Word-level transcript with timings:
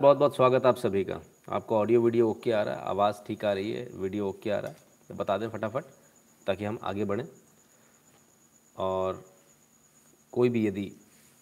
बहुत 0.00 0.16
बहुत 0.18 0.36
स्वागत 0.36 0.64
आप 0.66 0.76
सभी 0.76 1.02
का। 1.04 1.20
आपको 1.48 1.76
ऑडियो 1.76 2.00
वीडियो 2.02 2.28
ओके 2.30 2.52
आ 2.52 2.62
रहा 2.62 2.74
है, 2.74 2.80
आवाज़ 2.82 3.16
ठीक 3.26 3.44
आ 3.44 3.52
रही 3.52 3.70
है 3.72 3.84
वीडियो 3.94 4.28
ओके 4.28 4.50
आ 4.50 4.58
रहा 4.58 4.70
है। 4.70 4.76
तो 5.08 5.14
बता 5.14 5.36
दें 5.38 5.48
फटाफट, 5.48 5.84
ताकि 6.46 6.64
हम 6.64 6.78
आगे 6.82 7.04
बढ़ें। 7.04 7.24
और 8.76 9.22
कोई 10.32 10.48
भी 10.48 10.66
यदि 10.66 10.90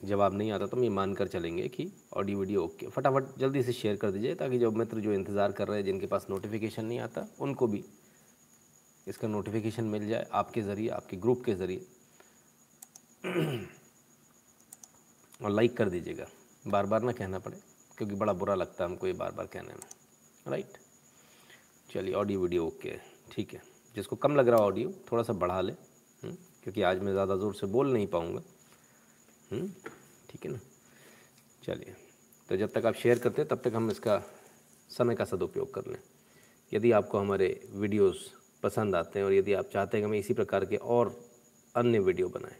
जवाब 0.00 0.34
नहीं 0.34 0.52
आता 0.52 0.66
तो 0.66 0.76
हम 0.76 0.82
ये 0.82 0.90
मान 0.90 1.14
कर 1.14 1.28
चलेंगे 1.28 1.68
कि 1.68 1.90
ऑडियो 2.16 2.38
वीडियो 2.38 2.64
ओके 2.64 2.88
फटाफट 2.88 3.38
जल्दी 3.38 3.62
से 3.62 3.72
शेयर 3.72 3.96
कर 3.96 4.10
दीजिए, 4.10 4.34
ताकि 4.34 4.58
जो 4.58 4.70
मित्र 4.72 5.00
जो 5.00 5.12
इंतज़ार 5.12 5.52
कर 5.52 5.68
रहे 5.68 5.78
हैं, 5.78 5.84
जिनके 5.86 6.06
पास 6.06 6.26
नोटिफिकेशन 6.30 6.84
नहीं 6.84 7.00
आता, 7.00 7.26
उनको 7.40 7.66
भी 7.66 7.84
इसका 9.06 9.28
नोटिफिकेशन 9.28 9.84
मिल 9.86 10.08
जाए 10.08 10.28
आपके 10.34 10.62
ज़रिए, 10.62 10.88
आपके 10.90 11.16
ग्रुप 11.16 11.44
के 11.44 11.54
ज़रिए। 11.54 11.86
और 15.40 15.50
लाइक 15.50 15.76
कर 15.76 15.88
दीजिएगा। 15.90 16.26
बार 16.64 16.86
बार 16.86 17.02
ना 17.02 17.12
कहना 17.14 17.38
पड़े। 17.38 17.71
क्योंकि 17.98 18.14
बड़ा 18.14 18.32
बुरा 18.32 18.54
लगता 18.54 18.84
है 18.84 18.90
हमको 18.90 19.06
ये 19.06 19.12
बार 19.12 19.32
बार 19.32 19.46
कहने 19.52 19.74
में 19.74 19.82
राइट 20.48 20.78
चलिए 21.88 22.14
ऑडियो 22.14 22.40
वीडियो 22.40 22.66
ओके 22.66 22.88
है 22.88 23.00
ठीक 23.32 23.52
है। 23.54 23.60
जिसको 23.94 24.16
कम 24.16 24.36
लग 24.36 24.48
रहा 24.48 24.60
है 24.60 24.66
ऑडियो 24.66 24.92
थोड़ा 25.10 25.22
सा 25.22 25.32
बढ़ा 25.34 25.60
ले 25.60 25.72
हम्म, 25.72 26.34
क्योंकि 26.62 26.82
आज 26.82 27.02
मैं 27.02 27.12
ज़्यादा 27.12 27.36
ज़ोर 27.36 27.54
से 27.54 27.66
बोल 27.66 27.92
नहीं 27.92 28.06
पाऊँगा 28.06 28.42
हम्म, 29.50 29.68
ठीक 30.30 30.44
है 30.44 30.52
ना? 30.52 30.58
चलिए 31.62 31.94
तो 32.48 32.56
जब 32.56 32.72
तक 32.72 32.86
आप 32.86 32.94
शेयर 32.94 33.18
करते 33.18 33.42
हैं 33.42 33.48
तब 33.48 33.60
तक 33.64 33.74
हम 33.74 33.90
इसका 33.90 34.22
समय 34.90 35.14
का 35.14 35.24
सदुपयोग 35.24 35.72
कर 35.74 35.86
लें। 35.86 35.98
यदि 36.72 36.92
आपको 36.92 37.18
हमारे 37.18 37.48
वीडियोस 37.74 38.30
पसंद 38.62 38.94
आते 38.94 39.18
हैं 39.18 39.26
और 39.26 39.32
यदि 39.32 39.52
आप 39.52 39.68
चाहते 39.72 39.96
हैं 39.96 40.04
कि 40.04 40.08
हम 40.08 40.14
इसी 40.14 40.34
प्रकार 40.34 40.64
के 40.64 40.76
और 40.76 41.16
अन्य 41.74 41.98
वीडियो 42.00 42.28
बनाएँ 42.28 42.56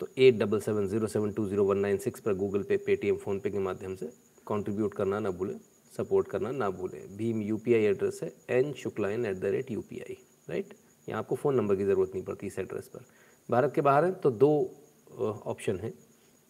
तो 0.00 0.08
eight 0.18 0.38
double 0.38 0.60
seven 0.60 0.86
zero 0.88 1.06
seven 1.06 1.32
two 1.32 1.46
zero 1.48 1.64
one 1.64 1.78
nine 1.78 1.98
six 1.98 2.20
पर 2.20 2.34
गूगल 2.34 2.62
पे 2.62 2.76
पेटीएम 2.86 3.16
फ़ोनपे 3.16 3.50
के 3.50 3.58
माध्यम 3.60 3.94
से 3.96 4.12
कंट्रीब्यूट 4.46 4.94
करना 4.94 5.18
ना 5.20 5.30
भूलें 5.32 5.58
सपोर्ट 5.92 6.28
करना 6.28 6.50
ना 6.52 6.68
भूलें। 6.72 7.16
भीम 7.16 7.42
यूपीआई 7.42 7.84
एड्रेस 7.84 8.20
है 8.22 8.32
N 8.50 8.72
Shukla 8.74 9.08
N 9.10 9.26
at 9.26 9.36
the 9.36 9.44
rate 9.54 9.70
you 9.70 9.82
right 9.90 10.74
यहाँ 11.08 11.18
आपको 11.18 11.36
फ़ोन 11.36 11.54
नंबर 11.54 11.76
की 11.76 11.84
ज़रूरत 11.84 12.10
नहीं 12.14 12.24
पड़ती 12.24 12.46
इस 12.46 12.58
एड्रेस 12.58 12.88
पर। 12.88 13.04
भारत 13.48 13.72
के 13.74 13.80
बाहर 13.80 14.04
हैं 14.04 14.14
तो 14.20 14.30
दो 14.32 14.50
ऑप्शन 15.46 15.78
है 15.78 15.92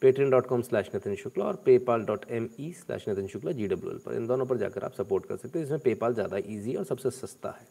Patreon 0.03 0.31
dot 0.31 0.47
com 0.47 0.63
slash 0.63 0.91
Nitin 0.95 1.15
Shukla 1.17 1.45
और 1.45 1.57
PayPal 1.65 2.05
dot 2.05 2.25
M 2.31 2.49
E 2.61 2.73
slash 2.75 3.09
Nitin 3.09 3.27
Shukla 3.29 3.53
G 3.53 3.67
W 3.69 3.91
L 3.91 3.99
पर। 4.07 4.15
इन 4.15 4.27
दोनों 4.27 4.47
पर 4.47 4.57
जाकर 4.59 4.85
आप 4.85 4.93
सपोर्ट 4.95 5.27
कर 5.27 5.37
सकते 5.37 5.59
हैं। 5.59 5.67
इसमें 5.67 5.81
पेपाल 5.81 6.15
ज़्यादा 6.15 6.39
ईजी 6.47 6.75
और 6.75 6.85
सबसे 6.85 7.11
सस्ता 7.11 7.51
है। 7.51 7.67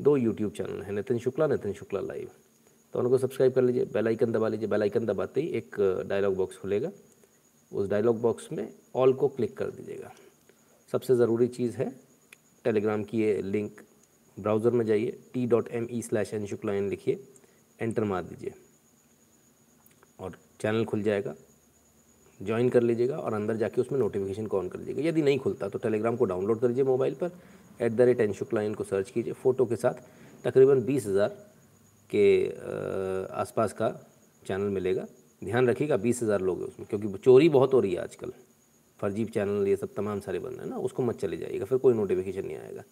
दो 0.00 0.16
यूट्यूब 0.16 0.52
चैनल 0.52 0.82
हैं 0.82 0.92
नितिन 0.92 1.18
शुक्ला 1.18 1.46
नितिन 1.46 1.72
शुक्ला 1.72 2.00
लाइव 2.02 2.30
तो 2.94 2.98
उनको 3.00 3.18
सब्सक्राइब 3.18 3.52
कर 3.52 3.62
लीजिए 3.62 3.84
बेल 3.92 4.06
आइकन 4.06 4.32
दबा 4.32 4.48
लीजिए। 4.48 4.68
बेल 4.68 4.82
आइकन 4.82 5.06
दबाते 5.06 5.40
ही 5.40 5.48
एक 5.58 5.76
डायलॉग 6.08 6.36
बॉक्स 6.36 6.56
खुलेगा। 6.58 6.90
उस 7.76 7.88
डायलॉग 7.90 8.20
बॉक्स 8.20 8.48
में 8.52 8.68
ऑल 8.96 9.12
को 9.14 9.28
क्लिक 9.28 9.56
कर 9.56 9.70
दीजिएगा। 9.70 10.12
सबसे 10.92 11.16
ज़रूरी 11.16 11.46
चीज़ 11.48 11.76
है 11.76 11.90
टेलीग्राम 12.64 13.02
की 13.04 13.20
ये 13.20 13.40
लिंक 13.42 13.80
ब्राउज़र 14.36 14.70
में 14.70 14.84
जाइए 14.86 15.16
T 15.34 15.46
dot 15.46 15.68
M 15.70 15.88
E 15.90 16.02
slash 16.02 16.32
N 16.34 16.46
Shukla 16.46 16.72
N 16.74 16.88
लिखिए 16.90 17.18
एंटर 17.78 18.04
मार 18.04 18.22
दीजिए। 18.24 18.52
और 20.20 20.36
चैनल 20.60 20.84
खुल 20.84 21.02
जाएगा 21.02 21.34
ज्वाइन 22.40 22.68
कर 22.68 22.82
लीजिएगा 22.82 23.16
और 23.16 23.34
अंदर 23.34 23.56
जाके 23.56 23.80
उसमें 23.80 23.98
नोटिफिकेशन 23.98 24.46
को 24.46 24.58
ऑन 24.58 24.68
कर 24.68 24.78
लीजिएगा 24.78 25.08
यदि 25.08 25.22
नहीं 25.22 25.38
खुलता 25.38 25.68
तो 25.68 25.78
टेलीग्राम 25.78 26.16
को 26.16 26.24
डाउनलोड 26.24 26.60
कर 26.60 26.68
लीजिए 26.68 26.84
मोबाइल 26.84 27.14
पर 27.20 27.30
at 27.80 27.92
the 27.92 28.00
rate 28.00 28.20
N 28.20 28.32
Shukla 28.32 28.62
in 28.62 28.74
को 28.74 28.84
सर्च 28.84 29.10
कीजिए 29.10 29.32
फ़ोटो 29.42 29.66
के 29.66 29.76
साथ 29.76 30.02
तकरीबन 30.44 30.82
बीस 30.84 31.06
हज़ार 31.06 31.28
के 32.10 32.26
आसपास 33.34 33.72
का 33.72 33.88
चैनल 34.42 34.68
मिलेगा। 34.74 35.06
ध्यान 35.42 35.68
रखिएगा, 35.68 35.96
बीस 35.98 36.22
हज़ार 36.22 36.40
लोग 36.40 36.60
हैं 36.60 36.66
उसमें, 36.66 36.86
क्योंकि 36.88 37.18
चोरी 37.18 37.48
बहुत 37.50 37.74
हो 37.74 37.80
रही 37.80 37.92
है 37.92 38.02
आजकल। 38.02 38.32
फर्जी 39.00 39.24
चैनल 39.26 39.68
ये 39.68 39.76
सब 39.76 39.94
तमाम 39.96 40.20
सारे 40.20 40.38
बन 40.38 40.50
रहे 40.50 40.60
हैं 40.60 40.70
ना, 40.70 40.76
उसको 40.78 41.02
मत 41.02 41.18
चले 41.18 41.36
जाइएगा, 41.36 41.64
फिर 41.64 41.78
कोई 41.78 41.94
नोटिफिकेशन 41.94 42.46
नहीं 42.46 42.56
आएगा। 42.58 42.82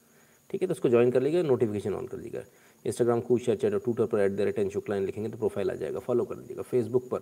ठीक 0.50 0.62
है 0.62 0.66
तो 0.68 0.72
उसको 0.72 0.88
ज्वाइन 0.88 1.10
कर 1.10 1.22
लीजिएगा 1.22 1.48
नोटिफिकेशन 1.48 1.94
ऑन 1.94 2.06
कर 2.06 2.16
लीजिएगा 2.16 2.44
इंस्टाग्राम 2.84 3.20
शेयर 3.36 3.56
चैट 3.58 3.74
ट्विटर 3.74 4.06
पर 4.06 4.20
at 4.20 4.32
the 4.32 4.40
rate 4.40 4.58
N 4.58 4.68
Shukla 4.70 4.98
लिखेंगे 4.98 5.28
तो 5.28 5.38
प्रोफ़ाइल 5.38 5.70
आ 5.70 5.74
जाएगा 5.74 5.98
फॉलो 6.00 6.24
कर 6.24 6.36
लीजिएगा 6.36 6.62
फेसबुक 6.62 7.08
पर 7.10 7.20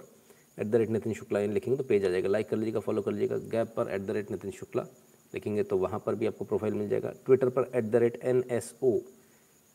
at 0.58 0.66
the 0.66 0.74
rate 0.74 0.90
Nitin 0.90 1.12
Shukla 1.14 1.40
लिखेंगे 1.46 1.76
तो 1.76 1.84
पेज 1.84 2.04
आ 2.04 2.08
जाएगा। 2.08 2.28
लाइक 2.28 2.48
कर 2.48 2.56
लीजिएगा 2.56 2.80
फॉलो 2.80 3.02
कर 3.02 3.12
लीजिएगा। 3.12 3.36
गैप 3.52 3.72
पर 3.76 3.90
at 3.90 4.00
the 4.00 4.10
rate 4.10 4.30
Nitin 4.30 4.50
Shukla 4.50 4.86
लिखेंगे 5.32 5.62
तो 5.62 5.76
वहाँ 5.78 6.02
पर 6.06 6.14
भी 6.14 6.26
आपको 6.26 6.44
प्रोफ़ाइल 6.44 6.74
मिल 6.74 6.88
जाएगा। 6.88 7.12
ट्विटर 7.26 7.48
पर 7.48 7.70
at 7.74 7.84
the 7.84 7.96
rate 7.96 8.18
N 8.24 8.44
S 8.50 8.74
O 8.82 8.92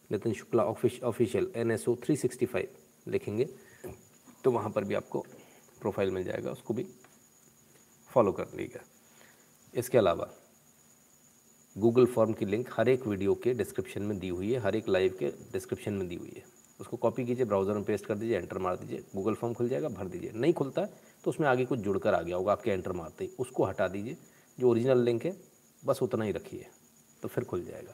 Nitin 0.10 0.34
Shukla 0.34 0.64
official 0.66 1.52
N 1.56 1.72
S 1.72 1.88
O 1.88 1.96
three 2.04 2.16
sixty 2.18 2.46
five 2.46 3.12
लिखेंगे 3.12 3.50
तो 4.44 4.52
वहाँ 4.52 4.70
पर 4.70 4.84
भी 4.84 4.96
आपको 4.96 5.26
प्रोफ़ाइल 5.82 6.12
मिल 6.12 6.24
जाएगा, 6.24 6.52
उसको 6.52 6.74
भी 6.74 6.86
फॉलो 8.10 8.32
कर 8.32 8.46
लीजिएगा। 8.48 8.84
इसके 9.74 9.98
अलावा 9.98 10.30
गूगल 11.76 12.06
फॉर्म 12.06 12.34
की 12.34 12.46
लिंक 12.46 12.70
हर 12.74 12.90
एक 12.90 13.08
वीडियो 13.08 13.34
के 13.36 13.54
डिस्क्रिप्शन 13.54 14.02
में 14.02 14.18
दी 14.20 14.30
हुई 14.30 14.52
है, 14.52 14.60
हर 14.60 14.76
एक 14.76 14.88
लाइव 14.90 15.16
के 15.20 15.28
डिस्क्रिप्शन 15.54 15.94
में 15.94 16.08
दी 16.08 16.16
हुई 16.16 16.34
है। 16.36 16.44
उसको 16.80 16.98
कॉपी 16.98 17.26
कीजिए 17.26 17.46
ब्राउज़र 17.46 17.74
में 17.74 17.84
पेस्ट 17.84 18.06
कर 18.06 18.16
दीजिए 18.16 18.38
एंटर 18.38 18.58
मार 18.58 18.76
दीजिए 18.76 19.04
गूगल 19.16 19.34
फॉर्म 19.34 19.54
खुल 19.54 19.70
जाएगा, 19.70 19.90
भर 19.90 20.08
दीजिए। 20.08 20.32
नहीं 20.36 20.54
खुलता 20.54 20.82
है 20.82 20.90
तो 21.24 21.30
उसमें 21.32 21.48
आगे 21.48 21.66
कुछ 21.66 21.80
जुड़कर 21.80 22.14
आ 22.14 22.22
गया 22.22 22.36
होगा, 22.36 22.52
आपके 22.52 22.72
एंटर 22.72 22.92
मारते 22.92 23.24
ही। 23.24 23.32
उसको 23.40 23.66
हटा 23.66 23.88
दीजिए, 23.88 24.18
जो 24.58 24.70
ओरिजिनल 24.70 25.04
लिंक 25.04 25.26
है, 25.26 25.36
बस 25.84 26.00
उतना 26.04 26.26
ही 26.26 26.32
रखिए 26.32 26.66
तो 27.22 27.28
फिर 27.28 27.44
खुल 27.44 27.64
जाएगा। 27.66 27.94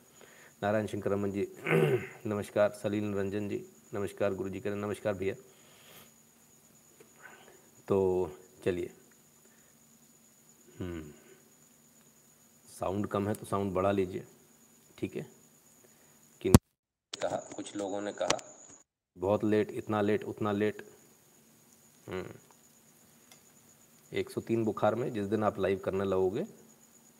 नारायण 0.63 0.87
शंकर 0.87 1.11
रमन 1.11 1.31
जी, 1.31 1.47
नमस्कार। 2.27 2.69
सलील 2.83 3.13
रंजन 3.13 3.49
जी, 3.49 3.65
नमस्कार 3.93 4.33
गुरु 4.33 4.49
जी 4.49 4.59
करें 4.59 4.75
नमस्कार 4.75 5.13
भैया। 5.13 5.35
तो 7.93 8.31
चलिए। 8.65 8.89
साउंड 12.69 13.07
कम 13.07 13.27
है 13.27 13.33
तो 13.33 13.45
साउंड 13.45 13.73
बढ़ा 13.73 13.91
लीजिए। 13.91 14.25
ठीक 14.97 15.15
है? 15.15 15.25
कि 16.41 16.49
कहा 17.13 17.37
कुछ 17.55 17.75
लोगों 17.75 18.01
ने 18.01 18.13
कहा। 18.13 18.39
बहुत 19.17 19.43
लेट 19.43 19.71
इतना 19.71 20.01
लेट 20.01 20.23
उतना 20.23 20.51
लेट 20.51 20.81
एक 24.13 24.29
सौ 24.29 24.41
तीन 24.41 24.63
बुखार 24.65 24.95
में 24.95 25.11
जिस 25.13 25.27
दिन 25.27 25.43
आप 25.43 25.59
लाइव 25.59 25.81
करने 25.85 26.05
लगोगे 26.05 26.45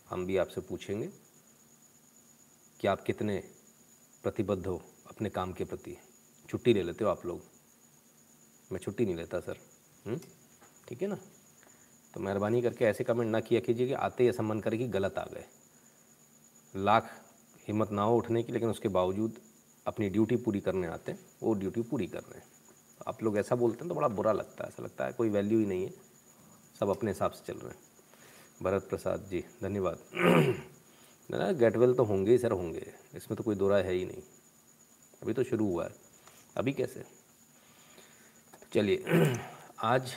हम 0.10 0.26
भी 0.26 0.38
आपसे 0.38 0.62
पूछेंगे 0.62 1.08
कि 2.80 2.88
आप 2.88 3.04
कितने 3.04 3.38
प्रतिबद्ध 4.24 4.66
हो 4.68 4.82
अपने 5.08 5.30
काम 5.30 5.54
के 5.54 5.66
प्रति। 5.66 5.98
छुट्टी 6.50 6.74
ले 6.74 6.84
लेते 6.84 7.04
हो 7.04 7.10
आप 7.10 7.26
लोग। 7.26 7.42
मैं 8.72 8.80
छुट्टी 8.80 9.06
नहीं 9.06 9.16
लेता 9.16 9.40
सर। 9.40 9.58
हुँ? 10.08 10.20
ठीक 10.94 11.02
है 11.02 11.08
ना? 11.08 11.18
तो 12.14 12.20
मेहरबानी 12.20 12.62
करके 12.62 12.86
ऐसे 12.86 13.04
कमेंट 13.04 13.32
ना 13.32 13.40
किया 13.40 13.60
कीजिए 13.60 13.88
कि 13.88 13.94
आते 13.94 14.28
ऐसा 14.28 14.44
मन 14.44 14.60
करे 14.60 14.78
कि 14.78 14.88
गलत 14.88 15.18
आ 15.18 15.24
गए। 15.24 15.46
लाख 16.76 17.10
हिम्मत 17.68 17.92
ना 17.92 18.04
हो 18.04 18.18
उठने 18.18 18.44
की, 18.44 18.54
लेकिन 18.54 18.70
उसके 18.70 18.88
बावजूद 18.88 19.34
अपनी 19.88 20.10
ड्यूटी 20.10 20.36
पूरी 20.36 20.60
करने 20.60 20.88
आते 20.88 21.12
हैं, 21.12 21.20
वो 21.44 21.54
ड्यूटी 21.54 21.82
पूरी 21.82 22.08
कर 22.08 22.20
रहे 22.20 22.40
हैं। 22.40 22.48
तो 23.00 23.06
आप 23.08 23.24
लोग 23.24 23.38
ऐसा 23.38 23.56
बोलते 23.56 23.80
हैं 23.80 23.90
तो 23.90 23.96
बड़ा 23.96 24.08
बुरा 24.08 24.32
लगता 24.32 24.64
है, 24.64 24.70
ऐसा 24.70 24.84
लगता 24.84 25.06
है 25.06 25.14
कोई 25.14 25.30
वैल्यू 25.30 25.60
ही 25.60 25.66
नहीं 25.66 25.86
है। 25.86 25.94
सब 26.80 26.90
अपने 26.90 27.12
हिसाब 27.12 27.32
से 27.32 27.54
चल 27.54 27.60
रहे 27.60 27.70
हैं। 27.70 27.80
भरत 28.62 28.88
प्रसाद 28.90 29.28
जी, 29.32 29.44
धन्यवाद। 29.62 30.00
ना 31.32 31.52
गेटवेल 31.52 31.94
तो 31.94 32.04
होंगे 32.04 32.32
ही 32.32 32.38
सर, 32.38 32.52
होंगे। 32.52 32.94
इसमें 33.16 33.38
तो 33.38 33.44
कोई 33.44 33.56
दो 33.56 33.70
राय 33.70 33.82
है 33.82 33.94
ही 33.94 34.06
नहीं। 34.06 34.22
अभी 35.24 35.34
तो 35.34 35.44
शुरू 35.44 35.66
हुआ 35.66 35.86
है। 35.86 35.92
अभी 36.58 36.74
कैसे? 36.74 37.04
चलिए, 38.74 39.06
आज 39.80 40.12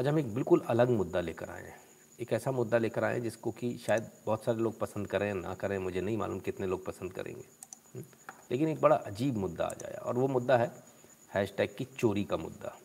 आज 0.00 0.06
हम 0.08 0.18
एक 0.18 0.32
बिल्कुल 0.34 0.60
अलग 0.68 0.90
मुद्दा 0.90 1.20
लेकर 1.20 1.50
आए 1.50 1.62
हैं 1.62 1.74
एक 2.20 2.32
ऐसा 2.32 2.50
मुद्दा 2.50 2.78
लेकर 2.78 3.04
आए 3.04 3.14
हैं 3.14 3.22
जिसको 3.22 3.50
कि 3.50 3.68
शायद 3.86 4.06
बहुत 4.26 4.44
सारे 4.44 4.58
लोग 4.58 4.78
पसंद 4.78 5.06
करें 5.06 5.34
ना 5.34 5.54
करें, 5.54 5.78
मुझे 5.78 6.00
नहीं 6.00 6.16
मालूम 6.16 6.38
कितने 6.38 6.66
लोग 6.66 6.84
पसंद 6.86 7.12
करेंगे 7.12 7.44
हम्म? 7.94 8.04
लेकिन 8.50 8.68
एक 8.68 8.80
बड़ा 8.80 8.96
अजीब 8.96 9.36
मुद्दा 9.36 9.64
आ 9.64 9.74
जाया 9.74 10.00
और 10.00 10.18
वो 10.18 10.28
मुद्दा 10.28 10.56
है 10.56 10.70
हैशटैग 11.30 11.74
की 11.78 11.84
चोरी 11.98 12.24
का 12.24 12.36
मुद्दा 12.36 12.76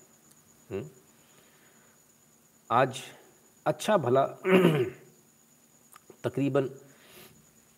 हम्म? 0.71 0.83
आज 2.69 3.01
अच्छा 3.65 3.97
भला 3.97 4.25
तकरीबन 6.23 6.69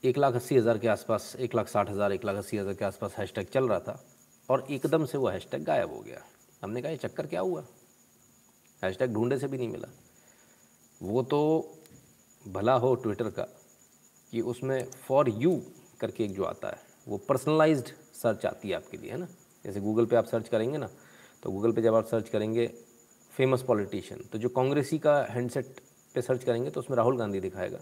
एक 0.03 0.17
लाख 0.17 0.35
अस्सी 0.35 0.57
हज़ार 0.57 0.77
के 0.77 0.87
आसपास, 0.87 1.35
एक 1.39 1.55
लाख 1.55 1.67
साठ 1.67 1.89
हज़ार, 1.89 2.11
एक 2.13 2.25
लाख 2.25 2.35
अस्सी 2.35 2.57
हज़ार 2.57 2.73
के 2.73 2.85
आसपास 2.85 3.15
हैशटैग 3.17 3.47
चल 3.47 3.69
रहा 3.69 3.79
था 3.79 4.03
और 4.49 4.67
एकदम 4.71 5.05
से 5.05 5.17
वो 5.17 5.29
हैशटैग 5.29 5.63
गायब 5.63 5.93
हो 5.93 5.99
गया 5.99 6.25
हमने 6.63 6.81
कहा, 6.81 6.91
ये 6.91 6.97
चक्कर 6.97 7.27
क्या 7.27 7.41
हुआ 7.41 7.63
हैशटैग 8.81 9.13
ढूंढे 9.13 9.37
से 9.39 9.47
भी 9.47 9.57
नहीं 9.57 9.69
मिला। 9.69 9.87
वो 11.01 11.23
तो 11.23 11.39
भला 12.45 12.73
हो 12.75 12.93
ट्विटर 12.95 13.29
का 13.29 13.43
कि 14.33 14.41
उसमें 14.43 14.83
फॉर 15.07 15.29
यू 15.31 15.61
करके 15.99 16.23
एक 16.23 16.35
जो 16.35 16.43
आता 16.43 16.69
है, 16.69 16.79
वो 17.07 17.17
पर्सनलाइज्ड 17.19 17.89
सर्च 18.15 18.45
आती 18.45 18.69
है 18.69 18.75
आपके 18.75 18.97
लिए, 18.97 19.11
है 19.11 19.17
ना? 19.17 19.27
जैसे 19.65 19.79
गूगल 19.81 20.05
पे 20.05 20.15
आप 20.15 20.25
सर्च 20.25 20.47
करेंगे 20.49 20.77
ना 20.77 20.89
तो 21.43 21.51
गूगल 21.51 21.71
पे 21.71 21.81
जब 21.81 21.95
आप 21.95 22.05
सर्च 22.07 22.29
करेंगे 22.29 22.67
फ़ेमस 23.33 23.61
पॉलिटिशियन 23.61 24.23
तो 24.31 24.37
जो 24.37 24.49
कांग्रेसी 24.49 24.97
का 24.99 25.15
हैंडसेट 25.29 25.79
पे 26.15 26.21
सर्च 26.21 26.43
करेंगे 26.43 26.69
तो 26.69 26.79
उसमें 26.79 26.95
राहुल 26.97 27.17
गांधी 27.17 27.39
दिखाएगा, 27.39 27.79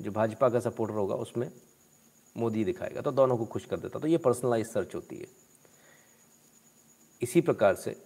जो 0.00 0.10
भाजपा 0.10 0.48
का 0.48 0.60
सपोर्टर 0.60 0.94
होगा, 0.94 1.14
उसमें 1.16 1.50
मोदी 2.36 2.64
दिखाएगा 2.64 3.00
तो 3.00 3.12
दोनों 3.12 3.36
को 3.38 3.44
खुश 3.46 3.64
कर 3.64 3.76
देता। 3.76 3.98
तो 3.98 4.08
ये 4.08 4.18
पर्सनलाइज 4.18 4.66
सर्च 4.66 4.94
होती 4.94 5.16
है। 5.16 5.26
इसी 7.20 7.40
प्रकार 7.40 7.74
से 7.74 7.96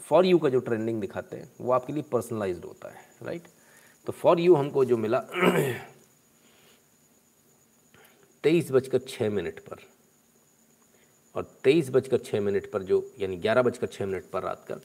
फॉर 0.00 0.26
यू 0.26 0.38
का 0.38 0.48
जो 0.48 0.58
ट्रेंडिंग 0.60 1.00
दिखाते 1.00 1.36
हैं, 1.36 1.50
वो 1.60 1.72
आपके 1.72 1.92
लिए 1.92 2.02
पर्सनलाइज 2.12 2.60
होता 2.64 2.88
है 2.90 3.00
राइट 3.22 3.42
तो 4.06 4.12
फॉर 4.12 4.40
यू 4.40 4.54
हमको 4.54 4.84
जो 4.84 4.96
मिला 4.96 5.18
तेईस 8.44 8.70
बजकर 8.72 8.98
छः 9.08 9.30
मिनट 9.30 9.58
पर, 9.60 9.76
और 11.34 11.42
तेईस 11.64 11.90
बजकर 11.90 12.18
छः 12.20 12.40
मिनट 12.40 12.70
पर 12.72 12.82
जो, 12.82 13.02
यानी 13.20 13.36
ग्यारह 13.36 13.62
बजकर 13.62 13.86
छः 13.86 14.06
मिनट 14.06 14.24
पर 14.32 14.42
रात 14.42 14.64
का 14.68 14.76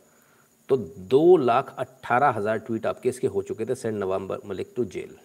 तो 0.69 0.77
दो 0.77 1.37
लाख 1.37 1.75
अट्ठारह 1.79 2.29
हज़ार 2.29 2.57
ट्वीट 2.59 2.85
आपके 2.85 3.09
इसके 3.09 3.27
हो 3.27 3.41
चुके 3.41 3.65
थे 3.65 3.75
send 3.75 3.97
Nawab 3.99 4.39
Malik 4.45 4.73
to 4.75 4.85
jail 4.87 5.15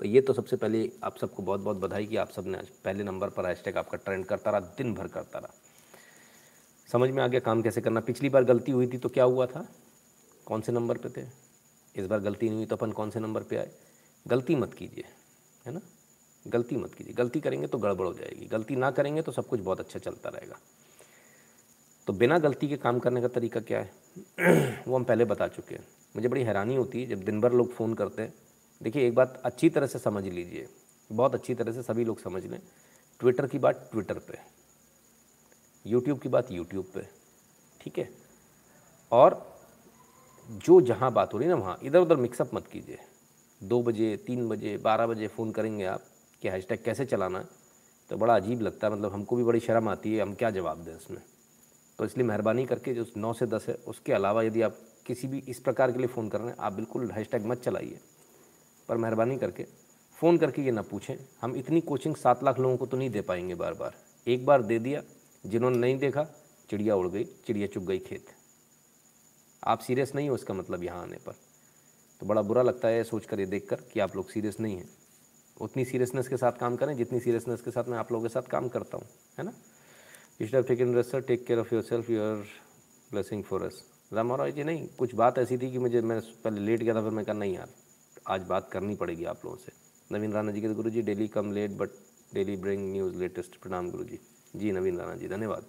तो 0.00 0.06
ये 0.06 0.20
तो 0.20 0.32
सबसे 0.32 0.56
पहले 0.56 0.90
आप 1.04 1.16
सबको 1.18 1.42
बहुत 1.42 1.60
बहुत 1.60 1.76
बधाई 1.76 2.06
कि 2.06 2.16
आप 2.16 2.30
सबने 2.30 2.58
आज 2.58 2.68
पहले 2.84 3.04
नंबर 3.04 3.28
पर 3.30 3.46
हैशटैग 3.46 3.76
आपका 3.78 3.96
ट्रेंड 3.98 4.24
करता 4.26 4.50
रहा, 4.50 4.60
दिन 4.60 4.94
भर 4.94 5.06
करता 5.08 5.38
रहा। 5.38 5.54
समझ 6.92 7.10
में 7.10 7.22
आ 7.22 7.26
गया 7.28 7.40
काम 7.40 7.62
कैसे 7.62 7.80
करना। 7.80 8.00
पिछली 8.00 8.28
बार 8.28 8.44
गलती 8.44 8.72
हुई 8.72 8.86
थी 8.86 8.98
तो 8.98 9.08
क्या 9.08 9.24
हुआ 9.24 9.46
था? 9.46 9.68
कौन 10.46 10.60
से 10.60 10.72
नंबर 10.72 10.96
पे 10.96 11.08
थे? 11.08 11.26
इस 11.96 12.06
बार 12.06 12.20
गलती 12.20 12.46
नहीं 12.46 12.56
हुई 12.56 12.66
तो 12.66 12.76
अपन 12.76 12.92
कौन 12.92 13.10
से 13.10 13.20
नंबर 13.20 13.42
पे 13.42 13.56
आए? 13.56 13.70
गलती 14.28 14.54
मत 14.54 14.74
कीजिए, 14.74 15.04
है 15.66 15.72
ना? 15.72 15.80
गलती 16.46 16.76
मत 16.76 16.94
कीजिए। 16.94 17.14
गलती 17.14 17.40
करेंगे 17.40 17.66
तो 17.66 17.78
गड़बड़ 17.78 18.06
हो 18.06 18.14
जाएगी। 18.14 18.46
गलती 18.46 18.76
ना 18.76 18.90
करेंगे 18.90 19.22
तो 19.22 19.32
सब 19.32 19.46
कुछ 19.46 19.60
बहुत 19.60 19.80
अच्छा 19.80 19.98
चलता 19.98 20.28
रहेगा। 20.28 20.56
तो 22.06 22.12
बिना 22.12 22.38
गलती 22.38 22.68
के 22.68 22.76
काम 22.76 22.98
करने 22.98 23.20
का 23.20 23.28
तरीका 23.28 23.60
क्या 23.60 23.78
है? 23.78 23.90
वो 24.88 24.96
हम 24.96 25.04
पहले 25.04 25.24
बता 25.24 25.48
चुके 25.48 25.74
हैं। 25.74 25.84
मुझे 26.16 26.28
बड़ी 26.28 26.42
हैरानी 26.42 26.76
होती 26.76 27.02
है 27.02 27.06
जब 27.06 27.24
दिन 27.24 27.40
भर 27.40 27.52
लोग 27.52 27.72
फ़ोन 27.72 27.94
करते 27.94 28.22
हैं। 28.22 28.34
देखिए, 28.82 29.06
एक 29.08 29.14
बात 29.14 29.40
अच्छी 29.44 29.70
तरह 29.70 29.86
से 29.86 29.98
समझ 29.98 30.24
लीजिए। 30.24 30.68
बहुत 31.12 31.34
अच्छी 31.34 31.54
तरह 31.54 31.72
से 31.72 31.82
सभी 31.82 32.04
लोग 32.04 32.20
समझ 32.20 32.44
लें। 32.44 32.60
ट्विटर 33.20 33.46
की 33.46 33.58
बात 33.58 33.88
ट्विटर 33.92 34.18
पे 34.18 34.59
यूट्यूब 35.84 36.18
की 36.18 36.28
बात 36.28 36.50
यूट्यूब 36.52 36.86
पे, 36.94 37.06
ठीक 37.80 37.98
है? 37.98 38.08
और 39.12 39.46
जो 40.48 40.80
जहाँ 40.80 41.12
बात 41.12 41.32
हो 41.34 41.38
रही 41.38 41.48
है 41.48 41.54
ना 41.54 41.60
वहाँ 41.60 41.78
इधर 41.82 41.98
उधर 41.98 42.16
मिक्सअप 42.16 42.50
मत 42.54 42.66
कीजिए। 42.66 42.98
दो 43.60 43.82
बजे, 43.82 44.16
तीन 44.16 44.48
बजे, 44.48 44.76
बारह 44.78 45.06
बजे 45.06 45.26
फ़ोन 45.28 45.50
करेंगे 45.52 45.84
आप 45.86 46.02
कि 46.42 46.48
हैशटैग 46.48 46.84
कैसे 46.84 47.04
चलाना 47.06 47.38
है। 47.38 47.58
तो 48.10 48.16
बड़ा 48.16 48.36
अजीब 48.36 48.60
लगता 48.60 48.86
है 48.86 48.92
मतलब 48.92 49.12
हमको 49.12 49.36
भी 49.36 49.44
बड़ी 49.44 49.60
शर्म 49.60 49.88
आती 49.88 50.14
है, 50.14 50.22
हम 50.22 50.34
क्या 50.34 50.50
जवाब 50.50 50.84
दें 50.84 50.96
इसमें 50.96 51.20
तो 51.98 52.04
इसलिए 52.04 52.26
मेहरबानी 52.26 52.64
करके 52.66 52.94
जो 52.94 53.04
नौ 53.16 53.32
से 53.32 53.46
दस 53.46 53.66
है, 53.68 53.74
उसके 53.86 54.12
अलावा 54.12 54.42
यदि 54.42 54.62
आप 54.62 54.76
किसी 55.06 55.28
भी 55.28 55.42
इस 55.48 55.58
प्रकार 55.60 55.92
के 55.92 55.98
लिए 55.98 56.06
फ़ोन 56.08 56.28
कर 56.28 56.38
रहे 56.38 56.48
हैं, 56.48 56.56
आप 56.58 56.72
बिल्कुल 56.72 57.10
हैशटैग 57.10 57.46
मत 57.46 57.62
चलाइए। 57.62 58.00
पर 58.88 58.96
मेहरबानी 58.96 59.36
करके 59.38 59.66
फ़ोन 60.16 60.38
करके 60.38 60.62
ये 60.62 60.70
ना 60.70 60.82
पूछें, 60.82 61.16
हम 61.42 61.56
इतनी 61.56 61.80
कोचिंग 61.82 62.16
सात 62.16 62.44
लाख 62.44 62.58
लोगों 62.58 62.76
को 62.76 62.86
तो 62.86 62.96
नहीं 62.96 63.10
दे 63.10 63.20
पाएँगे 63.22 63.54
बार 63.54 63.74
बार 63.74 63.94
एक 64.26 64.46
बार 64.46 64.62
दे 64.62 64.78
दिया 64.78 65.02
जिन्होंने 65.44 65.78
नहीं 65.78 65.98
देखा, 65.98 66.24
चिड़िया 66.70 66.96
उड़ 66.96 67.08
गई, 67.08 67.24
चिड़िया 67.46 67.66
चुग 67.66 67.86
गई 67.86 67.98
खेत। 67.98 68.26
आप 69.64 69.80
सीरियस 69.80 70.14
नहीं 70.14 70.28
हो 70.28 70.34
इसका 70.34 70.54
मतलब 70.54 70.84
यहाँ 70.84 71.02
आने 71.02 71.16
पर। 71.16 71.32
तो 72.20 72.26
बड़ा 72.26 72.42
बुरा 72.42 72.62
लगता 72.62 72.88
है 72.88 73.04
सोच 73.04 73.26
कर 73.26 73.40
ये 73.40 73.46
देख 73.46 73.68
कर 73.68 73.80
कि 73.92 74.00
आप 74.00 74.16
लोग 74.16 74.30
सीरियस 74.30 74.60
नहीं 74.60 74.76
हैं। 74.76 74.88
उतनी 75.60 75.84
सीरियसनेस 75.84 76.28
के 76.28 76.36
साथ 76.36 76.52
काम 76.52 76.76
करें, 76.76 76.96
जितनी 76.96 77.20
सीरियसनेस 77.20 77.60
के 77.60 77.70
साथ 77.70 77.88
मैं 77.88 77.98
आप 77.98 78.12
लोगों 78.12 78.28
के 78.28 78.32
साथ 78.32 78.42
काम 78.42 78.68
करता 78.68 78.96
हूँ, 78.96 79.06
है 79.38 79.44
ना? 79.44 79.52
You 80.40 80.46
should 80.46 80.54
have 80.54 80.64
taken 80.64 80.94
rest 80.94 81.10
sir 81.10 81.20
take 81.20 81.46
care 81.46 81.58
of 81.58 81.74
yourself 81.82 82.10
your 82.10 82.46
blessing 83.12 83.42
for 83.44 83.62
us 83.62 83.82
Ram 84.12 84.36
ji, 84.50 84.64
नहीं, 84.64 84.86
कुछ 84.98 85.14
बात 85.14 85.38
ऐसी 85.38 85.58
थी 85.58 85.70
कि 85.70 85.78
मुझे, 85.78 86.00
मैं 86.00 86.20
पहले 86.44 86.60
लेट 86.60 86.82
गया 86.82 86.94
था, 86.94 87.02
फिर 87.02 87.10
मैं 87.10 87.24
कहा, 87.24 87.34
नहीं 87.34 87.54
यार, 87.54 87.68
आज 88.28 88.42
बात 88.42 88.70
करनी 88.72 88.94
पड़ेगी 88.94 89.24
आप 89.24 89.44
लोगों 89.44 89.56
से। 89.56 89.72
नवीन 90.10 90.32
राणा 90.32 90.52
जी 90.52 90.60
के 90.60 90.68
गुरु 90.68 90.90
जी 90.90 91.02
daily 91.02 91.28
come 91.28 91.52
late 91.52 91.70
but 91.70 91.90
daily 92.34 92.56
bring 92.56 92.90
news 92.92 93.16
latest 93.16 93.60
प्रणाम 93.62 93.90
गुरु 93.90 94.04
जी 94.04 94.18
जी, 94.56 94.72
नवीन 94.72 94.98
राणा 94.98 95.14
जी, 95.14 95.28
धन्यवाद। 95.28 95.64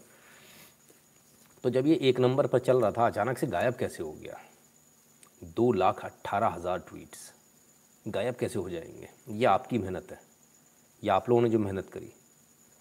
तो 1.64 1.70
जब 1.70 1.88
ये 1.88 1.96
एक 1.96 2.20
नंबर 2.20 2.48
पर 2.48 2.60
चल 2.60 2.82
रहा 2.82 2.92
था, 2.92 3.08
अचानक 3.08 3.38
से 3.38 3.48
गायब 3.48 3.74
कैसे 3.74 4.04
हो 4.04 4.12
गया? 4.12 4.40
दो 5.44 5.72
लाख 5.72 6.06
अट्ठारह 6.06 6.48
हज़ार 6.48 6.80
ट्वीट्स। 6.80 7.34
गायब 8.08 8.36
कैसे 8.36 8.60
हो 8.60 8.70
जाएँगे? 8.70 9.10
ये 9.30 9.46
आपकी 9.46 9.78
मेहनत 9.78 10.08
है। 10.12 10.20
ये 11.04 11.10
आप 11.10 11.30
लोगों 11.30 11.42
ने 11.42 11.50
जो 11.50 11.60
मेहनत 11.60 11.90
करी। 11.90 12.14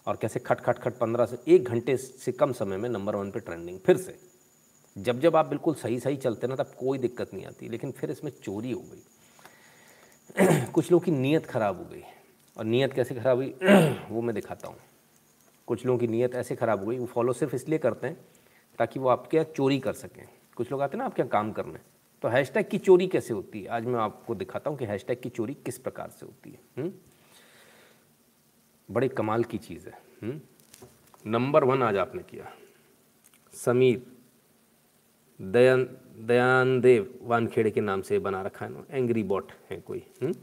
और 0.07 0.15
कैसे 0.15 0.39
खट 0.39 0.61
खट 0.61 0.79
खट 0.79 0.97
पंद्रह 0.97 1.25
से, 1.25 1.37
एक 1.47 1.63
घंटे 1.63 1.97
से 1.97 2.31
कम 2.31 2.51
समय 2.51 2.77
में 2.77 2.89
नंबर 2.89 3.15
वन 3.15 3.31
पे 3.31 3.39
ट्रेंडिंग। 3.39 3.79
फिर 3.79 3.97
से, 3.97 4.19
जब 4.97 5.19
जब 5.19 5.35
आप 5.35 5.45
बिल्कुल 5.45 5.75
सही 5.75 5.99
सही 5.99 6.17
चलते 6.17 6.47
ना, 6.47 6.55
तब 6.55 6.71
कोई 6.79 6.97
दिक्कत 6.97 7.33
नहीं 7.33 7.45
आती। 7.45 7.69
लेकिन 7.69 7.91
फिर 7.91 8.11
इसमें 8.11 8.31
चोरी 8.43 8.71
हो 8.71 8.81
गई। 8.81 9.01
कुछ 10.73 10.91
लोगों 10.91 11.05
की 11.05 11.11
नीयत 11.11 11.45
ख़राब 11.45 11.77
हो 11.77 11.83
गई। 11.83 12.03
और 12.57 12.65
नीयत 12.65 12.93
कैसे 12.93 13.15
ख़राब 13.15 13.37
हुई? 13.37 13.55
वो 14.09 14.21
मैं 14.21 14.35
दिखाता 14.35 14.67
हूँ। 14.67 14.77
कुछ 15.71 15.85
लोगों 15.85 15.99
की 15.99 16.07
नीयत 16.07 16.33
ऐसे 16.35 16.55
ख़राब 16.55 16.79
हो 16.79 16.85
गई, 16.85 16.97
वो 16.97 17.05
फॉलो 17.05 17.33
सिर्फ़ 17.33 17.53
इसलिए 17.55 17.79
करते 17.79 18.07
हैं 18.07 18.17
ताकि 18.79 18.99
वो 18.99 19.09
आपके 19.09 19.37
यहाँ 19.37 19.51
चोरी 19.55 19.77
कर 19.79 19.93
सकें 19.93 20.27
कुछ 20.57 20.71
लोग 20.71 20.81
आते 20.81 20.97
हैं 20.97 20.99
ना, 20.99 21.05
आपके 21.05 21.21
यहाँ 21.21 21.29
काम 21.29 21.51
करने 21.51 21.79
तो 22.23 22.27
हैशटैग 22.27 22.67
की 22.69 22.77
चोरी 22.79 23.07
कैसे 23.07 23.33
होती 23.33 23.61
है 23.61 23.67
आज 23.69 23.85
मैं 23.85 23.99
आपको 23.99 24.35
दिखाता 24.35 24.69
हूँ 24.69 24.77
कि 24.77 24.85
हैशटैग 24.85 25.21
की 25.21 25.29
चोरी 25.29 25.53
किस 25.65 25.77
प्रकार 25.77 26.09
से 26.09 26.25
होती 26.25 26.49
है? 26.49 26.59
हम्म? 26.77 26.91
बड़े 28.89 29.07
कमाल 29.09 29.43
की 29.43 29.57
चीज़ 29.59 29.87
है 29.87 29.93
हुँ? 29.93 30.29
हम्म? 30.29 30.39
नंबर 31.25 31.63
वन 31.63 31.83
आज 31.83 31.97
आपने 31.97 32.23
किया 32.23 32.51
समीर, 33.53 34.05
दयान 35.39 36.79
देव 36.81 37.13
वानखेड़े 37.23 37.71
के 37.71 37.81
नाम 37.81 38.01
से 38.01 38.19
बना 38.19 38.41
रखा 38.41 38.65
है 38.65 38.71
ना 38.71 38.85
एंग्री 38.91 39.23
बॉट 39.25 39.51
है 39.69 39.79
कोई 39.81 40.03
हुँ? 40.23 40.33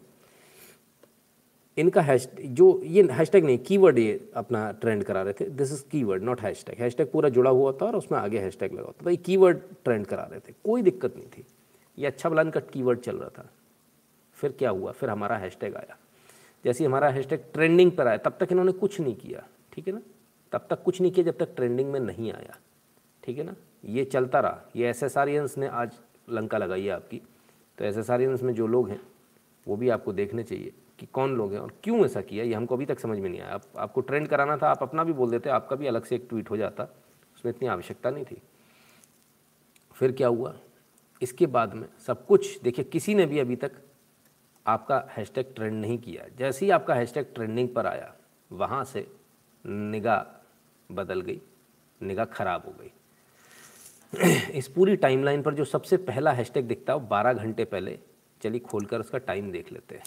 इनका 1.78 2.00
हैश, 2.00 2.30
जो 2.40 2.82
ये 2.84 3.08
हैशटैग 3.12 3.44
नहीं, 3.44 3.58
कीवर्ड 3.58 3.98
ये 3.98 4.30
अपना 4.34 4.72
ट्रेंड 4.72 5.04
करा 5.04 5.22
रहे 5.22 5.32
थे। 5.32 5.50
This 5.50 5.72
is 5.72 5.84
keyword 5.90 6.22
not 6.22 6.40
hash 6.40 6.56
hashtag. 6.56 6.78
Hashtag 6.78 7.12
पूरा 7.12 7.28
जुड़ा 7.28 7.50
हुआ 7.50 7.72
था 7.72 7.86
और 7.86 7.96
उसमें 7.96 8.19
आगे 8.19 8.38
हैशटैग 8.38 8.72
लगा 8.72 8.82
होता 8.82 9.06
था। 9.06 9.10
ये 9.10 9.16
कीवर्ड 9.16 9.58
ट्रेंड 9.84 10.06
करा 10.06 10.22
रहे 10.22 10.40
थे। 10.40 10.54
कोई 10.64 10.82
दिक्कत 10.82 11.16
नहीं 11.16 11.26
थी। 11.26 11.44
ये 11.98 12.06
अच्छा 12.06 12.28
भला 12.28 12.42
इनका 12.42 12.60
कीवर्ड 12.60 12.98
चल 12.98 13.16
रहा 13.16 13.28
था। 13.28 13.50
फिर 14.34 14.52
क्या 14.52 14.70
हुआ? 14.70 14.92
फिर 14.92 15.10
हमारा 15.10 15.36
हैशटैग 15.36 15.76
आया। 15.76 15.96
जैसे 16.64 16.84
हमारा 16.84 17.08
हैशटैग 17.08 17.40
ट्रेंडिंग 17.54 17.92
पर 17.92 18.06
आया, 18.06 18.16
तब 18.16 18.36
तक 18.40 18.48
इन्होंने 18.50 18.72
कुछ 18.72 19.00
नहीं 19.00 19.14
किया। 19.14 19.46
ठीक 19.72 19.88
है 19.88 19.94
ना? 19.94 20.02
तब 20.52 20.66
तक 20.70 20.82
कुछ 20.82 21.00
नहीं 21.00 21.12
किया 21.12 21.26
जब 21.26 21.38
तक 21.38 21.48
ट्रेंडिंग 21.56 21.92
में 21.92 22.00
नहीं 22.00 22.32
आया। 22.32 22.56
ठीक 23.25 23.38
है 23.38 23.44
ना? 23.44 23.54
ये 23.84 24.04
चलता 24.04 24.40
रहा। 24.40 24.60
ये 24.76 24.88
एस 24.88 25.02
एस 25.02 25.19
आर 25.19 25.28
एंस 25.28 25.58
ने 25.58 25.66
आज 25.66 25.98
लंका 26.30 26.58
लगाई 26.58 26.82
है 26.82 26.90
आपकी। 26.90 27.20
तो 27.78 27.84
एस 27.84 27.96
एस 27.96 28.42
में 28.42 28.54
जो 28.54 28.66
लोग 28.66 28.88
हैं, 28.88 29.00
वो 29.69 29.76
भी 29.76 29.88
आपको 29.88 30.12
देखने 30.12 30.42
चाहिए। 30.42 30.72
कि 30.98 31.06
कौन 31.06 31.34
लोग 31.36 31.52
हैं 31.52 31.60
और 31.60 31.72
क्यों 31.82 32.04
ऐसा 32.04 32.20
किया 32.20 32.44
ये 32.44 32.54
हमको 32.54 32.76
अभी 32.76 32.86
तक 32.86 33.00
समझ 33.00 33.18
में 33.18 33.28
नहीं 33.30 33.40
आया। 33.40 33.54
आप, 33.54 33.62
आपको 33.76 34.00
ट्रेंड 34.00 34.28
कराना 34.28 34.56
था 34.56 34.68
आप 34.68 34.82
अपना 34.82 35.04
भी 35.04 35.12
बोल 35.12 35.30
देते 35.30 35.50
आपका 35.50 35.76
भी 35.76 35.86
अलग 35.86 36.04
से 36.04 36.16
एक 36.16 36.26
ट्वीट 36.28 36.50
हो 36.50 36.56
जाता। 36.56 36.84
उसमें 37.36 37.52
इतनी 37.52 37.68
आवश्यकता 37.68 38.10
नहीं 38.10 38.24
थी। 38.24 38.40
फिर 39.94 40.12
क्या 40.12 40.28
हुआ? 40.28 40.54
इसके 41.22 41.46
बाद 41.46 41.74
में 41.74 41.86
सब 42.06 42.26
कुछ 42.26 42.60
देखिए 42.62 42.84
किसी 42.84 43.14
ने 43.14 43.26
भी 43.26 43.38
अभी 43.38 43.56
तक 43.56 43.72
आपका 44.66 45.08
हैशटैग 45.10 45.54
ट्रेंड 45.56 45.80
नहीं 45.80 45.98
किया। 45.98 46.26
जैसे 46.38 46.64
ही 46.66 46.70
आपका 46.70 46.94
हैशटैग 46.94 47.26
ट्रेंडिंग 47.34 47.68
पर 47.68 47.86
आया 47.86 48.14
वहाँ 48.52 48.84
से 48.84 49.06
निगाह 49.64 50.94
बदल 50.94 51.20
गई 51.20 51.40
निगाह 52.02 52.25
खराब 52.25 52.62
हो 52.66 52.75
गई। 52.80 52.92
इस 54.58 54.68
पूरी 54.68 54.96
टाइमलाइन 54.96 55.42
पर 55.42 55.54
जो 55.54 55.64
सबसे 55.64 55.96
पहला 55.96 56.32
हैशटैग 56.32 56.68
दिखता 56.68 56.92
है 56.92 56.99
वो 56.99 57.06
बारह 57.06 57.32
घंटे 57.32 57.64
पहले 57.64 57.99
चलिए 58.42 58.61
खोलकर 58.61 59.00
उसका 59.00 59.18
टाइम 59.18 59.50
देख 59.52 59.73
लेते 59.73 59.94
हैं। 59.94 60.04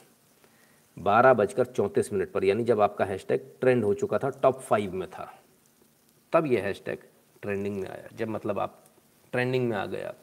बारह 0.98 1.34
बजकर 1.34 1.66
चौंतीस 1.66 2.12
मिनट 2.14 2.32
पर, 2.32 2.44
यानी 2.44 2.64
जब 2.64 2.82
आपका 2.82 3.06
हैशटैग 3.06 3.52
ट्रेंड 3.62 3.84
हो 3.84 3.94
चुका 3.94 4.18
था 4.18 4.30
टॉप 4.42 4.60
फाइव 4.62 4.94
में 4.94 5.08
था, 5.10 5.32
तब 6.34 6.46
ये 6.46 6.62
हैशटैग 6.62 7.04
ट्रेंडिंग 7.42 7.80
में 7.82 7.90
आया। 7.90 8.08
जब 8.16 8.30
मतलब 8.30 8.60
आप 8.60 8.84
ट्रेंडिंग 9.34 9.68
में 9.70 9.76
आ 9.78 9.86
गए 9.86 10.02
आप, 10.04 10.18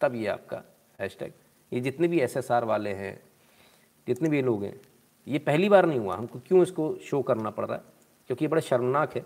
तब 0.00 0.14
ये 0.14 0.26
आपका 0.28 0.62
हैशटैग 0.98 1.32
ये 1.72 1.80
जितने 1.80 2.08
भी 2.08 2.20
एसएसआर 2.20 2.64
वाले 2.64 2.90
हैं, 2.90 3.18
जितने 4.06 4.28
भी 4.28 4.42
लोग 4.42 4.64
हैं, 4.64 4.80
ये 5.26 5.38
पहली 5.38 5.68
बार 5.68 5.86
नहीं 5.86 5.98
हुआ। 5.98 6.16
हमको 6.16 6.38
क्यों 6.38 6.62
इसको 6.62 6.94
शो 7.04 7.22
करना 7.22 7.50
पड़ 7.50 7.64
रहा 7.66 7.76
है? 7.76 7.82
क्योंकि 8.26 8.44
ये 8.44 8.48
बड़ा 8.48 8.60
शर्मनाक 8.60 9.14
है 9.16 9.24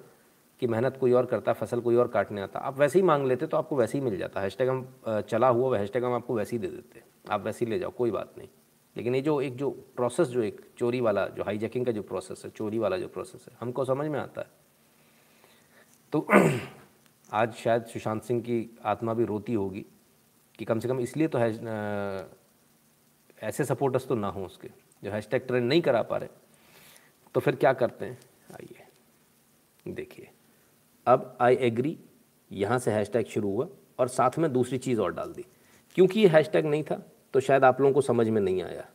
कि 0.62 0.66
मेहनत 0.66 0.96
कोई 0.96 1.12
और 1.12 1.26
करता 1.26 1.50
है 1.52 1.58
फ़सल 1.58 1.80
कोई 1.80 1.96
और 1.96 2.08
काटने 2.08 2.40
आता। 2.40 2.58
आप 2.58 2.78
वैसे 2.78 2.98
ही 2.98 3.02
मांग 3.04 3.26
लेते 3.26 3.46
तो 3.46 3.56
आपको 3.56 3.76
वैसे 3.76 3.98
ही 3.98 4.04
मिल 4.04 4.16
जाता। 4.18 4.40
हैशटैग 4.40 4.68
हम 4.68 4.86
चला 5.28 5.48
हुआ 5.48 5.78
हैशटैग 5.78 6.04
हम 6.04 6.12
आपको 6.12 6.34
वैसे 6.34 6.56
ही 6.56 6.58
दे 6.58 6.68
देते। 6.68 7.02
आप 7.30 7.44
वैसे 7.44 7.64
ही 7.64 7.70
ले 7.70 7.78
जाओ, 7.78 7.90
कोई 7.90 8.10
बात 8.10 8.34
नहीं। 8.38 8.48
लेकिन 8.96 9.14
ये 9.14 9.20
जो 9.20 9.40
एक 9.40 9.56
जो 9.56 9.70
प्रोसेस 9.96 10.28
जो 10.28 10.42
एक 10.42 10.60
चोरी 10.78 11.00
वाला, 11.00 11.26
जो 11.26 11.42
हाईजैकिंग 11.44 11.86
का 11.86 11.92
जो 11.92 12.02
प्रोसेस 12.02 12.42
है, 12.44 12.50
चोरी 12.50 12.78
वाला 12.78 12.96
जो 12.96 13.08
प्रोसेस 13.08 13.46
है, 13.48 13.56
हमको 13.60 13.84
समझ 13.84 14.06
में 14.06 14.18
आता 14.20 14.40
है। 14.40 14.48
तो 16.12 16.26
आज 17.32 17.54
शायद 17.54 17.84
सुशांत 17.84 18.22
सिंह 18.22 18.40
की 18.40 18.78
आत्मा 18.84 19.14
भी 19.14 19.24
रोती 19.24 19.54
होगी 19.54 19.84
कि 20.58 20.64
कम 20.64 20.78
से 20.78 20.88
कम 20.88 21.00
इसलिए 21.00 21.28
तो 21.28 21.38
है 21.38 21.50
ऐसे 23.42 23.64
सपोर्टर्स 23.64 24.06
तो 24.06 24.14
ना 24.14 24.28
हो 24.28 24.44
उसके। 24.44 24.68
जो 25.02 25.10
हैशटैग 25.10 25.46
ट्रेंड 25.46 25.68
नहीं 25.68 25.82
करा 25.82 26.02
पा 26.02 26.16
रहे 26.16 26.28
तो 27.34 27.40
फिर 27.40 27.56
क्या 27.56 27.72
करते 27.72 28.04
हैं? 28.04 28.18
आइए, 28.52 28.86
देखिए। 29.86 30.28
अब 31.06 31.36
आई 31.40 31.54
एग्री 31.56 31.96
यहाँ 32.50 32.78
से 32.78 32.90
हैशटैग 32.90 33.26
शुरू 33.26 33.50
हुआ 33.50 33.66
और 33.98 34.08
साथ 34.08 34.38
में 34.38 34.52
दूसरी 34.52 34.78
चीज़ 34.78 35.00
और 35.00 35.14
डाल 35.14 35.32
दी। 35.32 35.44
क्योंकि 35.96 36.20
ये 36.20 36.28
हैशटैग 36.28 36.66
नहीं 36.66 36.82
था 36.82 37.02
तो 37.34 37.40
शायद 37.40 37.64
आप 37.64 37.80
लोगों 37.80 37.94
को 37.94 38.00
समझ 38.00 38.28
में 38.28 38.40
नहीं 38.40 38.62
आया। 38.62 38.86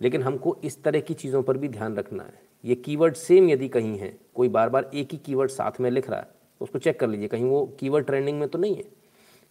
लेकिन 0.00 0.22
हमको 0.22 0.56
इस 0.64 0.82
तरह 0.82 1.00
की 1.00 1.14
चीज़ों 1.14 1.42
पर 1.42 1.56
भी 1.56 1.68
ध्यान 1.68 1.96
रखना 1.96 2.22
है। 2.22 2.42
ये 2.64 2.74
कीवर्ड 2.74 3.14
सेम 3.14 3.48
यदि 3.48 3.68
कहीं 3.68 3.98
है, 3.98 4.16
कोई 4.34 4.48
बार 4.48 4.68
बार 4.68 4.90
एक 4.94 5.12
ही 5.12 5.18
कीवर्ड 5.18 5.50
साथ 5.50 5.80
में 5.80 5.90
लिख 5.90 6.10
रहा 6.10 6.20
है 6.20 6.26
तो 6.60 6.64
उसको 6.64 6.78
चेक 6.78 6.98
कर 7.00 7.08
लीजिए, 7.08 7.28
कहीं 7.28 7.44
वो 7.44 7.66
कीवर्ड 7.80 8.06
ट्रेंडिंग 8.06 8.38
में 8.40 8.48
तो 8.48 8.58
नहीं 8.58 8.76
है। 8.76 8.84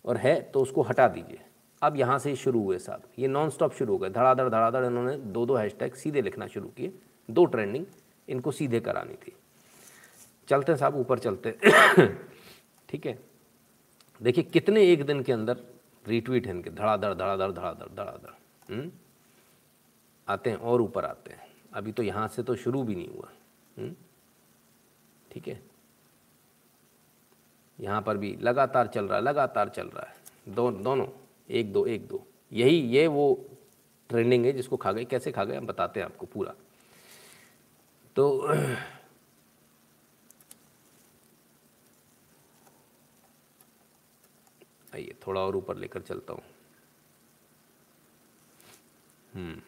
और 0.06 0.18
है 0.18 0.40
तो 0.42 0.62
उसको 0.62 0.82
हटा 0.82 1.08
दीजिए। 1.08 1.40
अब 1.82 1.96
यहाँ 1.98 2.18
से 2.20 2.36
शुरू 2.36 2.64
हुए 2.64 2.78
साहब। 2.78 3.04
ये 3.20 3.28
नॉन 3.28 3.50
स्टॉप 3.50 3.74
शुरू 3.74 3.94
हो 3.94 4.00
गए। 4.00 4.10
धड़ाधड़ 4.10 4.48
धड़ाधड़, 4.50 4.86
इन्होंने 4.86 5.16
दो 5.16 5.46
दो 5.46 5.56
हैशटैग 5.56 5.94
सीधे 5.94 6.22
लिखना 6.22 6.48
शुरू 6.48 6.68
किए। 6.68 6.94
दो 7.30 7.46
ट्रेंडिंग 7.46 7.86
इनको 8.28 8.52
सीधे 8.52 8.80
करानी 8.80 9.14
थी। 9.16 9.36
चलते 10.48 10.76
साहब, 10.76 10.96
ऊपर 10.96 11.20
चलते 11.20 11.52
ठीक 12.90 13.06
है? 13.06 13.18
देखिए, 14.22 14.44
कितने 14.44 14.84
एक 14.84 15.06
दिन 15.06 15.22
के 15.24 15.32
अंदर 15.32 15.58
रिट्वीट 16.10 16.48
हैं 16.48 16.54
इनके, 16.54 16.70
धड़ाधड़ 16.70 17.14
धड़ाधड़ 17.14 17.52
धड़ाधड़ 17.52 17.88
धड़ाधड़। 17.96 18.74
हम्म? 18.74 18.92
आते 20.28 20.50
हैं 20.50 20.58
और 20.58 20.82
ऊपर 20.82 21.06
आते 21.06 21.32
हैं। 21.32 21.48
अभी 21.74 21.92
तो 21.92 22.04
यहाँ 22.04 22.28
से 22.28 22.44
तो 22.44 22.56
शुरू 22.56 22.84
भी 22.84 22.96
नहीं 22.96 23.10
हुआ। 23.10 23.30
हम्म? 23.78 23.96
ठीक 25.32 25.48
है? 25.48 25.62
यहाँ 27.80 28.02
पर 28.02 28.18
भी 28.18 28.38
लगातार 28.42 28.88
चल 28.88 29.06
रहा 29.06 29.18
है, 29.18 29.24
लगातार 29.24 29.70
चल 29.70 29.88
रहा 29.88 30.08
है। 30.10 30.16
दो, 30.56 30.72
दोनों, 30.72 31.08
एक 31.50 31.74
दो 31.74 31.86
एक 31.86 32.08
दो। 32.08 32.28
यही, 32.54 32.76
ये 32.76 33.08
वो 33.08 33.46
ट्रेंडिंग 34.10 34.46
है 34.46 34.52
जिसको 34.52 34.78
खा 34.78 34.92
गए। 34.92 35.06
कैसे 35.06 35.32
खा 35.32 35.44
गए? 35.44 35.56
हम 35.56 35.66
बताते 35.66 36.00
हैं 36.00 36.08
आपको 36.08 36.26
पूरा। 36.26 36.54
तो 38.16 38.48
आइए, 44.96 45.16
थोड़ा 45.28 45.42
और 45.42 45.56
ऊपर 45.56 45.78
लेकर 45.78 46.02
चलता 46.02 46.34
हूँ। 46.34 46.42
हम्म। 49.34 49.62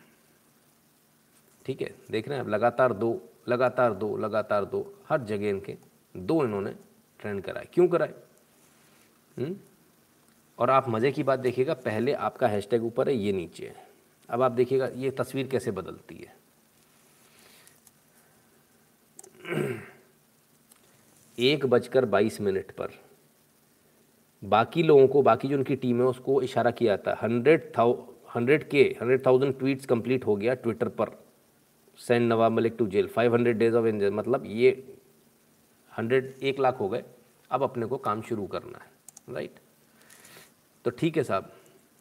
ठीक 1.65 1.81
है, 1.81 1.95
देख 2.11 2.27
रहे 2.27 2.37
हैं 2.37 2.45
आप, 2.45 2.49
लगातार 2.49 2.93
दो 2.93 3.21
लगातार 3.47 3.93
दो 3.93 4.17
लगातार 4.17 4.65
दो, 4.65 4.93
हर 5.09 5.21
जगह 5.21 5.49
इनके 5.49 5.77
दो 6.17 6.45
इन्होंने 6.45 6.75
ट्रेंड 7.19 7.43
कराए। 7.43 7.67
क्यों 7.73 7.87
कराए? 7.87 8.13
हम्म? 9.37 9.55
और 10.59 10.69
आप 10.69 10.89
मज़े 10.89 11.11
की 11.11 11.23
बात 11.23 11.39
देखिएगा, 11.39 11.73
पहले 11.73 12.13
आपका 12.13 12.47
हैशटैग 12.47 12.83
ऊपर 12.83 13.09
है, 13.09 13.15
ये 13.15 13.31
नीचे 13.31 13.67
है। 13.67 13.87
अब 14.29 14.41
आप 14.41 14.51
देखिएगा, 14.51 14.87
ये 14.87 15.11
तस्वीर 15.11 15.47
कैसे 15.47 15.71
बदलती 15.71 16.15
है। 16.15 16.41
एक 21.39 21.65
बजकर 21.65 22.05
बाईस 22.05 22.41
मिनट 22.41 22.71
पर 22.71 23.10
बाकी 24.43 24.83
लोगों 24.83 25.07
को, 25.07 25.21
बाकी 25.21 25.47
जो 25.47 25.57
उनकी 25.57 25.75
टीम 25.75 26.01
है, 26.01 26.05
उसको 26.07 26.41
इशारा 26.41 26.71
किया 26.71 26.97
था। 26.97 27.17
Hundred 27.21 27.71
thou, 27.77 27.93
hundred 28.35 28.69
K, 28.69 28.83
hundred 29.01 29.25
thousand 29.25 29.57
tweets 29.59 29.85
complete 29.85 30.25
हो 30.25 30.35
गया 30.35 30.53
ट्विटर 30.53 30.87
पर। 30.89 31.09
Send 31.99 32.27
Nawab 32.29 32.51
Malik 32.51 32.75
to 32.79 32.87
jail. 32.87 33.07
Five 33.07 33.33
hundred 33.35 33.57
days 33.57 33.75
of 33.75 33.85
angel 33.87 34.11
मतलब 34.11 34.43
ये 34.45 34.71
हंड्रेड, 35.93 36.33
एक 36.43 36.59
लाख 36.59 36.79
हो 36.79 36.89
गए। 36.89 37.03
अब 37.51 37.63
अपने 37.63 37.85
को 37.85 37.97
काम 37.97 38.21
शुरू 38.21 38.45
करना 38.47 38.79
है, 38.79 38.89
राइट? 39.33 39.59
तो 40.85 40.91
ठीक 40.91 41.17
है 41.17 41.23
साहब, 41.23 41.51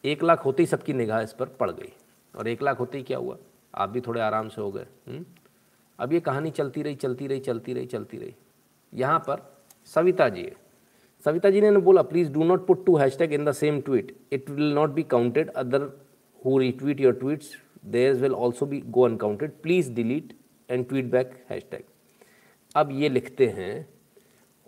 एक 0.03 0.23
लाख 0.23 0.45
होते 0.45 0.63
ही 0.63 0.67
सबकी 0.67 0.93
निगाह 0.93 1.21
इस 1.21 1.33
पर 1.33 1.45
पड़ 1.59 1.69
गई। 1.71 1.91
और 2.35 2.47
एक 2.47 2.61
लाख 2.61 2.79
होते 2.79 2.97
ही 2.97 3.03
क्या 3.03 3.17
हुआ? 3.17 3.37
आप 3.73 3.89
भी 3.89 4.01
थोड़े 4.01 4.21
आराम 4.21 4.49
से 4.49 4.61
हो 4.61 4.71
गए 4.71 4.85
हम्म? 5.07 5.25
अब 5.99 6.13
ये 6.13 6.19
कहानी 6.19 6.51
चलती 6.51 6.81
रही 6.81 6.95
चलती 6.95 7.27
रही 7.27 7.39
चलती 7.39 7.73
रही 7.73 7.85
चलती 7.85 8.17
रही। 8.17 8.33
यहाँ 8.93 9.19
पर 9.19 9.41
सविता 9.85 10.29
जी 10.29 10.41
है। 10.41 10.55
सविता 11.25 11.49
जी 11.49 11.61
ने 11.61 11.71
बोला 11.79 12.01
please 12.01 12.31
do 12.33 12.43
not 12.43 12.65
put 12.67 12.85
two 12.85 12.95
hashtag 12.97 13.33
in 13.33 13.45
the 13.45 13.51
same 13.53 13.79
tweet 13.81 14.15
it 14.33 14.49
will 14.49 14.73
not 14.73 14.89
be 14.89 15.03
counted 15.09 15.49
other 15.61 15.81
who 16.41 16.57
retweet 16.59 17.01
your 17.01 17.13
tweets 17.13 17.55
there 17.87 18.13
will 18.21 18.33
also 18.35 18.65
be 18.65 18.81
go 18.89 19.05
uncounted 19.05 19.51
please 19.63 19.91
delete 19.93 20.33
and 20.69 20.87
tweet 20.89 21.05
back 21.11 21.33
hashtag 21.49 21.83
अब 22.75 22.91
ये 23.01 23.09
लिखते 23.09 23.47
हैं 23.57 23.73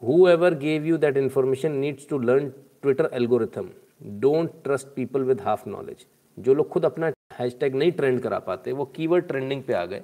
whoever 0.30 0.54
gave 0.60 0.86
you 0.86 0.98
that 0.98 1.18
information 1.18 1.72
needs 1.78 2.08
to 2.10 2.20
learn 2.20 2.50
Twitter 2.82 3.10
algorithm 3.14 3.70
don't 4.22 4.52
trust 4.64 4.88
people 4.96 5.24
with 5.24 5.42
half 5.42 5.68
knowledge 5.70 6.06
जो 6.38 6.54
लोग 6.54 6.70
खुद 6.70 6.86
अपना 6.86 7.12
hashtag 7.40 7.76
नहीं 7.76 7.92
trend 7.92 8.20
करा 8.22 8.40
पाते, 8.40 8.72
वो 8.72 8.86
कीवर्ड 8.96 9.28
ट्रेंडिंग 9.28 9.64
पे 9.64 9.74
आ 9.74 9.86
गए। 9.86 10.02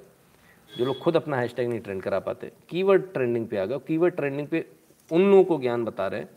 जो 0.70 0.84
लोग 0.84 0.98
खुद 0.98 1.16
अपना 1.16 1.36
हैशटैग 1.36 1.68
नहीं 1.68 1.80
ट्रेंड 1.80 2.02
करा 2.02 2.18
पाते 2.20 2.50
कीवर्ड 2.70 3.02
ट्रेंडिंग 3.12 3.46
पे 3.48 3.56
आ 3.58 3.64
गए। 3.64 3.78
कीवर्ड 3.86 4.14
ट्रेंडिंग 4.16 4.46
पे 4.48 4.64
उन 5.10 5.30
लोगों 5.30 5.44
को 5.44 5.58
ज्ञान 5.60 5.84
बता 5.84 6.06
रहे 6.06 6.20
हैं। 6.20 6.28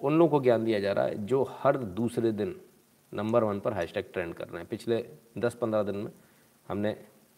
उन 0.00 0.18
लोगों 0.18 0.38
को 0.38 0.44
ज्ञान 0.44 0.64
दिया 0.64 0.80
जा 0.80 0.92
रहा 0.92 1.04
है 1.04 1.26
जो 1.26 1.56
हर 1.58 1.76
दूसरे 1.76 2.32
दिन 2.32 2.60
नंबर 3.14 3.44
वन 3.44 3.60
पर 3.60 3.72
हैशटैग 3.72 4.04
ट्रेंड 4.12 4.34
कर 4.34 4.48
रहे 4.48 4.58
हैं 4.58 4.68
पिछले 4.68 5.08
दस 5.38 5.54
पंद्रह 5.54 5.82
दिन 5.82 5.96
में 5.96 6.12
हमने 6.68 6.96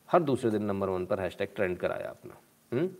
हर 0.08 0.22
दूसरे 0.22 0.50
दिन 0.50 0.62
नंबर 0.62 0.88
वन 0.88 1.06
पर 1.06 1.20
हैशटैग 1.20 1.48
ट्रेंड 1.56 1.78
कराया 1.78 2.08
अपना 2.08 2.34
हुँ? 2.72 2.80
हम्म? 2.80 2.90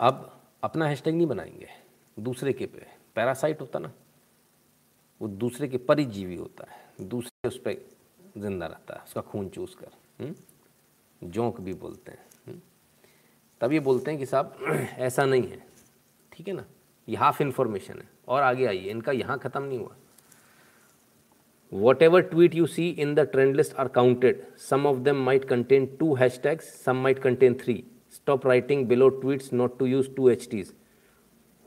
अब 0.00 0.40
अपना 0.64 0.86
हैशटैग 0.86 1.14
नहीं 1.14 1.26
बनाएँगे 1.26 1.68
दूसरे 2.20 2.52
के 2.52 2.66
पे 2.66 2.86
पैरासाइट 3.14 3.60
होता 3.60 3.78
ना, 3.78 3.92
वो 5.20 5.28
दूसरे 5.28 5.68
के 5.68 5.78
परिजीवी 5.78 6.36
होता 6.36 6.70
है 6.70 7.08
दूसरे 7.08 7.48
उस 7.48 7.58
पर 7.58 7.72
ज़िंदा 8.38 8.66
रहता 8.66 8.94
है, 8.94 9.02
उसका 9.04 9.20
खून 9.20 9.48
चूस 9.48 9.74
कर 9.74 9.90
हम्म? 10.20 10.34
जोंक 11.22 11.60
भी 11.60 11.74
बोलते 11.74 12.12
हैं 12.12 12.26
हम्म? 12.46 12.60
तब 13.60 13.72
ये 13.72 13.80
बोलते 13.80 14.10
हैं 14.10 14.20
कि 14.20 14.26
साहब, 14.26 14.56
ऐसा 14.98 15.24
नहीं 15.24 15.48
है 15.48 15.66
ठीक 16.32 16.48
है 16.48 16.54
ना 16.54 16.64
ये 17.08 17.16
हाफ़ 17.16 17.42
इंफॉर्मेशन 17.42 17.94
है। 17.94 18.08
और 18.28 18.42
आगे 18.42 18.66
आइए, 18.66 18.90
इनका 18.90 19.12
यहाँ 19.12 19.38
खत्म 19.38 19.62
नहीं 19.62 19.78
हुआ। 19.78 19.96
Whatever 22.02 22.20
tweet 22.22 22.54
you 22.54 22.66
see 22.66 22.88
in 22.90 23.14
the 23.14 23.20
trend 23.30 23.54
list 23.56 23.74
are 23.74 23.88
counted 23.88 24.42
some 24.60 24.86
of 24.86 24.98
them 24.98 25.24
might 25.24 25.44
contain 25.44 25.86
two 26.00 26.14
hashtag 26.42 26.60
some 26.60 26.96
might 26.96 27.18
contain 27.18 27.54
three 27.62 27.82
stop 28.14 28.46
writing 28.46 28.86
below 28.88 29.08
tweet 29.08 29.42
not 29.52 29.78
to 29.78 29.86
use 29.86 30.10
two 30.16 30.28
H 30.28 30.48
Ts 30.50 30.72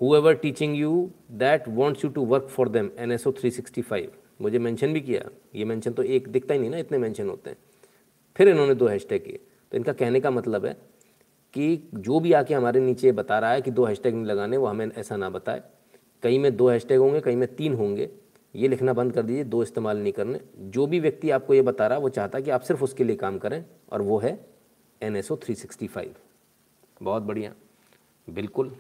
whoever 0.15 0.36
teaching 0.36 0.75
you 0.75 1.10
that 1.34 1.67
wants 1.70 2.06
you 2.06 2.12
to 2.12 2.25
work 2.25 2.48
for 2.50 2.70
them 2.70 2.89
N 2.98 3.12
S 3.12 3.27
O 3.27 3.32
three 3.39 3.51
sixty 3.51 3.82
five 3.82 4.12
मुझे 4.41 4.60
mention 4.60 4.94
भी 4.94 5.01
किया। 5.01 5.29
ये 5.56 5.65
mention 5.65 5.94
तो 5.94 6.03
एक 6.03 6.27
दिखता 6.27 6.53
ही 6.53 6.60
नहीं 6.60 6.70
ना, 6.70 6.77
इतने 6.77 6.98
मैंशन 6.98 7.29
होते 7.29 7.50
हैं। 7.50 7.58
फिर 8.36 8.50
इन्होंने 8.50 8.75
दो 8.75 8.88
हैश 8.88 9.08
टैग 9.10 9.24
किए। 9.24 9.39
तो 9.72 9.77
इनका 9.77 9.94
कहने 9.94 10.20
का 10.20 10.32
मतलब 10.32 10.65
है 10.65 10.75
कि 11.57 11.89
जो 11.93 12.19
भी 12.19 12.33
आके 12.33 12.53
हमारे 12.53 12.79
नीचे 12.79 13.11
बता 13.11 13.39
रहा 13.39 13.51
है 13.51 13.61
कि 13.61 13.71
दो 13.71 13.85
हैशटैग 13.85 14.15
नहीं 14.15 14.25
लगाने, 14.25 14.57
वो 14.57 14.67
हमें 14.67 14.91
ऐसा 14.91 15.15
ना 15.17 15.29
बताए। 15.29 15.61
कहीं 16.23 16.39
में 16.39 16.55
दो 16.57 16.67
हैशटैग 16.69 16.99
होंगे, 16.99 17.19
कहीं 17.19 17.35
में 17.35 17.55
तीन 17.55 17.73
होंगे। 17.73 18.09
ये 18.55 18.67
लिखना 18.67 18.93
बंद 18.93 19.13
कर 19.13 19.23
दीजिए, 19.23 19.43
दो 19.43 19.63
इस्तेमाल 19.63 19.97
नहीं 19.97 20.13
करने। 20.13 20.39
जो 20.57 20.85
भी 20.87 20.99
व्यक्ति 20.99 21.29
आपको 21.29 21.53
ये 21.53 21.61
बता 21.61 21.87
रहा 21.87 21.97
है, 21.97 22.01
वो 22.01 22.09
चाहता 22.09 22.37
है 22.37 22.43
कि 22.43 22.51
आप 22.51 22.61
सिर्फ़ 22.61 22.83
उसके 22.83 23.03
लिए 23.03 23.15
काम 23.15 23.37
करें, 23.37 23.63
और 23.91 24.01
वो 24.01 24.19
है 24.19 24.39
N 25.01 25.15
S 25.15 25.31
O 25.31 25.37
three 25.37 25.55
sixty 25.55 25.87
five 25.87 26.15
बहुत 27.03 27.23
बढ़िया। 27.23 27.53
बिल्कुल, 28.27 28.75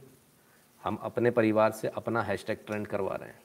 हम 0.83 0.99
अपने 1.03 1.31
परिवार 1.31 1.71
से 1.71 1.87
अपना 1.87 2.21
हैशटैग 2.21 2.57
ट्रेंड 2.67 2.87
करवा 2.87 3.15
रहे 3.15 3.29
हैं। 3.29 3.41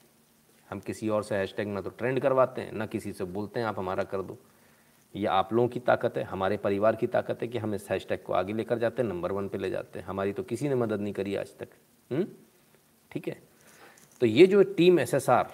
हम 0.70 0.80
किसी 0.80 1.08
और 1.08 1.22
से 1.22 1.34
हैशटैग 1.34 1.68
ना 1.68 1.80
तो 1.80 1.90
ट्रेंड 1.90 2.20
करवाते 2.20 2.60
हैं, 2.60 2.72
ना 2.72 2.86
किसी 2.86 3.12
से 3.12 3.24
बोलते 3.24 3.60
हैं, 3.60 3.66
आप 3.66 3.78
हमारा 3.78 4.04
कर 4.04 4.22
दो। 4.22 4.38
ये 5.14 5.26
आप 5.26 5.52
लोगों 5.52 5.69
की 5.69 5.81
ताकत 5.81 6.16
है, 6.16 6.23
हमारे 6.25 6.57
परिवार 6.57 6.97
की 6.97 7.07
ताकत 7.07 7.42
है 7.42 7.49
कि 7.49 7.59
हम 7.59 7.75
इस 7.75 7.88
हैशटैग 7.90 8.23
को 8.23 8.33
आगे 8.33 8.52
लेकर 8.52 8.78
जाते 8.78 9.02
हैं 9.02 9.09
नंबर 9.09 9.33
वन 9.33 9.49
पे 9.49 9.59
ले 9.59 9.71
जाते 9.71 9.99
हैं। 9.99 10.07
हमारी 10.07 10.33
तो 10.33 10.42
किसी 10.42 10.69
ने 10.69 10.75
मदद 10.75 11.00
नहीं 11.00 11.12
करी 11.12 11.35
आज 11.37 11.57
तक। 11.59 11.69
हम्म? 12.11 12.26
ठीक 13.11 13.28
है? 13.28 13.37
तो 14.21 14.26
ये 14.26 14.47
जो 14.47 14.62
टीम 14.62 15.00
एसएसआर 15.00 15.50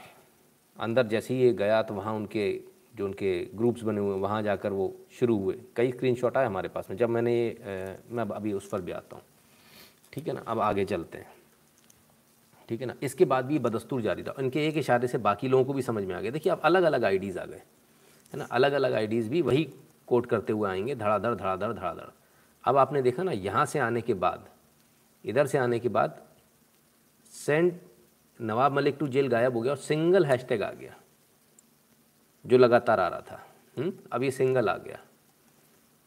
अंदर 0.79 1.07
जैसे 1.07 1.35
ही 1.35 1.41
ये 1.41 1.53
गया 1.53 1.83
तो 1.83 1.95
वहाँ 1.95 2.15
उनके, 2.15 2.61
जो 2.97 3.05
उनके 3.05 3.49
ग्रुप्स 3.55 3.83
बने 3.83 4.01
हुए, 4.01 4.19
वहाँ 4.19 4.43
जाकर 4.43 4.73
वो 4.73 4.95
शुरू 5.19 5.39
हुए। 5.39 5.59
कई 5.77 5.93
स्क्रीनशॉट 5.93 6.37
आए 6.37 6.47
हमारे 6.47 6.69
पास 6.69 6.91
में। 6.91 6.97
जब 6.97 7.09
मैंने 7.09 7.35
ये 7.35 7.99
मैं 8.11 8.25
अभी 8.25 8.53
उस 8.53 8.69
पर 8.69 8.81
भी 8.81 8.93
आता 8.93 9.17
हूँ। 9.17 9.25
ठीक 10.13 10.29
है 10.29 10.35
ना? 10.35 10.45
अब 10.47 10.61
आगे 10.61 10.85
चलते 10.85 11.19
हैं। 11.19 11.33
ठीक 12.69 12.81
है 12.81 12.87
ना? 12.87 12.95
इसके 13.03 13.25
बाद 13.25 13.45
भी 13.45 13.59
बदस्तूर 13.59 14.03
जारी 14.03 14.23
था। 14.23 14.35
इनके 14.39 14.67
एक 14.69 14.77
इशारे 14.77 15.09
से 15.09 15.19
बाकी 15.19 15.49
लोगों 15.49 15.65
को 15.65 15.73
भी 15.73 15.83
समझ 15.83 16.05
में 16.05 16.15
आ 16.15 16.21
गया। 16.21 16.31
देखिए, 16.31 16.53
अब 16.53 16.61
अलग 16.61 16.83
अलग 16.83 17.05
आईडीज़ 17.05 17.39
आ 17.39 17.45
गए। 17.45 17.63
है 18.33 18.39
ना? 18.39 18.45
अलग 18.45 18.73
अलग 18.73 18.93
आईडीज़ 18.93 19.29
भी 19.31 19.43
वही 19.43 19.65
कोट 20.07 20.27
करते 20.27 20.53
हुए 20.53 20.69
आएँगे, 20.71 20.95
धड़ाधड़ 20.95 21.35
धड़ाधड़ 21.35 21.73
धड़ाधड़। 21.73 22.11
अब 22.65 22.77
आपने 22.77 23.03
देखा 23.03 23.23
ना, 23.23 23.33
यहाँ 23.33 23.65
से 23.67 23.79
आने 23.79 24.01
के 24.01 24.15
बाद, 24.15 24.49
इधर 25.25 25.47
से 25.47 25.59
आने 25.59 25.79
के 25.79 25.89
बाद, 25.89 26.23
send 27.33 27.81
Nawab 28.41 28.73
Malik 28.73 28.97
to 29.01 29.09
jail 29.09 29.29
गायब 29.29 29.57
हो 29.57 29.61
गया 29.61 29.73
और 29.73 29.79
सिंगल 29.79 30.27
हैशटैग 30.27 30.63
आ 30.63 30.71
गया, 30.71 30.95
जो 32.47 32.59
लगातार 32.59 33.01
आ 33.01 33.09
रहा 33.09 33.21
था। 33.21 33.47
हुँ? 33.79 33.93
अब 34.13 34.23
ये 34.23 34.31
सिंगल 34.31 34.69
आ 34.69 34.77
गया। 34.77 34.99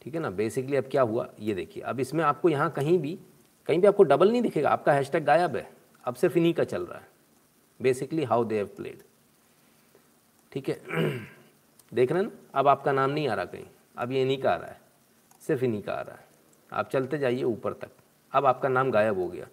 ठीक 0.01 0.13
है 0.15 0.19
ना? 0.19 0.29
बेसिकली 0.29 0.75
अब 0.75 0.87
क्या 0.91 1.01
हुआ? 1.01 1.27
ये 1.39 1.53
देखिए, 1.53 1.83
अब 1.83 1.99
इसमें 1.99 2.23
आपको 2.23 2.49
यहाँ 2.49 2.69
कहीं 2.71 2.97
भी 2.99 3.19
कहीं 3.67 3.79
भी 3.79 3.87
आपको 3.87 4.03
डबल 4.03 4.31
नहीं 4.31 4.41
दिखेगा। 4.41 4.69
आपका 4.69 4.93
हैशटैग 4.93 5.25
गायब 5.25 5.55
है। 5.55 5.69
अब 6.03 6.15
सिर्फ़ 6.15 6.37
इन्हीं 6.37 6.53
का 6.53 6.63
चल 6.63 6.85
रहा 6.85 6.99
है। 6.99 7.07
Basically 7.79 8.23
how 8.23 8.43
they 8.43 8.55
have 8.55 8.69
played. 8.77 9.03
ठीक 10.51 10.69
है? 10.69 10.81
देख 11.91 12.11
रहे 12.11 12.23
ना, 12.23 12.31
अब 12.55 12.67
आपका 12.67 12.91
नाम 12.91 13.11
नहीं 13.11 13.27
आ 13.27 13.33
रहा 13.33 13.45
कहीं, 13.45 13.65
अब 13.97 14.11
ये 14.11 14.21
इन्हीं 14.21 14.41
का 14.41 14.51
आ 14.51 14.55
रहा 14.55 14.67
है, 14.67 14.79
सिर्फ़ 15.41 15.63
इन्हीं 15.63 15.81
का 15.81 15.93
आ 15.93 16.01
रहा 16.01 16.15
है। 16.15 16.25
आप 16.71 16.89
चलते 16.89 17.17
जाइए 17.17 17.43
ऊपर 17.43 17.73
तक, 17.73 17.89
अब 18.33 18.45
आपका 18.45 18.69
नाम 18.69 18.91
गायब 18.91 19.19
हो 19.19 19.27
गया। 19.27 19.47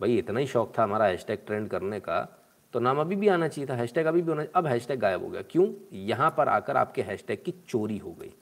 भाई, 0.00 0.16
इतना 0.18 0.40
ही 0.40 0.46
शौक 0.46 0.72
था 0.78 0.82
हमारा 0.82 1.06
हैशटैग 1.06 1.38
ट्रेंड 1.46 1.68
करने 1.68 2.00
का 2.00 2.40
तो 2.74 2.80
नाम 2.80 3.00
अभी 3.00 3.16
भी 3.16 3.28
आना 3.28 3.48
चाहिए 3.48 3.68
था 3.70 3.74
हैशटैग 3.74 4.06
अभी 4.06 4.22
भी 4.22 4.28
होना 4.28 4.44
अब 4.54 4.66
हैशटैग 4.66 4.98
गायब 5.00 5.22
हो 5.24 5.28
गया। 5.30 5.42
क्यों? 5.42 5.68
यहाँ 5.92 6.30
पर 6.36 6.48
आकर 6.48 6.76
आपके 6.76 7.02
हैशटैग 7.02 7.42
की 7.44 7.54
चोरी 7.68 7.98
हो 7.98 8.12
गई। 8.12 8.32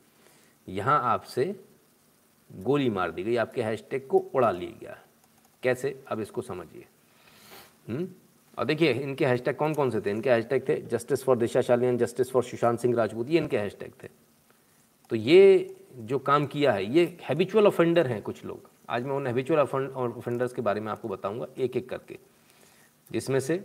यहाँ 0.69 1.01
आपसे 1.05 1.45
गोली 2.51 2.89
मार 2.91 3.11
दी 3.11 3.23
गई, 3.23 3.37
आपके 3.37 3.63
हैशटैग 3.63 4.07
को 4.07 4.19
उड़ा 4.35 4.51
लिया 4.51 4.79
गया। 4.81 4.97
कैसे? 5.63 6.05
अब 6.09 6.21
इसको 6.21 6.43
समझिए। 6.43 6.87
हम्म? 7.89 8.09
और 8.59 8.65
देखिए, 8.65 8.93
इनके 8.93 9.27
हैशटैग 9.27 9.57
कौन 9.57 9.75
कौन 9.75 9.91
से 9.91 10.01
थे? 10.01 10.11
इनके 10.11 10.31
हैशटैग 10.31 10.69
थे 10.69 10.81
justice 10.81 11.25
for 11.25 11.37
Disha 11.37 11.61
Salian 11.61 11.99
justice 11.99 12.31
for 12.31 12.45
Sushant 12.45 12.79
Singh 12.79 12.97
Rajput 12.97 13.31
ये 13.31 13.39
इनके 13.39 13.59
हैशटैग 13.59 13.93
थे। 14.03 14.09
तो 15.11 15.17
ये 15.17 15.75
जो 15.97 16.19
काम 16.19 16.47
किया 16.47 16.73
है, 16.73 16.85
ये 16.85 17.19
हैबिचुअल 17.23 17.67
ऑफेंडर 17.67 18.07
हैं 18.07 18.23
कुछ 18.23 18.45
लोग। 18.45 18.71
आज 18.89 19.05
मैं 19.05 19.13
उन 19.13 19.27
हैबिचुअल 19.27 19.61
ऑफेंडर्स 19.61 20.53
के 20.53 20.63
बारे 20.63 20.81
में 20.81 20.93
आपको 20.93 21.09
बताऊँगा 21.09 21.47
एक 21.59 21.77
एक 21.77 21.89
करके। 21.89 22.19
जिसमें 23.13 23.41
से, 23.41 23.65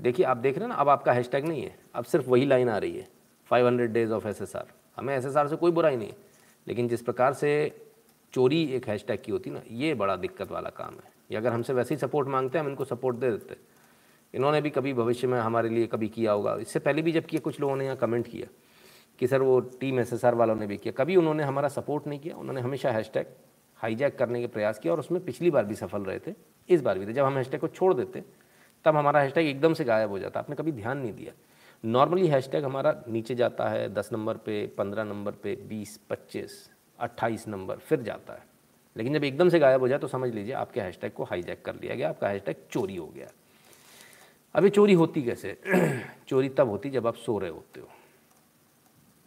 देखिए, 0.00 0.26
आप 0.26 0.36
देख 0.36 0.54
रहे 0.54 0.64
हैं 0.64 0.68
ना, 0.68 0.74
अब 0.74 0.88
आपका 0.88 1.12
हैशटैग 1.12 1.48
नहीं 1.48 1.62
है। 1.62 1.78
अब 1.94 2.04
सिर्फ़ 2.04 2.30
वही 2.30 2.46
लाइन 2.46 2.68
आ 2.68 2.78
रही 2.78 2.98
है 2.98 3.08
500 3.50 3.92
डेज़ 3.92 4.12
ऑफ़ 4.12 4.28
एसएसआर 4.28 4.66
हमें 4.96 5.16
एसएसआर 5.16 5.48
से 5.48 5.56
कोई 5.56 5.70
बुराई 5.70 5.96
नहीं 5.96 6.08
है। 6.08 6.16
लेकिन 6.68 6.88
जिस 6.88 7.02
प्रकार 7.02 7.32
से 7.32 7.80
चोरी 8.32 8.64
एक 8.64 8.88
हैशटैग 8.88 9.22
की 9.22 9.32
होती 9.32 9.50
ना, 9.50 9.62
ये 9.70 9.94
बड़ा 9.94 10.16
दिक्कत 10.16 10.50
वाला 10.50 10.70
काम 10.70 10.94
है। 10.94 11.12
ये 11.30 11.36
अगर 11.36 11.52
हमसे 11.52 11.72
वैसे 11.72 11.94
ही 11.94 11.98
सपोर्ट 11.98 12.28
मांगते 12.28 12.58
हैं, 12.58 12.64
हम 12.64 12.70
इनको 12.70 12.84
सपोर्ट 12.84 13.16
दे 13.16 13.30
देते 13.30 13.54
इन्होंने 14.34 14.60
भी 14.60 14.70
कभी 14.70 14.94
भविष्य 14.94 15.26
में 15.26 15.40
हमारे 15.40 15.68
लिए 15.68 15.86
कभी 15.86 16.08
किया 16.08 16.32
होगा। 16.32 16.56
इससे 16.56 16.78
पहले 16.78 17.02
भी 17.02 17.12
जब 17.12 17.26
किया, 17.26 17.40
कुछ 17.40 17.60
लोगों 17.60 17.76
ने 17.76 17.84
यहाँ 17.84 17.96
कमेंट 17.96 18.26
किया 18.26 18.46
कि 19.18 19.26
सर 19.26 19.42
वो 19.42 19.60
टीम 19.60 20.00
एसएसआर 20.00 20.34
वालों 20.34 20.54
ने 20.54 20.66
भी 20.66 20.76
किया। 20.76 20.92
कभी 20.92 21.16
उन्होंने 21.16 21.42
हमारा 21.42 21.68
सपोर्ट 21.68 22.06
नहीं 22.06 22.20
किया। 22.20 22.36
उन्होंने 22.36 22.60
हमेशा 22.60 22.90
हैशटैग 22.90 23.26
हाईजैक 23.76 24.18
करने 24.18 24.40
के 24.40 24.46
प्रयास 24.46 24.78
किया 24.78 24.92
और 24.92 25.00
उसमें 25.00 25.24
पिछली 25.24 25.50
बार 25.50 25.64
भी 25.64 25.74
सफल 25.74 26.02
रहे 26.02 26.18
थे। 26.18 26.34
इस 26.68 26.82
बार 26.82 26.98
भी 26.98 27.06
थे। 27.06 27.12
जब 27.12 27.24
हम 27.24 27.36
हैशटैग 27.36 27.60
को 27.60 27.68
छोड़ 27.68 27.94
देते, 27.94 28.24
तब 28.84 28.96
हमारा 28.96 29.20
हैशटैग 29.20 29.46
एकदम 29.46 29.74
से 29.74 29.84
गायब 29.84 30.10
हो 30.10 30.18
जाता। 30.18 30.40
आपने 30.40 30.56
कभी 30.56 30.72
ध्यान 30.72 30.98
नहीं 30.98 31.12
दिया। 31.12 31.32
नॉर्मली 31.84 32.26
हैशटैग 32.26 32.64
हमारा 32.64 33.02
नीचे 33.08 33.34
जाता 33.34 33.68
है, 33.68 33.94
दस 33.94 34.10
नंबर 34.12 34.36
पे, 34.36 34.66
पंद्रह 34.66 35.04
नंबर 35.04 35.32
पे, 35.32 35.56
बीस, 35.56 36.00
पच्चीस, 36.10 36.70
अट्ठाईस 36.98 37.48
नंबर, 37.48 37.76
फिर 37.76 38.02
जाता 38.02 38.32
है। 38.32 38.46
लेकिन 38.96 39.14
जब 39.14 39.24
एकदम 39.24 39.48
से 39.48 39.58
गायब 39.58 39.80
हो 39.80 39.88
जाए 39.88 39.98
तो 39.98 40.08
समझ 40.08 40.34
लीजिए 40.34 40.54
आपके 40.54 40.80
हैशटैग 40.80 41.12
को 41.12 41.24
हाईजैक 41.24 41.64
कर 41.64 41.74
लिया 41.74 41.94
गया। 41.94 42.08
आपका 42.08 42.28
हैशटैग 42.28 42.56
चोरी 42.70 42.96
हो 42.96 43.06
गया। 43.06 43.28
अभी 44.54 44.70
चोरी 44.70 44.92
होती 44.92 45.22
कैसे? 45.22 45.56
चोरी 46.28 46.48
तब 46.48 46.68
होती 46.68 46.90
जब 46.90 47.06
आप 47.06 47.16
सो 47.16 47.38
रहे 47.38 47.50
होते 47.50 47.80
हो। 47.80 47.88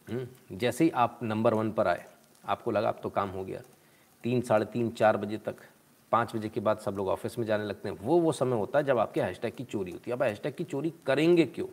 हम्म, 0.07 0.57
जैसे 0.57 0.83
ही 0.83 0.89
आप 0.89 1.19
नंबर 1.23 1.53
वन 1.53 1.71
पर 1.71 1.87
आए 1.87 2.05
आपको 2.43 2.71
लगा 2.71 2.89
अब 2.89 2.99
तो 3.03 3.09
काम 3.09 3.29
हो 3.29 3.43
गया। 3.43 3.61
तीन 4.23 4.41
साढ़े 4.41 4.65
तीन 4.65 4.89
चार 4.89 5.17
बजे 5.17 5.37
तक 5.37 5.55
पाँच 6.11 6.35
बजे 6.35 6.49
के 6.49 6.59
बाद 6.59 6.79
सब 6.79 6.95
लोग 6.97 7.07
ऑफ़िस 7.07 7.37
में 7.39 7.45
जाने 7.45 7.65
लगते 7.65 7.89
हैं। 7.89 7.97
वो 8.01 8.19
वो 8.19 8.31
समय 8.31 8.57
होता 8.57 8.79
है 8.79 8.85
जब 8.85 8.99
आपके 8.99 9.21
हैशटैग 9.21 9.53
की 9.53 9.63
चोरी 9.63 9.91
होती 9.91 10.11
है। 10.11 10.17
अब 10.17 10.23
हैशटैग 10.23 10.53
की 10.55 10.63
चोरी 10.63 10.93
करेंगे 11.07 11.45
क्यों? 11.45 11.67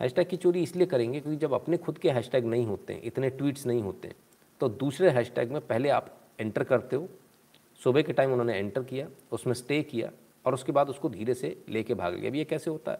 हैशटैग 0.00 0.28
की 0.28 0.36
चोरी 0.36 0.62
इसलिए 0.62 0.86
करेंगे 0.86 1.20
क्योंकि 1.20 1.38
जब 1.38 1.52
अपने 1.52 1.76
खुद 1.76 1.98
के 1.98 2.10
हैशटैग 2.10 2.44
नहीं 2.44 2.66
होते 2.66 2.92
हैं 2.92 3.02
इतने 3.02 3.30
ट्वीट्स 3.30 3.66
नहीं 3.66 3.82
होते 3.82 4.08
हैं 4.08 4.16
तो 4.60 4.68
दूसरे 4.68 5.10
हैशटैग 5.10 5.52
में 5.52 5.60
पहले 5.66 5.88
आप 5.88 6.16
एंटर 6.40 6.64
करते 6.64 6.96
हो। 6.96 7.08
सुबह 7.80 8.02
के 8.02 8.12
टाइम 8.12 8.32
उन्होंने 8.32 8.58
एंटर 8.58 8.82
किया 8.82 9.06
उसमें 9.32 9.54
स्टे 9.54 9.82
किया 9.82 10.10
और 10.44 10.54
उसके 10.54 10.72
बाद 10.72 10.88
उसको 10.88 11.08
धीरे 11.08 11.34
से 11.34 11.64
लेके 11.68 11.94
भाग 11.94 12.14
लिया 12.14 12.30
अब 12.30 12.36
ये 12.36 12.44
कैसे 12.44 12.70
होता 12.70 12.92
है 12.92 12.98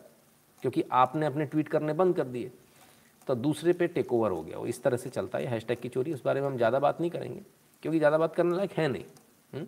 क्योंकि 0.63 0.85
आपने 0.93 1.27
अपने 1.27 1.47
ट्वीट 1.47 1.69
करने 1.69 1.93
बंद 1.93 2.17
कर 2.17 2.25
दिए 2.25 2.51
तो 3.27 3.35
दूसरे 3.35 3.73
पे 3.73 3.87
टेक 3.87 4.13
ओवर 4.13 4.31
हो 4.31 4.43
गया 4.43 4.59
वो 4.59 4.67
इस 4.67 4.83
तरह 4.83 4.97
से 4.97 5.11
चलता 5.11 5.39
है 5.39 5.47
हैशटैग 5.47 5.79
की 5.79 5.89
चोरी, 5.89 6.13
उस 6.13 6.25
बारे 6.25 6.41
में 6.41 6.49
हम 6.49 6.57
ज़्यादा 6.57 6.79
बात 6.79 7.01
नहीं 7.01 7.11
करेंगे, 7.11 7.41
क्योंकि 7.83 7.99
ज़्यादा 7.99 8.19
बात 8.19 8.35
करने 8.35 8.57
लायक 8.57 8.73
है 8.73 8.89
नहीं? 8.89 9.05
हम्म? 9.53 9.67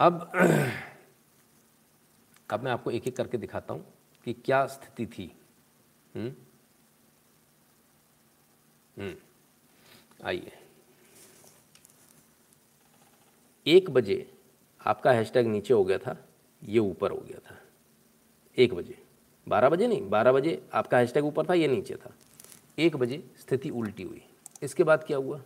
अब 0.00 0.32
अब 2.50 2.64
मैं 2.64 2.72
आपको 2.72 2.90
एक 2.90 3.06
एक 3.08 3.16
करके 3.16 3.38
दिखाता 3.38 3.74
हूँ 3.74 3.84
कि 4.26 4.32
क्या 4.34 4.66
स्थिति 4.66 5.06
थी 5.06 5.32
हम्म? 6.14 6.32
हम्म। 8.96 9.14
आइए 10.24 10.52
एक 13.66 13.90
बजे 13.90 14.32
आपका 14.86 15.12
हैशटैग 15.12 15.46
नीचे 15.46 15.74
हो 15.74 15.84
गया 15.84 15.98
था 15.98 16.16
ये 16.62 16.78
ऊपर 16.78 17.10
हो 17.10 17.16
गया 17.16 17.38
था। 17.38 17.58
एक 18.58 18.74
बजे। 18.74 18.98
बारह 19.48 19.68
बजे 19.68 19.86
नहीं 19.86 20.08
बारह 20.10 20.32
बजे 20.32 20.62
आपका 20.74 20.98
हैशटैग 20.98 21.24
ऊपर 21.24 21.48
था 21.48 21.54
ये 21.54 21.68
नीचे 21.68 21.94
था। 21.94 22.14
एक 22.78 22.96
बजे 22.96 23.24
स्थिति 23.40 23.70
उल्टी 23.70 24.02
हुई। 24.02 24.22
इसके 24.62 24.84
बाद 24.84 25.04
क्या 25.04 25.16
हुआ? 25.16 25.42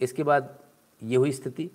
इसके 0.00 0.22
बाद 0.22 0.58
ये 1.02 1.16
हुई 1.16 1.32
स्थिति। 1.32 1.70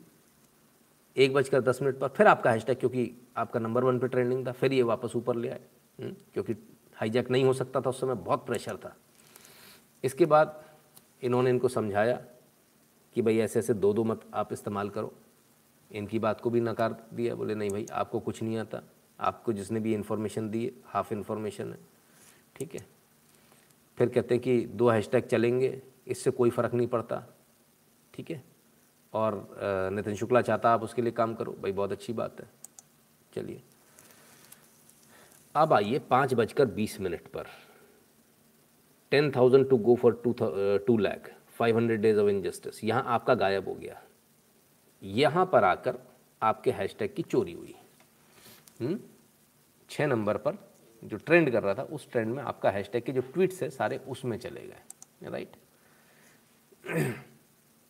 एक 1.17 1.33
बजकर 1.33 1.61
दस 1.61 1.81
मिनट 1.81 1.99
पर 1.99 2.07
फिर 2.07 2.27
आपका 2.27 2.51
हैशटैग 2.51 2.77
क्योंकि 2.77 3.11
आपका 3.37 3.59
नंबर 3.59 3.83
वन 3.83 3.99
पे 3.99 4.07
ट्रेंडिंग 4.07 4.47
था 4.47 4.51
फिर 4.51 4.73
ये 4.73 4.83
वापस 4.83 5.15
ऊपर 5.15 5.35
ले 5.35 5.49
आए। 5.49 5.61
हम्म, 5.99 6.15
क्योंकि 6.33 6.53
हाईजैक 6.95 7.31
नहीं 7.31 7.43
हो 7.43 7.53
सकता 7.53 7.81
था 7.81 7.89
उस 7.89 8.01
समय 8.01 8.15
बहुत 8.15 8.45
प्रेशर 8.45 8.77
था। 8.77 8.95
इसके 10.03 10.25
बाद 10.25 10.63
इन्होंने 11.23 11.49
इनको 11.49 11.67
समझाया 11.67 12.21
कि 13.13 13.21
भाई 13.21 13.37
ऐसे 13.37 13.59
ऐसे 13.59 13.73
दो 13.73 13.93
दो 13.93 14.03
मत 14.03 14.21
आप 14.33 14.53
इस्तेमाल 14.53 14.89
करो। 14.89 15.13
इनकी 15.93 16.19
बात 16.19 16.41
को 16.41 16.49
भी 16.49 16.61
नकार 16.61 16.95
दिया, 17.13 17.35
बोले, 17.35 17.55
नहीं 17.55 17.69
भाई, 17.69 17.85
आपको 17.91 18.19
कुछ 18.19 18.41
नहीं 18.43 18.57
आता। 18.57 18.81
आपको 19.19 19.53
जिसने 19.53 19.79
भी 19.79 19.93
इन्फॉर्मेशन 19.93 20.49
दी 20.49 20.71
हाफ़ 20.85 21.13
इन्फॉर्मेशन 21.13 21.71
है। 21.73 21.79
ठीक 22.55 22.75
है? 22.75 22.85
फिर 23.97 24.09
कहते 24.09 24.35
हैं 24.35 24.43
कि 24.43 24.59
दो 24.61 24.89
हैशटैग 24.89 25.23
चलेंगे, 25.23 25.81
इससे 26.07 26.31
कोई 26.31 26.49
फ़र्क 26.49 26.73
नहीं 26.73 26.87
पड़ता। 26.87 27.23
ठीक 28.13 28.31
है? 28.31 28.43
और 29.13 29.35
नितिन 29.93 30.15
शुक्ला 30.15 30.41
चाहता 30.41 30.73
आप 30.73 30.83
उसके 30.83 31.01
लिए 31.01 31.11
काम 31.11 31.33
करो। 31.35 31.55
भाई, 31.61 31.71
बहुत 31.71 31.91
अच्छी 31.91 32.13
बात 32.13 32.41
है। 32.41 32.49
चलिए। 33.33 33.61
अब 35.55 35.73
आइए 35.73 35.99
पाँच 35.99 36.33
बजकर 36.33 36.65
बीस 36.67 36.99
मिनट 37.01 37.27
पर। 37.27 37.47
Ten 39.11 39.31
thousand 39.31 39.69
to 39.69 39.77
go 39.77 39.95
for 39.95 40.21
to 40.23 40.35
two 40.87 40.97
lakh, 40.97 41.29
five 41.57 41.77
hundred 41.77 42.01
days 42.01 42.19
of 42.19 42.29
injustice. 42.29 42.83
यहाँ 42.83 43.03
आपका 43.07 43.33
गायब 43.35 43.67
हो 43.67 43.73
गया। 43.75 44.01
यहाँ 45.03 45.45
पर 45.45 45.63
आकर 45.63 45.97
आपके 46.41 46.71
हैशटैग 46.71 47.13
की 47.13 47.21
चोरी 47.21 47.53
हुई। 47.53 47.75
हम्म? 48.81 48.99
छः 49.89 50.07
नंबर 50.07 50.37
पर 50.37 50.73
जो 51.03 51.17
ट्रेंड 51.17 51.51
कर 51.51 51.63
रहा 51.63 51.73
था, 51.73 51.83
उस 51.83 52.11
ट्रेंड 52.11 52.35
में 52.35 52.43
आपका 52.43 52.71
हैशटैग 52.71 53.03
के 53.03 53.11
जो 53.11 53.21
ट्वीट्स 53.21 53.63
है, 53.63 53.69
सारे 53.69 53.97
उसमें 53.97 54.37
चले 54.37 54.61
गए। 54.61 55.29
राइट 55.29 55.55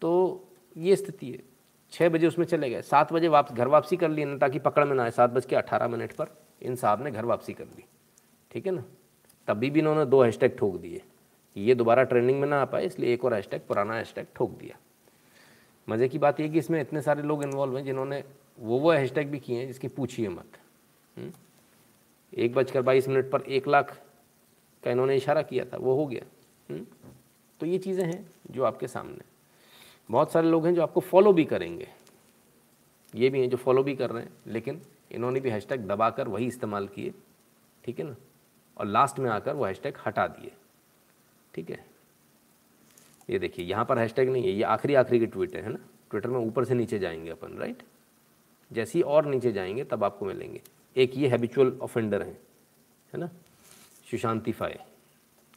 तो 0.02 0.44
ये 0.78 0.96
स्थिति 0.96 1.32
है। 1.32 1.40
छः 1.92 2.10
बजे 2.10 2.28
उसमें 2.28 2.46
चले 2.46 2.70
गए। 2.70 2.82
सात 2.82 3.14
बजे 3.14 3.28
वापस 3.28 3.52
घर 3.52 3.68
वापसी 3.68 3.98
कर 3.98 4.10
लिए, 4.10 4.26
ना 4.26 4.38
ताकि 4.38 4.60
पकड़ 4.60 4.86
में 4.86 4.96
ना 4.96 5.04
आए। 5.04 5.12
सात 5.12 5.30
बज 5.30 5.46
के 5.46 5.56
अठारह 5.56 5.88
मिनट 5.88 6.14
पर 6.14 6.28
इन 6.62 6.76
साहब 6.76 7.04
ने 7.04 7.12
घर 7.12 7.26
वापसी 7.26 7.54
कर 7.54 7.66
ली। 7.66 7.84
ठीक 8.52 8.66
है 8.66 8.72
ना? 8.72 8.84
तभी 9.48 9.70
भी 9.70 9.80
इन्होंने 9.80 10.06
दो 10.06 10.24
हैशटैग 10.24 10.58
ठोक 10.58 10.78
दिए। 10.78 11.02
ये 11.58 11.76
दोबारा 11.76 12.04
ट्रेंडिंग 12.04 12.42
में 12.42 12.48
ना 12.48 12.62
आ 12.62 12.66
पाए, 12.66 12.86
इसलिए 12.86 13.14
एक 13.14 13.26
और 13.26 13.34
हैशटैग 13.34 13.62
पुराना 13.62 13.94
हैशटैग 13.94 14.28
ठोक 14.36 14.52
दिया। 14.52 14.78
मज़े 15.88 16.08
की 16.08 16.18
बात 16.18 16.40
यह 16.40 16.52
कि 16.52 16.60
इसमें 16.60 16.80
इतने 16.82 17.02
सारे 17.02 17.24
लोग 17.24 17.44
इन्वॉल्व 17.44 17.78
हैं 17.78 17.84
जिन्होंने 17.86 18.24
वो 18.60 18.80
वो 18.80 18.92
हैशटैग 18.92 19.30
भी 19.32 19.40
किए 19.40 19.58
हैं 19.60 19.68
जिसकी 19.68 19.88
पूछिए 19.88 20.30
मत 20.30 20.58
हम्म? 21.18 21.32
एक 22.34 22.54
बजकर 22.54 22.82
बाईस 22.82 23.08
मिनट 23.08 23.30
पर 23.32 23.42
एक 23.42 23.68
लाख 23.68 23.98
का 24.84 24.92
इन्होंने 24.92 25.16
इशारा 25.16 25.42
किया 25.42 25.66
था, 25.66 25.78
वो 25.78 25.96
हो 25.96 26.06
गया? 26.06 26.26
हम्म? 26.70 26.86
तो 27.62 27.66
ये 27.66 27.78
चीज़ें 27.78 28.06
हैं 28.06 28.26
जो 28.52 28.64
आपके 28.64 28.88
सामने 28.88 29.32
बहुत 30.10 30.32
सारे 30.32 30.50
लोग 30.50 30.66
हैं 30.66 30.74
जो 30.76 30.82
आपको 30.82 31.00
फॉलो 31.02 31.34
भी 31.34 31.44
करेंगे 31.46 31.88
ये 33.14 33.30
भी 33.30 33.40
हैं 33.40 33.50
जो 33.50 33.58
फॉलो 33.58 33.84
भी 33.84 33.96
कर 33.96 34.10
रहे 34.10 34.24
हैं, 34.24 34.32
लेकिन 34.48 34.82
इन्होंने 35.12 35.40
भी 35.40 35.50
हैशटैग 35.50 35.86
दबाकर 35.88 36.28
वही 36.28 36.48
इस्तेमाल 36.48 36.88
किए, 36.88 37.14
ठीक 37.84 38.00
है 38.00 38.06
ना 38.06 38.16
और 38.78 38.86
लास्ट 38.86 39.20
में 39.20 39.30
आकर 39.30 39.56
वो 39.56 39.66
हैशटैग 39.66 39.98
हटा 40.06 40.28
दिए, 40.28 40.52
ठीक 41.54 41.70
है 41.70 41.86
ये 43.30 43.40
देखिए, 43.40 43.66
यहाँ 43.66 43.86
पर 43.86 43.98
हैशटैग 43.98 44.30
नहीं 44.30 44.44
है, 44.44 44.52
ये 44.52 44.64
आखिरी 44.64 44.96
आखिरी 44.96 45.20
के 45.20 45.26
ट्वीट 45.26 45.56
है 45.56 45.70
ना? 45.70 45.80
ट्विटर 46.12 46.30
में 46.30 46.40
ऊपर 46.40 46.66
से 46.66 46.74
नीचे 46.74 47.00
जाएँगे 47.00 47.30
अपन 47.30 47.58
राइट 47.58 47.84
जैसे 48.72 48.98
ही 49.00 49.04
और 49.04 49.26
नीचे 49.26 49.52
जाएँगे, 49.52 49.84
तब 49.84 50.04
आपको 50.04 50.26
मिलेंगे। 50.26 50.62
एक 50.96 51.18
ये 51.18 51.28
हैबिचुअल 51.28 51.78
ऑफेंडर 51.82 52.22
हैं, 52.22 52.38
है 53.14 53.20
ना? 53.20 53.30
सुशांति 54.12 54.52
फाय 54.52 54.80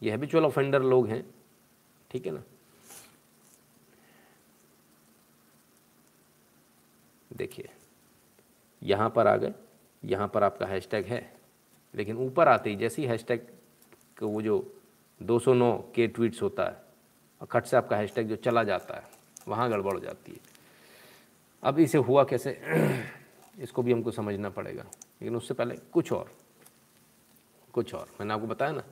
ये 0.03 0.11
हैबिचुअल 0.11 0.45
ऑफेंडर 0.45 0.83
लोग 0.83 1.09
हैं, 1.09 1.25
ठीक 2.11 2.27
है 2.27 2.33
ना? 2.33 2.43
देखिए, 7.31 7.69
यहाँ 8.83 9.11
पर 9.11 9.27
आ 9.27 9.37
गए, 9.37 9.53
यहाँ 10.03 10.29
पर 10.29 10.43
आपका 10.43 10.67
हैशटैग 10.67 11.07
है, 11.07 11.21
लेकिन 11.95 12.17
ऊपर 12.17 12.49
आते 12.49 12.71
ही, 12.71 12.77
जैसे 12.77 13.03
ही 13.03 13.09
हैशटैग 13.09 13.47
को 14.19 14.29
वो 14.29 14.43
जो 14.43 14.59
209 15.21 15.73
के 15.95 16.07
ट्वीट्स 16.07 16.43
होता 16.43 16.65
है 16.65 16.85
और 17.41 17.47
खट 17.47 17.65
से 17.65 17.77
आपका 17.77 17.97
हैशटैग 17.97 18.29
जो 18.29 18.37
चला 18.37 18.65
जाता 18.65 18.97
है 18.97 19.03
वहाँ 19.49 19.69
गड़बड़ 19.71 19.95
हो 19.95 20.01
जाती 20.01 20.33
है। 20.33 20.39
अब 21.63 21.79
इसे 21.79 21.99
हुआ 21.99 22.25
कैसे? 22.25 22.59
इसको 23.59 23.83
भी 23.83 23.93
हमको 23.93 24.11
समझना 24.11 24.51
पड़ेगा। 24.51 24.83
लेकिन 24.83 25.37
उससे 25.37 25.55
पहले 25.55 25.75
कुछ 25.93 26.13
और 26.13 26.31
कुछ 27.73 27.95
और। 27.95 28.07
मैंने 28.21 28.35
आपको 28.35 28.47
बताया 28.47 28.73
ना 28.73 28.83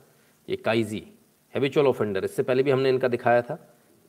ये 0.49 0.55
काइजी 0.55 1.05
हैबिचुअल 1.53 1.87
ऑफेंडर 1.87 2.25
इससे 2.25 2.43
पहले 2.43 2.63
भी 2.63 2.71
हमने 2.71 2.89
इनका 2.89 3.07
दिखाया 3.07 3.41
था 3.41 3.55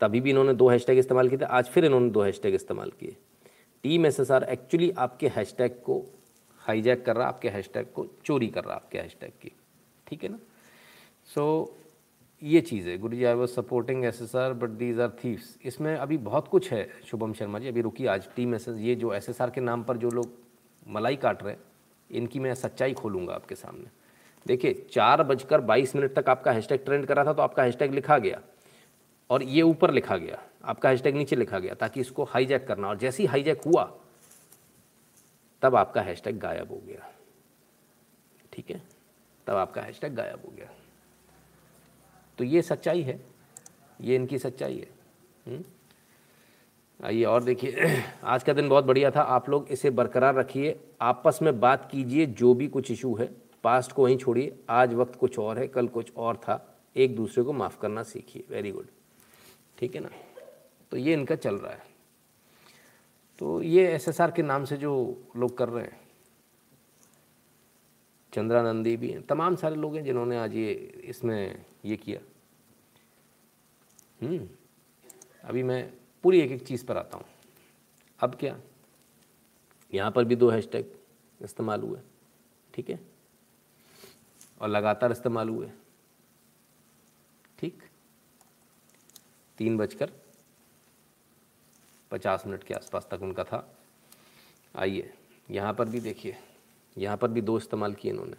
तभी 0.00 0.20
भी 0.20 0.30
इन्होंने 0.30 0.54
दो 0.54 0.68
हैशटैग 0.68 0.98
इस्तेमाल 0.98 1.28
किए 1.28 1.38
थे 1.38 1.44
आज 1.44 1.66
फिर 1.66 1.84
इन्होंने 1.84 2.10
दो 2.10 2.22
हैशटैग 2.22 2.54
इस्तेमाल 2.54 2.90
किए। 2.90 3.16
टीम 3.82 4.06
एस 4.06 4.20
एक्चुअली 4.20 4.90
आपके 4.90 5.28
हैशटैग 5.28 5.72
को 5.72 6.02
हाईजैक 6.58 7.04
कर 7.04 7.16
रहा 7.16 7.28
आपके 7.28 7.48
हैशटैग 7.48 7.86
को 7.92 8.06
चोरी 8.24 8.46
कर 8.46 8.64
रहा 8.64 8.74
आपके 8.74 8.98
हैशटैग 8.98 9.32
की। 9.42 9.52
ठीक 10.06 10.22
है 10.24 10.28
ना? 10.28 10.38
सो 11.34 11.74
so, 11.74 11.85
ये 12.42 12.60
चीज़ 12.60 12.88
है 12.88 12.96
गुरु 12.98 13.16
जी 13.16 13.24
I 13.24 13.34
was 13.34 13.50
supporting 13.50 14.04
S 14.04 14.20
S 14.22 14.34
R 14.36 14.52
but 14.52 14.70
these 14.70 15.00
are 15.00 15.10
thieves 15.22 15.56
इसमें 15.64 15.94
अभी 15.96 16.16
बहुत 16.18 16.48
कुछ 16.48 16.70
है, 16.72 16.88
शुभम 17.04 17.32
शर्मा 17.32 17.58
जी, 17.58 17.68
अभी 17.68 17.80
रुकी 17.80 18.06
आज 18.06 18.28
टीम 18.36 18.54
एस 18.54 18.68
ये 18.68 18.94
जो 18.94 19.12
एस 19.14 19.28
एस 19.28 19.40
आर 19.40 19.50
के 19.50 19.60
नाम 19.60 19.82
पर 19.84 19.96
जो 19.96 20.10
लोग 20.10 20.32
मलाई 20.86 21.16
काट 21.16 21.42
रहे 21.42 21.52
हैं, 21.52 21.60
इनकी 22.10 22.40
मैं 22.40 22.54
सच्चाई 22.54 22.92
खोलूँगा 22.92 23.34
आपके 23.34 23.54
सामने। 23.54 23.90
देखिए, 24.46 24.86
चार 24.92 25.22
बजकर 25.22 25.60
बाईस 25.62 25.96
मिनट 25.96 26.14
तक 26.14 26.28
आपका 26.28 26.52
हैशटैग 26.52 26.84
ट्रेंड 26.84 27.06
कर 27.06 27.24
था 27.26 27.32
तो 27.32 27.42
आपका 27.42 27.62
हैशटैग 27.62 27.94
लिखा 27.94 28.18
गया। 28.18 28.40
और 29.30 29.42
ये 29.42 29.62
ऊपर 29.62 29.90
लिखा 29.90 30.16
गया, 30.16 30.42
आपका 30.64 30.88
हैशटैग 30.88 31.16
नीचे 31.16 31.36
लिखा 31.36 31.58
गया, 31.58 31.74
ताकि 31.74 32.00
इसको 32.00 32.24
हाईजैक 32.24 32.66
करना। 32.68 32.88
और 32.88 32.98
जैसे 32.98 33.22
ही 33.22 33.26
हाईजैक 33.28 33.62
हुआ, 33.62 33.84
तब 35.62 35.76
आपका 35.76 36.02
हैशटैग 36.02 36.38
गायब 36.38 36.70
हो 36.70 36.82
गया। 36.86 37.12
ठीक 38.52 38.70
है? 38.70 38.82
तब 39.46 39.54
आपका 39.54 39.82
हैशटैग 39.82 40.14
गायब 40.14 40.42
हो 40.44 40.52
गया। 40.56 40.68
तो 42.38 42.44
ये 42.44 42.62
सच्चाई 42.62 43.02
है। 43.02 43.20
ये 44.00 44.16
इनकी 44.16 44.38
सच्चाई 44.38 44.78
है। 44.78 44.88
हम्म? 45.46 45.64
आइए 47.04 47.24
और 47.24 47.42
देखिए। 47.42 48.02
आज 48.24 48.42
का 48.42 48.52
दिन 48.52 48.68
बहुत 48.68 48.84
बढ़िया 48.84 49.10
था। 49.10 49.20
आप 49.20 49.48
लोग 49.48 49.68
इसे 49.68 49.90
बरकरार 49.90 50.34
रखिए। 50.34 50.80
आपस 51.00 51.38
में 51.42 51.60
बात 51.60 51.88
कीजिए। 51.92 52.26
जो 52.26 52.54
भी 52.54 52.68
कुछ 52.68 52.90
इशू 52.90 53.14
है, 53.14 53.30
पास्ट 53.64 53.92
को 53.92 54.04
वहीं 54.04 54.16
छोड़िए। 54.16 54.58
आज 54.70 54.94
वक्त 54.94 55.16
कुछ 55.16 55.38
और 55.38 55.58
है। 55.58 55.68
कल 55.68 55.88
कुछ 55.88 56.12
और 56.16 56.36
था। 56.36 56.78
एक 56.96 57.16
दूसरे 57.16 57.44
को 57.44 57.52
माफ़ 57.52 57.80
करना 57.80 58.02
सीखिए। 58.02 58.44
वेरी 58.50 58.70
गुड 58.70 58.86
ठीक 59.78 59.94
है 59.94 60.00
ना? 60.00 60.10
तो 60.90 60.96
ये 60.96 61.12
इनका 61.12 61.34
चल 61.34 61.54
रहा 61.54 61.72
है। 61.72 61.82
तो 63.38 63.62
ये 63.62 63.88
एसएसआर 63.88 64.30
के 64.30 64.42
नाम 64.42 64.64
से 64.64 64.76
जो 64.76 65.22
लोग 65.36 65.58
कर 65.58 65.68
रहे 65.68 65.84
हैं, 65.84 66.00
चंद्रानंदी 68.32 68.96
भी 68.96 69.10
हैं। 69.10 69.22
तमाम 69.22 69.56
सारे 69.56 69.76
लोग 69.76 69.96
हैं 69.96 70.04
जिन्होंने 70.04 70.38
आज 70.38 70.54
ये 70.54 70.72
इसमें 71.04 71.64
ये 71.86 71.96
किया। 71.96 72.20
हम्म, 74.20 74.48
अभी 75.44 75.62
मैं 75.62 75.82
पूरी 76.24 76.40
एक 76.40 76.50
एक 76.50 76.66
चीज़ 76.66 76.84
पर 76.86 76.96
आता 76.96 77.16
हूँ। 77.16 77.24
अब 78.20 78.34
क्या? 78.34 78.56
यहाँ 79.92 80.10
पर 80.10 80.24
भी 80.24 80.36
दो 80.36 80.50
हैशटैग 80.50 80.94
इस्तेमाल 81.40 81.80
हुए 81.80 82.00
ठीक 82.74 82.90
है? 82.90 82.98
और 84.60 84.68
लगातार 84.68 85.12
इस्तेमाल 85.12 85.48
हुए 85.48 85.70
ठीक? 87.58 87.82
तीन 89.58 89.76
बजकर 89.76 90.12
पचास 92.10 92.46
मिनट 92.46 92.64
के 92.64 92.74
आसपास 92.74 93.06
तक 93.10 93.22
उनका 93.22 93.44
था। 93.44 93.66
आइए 94.74 95.12
यहाँ 95.48 95.72
पर 95.74 95.88
भी 95.88 96.00
देखिए 96.00 96.36
यहाँ 96.96 97.16
पर 97.16 97.30
भी 97.30 97.40
दो 97.40 97.56
इस्तेमाल 97.58 97.94
किए 97.94 98.12
इन्होंने। 98.12 98.36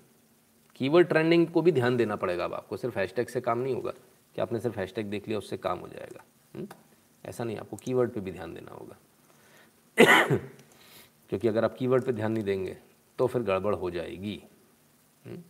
कीवर्ड 0.80 1.08
ट्रेंडिंग 1.08 1.48
को 1.48 1.62
भी 1.62 1.72
ध्यान 1.72 1.98
देना 1.98 2.16
पड़ेगा 2.16 2.46
अब 2.46 2.54
आपको, 2.54 2.78
सिर्फ़ 2.78 3.00
हैशटैग 3.00 3.28
से 3.28 3.42
काम 3.42 3.60
नहीं 3.60 3.74
होगा 3.76 3.92
कि 4.36 4.42
आपने 4.42 4.60
सिर्फ़ 4.60 4.80
हैशटैग 4.80 5.10
देख 5.10 5.28
लिया, 5.28 5.38
उससे 5.38 5.58
काम 5.58 5.80
हो 5.80 5.88
जाएगा? 5.88 6.24
हम्म? 6.56 6.68
ऐसा 7.24 7.44
नहीं, 7.44 7.58
आपको 7.58 7.78
कीवर्ड 7.78 8.12
पे 8.12 8.20
भी 8.20 8.32
ध्यान 8.32 8.54
देना 8.54 8.72
होगा 8.72 8.98
क्योंकि 11.30 11.48
अगर 11.48 11.64
आप 11.64 11.76
कीवर्ड 11.78 12.04
पे 12.04 12.12
ध्यान 12.12 12.32
नहीं 12.32 12.44
देंगे 12.44 12.78
तो 13.20 13.28
फिर 13.28 13.42
गड़बड़ 13.42 13.74
हो 13.76 13.90
जाएगी? 13.92 14.42
हम्म? 15.26 15.42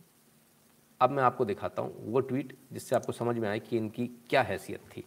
अब 1.00 1.10
मैं 1.10 1.22
आपको 1.22 1.44
दिखाता 1.44 1.82
हूँ 1.82 2.10
वो 2.12 2.20
ट्वीट 2.20 2.56
जिससे 2.72 2.96
आपको 2.96 3.12
समझ 3.12 3.36
में 3.38 3.48
आए 3.48 3.58
कि 3.58 3.76
इनकी 3.76 4.06
क्या 4.30 4.42
हैसियत 4.42 4.80
थी 4.96 5.04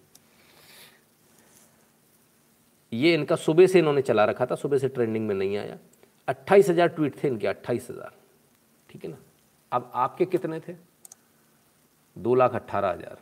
ये 2.91 3.13
इनका 3.13 3.35
सुबह 3.37 3.67
से 3.67 3.79
इन्होंने 3.79 4.01
चला 4.01 4.25
रखा 4.25 4.45
था, 4.45 4.55
सुबह 4.55 4.77
से 4.77 4.87
ट्रेंडिंग 4.89 5.27
में 5.27 5.35
नहीं 5.35 5.57
आया 5.57 5.77
अट्ठाईस 6.27 6.69
हज़ार 6.69 6.87
ट्वीट 6.87 7.23
थे 7.23 7.27
इनके, 7.27 7.47
अट्ठाईस 7.47 7.89
हज़ार 7.89 8.13
ठीक 8.89 9.03
है 9.05 9.11
ना 9.11 9.17
अब 9.71 9.91
आपके 9.95 10.25
कितने 10.25 10.59
थे? 10.59 10.75
दो 12.15 12.35
लाख 12.35 12.55
अट्ठारह 12.55 12.89
हज़ार। 12.89 13.21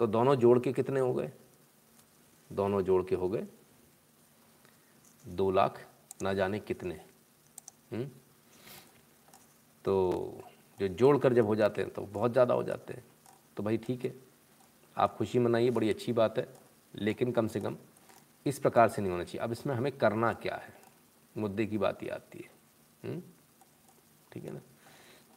तो 0.00 0.06
दोनों 0.06 0.34
जोड़ 0.36 0.58
के 0.58 0.72
कितने 0.72 1.00
हो 1.00 1.12
गए? 1.14 1.30
दोनों 2.50 2.82
जोड़ 2.82 3.02
के 3.04 3.14
हो 3.14 3.28
गए 3.28 3.46
दो 5.24 5.50
लाख, 5.50 5.80
ना 6.22 6.32
जाने 6.34 6.58
कितने। 6.58 6.94
हुँ? 6.94 7.98
हम्म? 7.98 8.10
तो 9.84 10.42
जो 10.78 10.88
जोड़ 10.88 11.16
कर 11.18 11.32
जब 11.32 11.46
हो 11.46 11.54
जाते 11.56 11.82
हैं 11.82 11.90
तो 11.90 12.02
बहुत 12.02 12.32
ज़्यादा 12.32 12.54
हो 12.54 12.62
जाते 12.62 12.94
हैं। 12.94 13.04
तो 13.56 13.62
भाई 13.62 13.76
ठीक 13.76 14.04
है, 14.04 14.14
आप 14.96 15.16
खुशी 15.16 15.38
मनाइए, 15.38 15.70
बड़ी 15.70 15.90
अच्छी 15.90 16.12
बात 16.12 16.38
है, 16.38 16.46
लेकिन 16.94 17.32
कम 17.32 17.46
से 17.46 17.60
कम 17.60 17.76
इस 18.46 18.58
प्रकार 18.58 18.88
से 18.88 19.02
नहीं 19.02 19.12
होना 19.12 19.24
चाहिए। 19.24 19.40
अब 19.40 19.52
इसमें 19.52 19.74
हमें 19.74 19.92
करना 19.92 20.32
क्या 20.32 20.56
है? 20.56 20.72
मुद्दे 21.36 21.66
की 21.66 21.78
बात 21.78 22.02
ही 22.02 22.08
आती 22.08 22.38
है। 22.38 22.50
हम्म? 23.02 23.22
ठीक 24.32 24.44
है 24.44 24.52
ना? 24.52 24.60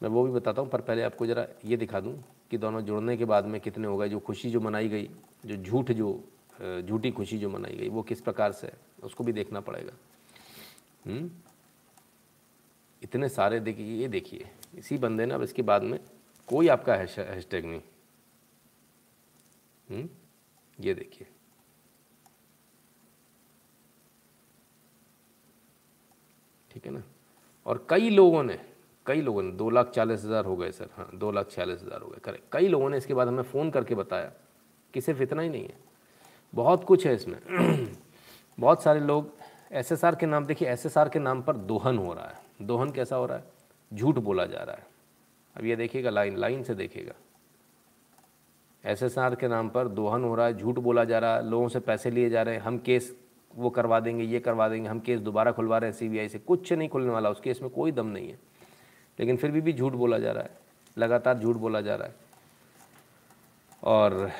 मैं 0.02 0.08
वो 0.08 0.22
भी 0.24 0.30
बताता 0.32 0.62
हूँ, 0.62 0.68
पर 0.70 0.80
पहले 0.80 1.02
आपको 1.02 1.26
ज़रा 1.26 1.46
ये 1.64 1.76
दिखा 1.76 2.00
दूँ 2.00 2.12
कि 2.50 2.58
दोनों 2.58 2.80
जुड़ने 2.82 3.16
के 3.16 3.24
बाद 3.24 3.46
में 3.46 3.60
कितने 3.60 3.86
हो 3.86 3.96
गए, 3.96 4.08
जो 4.08 4.18
खुशी 4.18 4.50
जो 4.50 4.60
मनाई 4.60 4.88
गई, 4.88 5.08
जो 5.46 5.56
झूठ 5.56 5.92
जो 5.92 6.08
झूठी 6.82 7.10
खुशी 7.10 7.38
जो 7.38 7.50
मनाई 7.50 7.76
गई, 7.76 7.88
वो 7.88 8.02
किस 8.02 8.20
प्रकार 8.20 8.52
से 8.52 8.66
है, 8.66 8.78
उसको 9.02 9.24
भी 9.24 9.32
देखना 9.32 9.60
पड़ेगा 9.60 9.92
हुँ? 11.06 11.12
हम्म? 11.12 11.30
इतने 13.02 13.28
सारे 13.28 13.60
देखिए, 13.60 14.00
ये 14.00 14.08
देखिए, 14.08 14.48
इसी 14.74 14.98
बंदे 14.98 15.26
ने 15.26 15.34
अब 15.34 15.42
इसके 15.42 15.62
बाद 15.62 15.82
में 15.82 15.98
कोई 16.48 16.68
आपका 16.68 16.94
हैशटैग 16.94 17.64
नहीं 17.64 17.80
हुँ? 19.90 19.98
हम्म? 19.98 20.08
ये 20.78 20.94
देखिए 20.94 21.26
ठीक 26.70 26.86
है 26.86 26.92
ना 26.92 27.02
और 27.66 27.86
कई 27.90 28.10
लोगों 28.10 28.42
ने 28.42 28.58
कई 29.06 29.20
लोगों 29.20 29.42
ने, 29.42 29.50
दो 29.52 29.70
लाख 29.70 29.90
चालीस 29.90 30.24
हज़ार 30.24 30.44
हो 30.44 30.56
गए 30.56 30.70
सर 30.70 30.88
हाँ 30.96 31.10
दो 31.14 31.30
लाख 31.30 31.50
छियालीस 31.50 31.82
हज़ार 31.82 32.00
हो 32.00 32.08
गए 32.08 32.18
करेक्ट 32.24 32.44
कई 32.52 32.68
लोगों 32.68 32.90
ने 32.90 32.96
इसके 32.96 33.14
बाद 33.14 33.28
हमें 33.28 33.42
फ़ोन 33.42 33.70
करके 33.70 33.94
बताया 33.94 34.32
कि 34.94 35.00
सिर्फ़ 35.00 35.22
इतना 35.22 35.42
ही 35.42 35.48
नहीं 35.48 35.62
है। 35.62 35.76
बहुत 36.54 36.84
कुछ 36.84 37.06
है 37.06 37.14
इसमें। 37.14 37.38
बहुत 38.60 38.82
सारे 38.82 39.00
लोग, 39.00 39.32
एसएसआर 39.72 40.14
के 40.14 40.26
नाम, 40.26 40.46
देखिए, 40.46 40.68
एसएसआर 40.68 41.08
के 41.08 41.18
नाम 41.18 41.42
पर 41.42 41.56
दोहन 41.56 41.98
हो 41.98 42.14
रहा 42.14 42.24
है। 42.24 42.66
दोहन 42.66 42.90
कैसा 42.90 43.16
हो 43.16 43.26
रहा 43.26 43.38
है? 43.38 43.44
झूठ 43.94 44.14
बोला 44.14 44.46
जा 44.46 44.62
रहा 44.62 44.76
है। 44.76 44.86
अब 45.56 45.64
ये 45.64 45.76
देखिएगा, 45.76 46.10
लाइन 46.10 46.36
लाइन 46.36 46.62
से 46.62 46.74
देखिएगा। 46.74 47.12
एसएसआर 48.84 49.34
के 49.34 49.48
नाम 49.48 49.68
पर 49.68 49.88
दोहन 49.88 50.24
हो 50.24 50.34
रहा 50.34 50.46
है, 50.46 50.56
झूठ 50.58 50.78
बोला 50.78 51.04
जा 51.04 51.18
रहा 51.18 51.36
है, 51.36 51.50
लोगों 51.50 51.68
से 51.68 51.80
पैसे 51.80 52.10
लिए 52.10 52.30
जा 52.30 52.42
रहे 52.42 52.54
हैं, 52.54 52.62
हम 52.62 52.78
केस 52.78 53.16
वो 53.54 53.70
करवा 53.70 54.00
देंगे, 54.00 54.24
ये 54.24 54.40
करवा 54.40 54.68
देंगे, 54.68 54.88
हम 54.88 55.00
केस 55.00 55.20
दोबारा 55.20 55.52
खुलवा 55.52 55.78
रहे 55.78 55.90
हैं, 55.90 55.96
सीबीआई 55.96 56.28
से, 56.28 56.38
कुछ 56.38 56.72
नहीं 56.72 56.88
खुलने 56.88 57.10
वाला, 57.10 57.30
उस 57.30 57.40
केस 57.40 57.62
में 57.62 57.70
कोई 57.70 57.92
दम 57.92 58.06
नहीं 58.06 58.28
है। 58.28 58.38
लेकिन 59.20 59.36
फिर 59.36 59.50
भी 59.50 59.60
भी 59.60 59.72
झूठ 59.72 59.92
बोला 59.92 60.18
जा 60.18 60.32
रहा 60.32 60.42
है। 60.42 60.50
लगातार 60.98 61.38
झूठ 61.38 61.56
बोला 61.56 61.80
जा 61.80 61.94
रहा 61.94 62.08
है। 62.08 62.14
और 63.82 64.32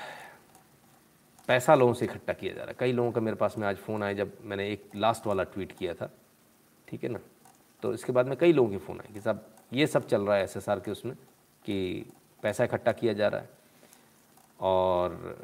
पैसा 1.48 1.74
लोगों 1.74 1.94
से 1.94 2.04
इकट्ठा 2.04 2.32
किया 2.32 2.52
जा 2.52 2.60
रहा 2.60 2.70
है। 2.70 2.76
कई 2.78 2.92
लोगों 2.92 3.12
का 3.12 3.20
मेरे 3.20 3.36
पास 3.36 3.58
में 3.58 3.68
आज 3.68 3.76
फ़ोन 3.76 4.02
आया 4.02 4.12
जब 4.12 4.38
मैंने 4.42 4.72
एक 4.72 4.90
लास्ट 4.96 5.26
वाला 5.26 5.44
ट्वीट 5.44 5.72
किया 5.72 5.94
था। 5.94 6.10
ठीक 6.88 7.04
है 7.04 7.10
ना? 7.10 7.18
तो 7.82 7.94
इसके 7.94 8.12
बाद 8.12 8.26
में 8.26 8.36
कई 8.36 8.52
लोगों 8.52 8.70
के 8.70 8.78
फ़ोन 8.78 9.00
आए 9.00 9.12
कि 9.12 9.20
साहब, 9.20 9.54
ये 9.72 9.86
सब 9.86 10.06
चल 10.06 10.22
रहा 10.22 10.36
है 10.36 10.44
एसएसआर 10.44 10.80
के 10.80 10.90
उसमें 10.90 11.14
कि 11.64 12.06
पैसा 12.42 12.64
इकट्ठा 12.64 12.92
किया 12.92 13.12
जा 13.12 13.28
रहा 13.28 13.40
है। 13.40 13.50
और 14.60 15.38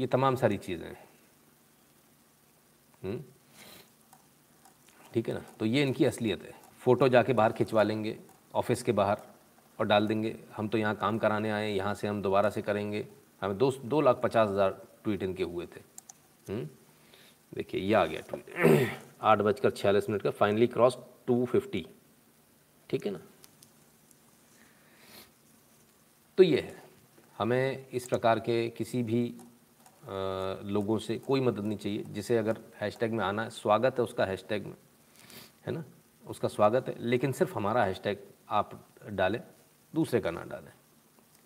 ये 0.00 0.06
तमाम 0.06 0.36
सारी 0.36 0.56
चीज़ें 0.56 0.86
हैं। 0.86 1.04
हम्म? 3.02 3.24
ठीक 5.14 5.28
है 5.28 5.34
ना? 5.34 5.42
तो 5.60 5.66
ये 5.66 5.82
इनकी 5.82 6.04
असलियत 6.04 6.42
है। 6.42 6.61
फ़ोटो 6.82 7.08
जाके 7.08 7.32
बाहर 7.32 7.52
खिंचवा 7.52 7.82
लेंगे 7.82 8.16
ऑफ़िस 8.54 8.82
के 8.82 8.92
बाहर 8.92 9.20
और 9.78 9.86
डाल 9.86 10.06
देंगे 10.06 10.34
हम 10.56 10.68
तो 10.68 10.78
यहाँ 10.78 10.94
काम 10.96 11.18
कराने 11.18 11.50
आए 11.50 11.68
हैं 11.68 11.76
यहाँ 11.76 11.94
से 11.94 12.08
हम 12.08 12.22
दोबारा 12.22 12.50
से 12.50 12.62
करेंगे। 12.62 13.06
हमें 13.42 13.56
दो 13.58 13.70
दो 13.84 14.00
लाख 14.00 14.20
पचास 14.22 14.48
हज़ार 14.48 14.70
ट्वीट 15.04 15.22
इनके 15.22 15.42
हुए 15.42 15.66
थे। 15.66 15.80
हम्म? 16.46 16.64
देखिए 17.52 17.80
ये 17.80 17.94
आ 17.94 18.04
गया 18.06 18.20
ट्वीट। 18.30 18.90
आठ 19.22 19.38
बजकर 19.38 19.70
छियालीस 19.70 20.08
मिनट 20.10 20.22
का 20.22 20.30
फाइनली 20.32 20.66
क्रॉस 20.66 20.98
टू 21.26 21.44
फिफ्टी 21.46 21.86
ठीक 22.90 23.06
है 23.06 23.12
ना? 23.12 23.20
तो 26.38 26.42
ये 26.42 26.60
है। 26.60 26.82
हमें 27.38 27.88
इस 27.90 28.06
प्रकार 28.08 28.38
के 28.40 28.68
किसी 28.70 29.02
भी 29.02 29.24
आ, 30.02 30.10
लोगों 30.64 30.98
से 30.98 31.16
कोई 31.18 31.40
मदद 31.40 31.64
नहीं 31.64 31.78
चाहिए 31.78 32.04
जिसे 32.12 32.36
अगर 32.38 32.56
हैशटैग 32.80 33.12
में 33.12 33.24
आना 33.24 33.42
है 33.42 33.50
स्वागत 33.52 33.98
है 33.98 34.04
उसका 34.04 34.24
हैशटैग 34.26 34.66
में। 34.66 34.76
है 35.66 35.72
ना? 35.72 35.84
उसका 36.26 36.48
स्वागत 36.48 36.88
है। 36.88 36.94
लेकिन 36.98 37.32
सिर्फ़ 37.32 37.54
हमारा 37.54 37.84
हैशटैग 37.84 38.18
आप 38.48 38.70
डालें, 39.08 39.40
दूसरे 39.94 40.20
का 40.20 40.30
ना 40.30 40.42
डालें। 40.42 40.72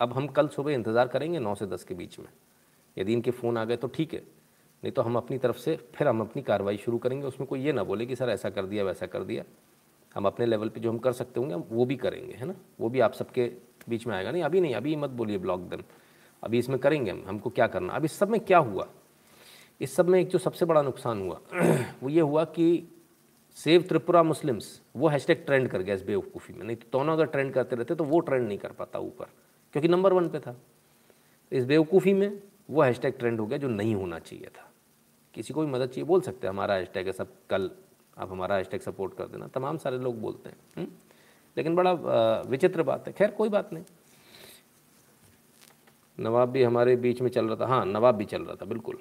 अब 0.01 0.13
हम 0.13 0.27
कल 0.27 0.49
सुबह 0.49 0.73
इंतज़ार 0.73 1.09
करेंगे 1.09 1.39
नौ 1.39 1.55
से 1.55 1.67
दस 1.67 1.85
के 1.85 1.95
बीच 1.95 2.19
में। 2.19 2.29
यदि 2.99 3.13
इनके 3.13 3.31
फ़ोन 3.31 3.59
आ 3.59 3.65
गए 3.65 3.77
तो 3.77 3.89
ठीक 3.89 4.15
है, 4.15 4.21
नहीं 4.83 4.93
तो 4.93 5.03
हम 5.03 5.17
अपनी 5.17 5.39
तरफ़ 5.39 5.57
से 5.57 5.77
फिर 5.95 6.09
हम 6.09 6.21
अपनी 6.21 6.43
कार्रवाई 6.43 6.77
शुरू 6.77 6.99
करेंगे। 6.99 7.27
उसमें 7.27 7.49
कोई 7.49 7.61
ये 7.61 7.73
ना 7.73 7.85
बोले 7.85 8.07
कि, 8.07 8.17
सर, 8.17 8.29
ऐसा 8.29 8.51
कर 8.51 8.67
दिया, 8.67 8.85
वैसा 8.85 9.07
कर 9.07 9.25
दिया। 9.25 9.45
हम 10.15 10.27
अपने 10.27 10.47
लेवल 10.47 10.69
पे 10.69 10.81
जो 10.81 10.91
हम 10.91 10.99
कर 10.99 11.13
सकते 11.13 11.41
होंगे 11.41 11.55
वो 11.55 11.85
भी 11.85 11.97
करेंगे, 11.97 12.35
है 12.35 12.47
ना? 12.47 12.55
वो 12.81 12.89
भी 12.89 13.01
आप 13.01 13.13
सबके 13.13 13.53
बीच 13.89 14.07
में 14.07 14.15
आएगा। 14.17 14.31
नहीं, 14.31 14.43
अभी 14.43 14.61
नहीं, 14.61 14.75
अभी 14.75 14.97
मत 14.97 15.11
बोलिए 15.11 15.39
ब्लॉक 15.39 15.61
देम 15.61 15.83
अभी 16.43 16.59
इसमें 16.59 16.79
करेंगे 16.79 17.11
हम, 17.11 17.25
हमको 17.29 17.51
क्या 17.51 17.67
करना? 17.67 17.93
अब 17.93 18.05
इस 18.05 18.13
सब 18.13 18.29
में 18.29 18.41
क्या 18.41 18.59
हुआ? 18.59 18.89
इस 19.81 19.97
सब 19.97 20.09
में 20.09 20.21
एक 20.21 20.29
जो 20.29 20.39
सबसे 20.39 20.65
बड़ा 20.65 20.83
नुकसान 20.83 21.21
हुआ, 21.21 21.41
वो 22.03 22.09
ये 22.09 22.21
हुआ 22.21 22.45
कि 22.45 22.89
सेव 23.57 23.83
त्रिपुरा 23.83 24.23
मुस्लिम्स, 24.23 24.81
वो 24.97 25.09
हैशटैग 25.09 25.45
ट्रेंड 25.47 25.69
कर 25.69 25.83
गया 25.83 25.95
इस 25.95 26.03
बेवकूफ़ी 26.03 26.55
में। 26.55 26.65
नहीं 26.65 26.77
तो 26.77 26.87
दोनों 26.93 27.13
अगर 27.13 27.27
ट्रेंड 27.27 27.53
करते 27.55 27.77
रहते 27.77 27.95
तो 27.95 28.05
वो 28.05 28.21
ट्रेंड 28.21 28.47
नहीं 28.49 28.59
कर 28.59 28.73
पाता 28.73 28.99
ऊपर, 28.99 29.27
क्योंकि 29.75 29.89
नंबर 29.89 30.13
वन 30.13 30.29
पे 30.29 30.39
था। 30.39 30.57
इस 31.53 31.65
बेवकूफ़ी 31.65 32.13
में 32.13 32.43
वो 32.71 32.83
हैशटैग 32.83 33.19
ट्रेंड 33.19 33.41
हो 33.41 33.47
गया 33.47 33.59
जो 33.59 33.69
नहीं 33.69 33.95
होना 33.95 34.19
चाहिए 34.19 34.47
था। 34.49 34.71
किसी 35.35 35.55
को 35.55 35.61
भी 35.61 35.73
मदद 35.73 35.89
चाहिए, 35.89 36.05
बोल 36.05 36.21
सकते 36.21 36.47
हैं, 36.47 36.53
हमारा 36.55 36.75
हैशटैग 36.75 37.07
है 37.07 37.13
सब 37.13 37.33
कल, 37.51 37.71
आप 38.19 38.31
हमारा 38.31 38.57
हैशटैग 38.57 38.81
सपोर्ट 38.81 39.17
कर 39.17 39.27
देना। 39.27 39.47
तमाम 39.49 39.77
सारे 39.79 39.99
लोग 39.99 40.21
बोलते 40.21 40.49
हैं? 40.49 40.57
हम्म? 40.77 40.89
लेकिन 41.57 41.77
बड़ा 41.77 41.93
विचित्र 42.43 42.83
बात 42.83 43.07
है। 43.07 43.13
खैर, 43.13 43.31
कोई 43.31 43.49
बात 43.49 43.73
नहीं। 43.73 43.85
नवाब 46.19 46.51
भी 46.51 46.63
हमारे 46.63 46.97
बीच 46.97 47.21
में 47.21 47.31
चल 47.31 47.47
रहा 47.47 47.57
था। 47.57 47.67
हाँ 47.67 47.85
नवाब 47.87 48.15
भी 48.15 48.25
चल 48.25 48.43
रहा 48.43 48.55
था, 48.55 48.65
बिल्कुल। 48.65 48.99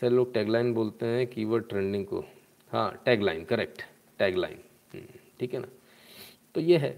सर 0.00 0.10
लोग 0.10 0.32
टैगलाइन 0.34 0.72
बोलते 0.74 1.06
हैं 1.06 1.26
कीवर्ड 1.26 1.68
ट्रेंडिंग 1.68 2.04
को। 2.06 2.24
हाँ 2.72 3.02
टैगलाइन 3.04 3.44
करेक्ट 3.44 3.82
टैगलाइन 4.18 4.58
ठीक 5.40 5.54
है 5.54 5.60
ना? 5.60 5.68
तो 6.54 6.60
ये 6.60 6.76
है। 6.78 6.90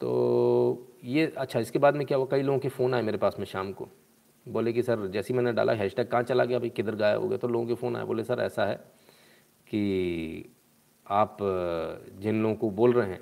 तो 0.00 0.86
ये 1.04 1.26
अच्छा 1.36 1.60
इसके 1.60 1.78
बाद 1.78 1.96
में 1.96 2.06
क्या 2.06 2.18
हुआ? 2.18 2.26
कई 2.30 2.42
लोगों 2.42 2.58
के 2.58 2.68
फ़ोन 2.68 2.94
आए 2.94 3.02
मेरे 3.02 3.18
पास 3.18 3.36
में 3.38 3.46
शाम 3.46 3.72
को। 3.72 3.88
बोले 4.46 4.72
कि, 4.72 4.82
सर, 4.82 5.06
जैसे 5.06 5.34
मैंने 5.34 5.52
डाला 5.52 5.72
हैश 5.72 5.94
टैग 5.94 6.08
कहाँ 6.08 6.22
चला 6.22 6.44
गया? 6.44 6.58
भाई, 6.58 6.68
किधर 6.68 6.94
गायब 6.94 7.20
हो 7.20 7.28
गया? 7.28 7.38
तो 7.38 7.48
लोगों 7.48 7.66
के 7.66 7.74
फ़ोन 7.74 7.96
आए। 7.96 8.04
बोले, 8.04 8.24
सर, 8.24 8.40
ऐसा 8.40 8.66
है 8.66 8.74
कि 9.66 10.52
आप, 11.06 11.36
जिन 12.20 12.42
लोगों 12.42 12.54
को 12.54 12.70
बोल 12.70 12.92
रहे 12.92 13.10
हैं, 13.10 13.20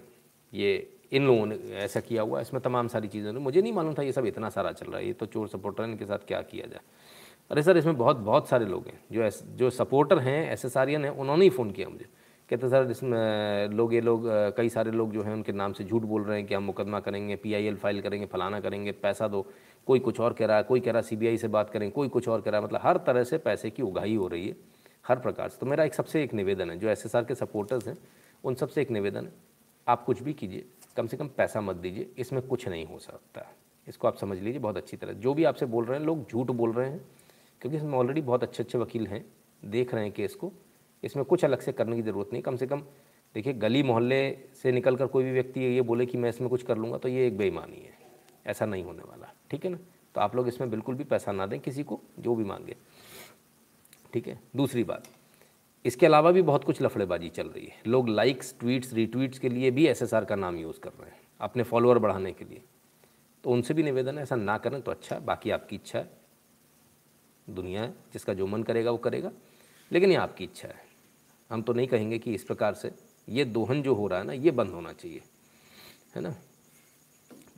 ये, 0.53 0.89
इन 1.13 1.27
लोगों 1.27 1.47
ने 1.47 1.57
ऐसा 1.75 2.01
किया 2.01 2.23
हुआ 2.23 2.41
इसमें 2.41 2.63
तमाम 2.63 2.89
सारी 2.89 3.09
चीज़ें 3.09 3.33
मुझे 3.33 3.63
नहीं 3.63 3.73
मालूम 3.73 3.95
था 3.95 4.03
ये 4.03 4.13
सब 4.13 4.27
इतना 4.27 4.49
सारा 4.49 4.73
चल 4.73 4.87
रहा 4.87 4.99
है। 4.99 5.07
ये 5.07 5.13
तो 5.13 5.27
चोर 5.27 5.49
सपोर्टर 5.49 5.85
इनके 5.85 6.07
साथ 6.07 6.27
क्या 6.27 6.41
किया 6.43 6.67
जाए? 6.67 6.81
अरे 7.51 7.63
सर 7.63 7.77
इसमें 7.77 7.97
बहुत 7.97 8.17
बहुत 8.19 8.49
सारे 8.49 8.67
लोग 8.67 8.87
हैं 8.87 8.99
जो 9.13 9.23
एस, 9.23 9.43
जो 9.47 9.71
सपोर्टर 9.71 10.19
हैं 10.19 10.53
एस 10.53 10.65
एस 10.65 10.77
हैं 10.77 11.09
उन्होंने 11.11 11.45
ही 11.45 11.51
फ़ोन 11.51 11.71
किया 11.71 11.89
मुझे। 11.89 12.07
कहते 12.51 12.69
सर 12.69 12.91
इसमें 12.91 13.69
लोग 13.69 13.95
ये 13.95 14.01
लोग 14.01 14.25
कई 14.57 14.69
सारे 14.69 14.91
लोग 14.91 15.13
जो 15.13 15.23
हैं 15.23 15.33
उनके 15.33 15.53
नाम 15.53 15.73
से 15.73 15.85
झूठ 15.85 16.03
बोल 16.03 16.25
रहे 16.25 16.39
हैं 16.39 16.47
कि 16.47 16.55
हम 16.55 16.63
मुकदमा 16.63 17.01
करेंगे 17.01 17.37
पीआईएल 17.37 17.77
फ़ाइल 17.77 18.01
करेंगे 18.01 18.27
फलाना 18.27 18.61
करेंगे 18.61 18.93
पैसा 18.93 19.29
दो 19.29 19.47
कोई 19.87 19.99
कुछ 20.01 20.21
और 20.21 20.33
कह 20.33 20.47
रहा 20.47 20.57
है 20.57 20.63
कोई 20.63 20.81
कह 20.81 20.91
रहा 20.91 21.01
है 21.01 21.09
सीबीआई 21.09 21.39
से 21.39 21.49
बात 21.49 21.71
करें 21.71 21.91
कोई 21.91 22.09
कुछ 22.09 22.29
और 22.29 22.41
कह 22.41 22.51
रहा 22.51 22.61
है। 22.61 22.67
मतलब 22.67 22.81
हर 22.83 22.97
तरह 23.07 23.25
से 23.25 23.39
पैसे 23.41 23.71
की 23.71 23.83
उगाही 23.83 24.15
हो 24.15 24.27
रही 24.29 24.49
है 24.49 24.57
हर 25.05 25.19
प्रकार 25.19 25.49
से। 25.49 25.59
तो 25.61 25.67
मेरा 25.67 25.85
एक 25.85 25.95
सबसे 25.95 26.23
एक 26.23 26.35
निवेदन 26.35 26.71
है 26.71 26.79
जो 26.79 26.89
एसएसआर 26.89 27.25
के 27.25 27.35
सपोर्टर्स 27.35 27.89
हैं 27.89 27.97
उन 28.45 28.55
सबसे 28.55 28.83
एक 28.83 28.91
निवेदन 28.91 29.25
है 29.25 29.33
आप 29.87 30.05
कुछ 30.05 30.23
भी 30.23 30.33
कीजिए 30.35 30.65
कम 30.97 31.07
से 31.07 31.17
कम 31.17 31.29
पैसा 31.37 31.61
मत 31.61 31.77
दीजिए 31.77 32.09
इसमें 32.19 32.43
कुछ 32.43 32.69
नहीं 32.69 32.87
हो 32.87 32.99
सकता। 32.99 33.47
इसको 33.87 34.09
आप 34.09 34.17
समझ 34.17 34.39
लीजिए 34.39 34.61
बहुत 34.61 34.77
अच्छी 34.77 34.97
तरह। 34.97 35.13
जो 35.15 35.35
भी 35.35 35.45
आपसे 35.45 35.67
बोल 35.67 35.85
रहे 35.85 35.99
हैं 35.99 36.07
लोग 36.07 36.31
झूठ 36.31 36.51
बोल 36.53 36.73
रहे 36.73 36.89
हैं 36.89 37.01
क्योंकि 37.63 37.77
इसमें 37.77 37.93
ऑलरेडी 37.95 38.21
बहुत 38.21 38.43
अच्छे 38.43 38.63
अच्छे 38.63 38.79
वकील 38.79 39.07
हैं, 39.07 39.25
देख 39.63 39.95
रहे 39.95 40.05
हैं 40.05 40.13
केस 40.13 40.35
को। 40.35 40.53
इसमें 41.03 41.25
कुछ 41.25 41.45
अलग 41.45 41.61
से 41.61 41.73
करने 41.73 41.97
की 41.97 42.03
ज़रूरत 42.03 42.29
नहीं। 42.33 42.43
कम 42.43 42.57
से 42.57 42.67
कम, 42.67 42.81
देखिए, 43.35 43.53
गली 43.55 43.83
मोहल्ले 43.83 44.37
से 44.63 44.73
निकल 44.73 44.97
कर 44.97 45.07
कोई 45.07 45.25
भी 45.25 45.33
व्यक्ति 45.33 45.61
ये 45.61 45.83
बोले 45.83 46.07
कि 46.07 46.19
मैं 46.19 46.29
इसमें 46.29 46.49
कुछ 46.51 46.63
कर 46.63 46.79
लूँगा 46.79 46.99
तो 46.99 47.09
ये 47.09 47.27
एक 47.27 47.37
बेईमानी 47.39 47.77
है। 47.77 47.99
ऐसा 48.47 48.67
नहीं 48.67 48.85
होने 48.85 49.03
वाला, 49.03 49.33
ठीक 49.51 49.65
है 49.65 49.71
ना? 49.71 49.79
तो 50.15 50.21
आप 50.21 50.35
लोग 50.37 50.49
इसमें 50.49 50.71
बिल्कुल 50.71 50.95
भी 50.95 51.05
पैसा 51.05 51.33
ना 51.33 51.47
दें 51.47 51.59
किसी 51.61 51.83
को, 51.83 52.01
जो 52.19 52.35
भी 52.35 52.45
मांगे। 52.45 52.77
ठीक 54.13 54.29
है? 54.29 54.39
दूसरी 54.57 54.85
बात, 54.85 55.05
इसके 55.85 56.07
अलावा 56.07 56.31
भी 56.31 56.43
बहुत 56.43 56.65
कुछ 56.65 56.83
लफड़ेबाजी 56.83 57.29
चल 57.29 57.47
रही 57.47 57.65
है। 57.67 57.81
लोग 57.87 58.09
लाइक्स 58.09 58.55
ट्वीट्स 58.61 58.93
रीट्वीट्स 58.95 59.39
के 59.39 59.49
लिए 59.49 59.71
भी 59.71 59.87
एसएसआर 59.87 60.25
का 60.25 60.37
नाम 60.37 60.57
यूज़ 60.57 60.81
कर 60.81 60.91
रहे 60.91 61.11
हैं, 61.11 61.21
अपने 61.41 61.63
फॉलोअर 61.63 61.99
बढ़ाने 61.99 62.33
के 62.33 62.45
लिए। 62.45 62.63
तो 63.45 63.51
उनसे 63.51 63.75
भी 63.75 63.83
निवेदन 63.83 64.17
है, 64.17 64.23
ऐसा 64.23 64.37
ना 64.37 64.59
करें 64.59 64.81
तो 64.83 64.91
अच्छा 64.91 65.19
बाकी 65.21 65.51
आपकी 65.51 65.77
इच्छा 65.77 65.99
है। 65.99 66.11
दुनिया 67.49 67.83
है, 67.83 67.95
जिसका 68.13 68.35
जो 68.35 68.47
मन 68.47 68.63
करेगा 68.63 68.91
वो 68.91 68.99
करेगा। 68.99 69.31
लेकिन 69.91 70.11
ये 70.11 70.17
आपकी 70.17 70.45
इच्छा 70.45 70.69
है। 70.69 70.85
हम 71.51 71.63
तो 71.63 71.73
नहीं 71.73 71.87
कहेंगे 71.87 72.19
कि 72.19 72.35
इस 72.35 72.45
प्रकार 72.45 72.75
से 72.75 72.91
ये 73.29 73.45
दोहन 73.45 73.83
जो 73.83 73.95
हो 73.95 74.07
रहा 74.07 74.19
है 74.19 74.27
ना, 74.27 74.33
ये 74.33 74.51
बंद 74.51 74.71
होना 74.71 74.93
चाहिए। 74.93 75.23
है 76.17 76.23
ना? 76.23 76.35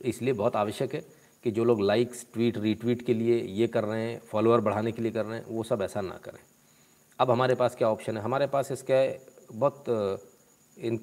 इसलिए 0.01 0.33
बहुत 0.33 0.55
आवश्यक 0.55 0.93
है 0.95 1.01
कि 1.43 1.51
जो 1.51 1.63
लोग 1.63 1.81
लाइक्स 1.81 2.25
ट्वीट 2.33 2.57
रीट्वीट 2.57 3.05
के 3.05 3.13
लिए 3.13 3.41
ये 3.41 3.67
कर 3.67 3.83
रहे 3.83 4.01
हैं 4.01 4.19
फॉलोअर 4.21 4.61
बढ़ाने 4.61 4.91
के 4.91 5.01
लिए 5.01 5.11
कर 5.11 5.25
रहे 5.25 5.39
हैं, 5.39 5.45
वो 5.45 5.63
सब 5.63 5.81
ऐसा 5.81 6.01
ना 6.01 6.17
करें। 6.23 6.39
अब 7.19 7.31
हमारे 7.31 7.55
पास 7.55 7.75
क्या 7.75 7.89
ऑप्शन 7.89 8.17
है? 8.17 8.23
हमारे 8.23 8.47
पास 8.47 8.71
इसका 8.71 8.95
बहुत 9.51 9.85
इन 10.77 10.99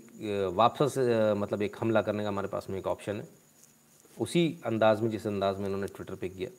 वापस 0.55 0.95
मतलब 1.38 1.62
एक 1.62 1.77
हमला 1.81 2.03
करने 2.03 2.23
का 2.23 2.29
हमारे 2.29 2.49
पास 2.49 2.66
में 2.71 2.79
एक 2.79 2.87
ऑप्शन 2.87 3.21
है। 3.21 3.29
उसी 4.16 4.61
अंदाज 4.66 5.01
में, 5.01 5.11
जिस 5.11 5.27
अंदाज 5.27 5.59
में 5.59 5.66
इन्होंने 5.66 5.87
ट्विटर 5.87 6.14
पे 6.14 6.29
किया 6.29 6.51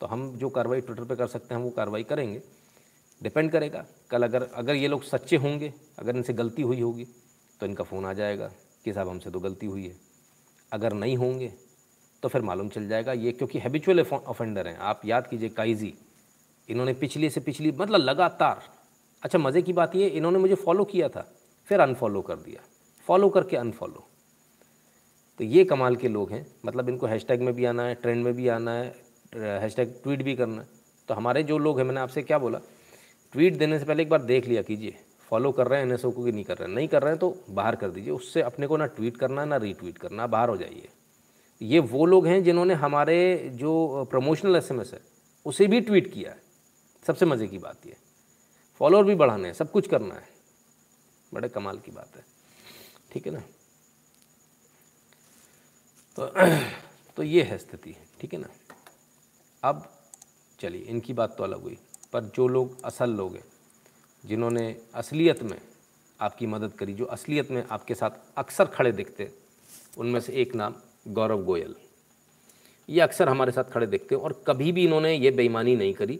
तो 0.00 0.06
हम 0.06 0.30
जो 0.38 0.48
कार्रवाई 0.50 0.80
ट्विटर 0.80 1.04
पे 1.04 1.16
कर 1.16 1.26
सकते 1.26 1.54
हैं 1.54 1.62
वो 1.62 1.70
कार्रवाई 1.70 2.02
करेंगे। 2.04 2.42
डिपेंड 3.20 3.50
करेगा। 3.50 3.84
कल 4.10 4.22
अगर 4.22 4.42
अगर 4.54 4.74
ये 4.74 4.88
लोग 4.88 5.02
सच्चे 5.04 5.36
होंगे, 5.36 5.72
अगर 5.98 6.16
इनसे 6.16 6.32
गलती 6.34 6.62
हुई 6.62 6.80
होगी 6.80 7.06
तो 7.60 7.66
इनका 7.66 7.84
फ़ोन 7.84 8.04
आ 8.04 8.12
जाएगा 8.12 8.50
कि 8.84 8.92
साहब 8.92 9.08
हमसे 9.08 9.30
तो 9.30 9.40
गलती 9.40 9.66
हुई 9.66 9.86
है। 9.86 9.96
अगर 10.72 10.92
नहीं 10.94 11.16
होंगे 11.16 11.52
तो 12.22 12.28
फिर 12.28 12.42
मालूम 12.42 12.68
चल 12.68 12.88
जाएगा। 12.88 13.12
ये 13.14 13.32
क्योंकि 13.32 13.58
हैबिचुअल 13.58 14.00
ऑफेंडर 14.00 14.68
हैं। 14.68 14.76
आप 14.78 15.00
याद 15.04 15.26
कीजिए 15.26 15.48
काइजी। 15.50 15.92
इन्होंने 16.68 16.92
पिछली 16.94 17.30
से 17.30 17.40
पिछली 17.40 17.72
मतलब 17.72 18.00
लगातार 18.00 18.62
अच्छा 19.22 19.38
मज़े 19.38 19.62
की 19.62 19.72
बात 19.72 19.94
ये, 19.96 20.06
इन्होंने 20.08 20.38
मुझे 20.38 20.54
फॉलो 20.56 20.84
किया 20.84 21.08
था, 21.08 21.28
फिर 21.68 21.80
अनफॉलो 21.80 22.20
कर 22.22 22.36
दिया। 22.36 22.62
फॉलो 23.06 23.28
करके 23.28 23.56
अनफॉलो 23.56 24.04
तो 25.40 25.44
ये 25.44 25.64
कमाल 25.64 25.96
के 25.96 26.08
लोग 26.08 26.30
हैं। 26.32 26.46
मतलब 26.66 26.88
इनको 26.88 27.06
हैशटैग 27.06 27.40
में 27.40 27.54
भी 27.54 27.64
आना 27.64 27.82
है 27.82 27.94
ट्रेंड 27.94 28.24
में 28.24 28.34
भी 28.34 28.48
आना 28.48 28.72
है 28.72 28.94
हैशटैग 29.36 30.00
ट्वीट 30.02 30.22
भी 30.22 30.36
करना। 30.36 30.62
है 30.62 30.68
तो 31.08 31.14
हमारे 31.14 31.42
जो 31.42 31.58
लोग 31.58 31.78
हैं, 31.78 31.86
मैंने 31.86 32.00
आपसे 32.00 32.22
क्या 32.22 32.38
बोला? 32.38 32.60
ट्वीट 33.32 33.58
देने 33.58 33.78
से 33.78 33.84
पहले 33.84 34.02
एक 34.02 34.08
बार 34.08 34.22
देख 34.22 34.46
लिया 34.46 34.62
कीजिए। 34.62 34.96
फॉलो 35.30 35.52
कर 35.52 35.66
रहे 35.68 35.82
हैं 35.82 35.88
एन 35.88 35.96
को 35.96 36.24
कि 36.24 36.32
नहीं 36.32 36.44
कर 36.44 36.58
रहे 36.58 36.68
हैं? 36.68 36.74
नहीं 36.74 36.88
कर 36.88 37.02
रहे 37.02 37.10
हैं 37.10 37.18
तो 37.18 37.44
बाहर 37.50 37.76
कर 37.76 37.90
दीजिए। 37.90 38.12
उससे 38.12 38.42
अपने 38.42 38.66
को 38.66 38.76
ना 38.76 38.86
ट्वीट 38.86 39.16
करना, 39.16 39.44
ना 39.44 39.56
रीट्वीट 39.56 39.98
करना, 39.98 40.26
बाहर 40.26 40.48
हो 40.48 40.56
जाइए। 40.56 40.88
ये 41.62 41.78
वो 41.78 42.06
लोग 42.06 42.26
हैं 42.26 42.44
जिन्होंने 42.44 42.74
हमारे 42.74 43.50
जो 43.54 44.04
प्रमोशनल 44.10 44.56
एसएमएस 44.56 44.90
है, 44.94 45.00
उसे 45.46 45.66
भी 45.66 45.80
ट्वीट 45.80 46.12
किया 46.12 46.30
है। 46.30 46.42
सबसे 47.06 47.26
मज़े 47.26 47.46
की 47.46 47.58
बात 47.58 47.86
ये। 47.86 47.96
फॉलोअर 48.78 49.04
भी 49.04 49.14
बढ़ाने 49.14 49.48
हैं, 49.48 49.54
सब 49.54 49.70
कुछ 49.70 49.88
करना 49.88 50.14
है। 50.14 50.28
बड़े 51.34 51.48
कमाल 51.48 51.78
की 51.78 51.90
बात 51.92 52.16
है। 52.16 52.24
ठीक 53.12 53.26
है 53.26 53.32
ना? 53.32 53.40
तो 56.18 56.26
तो 57.16 57.22
ये 57.22 57.42
है 57.42 57.58
स्थिति, 57.58 57.96
ठीक 58.20 58.34
है 58.34 58.40
ना? 58.40 58.48
अब 59.64 59.84
चलिए, 60.58 60.80
इनकी 60.82 61.12
बात 61.12 61.36
तो 61.36 61.44
अलग 61.44 61.62
हुई, 61.62 61.76
पर 62.12 62.24
जो 62.36 62.46
लोग 62.48 62.84
असल 62.84 63.10
लोग 63.10 63.34
हैं, 63.34 63.44
जिन्होंने 64.24 64.64
असलियत 64.94 65.42
में 65.42 65.58
आपकी 66.20 66.46
मदद 66.46 66.72
करी, 66.72 66.94
जो 66.94 67.04
असलियत 67.06 67.50
में 67.50 67.64
आपके 67.66 67.94
साथ 67.94 68.10
अक्सर 68.36 68.64
खड़े 68.66 68.92
दिखते, 68.92 69.30
उनमें 69.98 70.20
से 70.20 70.32
एक 70.32 70.54
नाम 70.54 70.74
गौरव 71.08 71.44
गोयल। 71.44 71.74
ये 72.88 73.00
अक्सर 73.00 73.28
हमारे 73.28 73.52
साथ 73.52 73.64
खड़े 73.64 73.86
दिखते 73.86 74.14
और 74.14 74.32
कभी 74.46 74.72
भी 74.72 74.84
इन्होंने 74.84 75.14
ये 75.14 75.30
बेईमानी 75.30 75.76
नहीं 75.76 75.94
करी 75.94 76.18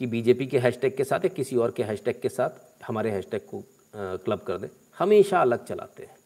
कि 0.00 0.06
बीजेपी 0.06 0.46
के 0.46 0.58
हैशटैग 0.58 0.96
के 0.96 1.04
साथ 1.04 1.24
या 1.24 1.28
किसी 1.28 1.56
और 1.56 1.70
के 1.70 1.82
हैशटैग 1.82 2.20
के 2.20 2.28
साथ 2.28 2.84
हमारे 2.86 3.10
हैशटैग 3.10 3.46
को 3.50 3.62
क्लब 3.94 4.40
कर 4.40 4.58
दे। 4.58 4.70
हमेशा 4.96 5.40
अलग 5.40 5.64
चलाते 5.66 6.02
हैं, 6.02 6.16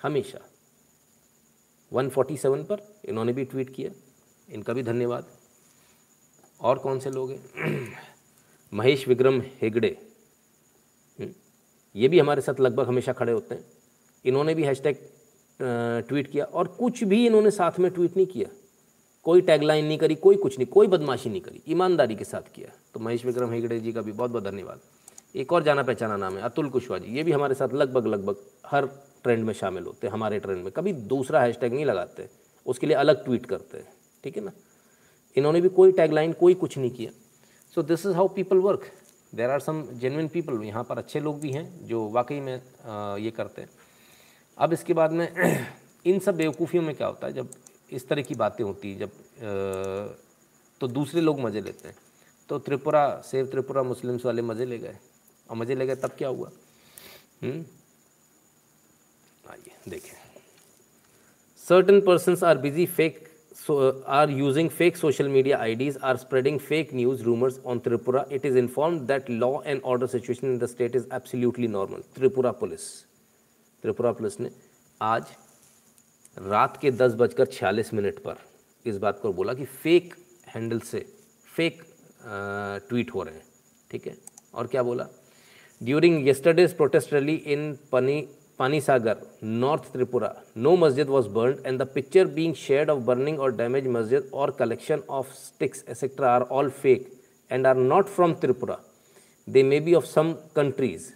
हमेशा। 0.00 0.38
147 1.92 2.64
पर 2.64 2.86
इन्होंने 3.04 3.32
भी 3.32 3.44
ट्वीट 3.46 3.74
किया, 3.74 3.90
इनका 4.48 4.72
भी 4.72 4.82
धन्यवाद। 4.82 5.24
और 6.60 6.78
कौन 6.78 6.98
से 6.98 7.10
लोग 7.10 7.30
हैं? 7.30 7.92
महेश 8.74 9.06
विक्रम 9.08 9.40
हेगड़े। 9.62 9.96
हम्म, 11.18 11.30
ये 11.94 12.08
भी 12.08 12.18
हमारे 12.18 12.42
साथ 12.42 12.60
लगभग 12.60 12.86
हमेशा 12.86 13.12
खड़े 13.12 13.32
होते 13.32 13.54
हैं। 13.54 13.64
इन्होंने 14.24 14.54
भी 14.54 14.62
हैशटैग 14.62 14.96
ट्वीट 16.08 16.30
किया 16.30 16.44
और 16.44 16.68
कुछ 16.68 17.02
भी 17.04 17.26
इन्होंने 17.26 17.50
साथ 17.50 17.78
में 17.80 17.90
ट्वीट 17.90 18.16
नहीं 18.16 18.26
किया। 18.26 18.48
कोई 19.26 19.40
टैगलाइन 19.40 19.84
नहीं 19.84 19.98
करी 19.98 20.14
कोई 20.14 20.36
कुछ 20.36 20.58
नहीं 20.58 20.66
कोई 20.66 20.86
बदमाशी 20.86 21.30
नहीं 21.30 21.40
करी 21.40 21.62
ईमानदारी 21.68 22.16
के 22.16 22.24
साथ 22.24 22.52
किया। 22.54 22.68
तो 22.94 23.00
महेश 23.00 23.24
विक्रम 23.26 23.52
हेगड़े 23.52 23.78
जी 23.80 23.92
का 23.92 24.02
भी 24.02 24.12
बहुत 24.12 24.30
बहुत 24.30 24.44
धन्यवाद। 24.44 24.80
एक 25.36 25.52
और 25.52 25.62
जाना 25.62 25.82
पहचाना 25.82 26.16
नाम 26.16 26.36
है 26.36 26.42
अतुल 26.42 26.68
कुशवाहा 26.70 27.04
जी। 27.04 27.16
ये 27.16 27.22
भी 27.22 27.32
हमारे 27.32 27.54
साथ 27.54 27.74
लगभग 27.74 28.06
लगभग 28.06 28.36
हर 28.66 28.86
ट्रेंड 29.22 29.44
में 29.44 29.52
शामिल 29.54 29.84
होते 29.84 30.06
हैं 30.06 30.12
हमारे 30.14 30.38
ट्रेंड 30.38 30.62
में। 30.64 30.72
कभी 30.72 30.92
दूसरा 30.92 31.40
हैशटैग 31.42 31.74
नहीं 31.74 31.84
लगाते 31.84 32.28
उसके 32.66 32.86
लिए 32.86 32.96
अलग 32.96 33.24
ट्वीट 33.24 33.46
करते 33.46 33.78
हैं 33.78 33.92
ठीक 34.24 34.36
है 34.36 34.44
ना? 34.44 34.50
इन्होंने 35.36 35.60
भी 35.60 35.68
कोई 35.68 35.92
टैगलाइन 35.92 36.32
कोई 36.32 36.54
कुछ 36.54 36.78
नहीं 36.78 36.90
किया। 36.90 37.10
So 37.74 37.82
this 37.82 38.06
is 38.06 38.14
how 38.14 38.28
people 38.28 38.58
work 38.58 38.90
there 39.34 39.50
are 39.50 39.60
some 39.60 39.82
genuine 39.98 40.28
people 40.28 40.62
यहाँ 40.64 40.84
पर 40.84 40.98
अच्छे 40.98 41.20
लोग 41.20 41.40
भी 41.40 41.50
हैं 41.52 41.86
जो 41.86 42.08
वाकई 42.08 42.40
में 42.40 42.54
आ, 42.84 43.16
ये 43.16 43.30
करते 43.30 43.62
हैं। 43.62 43.68
अब 44.58 44.72
इसके 44.72 44.94
बाद 44.94 45.12
में 45.12 45.28
इन 46.06 46.18
सब 46.18 46.36
बेवकूफ़ियों 46.36 46.84
में 46.84 46.94
क्या 46.94 47.06
होता 47.06 47.26
है? 47.26 47.32
जब 47.32 47.48
इस 47.92 48.08
तरह 48.08 48.22
की 48.22 48.34
बातें 48.34 48.64
होती 48.64 48.94
जब 48.94 49.08
आ, 49.08 50.16
तो 50.80 50.88
दूसरे 50.88 51.20
लोग 51.20 51.40
मज़े 51.40 51.60
लेते 51.60 51.88
हैं। 51.88 51.96
तो 52.48 52.58
त्रिपुरा 52.58 53.22
सेव 53.26 53.46
त्रिपुरा 53.46 53.82
मुस्लिम्स 53.82 54.24
वाले 54.26 54.42
मज़े 54.42 54.64
ले 54.64 54.78
गए। 54.78 54.96
और 55.50 55.56
मज़े 55.56 55.74
ले 55.74 55.86
गए 55.86 55.94
तब 55.94 56.10
क्या 56.18 56.28
हुआ? 56.28 56.50
हम्म? 57.42 57.64
आइए 59.50 59.72
देखें। 59.88 60.16
Certain 61.68 62.00
persons 62.00 62.44
are 62.44 62.58
busy 62.58 62.86
fake 62.86 63.25
so, 63.56 63.78
uh, 63.78 63.92
are 64.06 64.28
using 64.28 64.68
fake 64.68 64.96
social 64.96 65.28
media 65.28 65.58
IDs 65.58 65.96
are 65.98 66.16
spreading 66.18 66.58
fake 66.58 66.92
news 66.92 67.24
rumors 67.24 67.58
on 67.64 67.80
Tripura. 67.80 68.30
It 68.30 68.44
is 68.44 68.54
informed 68.56 69.08
that 69.08 69.28
law 69.28 69.62
and 69.62 69.80
order 69.82 70.06
situation 70.06 70.48
in 70.50 70.58
the 70.58 70.68
state 70.68 70.94
is 70.94 71.06
absolutely 71.10 71.66
normal. 71.68 72.02
Tripura 72.14 72.56
police. 72.58 72.88
Tripura 73.84 74.10
police 74.12 74.38
ने 74.40 74.48
आज 75.00 75.24
रात 76.36 76.76
के 76.82 76.90
दस 76.90 77.12
बजकर 77.18 77.46
छियालीस 77.46 77.92
minute 77.94 78.18
पर 78.24 78.36
इस 78.86 78.96
बात 78.98 79.18
को 79.22 79.32
बोला 79.32 79.54
कि 79.54 79.64
फेक 79.64 80.14
हैंडल 80.54 80.80
से 80.88 81.00
फेक 81.56 81.82
ट्वीट 82.88 83.10
हो 83.14 83.22
रहे 83.22 83.34
हैं 83.34 83.42
ठीक 83.90 84.06
है 84.06 84.16
और 84.54 84.66
क्या 84.72 84.82
बोला 84.82 85.06
during 85.80 86.26
yesterday's 86.26 86.76
protest 86.76 87.12
rally 87.12 87.34
in 87.54 87.72
पनी 87.92 88.20
Panisagar 88.80 89.16
north 89.44 89.92
Tripura 89.92 90.34
no 90.56 90.74
masjid 90.76 91.08
was 91.08 91.28
burn 91.28 91.56
and 91.66 91.78
the 91.78 91.86
picture 91.94 92.26
being 92.26 92.54
share 92.54 92.90
of 92.90 92.98
burning 93.04 93.40
और 93.40 93.54
डैमेज 93.56 93.86
मस्जिद 93.86 94.30
और 94.34 94.50
collection 94.58 95.02
of 95.10 95.32
sticks 95.34 95.84
etcetera 95.88 96.30
are 96.34 96.42
all 96.50 96.70
fake 96.72 97.10
and 97.50 97.66
are 97.66 97.76
not 97.76 98.06
from 98.08 98.34
Tripura 98.34 98.78
they 99.48 99.62
may 99.62 99.80
be 99.80 99.94
of 99.94 100.04
some 100.04 100.32
countries 100.56 101.10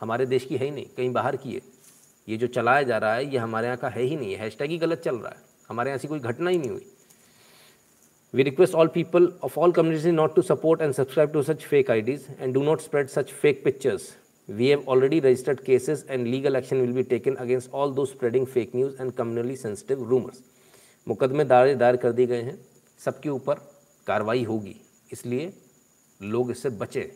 हमारे 0.00 0.26
देश 0.26 0.44
की 0.44 0.56
है 0.56 0.64
ही 0.64 0.70
नहीं, 0.70 0.84
कहीं 0.96 1.12
बाहर 1.12 1.36
की 1.36 1.52
है। 1.52 1.60
ये 2.28 2.36
जो 2.36 2.46
चलाया 2.46 2.82
जा 2.82 2.98
रहा 2.98 3.14
है, 3.14 3.32
ये 3.32 3.38
हमारे 3.38 3.66
यहाँ 3.66 3.78
का 3.78 3.88
है 3.88 4.02
ही 4.02 4.16
नहीं 4.16 4.34
है। 4.34 4.48
टैग 4.50 4.70
ही 4.70 4.78
गलत 4.78 5.00
चल 5.00 5.16
रहा 5.16 5.30
है। 5.30 5.44
हमारे 5.68 5.90
यहाँ 5.90 5.98
से 5.98 6.08
कोई 6.08 6.20
घटना 6.20 6.50
ही 6.50 6.58
नहीं 6.58 6.70
हुई। 6.70 6.86
We 8.34 8.42
request 8.42 8.74
all 8.74 8.88
people 8.94 9.32
of 9.44 9.58
all 9.58 9.72
communities 9.72 10.06
not 10.14 10.34
to 10.36 10.42
support 10.42 10.82
and 10.82 10.92
subscribe 10.94 11.32
to 11.32 11.42
such 11.42 11.64
fake 11.64 11.90
IDs 11.90 12.26
and 12.40 12.54
do 12.54 12.62
not 12.62 12.80
spread 12.80 13.08
such 13.08 13.32
fake 13.32 13.64
pictures 13.64 14.14
We 14.48 14.68
have 14.68 14.86
already 14.86 15.18
registered 15.20 15.64
cases 15.64 16.04
and 16.08 16.28
legal 16.28 16.56
action 16.56 16.80
will 16.80 16.92
be 16.92 17.02
taken 17.02 17.36
against 17.38 17.68
all 17.72 17.90
those 17.90 18.10
spreading 18.12 18.46
fake 18.46 18.74
news 18.74 18.94
and 19.00 19.14
communally 19.16 19.56
sensitive 19.58 20.00
rumors. 20.10 20.40
मुकदमे 21.06 21.44
दायर 21.44 21.74
दायर 21.76 21.96
कर 21.96 22.12
दिए 22.12 22.26
गए 22.26 22.42
हैं। 22.42 22.58
सबके 23.04 23.28
ऊपर 23.28 23.54
कार्रवाई 24.06 24.44
होगी। 24.44 24.74
इसलिए 25.12 25.52
लोग 26.20 26.50
इससे 26.50 26.70
बचे। 26.82 27.10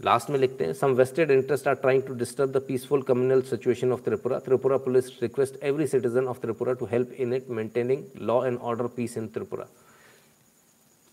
लास्ट 0.00 0.30
में 0.30 0.38
लिखते 0.38 0.64
हैं 0.64 0.72
some 0.74 0.94
vested 0.94 1.30
interest 1.30 1.68
are 1.68 1.74
trying 1.74 2.02
to 2.06 2.14
disturb 2.14 2.50
the 2.52 2.62
peaceful 2.66 3.02
communal 3.02 3.42
situation 3.50 3.92
of 3.92 4.00
Tripura 4.04 4.38
Tripura 4.46 4.76
police 4.86 5.06
request 5.22 5.62
every 5.64 5.86
citizen 5.86 6.26
of 6.28 6.40
Tripura 6.40 6.72
to 6.80 6.86
help 6.90 7.12
in 7.12 7.32
it 7.34 7.48
maintaining 7.58 8.04
law 8.28 8.44
and 8.46 8.58
order 8.58 8.86
peace 8.96 9.16
in 9.18 9.28
Tripura 9.28 9.66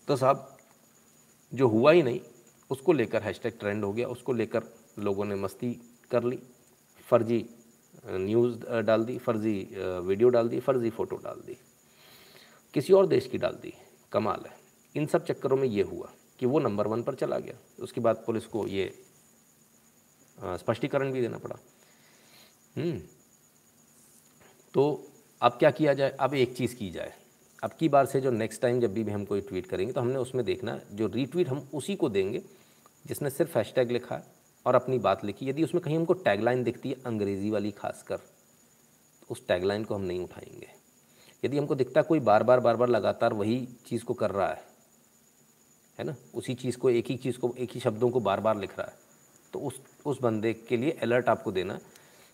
तो 0.08 0.16
साहब, 0.16 0.48
जो 1.52 1.68
हुआ 1.68 1.92
ही 1.92 2.02
नहीं 2.02 2.20
उसको 2.70 2.92
लेकर 2.92 3.22
hashtag 3.22 3.58
trend 3.60 3.84
हो 3.84 3.92
गया 3.92 4.08
उसको 4.08 4.32
लेकर 4.32 4.62
लोगों 4.98 5.24
ने 5.24 5.34
मस्ती 5.34 5.72
कर 6.10 6.24
ली 6.24 6.38
फर्जी 7.08 7.44
न्यूज़ 8.06 8.64
डाल 8.80 9.04
दी 9.04 9.18
फर्जी 9.18 9.56
वीडियो 10.04 10.28
डाल 10.28 10.48
दी 10.48 10.60
फर्जी 10.60 10.90
फ़ोटो 10.90 11.16
डाल 11.16 11.40
दी 11.46 11.56
किसी 12.74 12.92
और 12.92 13.06
देश 13.06 13.26
की 13.26 13.38
डाल 13.38 13.54
दी 13.62 13.72
कमाल 14.12 14.44
है। 14.46 14.56
इन 14.94 15.06
सब 15.06 15.24
चक्करों 15.26 15.56
में 15.56 15.66
ये 15.68 15.82
हुआ 15.82 16.10
कि 16.40 16.46
वो 16.46 16.58
नंबर 16.58 16.86
वन 16.86 17.02
पर 17.02 17.14
चला 17.14 17.38
गया। 17.38 17.54
उसके 17.80 18.00
बाद 18.00 18.22
पुलिस 18.26 18.46
को 18.46 18.66
ये 18.66 18.86
स्पष्टीकरण 20.38 21.12
भी 21.12 21.20
देना 21.20 21.38
पड़ा। 21.38 21.56
हम्म, 22.76 23.00
तो 24.74 25.10
अब 25.40 25.52
क्या 25.52 25.70
किया 25.70 25.94
जाए? 25.94 26.10
अब 26.10 26.34
एक 26.34 26.56
चीज़ 26.56 26.74
की 26.76 26.90
जाए। 26.90 27.14
अब 27.64 27.70
की 27.70 27.88
बार 27.88 28.06
से 28.06 28.20
जो 28.20 28.30
नेक्स्ट 28.30 28.60
टाइम 28.62 28.80
जब 28.80 28.92
भी 28.94 29.10
हम 29.10 29.24
कोई 29.24 29.40
ट्वीट 29.40 29.66
करेंगे 29.66 29.92
तो 29.92 30.00
हमने 30.00 30.16
उसमें 30.16 30.44
देखना, 30.44 30.78
जो 30.92 31.06
रीट्वीट 31.06 31.48
हम 31.48 31.68
उसी 31.74 31.94
को 31.96 32.08
देंगे, 32.08 32.42
जिसने 33.06 33.30
सिर्फ़ 33.30 33.56
हैशटैग 33.58 33.90
लिखा 33.90 34.20
और 34.66 34.74
अपनी 34.74 34.98
बात 34.98 35.24
लिखी। 35.24 35.48
यदि 35.48 35.64
उसमें 35.64 35.82
कहीं 35.84 35.96
हमको 35.96 36.12
टैगलाइन 36.14 36.62
दिखती 36.64 36.88
है, 36.88 36.96
अंग्रेज़ी 37.06 37.50
वाली 37.50 37.70
खासकर 37.70 38.16
तो 38.16 39.26
उस 39.30 39.46
टैगलाइन 39.48 39.84
को 39.84 39.94
हम 39.94 40.02
नहीं 40.02 40.20
उठाएँगे। 40.20 40.68
यदि 41.44 41.58
हमको 41.58 41.74
दिखता 41.74 42.02
कोई 42.02 42.20
बार 42.20 42.42
बार 42.42 42.60
बार 42.60 42.76
बार 42.76 42.88
लगातार 42.88 43.32
वही 43.32 43.56
चीज़ 43.86 44.04
को 44.04 44.14
कर 44.14 44.30
रहा 44.30 44.48
है 44.48 44.62
है 45.98 46.04
ना? 46.04 46.14
उसी 46.34 46.54
चीज़ 46.54 46.76
को, 46.76 46.90
एक 46.90 47.06
ही 47.06 47.16
चीज़ 47.16 47.38
को, 47.38 47.54
एक 47.58 47.70
ही 47.72 47.80
शब्दों 47.80 48.10
को 48.10 48.20
बार 48.20 48.40
बार 48.40 48.58
लिख 48.58 48.78
रहा 48.78 48.86
है 48.86 48.96
तो 49.52 49.58
उस 49.60 49.80
उस 50.06 50.20
बंदे 50.22 50.52
के 50.68 50.76
लिए 50.76 50.90
अलर्ट 51.02 51.28
आपको 51.28 51.52
देना। 51.52 51.78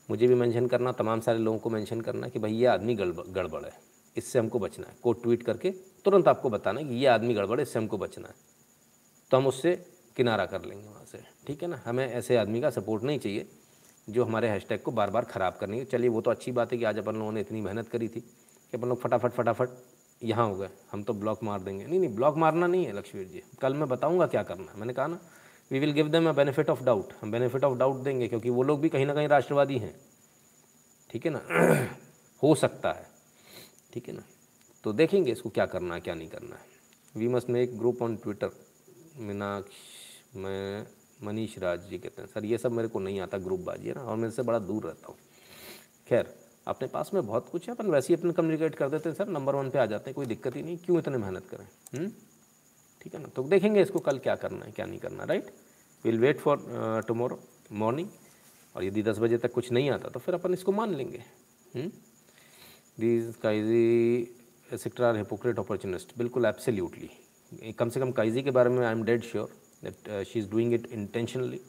मुझे 0.08 0.26
भी 0.26 0.34
मेंशन 0.34 0.66
करना, 0.66 0.92
तमाम 0.92 1.20
सारे 1.20 1.38
लोगों 1.38 1.58
को 1.58 1.70
मेंशन 1.70 2.00
करना 2.00 2.28
कि 2.28 2.38
भाई, 2.38 2.52
ये 2.52 2.66
आदमी 2.66 2.94
गड़बड़ 2.94 3.64
है। 3.64 3.89
इससे 4.16 4.38
हमको 4.38 4.58
बचना 4.58 4.86
है। 4.86 4.94
कोड 5.02 5.22
ट्वीट 5.22 5.42
करके 5.42 5.70
तुरंत 6.04 6.28
आपको 6.28 6.50
बताना 6.50 6.80
है 6.80 6.86
कि 6.86 6.94
ये 6.94 7.06
आदमी 7.06 7.34
गड़बड़ 7.34 7.58
है, 7.58 7.62
इससे 7.62 7.78
हमको 7.78 7.98
बचना 7.98 8.28
है। 8.28 8.34
तो 9.30 9.36
हम 9.36 9.46
उससे 9.46 9.74
किनारा 10.16 10.46
कर 10.46 10.64
लेंगे 10.64 10.86
वहाँ 10.86 11.04
से, 11.04 11.18
ठीक 11.46 11.62
है 11.62 11.68
ना? 11.68 11.80
हमें 11.84 12.06
ऐसे 12.06 12.36
आदमी 12.36 12.60
का 12.60 12.70
सपोर्ट 12.70 13.02
नहीं 13.02 13.18
चाहिए 13.18 13.46
जो 14.08 14.24
हमारे 14.24 14.48
हैशटैग 14.48 14.80
को 14.80 14.90
बार 14.90 15.10
बार 15.10 15.24
ख़राब 15.24 15.56
करने 15.60 15.84
चलिए, 15.84 16.08
वो 16.08 16.20
तो 16.20 16.30
अच्छी 16.30 16.52
बात 16.52 16.72
है 16.72 16.78
कि 16.78 16.84
आज 16.84 16.98
अपन 16.98 17.16
लोगों 17.16 17.32
ने 17.32 17.40
इतनी 17.40 17.60
मेहनत 17.60 17.88
करी 17.88 18.08
थी 18.08 18.20
कि 18.20 18.76
अपन 18.76 18.88
लोग 18.88 19.00
फटाफट 19.00 19.32
फटाफट 19.32 19.68
यहाँ 20.22 20.46
हो 20.48 20.54
गए। 20.56 20.68
हम 20.92 21.02
तो 21.02 21.12
ब्लॉक 21.12 21.42
मार 21.42 21.60
देंगे। 21.60 21.86
नहीं 21.86 22.00
नहीं, 22.00 22.14
ब्लॉक 22.14 22.36
मारना 22.36 22.66
नहीं 22.66 22.84
है 22.86 22.92
लक्ष्मीर 22.92 23.24
जी। 23.24 23.42
कल 23.60 23.74
मैं 23.74 23.88
बताऊँगा 23.88 24.26
क्या 24.26 24.42
करना 24.42 24.72
है। 24.72 24.78
मैंने 24.78 24.92
कहा 24.92 25.06
ना 25.06 25.18
we 25.70 25.78
will 25.78 25.92
give 25.92 26.08
them 26.08 26.28
a 26.28 26.32
benefit 26.32 26.70
of 26.70 26.82
doubt 26.84 27.12
हम 27.22 27.30
बेनिफिट 27.32 27.64
ऑफ़ 27.64 27.78
डाउट 27.78 28.02
देंगे 28.02 28.28
क्योंकि 28.28 28.50
वो 28.50 28.62
लोग 28.62 28.80
भी 28.80 28.88
कहीं 28.88 29.06
ना 29.06 29.14
कहीं 29.14 29.28
राष्ट्रवादी 29.28 29.78
हैं। 29.78 29.94
ठीक 31.10 31.26
है 31.26 31.32
ना? 31.32 31.40
हो 32.42 32.54
सकता 32.54 32.92
है। 32.92 33.09
ठीक 33.92 34.08
है 34.08 34.14
ना? 34.14 34.22
तो 34.84 34.92
देखेंगे 34.92 35.32
इसको 35.32 35.50
क्या 35.50 35.66
करना 35.66 35.94
है, 35.94 36.00
क्या 36.00 36.14
नहीं 36.14 36.28
करना 36.28 36.56
है। 36.56 36.68
We 37.14 37.28
must 37.28 37.50
make 37.50 37.78
group 37.78 38.02
on 38.02 38.16
Twitter 38.16 38.50
Meenakshi, 39.18 39.76
मैं, 40.36 40.86
मनीष 41.22 41.58
राज 41.58 41.88
जी 41.88 41.98
कहते 41.98 42.22
हैं। 42.22 42.28
सर, 42.28 42.44
ये 42.44 42.58
सब 42.58 42.72
मेरे 42.72 42.88
को 42.88 43.00
नहीं 43.00 43.20
आता 43.20 43.38
ग्रुप 43.38 43.60
बाजी 43.60 43.88
है 43.88 43.94
ना, 43.94 44.02
और 44.02 44.16
मेरे 44.16 44.32
से 44.32 44.42
बड़ा 44.42 44.58
दूर 44.58 44.84
रहता 44.84 45.06
हूँ। 45.06 45.16
खैर, 46.08 46.34
अपने 46.68 46.88
पास 46.88 47.10
में 47.14 47.26
बहुत 47.26 47.48
कुछ 47.48 47.68
है, 47.68 47.74
अपन 47.74 47.86
वैसे 47.86 48.12
ही 48.12 48.18
अपने 48.18 48.32
कम्युनिकेट 48.32 48.74
कर 48.74 48.88
देते 48.88 49.08
हैं, 49.08 49.16
सर 49.16 49.28
नंबर 49.28 49.54
वन 49.54 49.70
पे 49.70 49.78
आ 49.78 49.86
जाते 49.86 50.10
हैं, 50.10 50.14
कोई 50.14 50.26
दिक्कत 50.26 50.56
ही 50.56 50.62
नहीं, 50.62 50.76
क्यों 50.78 50.98
इतने 50.98 51.18
मेहनत 51.18 51.46
करें 51.50 51.66
हम्म? 51.94 52.10
ठीक 53.02 53.14
है 53.14 53.20
ना? 53.20 53.28
तो 53.28 53.42
देखेंगे 53.44 53.82
इसको 53.82 53.98
कल 53.98 54.18
क्या 54.18 54.34
करना 54.36 54.64
है, 54.64 54.72
क्या 54.72 54.86
नहीं 54.86 54.98
करना 54.98 55.24
right 55.24 55.52
will 56.04 56.18
wait 56.20 56.38
for 56.40 57.02
tomorrow 57.08 57.38
morning 57.72 58.08
और 58.74 58.84
यदि 58.84 59.02
दस 59.02 59.18
बजे 59.18 59.38
तक 59.38 59.52
कुछ 59.52 59.70
नहीं 59.72 59.90
आता 59.90 60.08
तो 60.08 60.20
फिर 60.20 60.34
अपन 60.34 60.54
इसको 60.54 60.72
मान 60.72 60.94
लेंगे 60.94 61.22
दीज 63.00 63.34
काइजी 63.42 63.82
एक्सेट्रा 64.72 65.08
आर 65.08 65.16
हिपोक्रेट 65.16 65.58
अपॉर्चुनिस्ट 65.58 66.16
बिल्कुल 66.18 66.44
एब्सोल्युटली 66.46 67.72
कम 67.78 67.88
से 67.88 68.00
कम 68.00 68.10
काइजी 68.12 68.42
के 68.42 68.50
बारे 68.50 68.70
में 68.70 68.84
I 68.86 68.92
am 68.92 69.02
dead 69.04 69.22
sure 69.24 69.52
that 69.84 70.24
she 70.28 70.38
is 70.38 70.50
doing 70.50 70.74
it 70.74 70.86
intentionally 70.92 71.60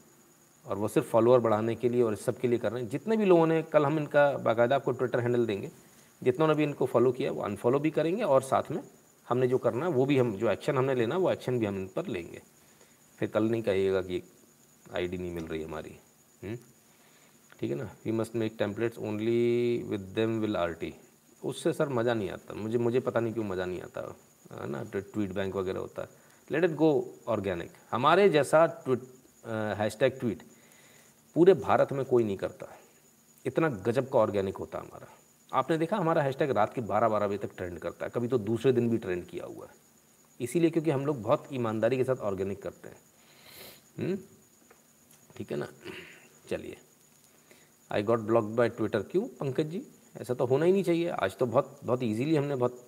और 0.65 0.77
वो 0.77 0.87
सिर्फ़ 0.87 1.07
फॉलोअर 1.07 1.39
बढ़ाने 1.39 1.75
के 1.75 1.89
लिए 1.89 2.01
और 2.01 2.13
इस 2.13 2.25
सब 2.25 2.39
के 2.39 2.47
लिए 2.47 2.59
कर 2.59 2.71
रहे 2.71 2.81
हैं। 2.81 2.89
जितने 2.89 3.17
भी 3.17 3.25
लोगों 3.25 3.45
ने 3.47 3.61
कल 3.63 3.85
हम 3.85 3.97
इनका 3.99 4.31
बाकायदा 4.39 4.75
आपको 4.75 4.91
ट्विटर 4.91 5.19
हैंडल 5.19 5.45
देंगे, 5.45 5.71
जितनों 6.21 6.47
ने 6.47 6.53
भी 6.53 6.63
इनको 6.63 6.85
फॉलो 6.85 7.11
किया, 7.11 7.31
वो 7.31 7.41
अनफॉलो 7.41 7.79
भी 7.79 7.91
करेंगे 7.91 8.23
और 8.23 8.41
साथ 8.41 8.71
में 8.71 8.81
हमने 9.27 9.47
जो 9.47 9.57
करना 9.57 9.85
है, 9.85 9.91
वो 9.91 10.05
भी 10.05 10.17
हम, 10.17 10.33
जो 10.33 10.49
एक्शन 10.49 10.77
हमने 10.77 10.95
लेना 10.95 11.17
वो 11.17 11.31
एक्शन 11.31 11.59
भी 11.59 11.65
हम 11.65 11.75
इन 11.75 11.87
पर 11.95 12.07
लेंगे। 12.07 12.41
फिर 13.19 13.29
कल 13.29 13.49
नहीं 13.49 13.61
कहिएगा 13.63 14.01
कि 14.01 14.21
आईडी 14.95 15.17
नहीं 15.17 15.31
मिल 15.31 15.45
रही 15.45 15.63
हमारी। 15.63 15.95
हम्म? 16.43 16.55
ठीक 17.59 17.71
है 17.71 17.77
ना? 17.77 17.89
We 18.05 18.11
must 18.11 18.35
make 18.35 18.55
templates 18.59 18.97
only 18.99 19.83
with 19.87 20.01
them 20.15 20.39
will 20.39 20.55
R 20.57 20.73
T 20.73 20.93
उससे 21.43 21.73
सर 21.73 21.89
मज़ा 21.89 22.13
नहीं 22.13 22.29
आता। 22.29 22.53
मुझे 22.53 22.77
मुझे 22.77 22.99
पता 22.99 23.19
नहीं 23.19 23.33
क्यों 23.33 23.45
मज़ा 23.45 23.65
नहीं 23.65 23.81
आता। 23.81 24.01
है 24.53 24.67
ना? 24.69 24.83
ट्वीट 24.85 25.31
बैंक 25.33 25.55
वगैरह 25.55 25.79
होता 25.79 26.01
है। 26.01 26.09
लेट 26.49 26.63
इट 26.63 26.75
गो 26.75 26.91
ऑर्गेनिक 27.27 27.71
हमारे 27.91 28.29
जैसा 28.29 28.65
ट्वीट 28.85 29.01
हैशटैग 29.79 30.19
ट्वीट 30.19 30.43
पूरे 31.35 31.53
भारत 31.55 31.91
में 31.91 32.03
कोई 32.05 32.23
नहीं 32.23 32.37
करता। 32.37 32.67
इतना 33.45 33.69
गजब 33.85 34.09
का 34.09 34.19
ऑर्गेनिक 34.19 34.57
होता 34.57 34.77
है 34.77 34.85
हमारा। 34.85 35.07
आपने 35.51 35.77
देखा 35.77 35.97
हमारा 35.97 36.21
हैशटैग 36.21 36.51
रात 36.51 36.73
के 36.73 36.81
बारह 36.81 37.09
बारह 37.09 37.27
बजे 37.27 37.37
तक 37.37 37.55
ट्रेंड 37.57 37.79
करता 37.79 38.05
है। 38.05 38.11
कभी 38.15 38.27
तो 38.27 38.37
दूसरे 38.39 38.71
दिन 38.71 38.89
भी 38.89 38.97
ट्रेंड 38.97 39.25
किया 39.27 39.45
हुआ 39.45 39.65
है। 39.65 39.79
इसीलिए 40.39 40.69
क्योंकि 40.69 40.91
हम 40.91 41.05
लोग 41.05 41.21
बहुत 41.21 41.47
ईमानदारी 41.53 41.97
के 41.97 42.03
साथ 42.03 42.21
ऑर्गेनिक 42.23 42.61
करते 42.63 42.89
हैं। 42.89 42.97
हम्म? 43.97 44.17
ठीक 45.37 45.51
है 45.51 45.57
ना? 45.57 45.67
चलिए। 46.49 46.77
I 47.91 48.03
got 48.03 48.19
block 48.19 48.45
by 48.55 48.69
Twitter 48.69 49.01
क्यों? 49.01 49.27
पंकज 49.39 49.69
जी? 49.69 49.81
ऐसा 50.15 50.33
तो 50.33 50.45
होना 50.45 50.65
ही 50.65 50.71
नहीं 50.71 50.83
चाहिए। 50.83 51.09
आज 51.09 51.35
तो 51.37 51.45
बहुत 51.45 51.79
बहुत 51.83 52.03
इजीली 52.03 52.35
हमने 52.35 52.55
बहुत 52.55 52.85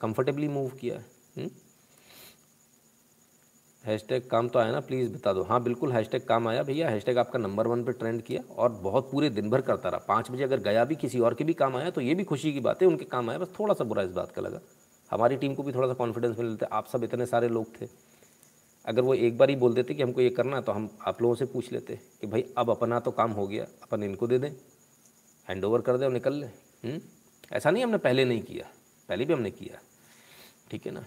कंफर्टेबली 0.00 0.48
मूव 0.48 0.68
किया 0.70 0.94
है। 0.94 1.04
हम्म? 1.36 1.50
हैशटैग 3.84 4.28
काम 4.28 4.48
तो 4.48 4.58
आया 4.58 4.72
ना 4.72 4.80
प्लीज़ 4.80 5.12
बता 5.12 5.32
दो। 5.32 5.42
हाँ 5.42 5.62
बिल्कुल 5.62 5.92
हैशटैग 5.92 6.24
काम 6.24 6.48
आया 6.48 6.62
भैया। 6.62 6.88
हैशटैग 6.88 7.18
आपका 7.18 7.38
नंबर 7.38 7.66
वन 7.66 7.82
पे 7.84 7.92
ट्रेंड 7.92 8.22
किया 8.22 8.42
और 8.54 8.72
बहुत 8.72 9.10
पूरे 9.10 9.30
दिन 9.30 9.50
भर 9.50 9.60
करता 9.60 9.88
रहा। 9.88 10.04
पाँच 10.08 10.30
बजे 10.30 10.44
अगर 10.44 10.60
गया 10.60 10.84
भी 10.84 10.96
किसी 10.96 11.20
और 11.20 11.34
के 11.34 11.44
भी 11.44 11.54
काम 11.54 11.76
आया 11.76 11.90
तो 11.90 12.00
ये 12.00 12.14
भी 12.14 12.24
खुशी 12.24 12.52
की 12.52 12.60
बात 12.60 12.82
है, 12.82 12.88
उनके 12.88 13.04
काम 13.04 13.30
आया, 13.30 13.38
बस 13.38 13.48
थोड़ा 13.58 13.74
सा 13.74 13.84
बुरा 13.84 14.02
इस 14.02 14.10
बात 14.10 14.30
का 14.30 14.42
लगा। 14.42 14.60
हमारी 15.10 15.36
टीम 15.36 15.54
को 15.54 15.62
भी 15.62 15.72
थोड़ा 15.72 15.88
सा 15.88 15.94
कॉन्फिडेंस 15.94 16.38
मिल 16.38 16.46
लेते 16.46 16.66
आप 16.72 16.86
सब 16.86 17.04
इतने 17.04 17.26
सारे 17.26 17.48
लोग 17.48 17.80
थे। 17.80 17.88
अगर 18.84 19.02
वो 19.02 19.14
एक 19.14 19.38
बार 19.38 19.50
ही 19.50 19.56
बोल 19.56 19.74
देते 19.74 19.94
कि 19.94 20.02
हमको 20.02 20.20
ये 20.20 20.30
करना 20.30 20.56
है 20.56 20.62
तो 20.62 20.72
हम 20.72 20.88
आप 21.06 21.22
लोगों 21.22 21.34
से 21.34 21.44
पूछ 21.44 21.72
लेते 21.72 21.98
कि 22.20 22.26
भाई, 22.26 22.44
अब 22.58 22.70
अपना 22.70 23.00
तो 23.00 23.10
काम 23.10 23.32
हो 23.32 23.46
गया, 23.46 23.66
अपन 23.82 24.02
इनको 24.02 24.26
दे 24.26 24.38
दें। 24.38 24.50
हैंड 25.48 25.64
ओवर 25.64 25.80
कर 25.80 25.96
दे 25.96 26.04
और 26.04 26.12
निकल 26.12 26.34
लें। 26.34 26.50
हम्म? 26.84 27.00
ऐसा 27.52 27.70
नहीं 27.70 27.82
हमने 27.82 27.98
पहले 27.98 28.24
नहीं 28.24 28.42
किया। 28.42 28.66
पहले 29.08 29.24
भी 29.24 29.32
हमने 29.32 29.50
किया। 29.50 29.78
ठीक 30.70 30.86
है 30.86 30.92
ना? 30.92 31.04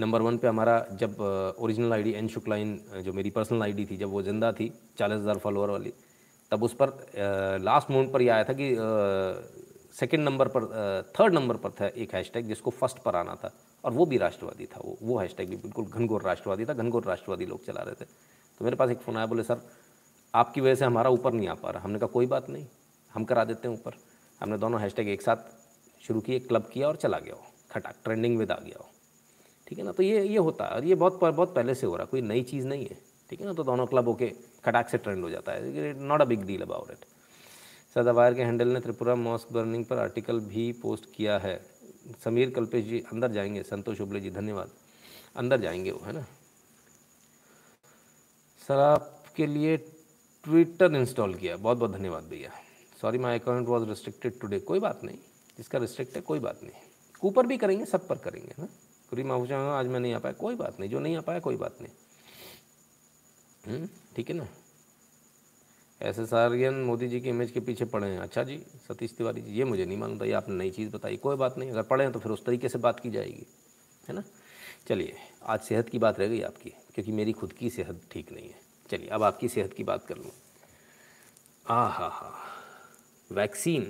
नंबर 0.00 0.22
वन 0.22 0.36
पे 0.38 0.48
हमारा 0.48 0.78
जब 1.00 1.20
ओरिजिनल 1.58 1.92
आईडी 1.92 2.12
एन 2.12 2.28
शुक्लाइन 2.28 2.78
जो 3.04 3.12
मेरी 3.12 3.30
पर्सनल 3.30 3.62
आईडी 3.62 3.84
थी, 3.86 3.96
जब 3.96 4.10
वो 4.10 4.22
ज़िंदा 4.22 4.52
थी, 4.52 4.72
चालीस 4.98 5.18
हज़ार 5.18 5.38
फॉलोअर 5.38 5.70
वाली, 5.70 5.92
तब 6.52 6.62
उस 6.62 6.74
पर 6.74 6.88
लास्ट 7.62 7.90
मोमेंट 7.90 8.12
पर 8.12 8.22
यह 8.22 8.34
आया 8.34 8.44
था 8.44 8.52
कि 8.52 8.74
सेकंड 9.94 10.24
नंबर 10.24 10.48
पर 10.48 10.64
थर्ड 11.18 11.34
नंबर 11.34 11.56
पर 11.56 11.70
था 11.70 11.86
एक 11.86 12.14
हैशटैग 12.14 12.46
जिसको 12.48 12.70
फ़र्स्ट 12.70 12.98
पर 12.98 13.16
आना 13.16 13.34
था। 13.34 13.52
और 13.84 13.92
वो 13.92 14.06
भी 14.06 14.16
राष्ट्रवादी 14.18 14.66
था 14.66 14.80
वो। 14.84 14.96
वो 15.02 15.18
हैशटैग 15.18 15.48
भी 15.50 15.56
बिल्कुल 15.56 15.84
घनघोर 15.84 16.22
राष्ट्रवादी 16.22 16.64
था, 16.64 16.74
घनघोर 16.74 17.04
राष्ट्रवादी 17.04 17.46
लोग 17.46 17.64
चला 17.64 17.82
रहे 17.82 17.94
थे। 17.94 18.04
तो 18.60 18.64
मेरे 18.64 18.76
पास 18.76 18.90
एक 18.90 18.98
फ़ोन 18.98 19.16
आया, 19.16 19.26
बोले, 19.26 19.42
सर, 19.42 19.60
आपकी 20.34 20.60
वजह 20.60 20.74
से 20.74 20.84
हमारा 20.84 21.10
ऊपर 21.10 21.32
नहीं 21.32 21.48
आ 21.48 21.54
पा 21.54 21.70
रहा। 21.70 21.82
हमने 21.82 21.98
कहा, 21.98 22.06
कोई 22.06 22.26
बात 22.26 22.48
नहीं। 22.50 22.66
हम 23.14 23.24
करा 23.24 23.44
देते 23.44 23.68
हैं 23.68 23.74
ऊपर। 23.74 23.92
हमने 24.40 24.58
दोनों 24.58 24.80
हैशटैग 24.80 25.08
एक 25.08 25.22
साथ 25.22 25.36
शुरू 26.02 26.20
किए 26.20 26.38
क्लब 26.38 26.70
किया 26.72 26.88
और 26.88 26.96
चला 26.96 27.18
गया 27.18 27.34
हो 27.34 27.42
खटाक 27.70 27.96
ट्रेंडिंग 28.04 28.36
में 28.36 28.46
आ 28.52 28.54
गया 28.54 28.78
हो 28.78 28.88
ठीक 29.68 29.78
है 29.78 29.84
ना? 29.84 29.92
तो 29.92 30.02
ये 30.02 30.26
ये 30.28 30.38
होता 30.38 30.64
है। 30.64 30.70
और 30.70 30.84
ये 30.84 30.94
बहुत 30.94 31.20
बहुत 31.20 31.54
पहले 31.54 31.74
से 31.74 31.86
हो 31.86 31.96
रहा 31.96 32.04
है। 32.04 32.08
कोई 32.10 32.20
नई 32.20 32.42
चीज़ 32.42 32.66
नहीं 32.66 32.86
है। 32.86 32.98
ठीक 33.30 33.40
है 33.40 33.46
ना? 33.46 33.52
तो 33.52 33.64
दोनों 33.64 33.86
क्लब 33.86 34.08
होके 34.08 34.32
खटाक 34.64 34.88
से 34.88 34.98
ट्रेंड 34.98 35.24
हो 35.24 35.30
जाता 35.30 35.52
है। 35.52 35.92
Not 36.02 36.20
a 36.20 36.24
big 36.24 36.44
deal 36.44 36.62
about 36.62 36.90
it 36.90 37.04
सदाबायर 37.94 38.34
के 38.34 38.42
हैंडल 38.42 38.68
ने 38.68 38.80
त्रिपुरा 38.80 39.14
मॉस्क 39.14 39.52
बर्निंग 39.52 39.84
पर 39.84 39.98
आर्टिकल 39.98 40.40
भी 40.40 40.72
पोस्ट 40.72 41.04
किया 41.14 41.38
है। 41.38 41.66
समीर 42.24 42.50
कल्पेश 42.50 42.84
जी, 42.84 43.00
अंदर 43.00 43.32
जाएँगे। 43.32 43.62
संतोष 43.62 44.00
उबले 44.00 44.20
जी, 44.20 44.30
धन्यवाद। 44.30 44.70
अंदर 45.36 45.60
जाएँगे 45.60 45.90
वो, 45.90 46.04
है 46.04 46.12
ना? 46.12 46.22
सर, 48.68 48.78
आपके 48.78 49.46
लिए 49.46 49.76
ट्विटर 50.44 50.94
इंस्टॉल 50.94 51.34
किया। 51.34 51.56
बहुत 51.56 51.78
बहुत 51.78 51.90
धन्यवाद 51.90 52.24
भैया। 52.24 52.50
Sorry 53.04 53.18
my 53.18 53.38
account 53.38 53.68
was 53.68 53.84
restricted 53.88 54.40
today 54.40 54.58
कोई 54.58 54.80
बात 54.80 55.04
नहीं। 55.04 55.18
जिसका 55.56 55.78
रिस्ट्रिक्ट 55.78 56.14
है 56.16 56.20
कोई 56.20 56.38
बात 56.38 56.60
नहीं। 56.62 56.72
ऊपर 57.24 57.46
भी 57.46 57.58
करेंगे 57.58 57.84
सब 57.84 58.08
पर 58.08 58.18
करेंगे 58.18 58.54
ना? 58.58 58.68
कुरी 59.10 59.22
माहूजा 59.22 59.58
आज 59.58 59.86
मैं 59.86 60.00
नहीं 60.00 60.14
आ 60.14 60.18
पाया। 60.18 60.32
कोई 60.32 60.54
बात 60.54 60.80
नहीं। 60.80 60.90
जो 60.90 61.00
नहीं 61.00 61.16
आ 61.16 61.20
पाया 61.20 61.40
कोई 61.40 61.56
बात 61.56 61.76
नहीं। 61.82 61.92
हम्म, 63.66 63.88
ठीक 64.16 64.30
है 64.30 64.36
ना? 64.36 64.48
एस 66.02 66.34
आर्यन 66.34 66.74
मोदी 66.74 67.08
जी 67.08 67.20
के 67.20 67.28
इमेज 67.28 67.50
के 67.50 67.60
पीछे 67.60 67.84
पड़े 67.84 68.08
हैं। 68.08 68.18
अच्छा 68.18 68.42
जी 68.42 68.58
सतीश 68.58 69.12
तिवारी 69.12 69.40
जी 69.40 69.52
ये 69.52 69.64
मुझे 69.64 69.86
नहीं 69.86 69.98
मालूम 69.98 70.20
था 70.20 70.24
ये 70.24 70.32
आपने 70.32 70.54
नई 70.54 70.70
चीज़ 70.70 70.90
बताई। 70.90 71.16
कोई 71.16 71.36
बात 71.36 71.58
नहीं 71.58 71.70
अगर 71.70 71.82
पढ़े 71.82 72.04
हैं 72.04 72.12
तो 72.12 72.18
फिर 72.18 72.32
उस 72.32 72.44
तरीके 72.44 72.68
से 72.68 72.78
बात 72.78 73.00
की 73.00 73.10
जाएगी। 73.10 73.46
है 74.08 74.14
ना? 74.14 74.24
चलिए 74.88 75.16
आज 75.42 75.60
सेहत 75.60 75.88
की 75.88 75.98
बात 75.98 76.20
रह 76.20 76.26
गई 76.26 76.40
आपकी 76.42 76.70
क्योंकि 76.70 77.12
मेरी 77.12 77.32
खुद 77.32 77.52
की 77.52 77.70
सेहत 77.70 78.02
ठीक 78.10 78.32
नहीं 78.32 78.48
है। 78.48 78.60
चलिए 78.90 79.08
अब 79.08 79.22
आपकी 79.22 79.48
सेहत 79.48 79.72
की 79.72 79.84
बात 79.84 80.06
कर 80.06 80.16
लूँ। 80.16 80.32
आ 81.66 81.88
हा 81.88 82.08
हा। 82.08 82.53
वैक्सीन, 83.34 83.84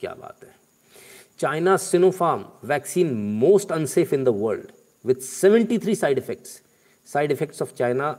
क्या 0.00 0.14
बात 0.14 0.44
है। 0.44 0.54
China 1.38 1.76
Sinopharm 1.76 2.44
vaccine 2.64 3.14
most 3.14 3.72
unsafe 3.72 4.12
in 4.12 4.24
the 4.24 4.28
world 4.28 4.72
with 5.04 5.14
73 5.14 5.94
side 5.94 6.18
effects. 6.18 6.60
Side 7.06 7.32
effects 7.32 7.62
of 7.62 7.74
China, 7.74 8.10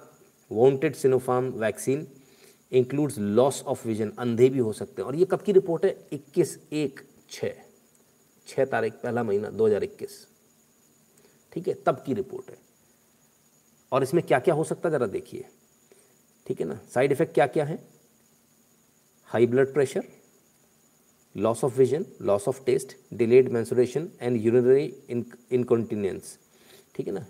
wanted 0.51 0.95
Sinopharm 0.95 1.49
vaccine 1.49 2.07
includes 2.71 3.17
loss 3.17 3.63
of 3.63 3.87
vision 3.87 4.11
अंधे 4.19 4.49
भी 4.49 4.59
हो 4.59 4.73
सकते 4.73 5.01
हैं। 5.01 5.07
और 5.07 5.15
ये 5.15 5.25
कब 5.25 5.41
की 5.41 5.51
रिपोर्ट 5.51 5.85
है? 5.85 5.95
21 6.13 6.57
एक 6.73 6.99
छः 7.29 7.53
छः 8.47 8.65
तारीख, 8.65 8.93
पहला 8.93 9.23
महीना 9.23 9.49
2021 9.49 10.27
ठीक 11.53 11.67
है, 11.67 11.73
तब 11.73 12.03
की 12.05 12.13
रिपोर्ट 12.13 12.49
है। 12.49 12.57
और 13.91 14.03
इसमें 14.03 14.23
क्या 14.23 14.39
क्या 14.39 14.53
हो 14.53 14.63
सकता 14.63 14.89
है, 14.89 14.95
ज़रा 14.95 15.07
देखिए। 15.07 15.45
ठीक 16.47 16.61
है 16.61 16.67
ना? 16.67 16.79
साइड 16.93 17.11
इफ़ेक्ट 17.11 17.33
क्या 17.33 17.47
क्या 17.47 17.65
है? 17.65 17.79
High 19.25 19.45
blood 19.45 19.73
pressure 19.73 20.03
loss 21.35 21.63
of 21.63 21.77
vision 21.77 22.05
loss 22.21 22.47
of 22.47 22.63
taste 22.65 22.95
delayed 23.17 23.51
menstruation 23.53 24.09
and 24.21 24.41
urinary 24.45 24.85
incontinence 25.51 26.37
ठीक 26.95 27.07
है 27.07 27.13
ना? 27.13 27.25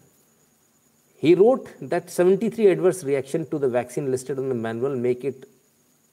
He 1.23 1.31
wrote 1.35 1.65
that 1.91 2.11
73 2.11 2.65
adverse 2.73 2.99
reaction 3.05 3.45
to 3.53 3.57
the 3.61 3.69
vaccine 3.71 4.05
listed 4.11 4.37
on 4.41 4.45
the 4.51 4.55
manual 4.65 4.93
make 5.05 5.23
it 5.29 5.41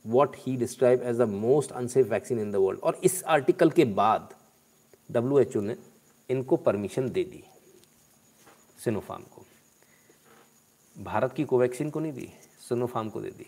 what 0.05 0.39
he 0.45 0.55
described 0.63 1.05
as 1.11 1.21
the 1.23 1.29
most 1.35 1.75
unsafe 1.81 2.09
vaccine 2.15 2.41
in 2.45 2.51
the 2.55 2.63
world. 2.65 2.81
और 2.81 2.99
इस 3.05 3.23
article 3.35 3.71
के 3.71 3.85
बाद 4.01 4.35
W 5.13 5.39
H 5.39 5.57
ओ 5.57 5.61
ने 5.61 5.77
इनको 6.31 6.57
permission 6.67 7.11
दे 7.11 7.25
दी 7.25 7.43
Sinopharm 8.85 9.23
को। 9.35 9.45
भारत 10.97 11.33
की 11.37 11.45
कोवैक्सीन 11.45 11.91
को 11.91 12.01
नहीं 12.01 12.13
दी 12.13 12.29
सिनोफार्म 12.69 13.09
को 13.09 13.21
दे 13.21 13.31
दी। 13.31 13.47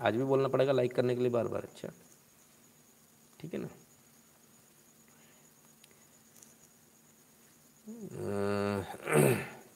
आज 0.00 0.16
भी 0.16 0.24
बोलना 0.24 0.48
पड़ेगा 0.48 0.72
लाइक 0.72 0.94
करने 0.94 1.14
के 1.14 1.20
लिए 1.22 1.30
बार 1.30 1.48
बार 1.48 1.62
अच्छा। 1.62 1.88
ठीक 3.42 3.54
है 3.54 3.60
ना? 3.60 3.68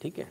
ठीक 0.03 0.19
है। 0.19 0.27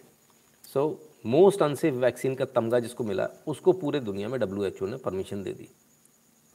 सो 0.65 0.81
मोस्ट 1.25 1.61
अनसेफ 1.61 1.93
वैक्सीन 1.93 2.35
का 2.35 2.45
तमगा 2.45 2.79
जिसको 2.79 3.03
मिला, 3.03 3.27
उसको 3.47 3.73
पूरे 3.73 3.99
दुनिया 3.99 4.27
में 4.29 4.39
डब्ल्यू 4.39 4.63
एच 4.65 4.81
ओ 4.81 4.85
ने 4.85 4.97
परमिशन 4.97 5.43
दे 5.43 5.53
दी। 5.53 5.67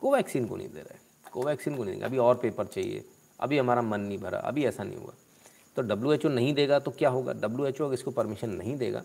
कोवैक्सीन 0.02 0.46
को 0.46 0.56
नहीं 0.56 0.68
दे 0.68 0.80
रहा 0.80 0.94
है। 0.94 1.00
कोवैक्सीन 1.32 1.76
को 1.76 1.84
नहीं 1.84 1.94
देगा। 1.94 2.06
अभी 2.06 2.18
और 2.18 2.36
पेपर 2.36 2.66
चाहिए। 2.66 3.04
अभी 3.40 3.58
हमारा 3.58 3.82
मन 3.82 4.00
नहीं 4.00 4.18
भरा। 4.18 4.38
अभी 4.40 4.64
ऐसा 4.64 4.84
नहीं 4.84 4.98
हुआ। 4.98 5.14
तो 5.76 5.82
डब्ल्यू 5.82 6.12
एच 6.12 6.26
ओ 6.26 6.28
नहीं 6.28 6.54
देगा 6.54 6.78
तो 6.78 6.90
क्या 6.90 7.08
होगा? 7.10 7.32
डब्ल्यू 7.34 7.66
एच 7.66 7.80
ओ 7.80 7.84
अगर 7.84 7.94
इसको 7.94 8.10
परमिशन 8.10 8.50
नहीं 8.52 8.76
देगा 8.76 9.02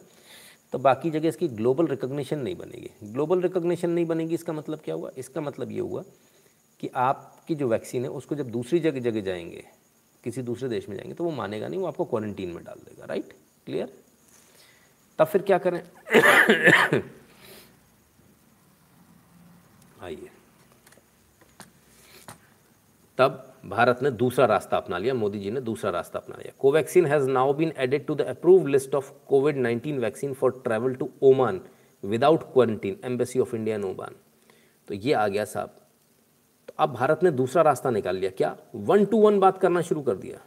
तो 0.73 0.79
बाकी 0.79 1.09
जगह 1.11 1.27
इसकी 1.29 1.47
ग्लोबल 1.49 1.87
रिकोगनीशन 1.87 2.39
नहीं 2.39 2.55
बनेगी। 2.55 2.89
ग्लोबल 3.03 3.41
रिकोगनीशन 3.41 3.89
नहीं 3.89 4.05
बनेगी, 4.05 4.33
इसका 4.35 4.53
मतलब 4.53 4.79
क्या 4.85 4.95
हुआ? 4.95 5.11
इसका 5.17 5.41
मतलब 5.41 5.71
ये 5.71 5.79
हुआ 5.79 6.03
कि 6.79 6.87
आपकी 7.45 7.55
जो 7.55 7.67
वैक्सीन 7.67 8.03
है, 8.03 8.09
उसको 8.09 8.35
जब 8.35 8.49
दूसरी 8.51 8.79
जगह 8.79 8.99
जगह 8.99 9.21
जाएँगे, 9.21 9.63
किसी 10.23 10.41
दूसरे 10.41 10.69
देश 10.69 10.87
में 10.89 10.95
जाएँगे 10.97 11.13
तो 11.13 11.23
वो 11.23 11.31
मानेगा 11.31 11.67
नहीं, 11.67 11.79
वो 11.79 11.87
आपको 11.87 12.05
क्वारंटीन 12.05 12.49
में 12.49 12.63
डाल 12.63 12.79
देगा 12.85 13.05
राइट 13.05 13.33
क्लियर 13.65 13.91
तब 15.19 15.25
फिर 15.25 15.41
क्या 15.41 15.57
करें? 15.57 15.81
आइए। 20.01 20.29
तब 23.17 23.53
भारत 23.65 23.99
ने 24.03 24.11
दूसरा 24.11 24.45
रास्ता 24.45 24.77
अपना 24.77 24.97
लिया, 24.97 25.13
मोदी 25.13 25.39
जी 25.39 25.51
ने 25.51 25.61
दूसरा 25.61 25.91
रास्ता 25.91 26.19
अपना 26.19 26.35
लिया। 26.35 26.53
Covaxin 26.59 27.05
has 27.05 27.29
now 27.29 27.53
been 27.53 27.73
added 27.77 28.05
to 28.07 28.15
the 28.15 28.21
approve 28.21 28.67
list 28.67 28.95
of 28.95 29.11
COVID 29.27 29.57
19 29.57 29.99
vaccine 29.99 30.33
for 30.33 30.61
travel 30.63 30.95
to 30.95 31.09
Oman 31.23 31.61
without 32.03 32.43
quarantine 32.53 32.99
embassy 33.05 33.39
of 33.39 33.55
India 33.55 33.75
in 33.75 33.83
Oman 33.83 34.15
तो 34.87 34.93
ये 34.93 35.13
आ 35.13 35.27
गया 35.27 35.45
साहब। 35.45 35.81
अब 36.79 36.93
भारत 36.93 37.23
ने 37.23 37.31
दूसरा 37.31 37.61
रास्ता 37.61 37.89
निकाल 37.91 38.15
लिया। 38.15 38.31
क्या? 38.31 38.55
वन 38.75 39.05
टू 39.05 39.17
वन 39.21 39.39
बात 39.39 39.57
करना 39.57 39.81
शुरू 39.81 40.01
कर 40.03 40.15
दिया। 40.17 40.39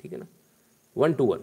ठीक 0.00 0.12
है 0.12 0.18
ना? 0.18 0.26
One 0.96 1.12
two 1.12 1.24
one. 1.26 1.40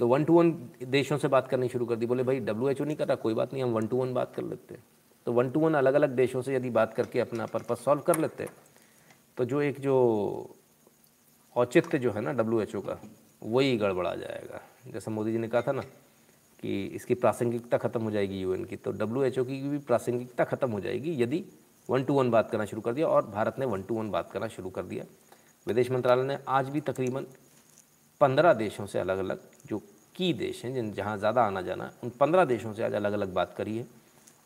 तो 0.00 0.06
वन 0.08 0.24
टू 0.24 0.34
वन 0.34 0.50
देशों 0.84 1.16
से 1.18 1.28
बात 1.28 1.48
करनी 1.48 1.68
शुरू 1.68 1.86
कर 1.86 1.96
दी। 1.96 2.06
बोले, 2.06 2.22
भाई 2.22 2.40
डब्ल्यू 2.40 2.68
एच 2.68 2.80
ओ 2.80 2.84
नहीं 2.84 2.96
कर 2.96 3.06
रहा? 3.08 3.16
कोई 3.16 3.34
बात 3.34 3.52
नहीं, 3.52 3.62
हम 3.62 3.72
वन 3.72 3.86
टू 3.86 3.96
वन 3.96 4.12
बात 4.14 4.34
कर 4.34 4.42
लेते 4.42 4.74
हैं। 4.74 4.84
तो 5.26 5.32
वन 5.32 5.50
टू 5.50 5.60
वन 5.60 5.74
अलग 5.74 5.94
अलग 5.94 6.10
देशों 6.16 6.42
से 6.42 6.54
यदि 6.54 6.70
बात 6.70 6.94
करके 6.94 7.20
अपना 7.20 7.46
पर्पज़ 7.46 7.78
सॉल्व 7.78 8.00
कर 8.02 8.18
लेते 8.18 8.48
तो 9.36 9.44
जो 9.44 9.60
एक 9.62 9.80
जो 9.80 9.94
औचित्य 11.56 11.98
जो 11.98 12.10
है 12.12 12.20
ना 12.20 12.32
डब्ल्यू 12.32 12.60
एच 12.60 12.74
ओ 12.74 12.80
का, 12.80 13.00
वही 13.42 13.76
गड़बड़ा 13.76 14.14
जाएगा। 14.14 14.60
जैसा 14.86 15.10
मोदी 15.10 15.32
जी 15.32 15.38
ने 15.38 15.48
कहा 15.48 15.62
था 15.62 15.72
ना 15.72 15.82
कि 16.62 16.84
इसकी 16.96 17.14
प्रासंगिकता 17.16 17.78
ख़त्म 17.78 18.02
हो 18.02 18.10
जाएगी 18.10 18.40
यूएन 18.40 18.64
की 18.64 18.76
तो 18.76 18.92
डब्ल्यू 18.92 19.22
एच 19.24 19.38
ओ 19.38 19.44
की 19.44 19.60
भी 19.68 19.78
प्रासंगिकता 19.80 20.44
ख़त्म 20.44 20.70
हो 20.70 20.80
जाएगी 20.80 21.12
यदि 21.22 21.44
वन 21.88 22.04
टू 22.04 22.14
वन 22.14 22.30
बात 22.30 22.50
करना 22.50 22.64
शुरू 22.64 22.82
कर 22.82 22.92
दिया 22.92 23.08
और 23.08 23.26
भारत 23.26 23.58
ने 23.58 23.66
वन 23.66 23.82
टू 23.82 23.94
वन 23.94 24.10
बात 24.10 24.30
करना 24.30 24.48
शुरू 24.48 24.70
कर 24.70 24.82
दिया। 24.84 25.04
विदेश 25.66 25.90
मंत्रालय 25.90 26.24
ने 26.24 26.38
आज 26.48 26.68
भी 26.68 26.80
तकरीबन 26.82 27.26
पंद्रह 28.20 28.52
देशों 28.54 28.86
से 28.86 28.98
अलग 28.98 29.18
अलग 29.18 29.40
जो 29.66 29.78
की 30.16 30.32
देश 30.34 30.64
हैं, 30.64 30.72
जिन 30.74 30.92
जहाँ 30.92 31.16
ज़्यादा 31.18 31.42
आना 31.42 31.62
जाना, 31.62 31.90
उन 32.04 32.10
पंद्रह 32.20 32.44
देशों 32.46 32.72
से 32.74 32.84
आज 32.84 32.94
अलग 32.94 33.12
अलग 33.12 33.32
बात 33.34 33.54
करी 33.56 33.76
है। 33.78 33.86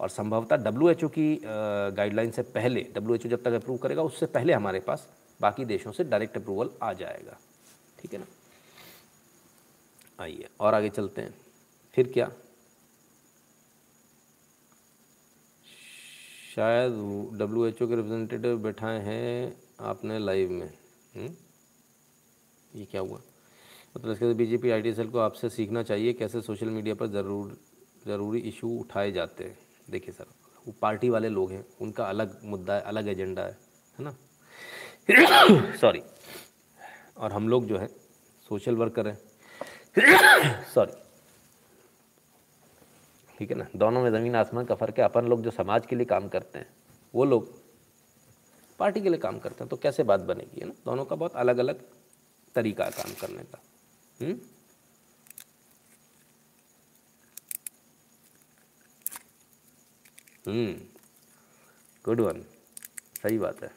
और 0.01 0.09
संभवतः 0.09 0.57
डब्ल्यू 0.59 1.09
की 1.09 1.41
गाइडलाइन 1.45 2.31
से 2.31 2.43
पहले 2.45 2.81
डब्ल्यूएचओ 2.95 3.29
जब 3.29 3.43
तक 3.43 3.53
अप्रूव 3.55 3.77
करेगा, 3.79 4.03
उससे 4.03 4.27
पहले 4.29 4.53
हमारे 4.53 4.81
पास 4.81 5.07
बाकी 5.41 5.65
देशों 5.67 5.93
से 5.93 6.05
डायरेक्ट 6.05 6.37
अप्रूवल 6.37 6.71
आ 6.83 6.93
जाएगा। 6.95 7.37
ठीक 7.99 8.13
है 8.13 8.19
ना? 8.19 8.27
आइए, 10.19 10.49
और 10.61 10.75
आगे 10.75 10.89
चलते 10.91 11.23
हैं। 11.23 11.35
फिर 11.95 12.11
क्या? 12.13 12.33
शायद 16.57 16.93
डब्ल्यू 17.35 17.67
एच 17.67 17.83
ओ 17.83 17.87
के 17.89 17.97
रिप्रेजेंटेटिव 17.97 18.59
बैठाए 18.59 19.01
हैं 19.01 19.63
आपने 19.81 20.19
लाइव 20.19 20.51
में। 20.51 20.67
हुँ? 20.67 21.23
हम्म? 21.23 21.35
ये 22.75 22.85
क्या 22.85 23.01
हुआ? 23.01 23.21
मतलब 23.97 24.13
इसके 24.13 24.35
बीजेपी 24.35 24.71
आई 24.71 24.83
टी 24.83 24.95
सेल 24.95 25.09
को 25.11 25.19
आपसे 25.19 25.49
सीखना 25.49 25.83
चाहिए 25.83 26.13
कैसे 26.13 26.41
सोशल 26.41 26.67
मीडिया 26.67 26.95
पर 26.95 27.07
ज़रूर, 27.07 27.57
ज़रूरी 28.07 28.39
इशू 28.41 28.69
उठाए 28.69 29.13
जाते 29.13 29.45
हैं। 29.45 29.59
देखिए 29.91 30.15
सर, 30.15 30.27
वो 30.67 30.75
पार्टी 30.83 31.09
वाले 31.09 31.29
लोग 31.29 31.53
हैं, 31.53 31.65
उनका 31.81 32.05
अलग 32.05 32.41
मुद्दा 32.45 32.75
है, 32.75 32.81
अलग 32.81 33.09
एजेंडा 33.09 33.43
है 33.43 33.59
है 33.99 34.05
ना? 34.05 34.17
सॉरी 35.77 36.03
और 37.17 37.33
हम 37.33 37.49
लोग 37.49 37.67
जो 37.67 37.79
है 37.79 37.87
सोशल 38.49 38.77
वर्कर 38.77 39.09
हैं। 39.09 39.19
सॉरी 40.75 40.93
ठीक 43.41 43.51
है 43.51 43.57
ना? 43.57 43.67
दोनों 43.77 44.03
में 44.03 44.11
ज़मीन 44.11 44.35
आसमान 44.37 44.65
का 44.65 44.75
फ़र्क 44.75 44.99
है। 44.99 45.05
अपन 45.05 45.27
लोग 45.27 45.43
जो 45.43 45.51
समाज 45.51 45.87
के 45.87 45.97
लिए 45.97 46.07
काम 46.07 46.29
करते 46.29 46.59
हैं, 46.59 46.67
वो 47.15 47.25
लोग 47.25 47.49
पार्टी 48.79 49.01
के 49.01 49.09
लिए 49.09 49.19
काम 49.19 49.39
करते 49.39 49.65
हैं 49.65 49.69
तो 49.69 49.77
कैसे 49.77 50.03
बात 50.03 50.21
बनेगी, 50.21 50.61
है 50.61 50.67
ना? 50.67 50.73
दोनों 50.85 51.05
का 51.05 51.17
बहुत 51.17 51.37
अलग 51.37 51.59
अलग 51.59 51.81
तरीका 52.55 52.85
है 52.85 52.91
काम 52.91 53.15
करने 53.21 53.43
का। 53.45 53.63
हम्म? 54.21 54.39
गुड 62.05 62.21
वन 62.21 62.43
सही 63.23 63.39
बात 63.39 63.63
है। 63.63 63.71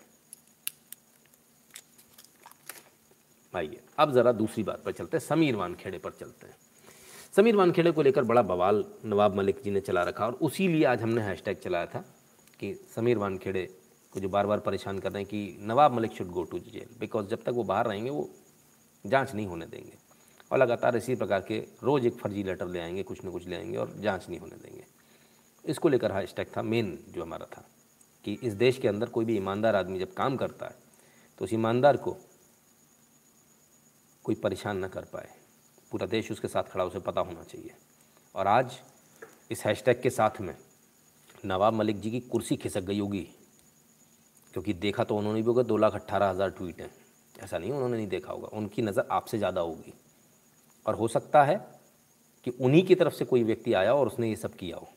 आइए, 3.54 3.80
अब 4.00 4.14
ज़रा 4.14 4.32
दूसरी 4.34 4.64
बात 4.64 4.84
पर 4.84 4.92
चलते 4.92 5.18
हैं। 5.18 5.24
समीर 5.26 5.56
वानखेड़े 5.56 5.98
पर 5.98 6.12
चलते 6.12 6.48
हैं। 6.48 6.56
समीर 7.36 7.56
वानखेड़े 7.56 7.92
को 7.92 8.02
लेकर 8.02 8.24
बड़ा 8.24 8.42
बवाल 8.42 8.84
नवाब 9.06 9.36
मलिक 9.36 9.62
जी 9.64 9.72
ने 9.72 9.80
चला 9.80 10.02
रखा 10.04 10.26
और 10.26 10.34
उसी 10.42 10.68
लिए 10.68 10.84
आज 10.86 11.02
हमने 11.02 11.22
हैशटैग 11.22 11.58
चलाया 11.58 11.86
था 11.86 12.00
कि 12.60 12.74
समीर 12.96 13.18
वानखेड़े 13.18 13.66
को 14.14 14.20
जो 14.20 14.30
बार 14.30 14.48
बार 14.48 14.60
परेशान 14.60 15.00
कर 15.00 15.12
रहे 15.12 15.22
हैं 15.22 15.30
कि 15.30 15.58
Nawab 15.62 15.94
Malik 15.94 16.12
should 16.12 16.28
go 16.28 16.44
to 16.44 16.60
jail 16.60 16.96
because 17.00 17.28
जब 17.28 17.44
तक 17.44 17.50
वो 17.50 17.64
बाहर 17.64 17.88
रहेंगे, 17.88 18.10
वो 18.10 18.30
जाँच 19.06 19.34
नहीं 19.36 19.48
होने 19.48 19.66
देंगे। 19.66 19.98
और 20.52 20.60
लगातार 20.60 20.98
इसी 20.98 21.16
प्रकार 21.16 21.42
के 21.42 21.60
रोज़ 21.84 22.08
एक 22.08 22.14
फर्जी 22.14 22.44
लेटर 22.44 22.68
ले 22.68 22.80
आएँगे, 22.80 23.04
कुछ 23.04 23.24
ना 23.26 23.32
कुछ 23.32 23.48
ले 23.48 23.56
आएँगे 23.56 23.78
और 23.78 23.96
जाँच 24.00 24.30
नहीं 24.30 24.40
होने 24.40 24.56
देंगे। 24.56 24.86
इसको 25.66 25.90
लेकर 25.90 26.12
हैशटैग 26.12 26.56
था 26.58 26.62
मेन 26.62 26.98
जो 27.10 27.22
हमारा 27.24 27.46
था 27.58 27.68
कि 28.26 28.40
इस 28.44 28.54
देश 28.56 28.78
के 28.78 28.88
अंदर 28.88 29.10
कोई 29.10 29.26
भी 29.26 29.38
ईमानदार 29.38 29.76
आदमी 29.76 30.00
जब 30.00 30.14
काम 30.14 30.38
करता 30.38 30.66
है 30.66 30.76
तो 31.40 31.46
उस 31.46 31.54
ईमानदार 31.54 31.98
को 31.98 32.18
कोई 34.26 34.36
परेशान 34.36 34.78
ना 34.78 34.88
कर 34.88 35.06
पाए। 35.14 35.30
पूरा 35.94 36.06
देश 36.08 36.32
उसके 36.32 36.48
साथ 36.48 36.64
खड़ा 36.64 36.84
उसे 36.86 37.00
पता 37.02 37.22
होना 37.22 37.44
चाहिए। 37.44 37.74
और 38.36 38.48
आज 38.48 38.78
इस 39.52 39.66
हैशटैग 39.66 40.02
के 40.02 40.10
साथ 40.10 40.40
में 40.42 40.56
नवाब 41.46 41.74
मलिक 41.74 42.00
जी 42.02 42.12
की 42.12 42.20
कुर्सी 42.22 42.56
खिसक 42.56 42.84
गई 42.84 43.00
होगी, 43.00 43.22
क्योंकि 44.54 44.74
देखा 44.76 45.04
तो 45.04 45.18
उन्होंने 45.18 45.42
भी 45.42 45.48
होगा, 45.48 45.64
दो 45.64 45.78
लाख 45.78 45.96
अट्ठारह 45.96 46.30
हज़ार 46.30 46.50
ट्वीट 46.52 46.82
हैं। 46.82 46.90
ऐसा 47.36 47.58
नहीं, 47.58 47.72
उन्होंने 47.72 47.98
नहीं 47.98 48.08
देखा 48.08 48.32
होगा, 48.34 48.48
उनकी 48.50 48.82
नज़र 48.82 49.08
आपसे 49.12 49.38
ज़्यादा 49.38 49.62
होगी। 49.62 49.94
और 50.86 50.96
हो 50.96 51.08
सकता 51.10 51.44
है 51.44 51.56
कि 52.48 52.52
उन्हीं 52.52 52.84
की 52.86 52.96
तरफ़ 52.96 53.14
से 53.14 53.26
कोई 53.26 53.44
व्यक्ति 53.44 53.74
आया 53.76 53.94
और 53.94 54.08
उसने 54.08 54.30
ये 54.30 54.36
सब 54.38 54.56
किया 54.56 54.78
हो। 54.78 54.90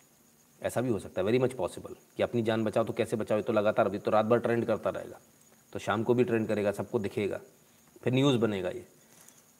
ऐसा 0.62 0.80
भी 0.80 0.90
हो 0.90 0.98
सकता 0.98 1.20
है 1.20 1.24
वेरी 1.26 1.38
मच 1.38 1.52
पॉसिबल 1.54 1.94
कि 2.16 2.22
अपनी 2.22 2.42
जान 2.42 2.64
बचाओ 2.64 2.84
तो 2.84 2.92
कैसे 2.94 3.16
बचाओ 3.16 3.40
तो 3.42 3.52
लगातार, 3.52 3.86
अभी 3.86 3.98
तो 3.98 4.10
रात 4.10 4.26
भर 4.26 4.38
ट्रेंड 4.40 4.66
करता 4.66 4.90
रहेगा। 4.90 5.20
तो 5.72 5.78
शाम 5.78 6.02
को 6.02 6.14
भी 6.14 6.24
ट्रेंड 6.24 6.48
करेगा, 6.48 6.72
सबको 6.72 6.98
दिखेगा, 6.98 7.40
फिर 8.02 8.12
न्यूज़ 8.12 8.36
बनेगा 8.38 8.68
ये। 8.70 8.86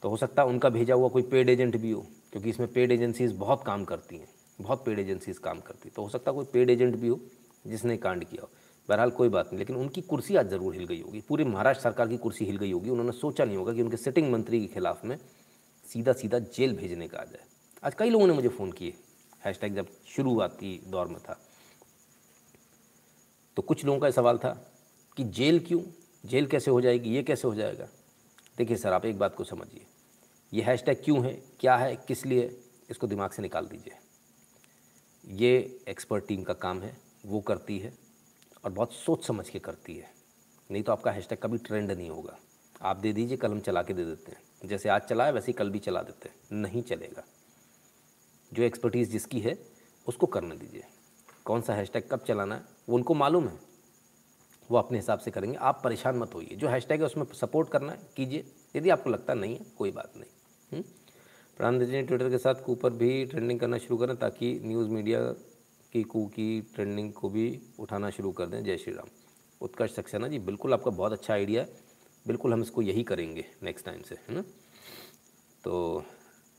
तो 0.03 0.09
हो 0.09 0.17
सकता 0.17 0.43
है 0.43 0.49
उनका 0.49 0.69
भेजा 0.71 0.95
हुआ 0.95 1.09
कोई 1.09 1.23
पेड 1.25 1.49
एजेंट 1.51 1.77
भी 1.77 1.91
हो, 1.91 2.07
क्योंकि 2.33 2.51
इसमें 2.51 2.73
पेड 2.73 2.93
एजेंसीज 2.93 3.33
बहुत 3.37 3.63
काम 3.67 3.85
करती 3.85 4.17
हैं, 4.17 4.29
बहुत 4.59 4.85
पेड 4.85 4.99
एजेंसीज 4.99 5.39
काम 5.39 5.61
करती 5.61 5.91
तो 5.91 6.03
हो 6.03 6.09
सकता 6.09 6.31
है 6.31 6.35
कोई 6.35 6.45
पेड 6.53 6.71
एजेंट 6.71 6.97
भी 6.97 7.09
हो, 7.09 7.21
जिसने 7.67 7.97
कांड 7.99 8.25
किया 8.25 8.43
हो। 8.43 8.51
बहरहाल 8.89 9.11
कोई 9.11 9.29
बात 9.29 9.47
नहीं, 9.47 9.59
लेकिन 9.59 9.77
उनकी 9.77 10.01
कुर्सी 10.03 10.37
आज 10.37 10.51
ज़रूर 10.51 10.75
हिल 10.75 10.85
गई 10.87 11.01
होगी। 11.03 11.21
पूरी 11.29 11.45
महाराष्ट्र 11.45 11.83
सरकार 11.83 12.09
की 12.09 12.17
कुर्सी 12.17 12.45
हिल 12.45 12.57
गई 12.57 12.71
होगी। 12.73 12.91
उन्होंने 12.91 13.13
सोचा 13.13 13.45
नहीं 13.45 13.57
होगा 13.57 13.73
कि 13.73 13.83
उनके 13.83 13.97
सिटिंग 13.97 14.31
मंत्री 14.33 14.61
के 14.61 14.67
खिलाफ 14.75 15.05
में 15.05 15.17
सीधा 15.85 16.13
सीधा 16.13 16.39
जेल 16.39 16.77
भेजने 16.77 17.09
का 17.09 17.19
आ 17.19 17.25
जाए 17.25 17.45
आज 17.85 17.95
कई 17.95 18.11
लोगों 18.11 18.27
ने 18.27 18.35
मुझे 18.35 18.49
फ़ोन 18.49 18.73
किए 18.73 18.95
हैशटैग 19.45 19.75
जब 19.75 19.87
शुरुआती 20.07 20.81
दौर 20.87 21.09
में 21.09 21.19
था। 21.19 21.39
तो 23.57 23.63
कुछ 23.63 23.85
लोगों 23.85 23.99
का 24.01 24.11
सवाल 24.11 24.39
था 24.39 24.51
कि 25.17 25.25
जेल 25.27 25.59
क्यों? 25.59 25.81
जेल 26.25 26.47
कैसे 26.47 26.71
हो 26.71 26.81
जाएगी? 26.81 27.11
ये 27.11 27.23
कैसे 27.23 27.49
हो 27.49 27.55
जाएगा? 27.55 27.89
देखिए 28.59 28.77
सर, 28.77 28.93
आप 28.93 29.05
एक 29.05 29.19
बात 29.19 29.35
को 29.35 29.45
समझिए। 29.45 29.87
ये 30.53 30.63
हैशटैग 30.63 31.03
क्यों 31.05 31.27
है, 31.27 31.33
क्या 31.33 31.77
है, 31.77 31.97
किस 31.97 32.27
लिए, 32.27 32.61
इसको 32.91 33.07
दिमाग 33.07 33.31
से 33.31 33.43
निकाल 33.43 33.67
दीजिए। 33.67 33.97
ये 35.29 35.81
एक्सपर्ट 35.89 36.27
टीम 36.27 36.43
का 36.43 36.55
काम 36.55 36.83
है, 36.83 36.97
वो 37.27 37.41
करती 37.41 37.79
है 37.79 37.95
और 38.65 38.73
बहुत 38.73 38.93
सोच 38.93 39.27
समझ 39.27 39.49
के 39.49 39.59
करती 39.59 39.97
है। 39.97 40.11
नहीं 40.71 40.83
तो 40.83 40.93
आपका 40.93 41.11
हैशटैग 41.11 41.39
कभी 41.39 41.59
ट्रेंड 41.59 41.91
नहीं 41.91 42.11
होगा। 42.11 42.39
आप 42.83 42.97
दे 42.97 43.13
दीजिए, 43.13 43.37
कल 43.37 43.51
हम 43.51 43.61
चला 43.61 43.83
के 43.83 43.95
दे 43.95 44.05
देते 44.05 44.33
हैं। 44.33 44.69
जैसे 44.69 44.89
आज 44.89 45.03
चला 45.03 45.27
है, 45.27 45.33
वैसे 45.33 45.47
ही 45.47 45.53
कल 45.53 45.71
भी 45.71 45.79
चला 45.79 46.03
देते 46.03 46.29
हैं। 46.29 46.37
नहीं 46.53 46.83
चलेगा। 46.83 47.25
जो 48.53 48.63
एक्सपर्टीज़ 48.63 49.11
जिसकी 49.11 49.41
है, 49.41 49.67
उसको 50.07 50.27
करने 50.27 50.57
दीजिए। 50.57 50.85
कौन 51.45 51.63
सा 51.63 51.75
हैशटैग 51.75 52.09
कब 52.11 52.21
चलाना 52.21 52.55
है, 52.55 52.65
वो 52.89 52.97
उनको 52.97 53.15
मालूम 53.15 53.49
है। 53.49 53.66
वो 54.71 54.79
अपने 54.79 54.99
हिसाब 54.99 55.19
से 55.19 55.31
करेंगे। 55.31 55.57
आप 55.57 55.81
परेशान 55.85 56.17
मत 56.17 56.35
होइए। 56.35 56.57
जो 56.57 56.69
हैशटैग 56.69 57.01
है 57.01 57.07
उसमें 57.07 57.25
सपोर्ट 57.25 57.69
करना 57.69 57.93
है, 57.93 57.99
कीजिए। 58.17 58.53
यदि 58.77 58.91
आपको 58.91 59.11
लगता 59.11 59.35
नहीं 59.35 59.57
है, 59.57 59.67
कोई 59.79 59.91
बात 59.91 60.12
नहीं। 60.17 60.31
हम्म? 60.73 60.83
प्रधान 61.57 61.87
जी 61.87 62.03
ट्विटर 62.03 62.31
के 62.31 62.39
साथ 62.39 62.55
कूपर 62.55 62.91
भी 62.91 63.27
ट्रेंडिंग 63.27 63.61
करना 63.61 63.79
शुरू 63.79 63.97
करें 63.97 64.17
ताकि 64.17 64.61
न्यूज़ 64.64 64.89
मीडिया 64.89 65.21
की 65.93 66.03
कू 66.03 66.27
की 66.27 66.62
ट्रेंडिंग 66.75 67.12
को 67.12 67.29
भी 67.29 67.62
उठाना 67.79 68.11
शुरू 68.11 68.33
कर 68.33 68.47
दें। 68.47 68.64
जय 68.64 68.77
श्री 68.77 68.93
राम 68.93 69.09
उत्कर्ष 69.61 69.95
सक्सेना 69.95 70.29
जी, 70.29 70.39
बिल्कुल 70.39 70.73
आपका 70.73 70.91
बहुत 70.91 71.12
अच्छा 71.12 71.35
आइडिया 71.35 71.62
है। 71.62 71.81
बिल्कुल 72.27 72.53
हम 72.53 72.62
इसको 72.62 72.83
यही 72.83 73.03
करेंगे 73.03 73.45
नेक्स्ट 73.62 73.87
टाइम 73.87 74.03
से, 74.03 74.14
है 74.14 74.35
ना? 74.35 74.45
तो 75.64 76.05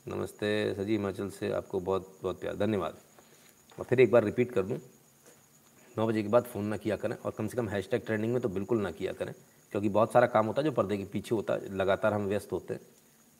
नमस्ते 0.08 0.74
सजी 0.74 0.92
हिमाचल 0.92 1.30
से 1.30 1.52
आपको 1.52 1.80
बहुत 1.80 2.18
बहुत 2.22 2.40
प्यार। 2.40 2.56
धन्यवाद। 2.56 2.96
और 3.78 3.84
फिर 3.84 4.00
एक 4.00 4.10
बार 4.10 4.24
रिपीट 4.24 4.52
कर 4.52 4.62
दूँ। 4.62 4.78
नौ 5.98 6.06
बजे 6.06 6.22
के 6.22 6.28
बाद 6.28 6.44
फ़ोन 6.44 6.64
ना 6.64 6.76
किया 6.76 6.96
करें 6.96 7.16
और 7.16 7.32
कम 7.38 7.46
से 7.48 7.56
कम 7.56 7.68
हैशटैग 7.68 8.02
ट्रेंडिंग 8.06 8.32
में 8.32 8.40
तो 8.42 8.48
बिल्कुल 8.48 8.80
ना 8.80 8.90
किया 8.90 9.12
करें, 9.12 9.32
क्योंकि 9.72 9.88
बहुत 9.88 10.12
सारा 10.12 10.26
काम 10.26 10.46
होता 10.46 10.60
है 10.60 10.64
जो 10.64 10.72
पर्दे 10.72 10.96
के 10.96 11.04
पीछे 11.04 11.34
होता 11.34 11.54
है, 11.54 11.74
लगातार 11.74 12.14
हम 12.14 12.26
व्यस्त 12.26 12.52
होते 12.52 12.74
हैं। 12.74 12.80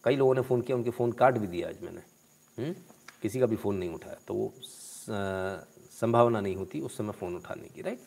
कई 0.05 0.17
लोगों 0.17 0.35
ने 0.35 0.41
फ़ोन 0.43 0.61
किया, 0.61 0.77
उनके 0.77 0.91
फ़ोन 0.91 1.13
काट 1.13 1.39
भी 1.39 1.47
दिया 1.47 1.69
आज 1.69 1.83
मैंने। 1.83 2.01
हुँ? 2.59 2.65
हम्म? 2.65 2.75
किसी 3.23 3.41
का 3.41 3.47
भी 3.47 3.57
फ़ोन 3.57 3.77
नहीं 3.77 3.91
उठाया 3.91 4.17
तो 4.27 4.35
वो 4.35 4.53
संभावना 5.93 6.41
नहीं 6.41 6.57
होती 6.57 6.81
उस 6.81 6.97
समय 6.99 7.13
फ़ोन 7.13 7.37
उठाने 7.37 7.69
की 7.69 7.83
राइट 7.83 8.01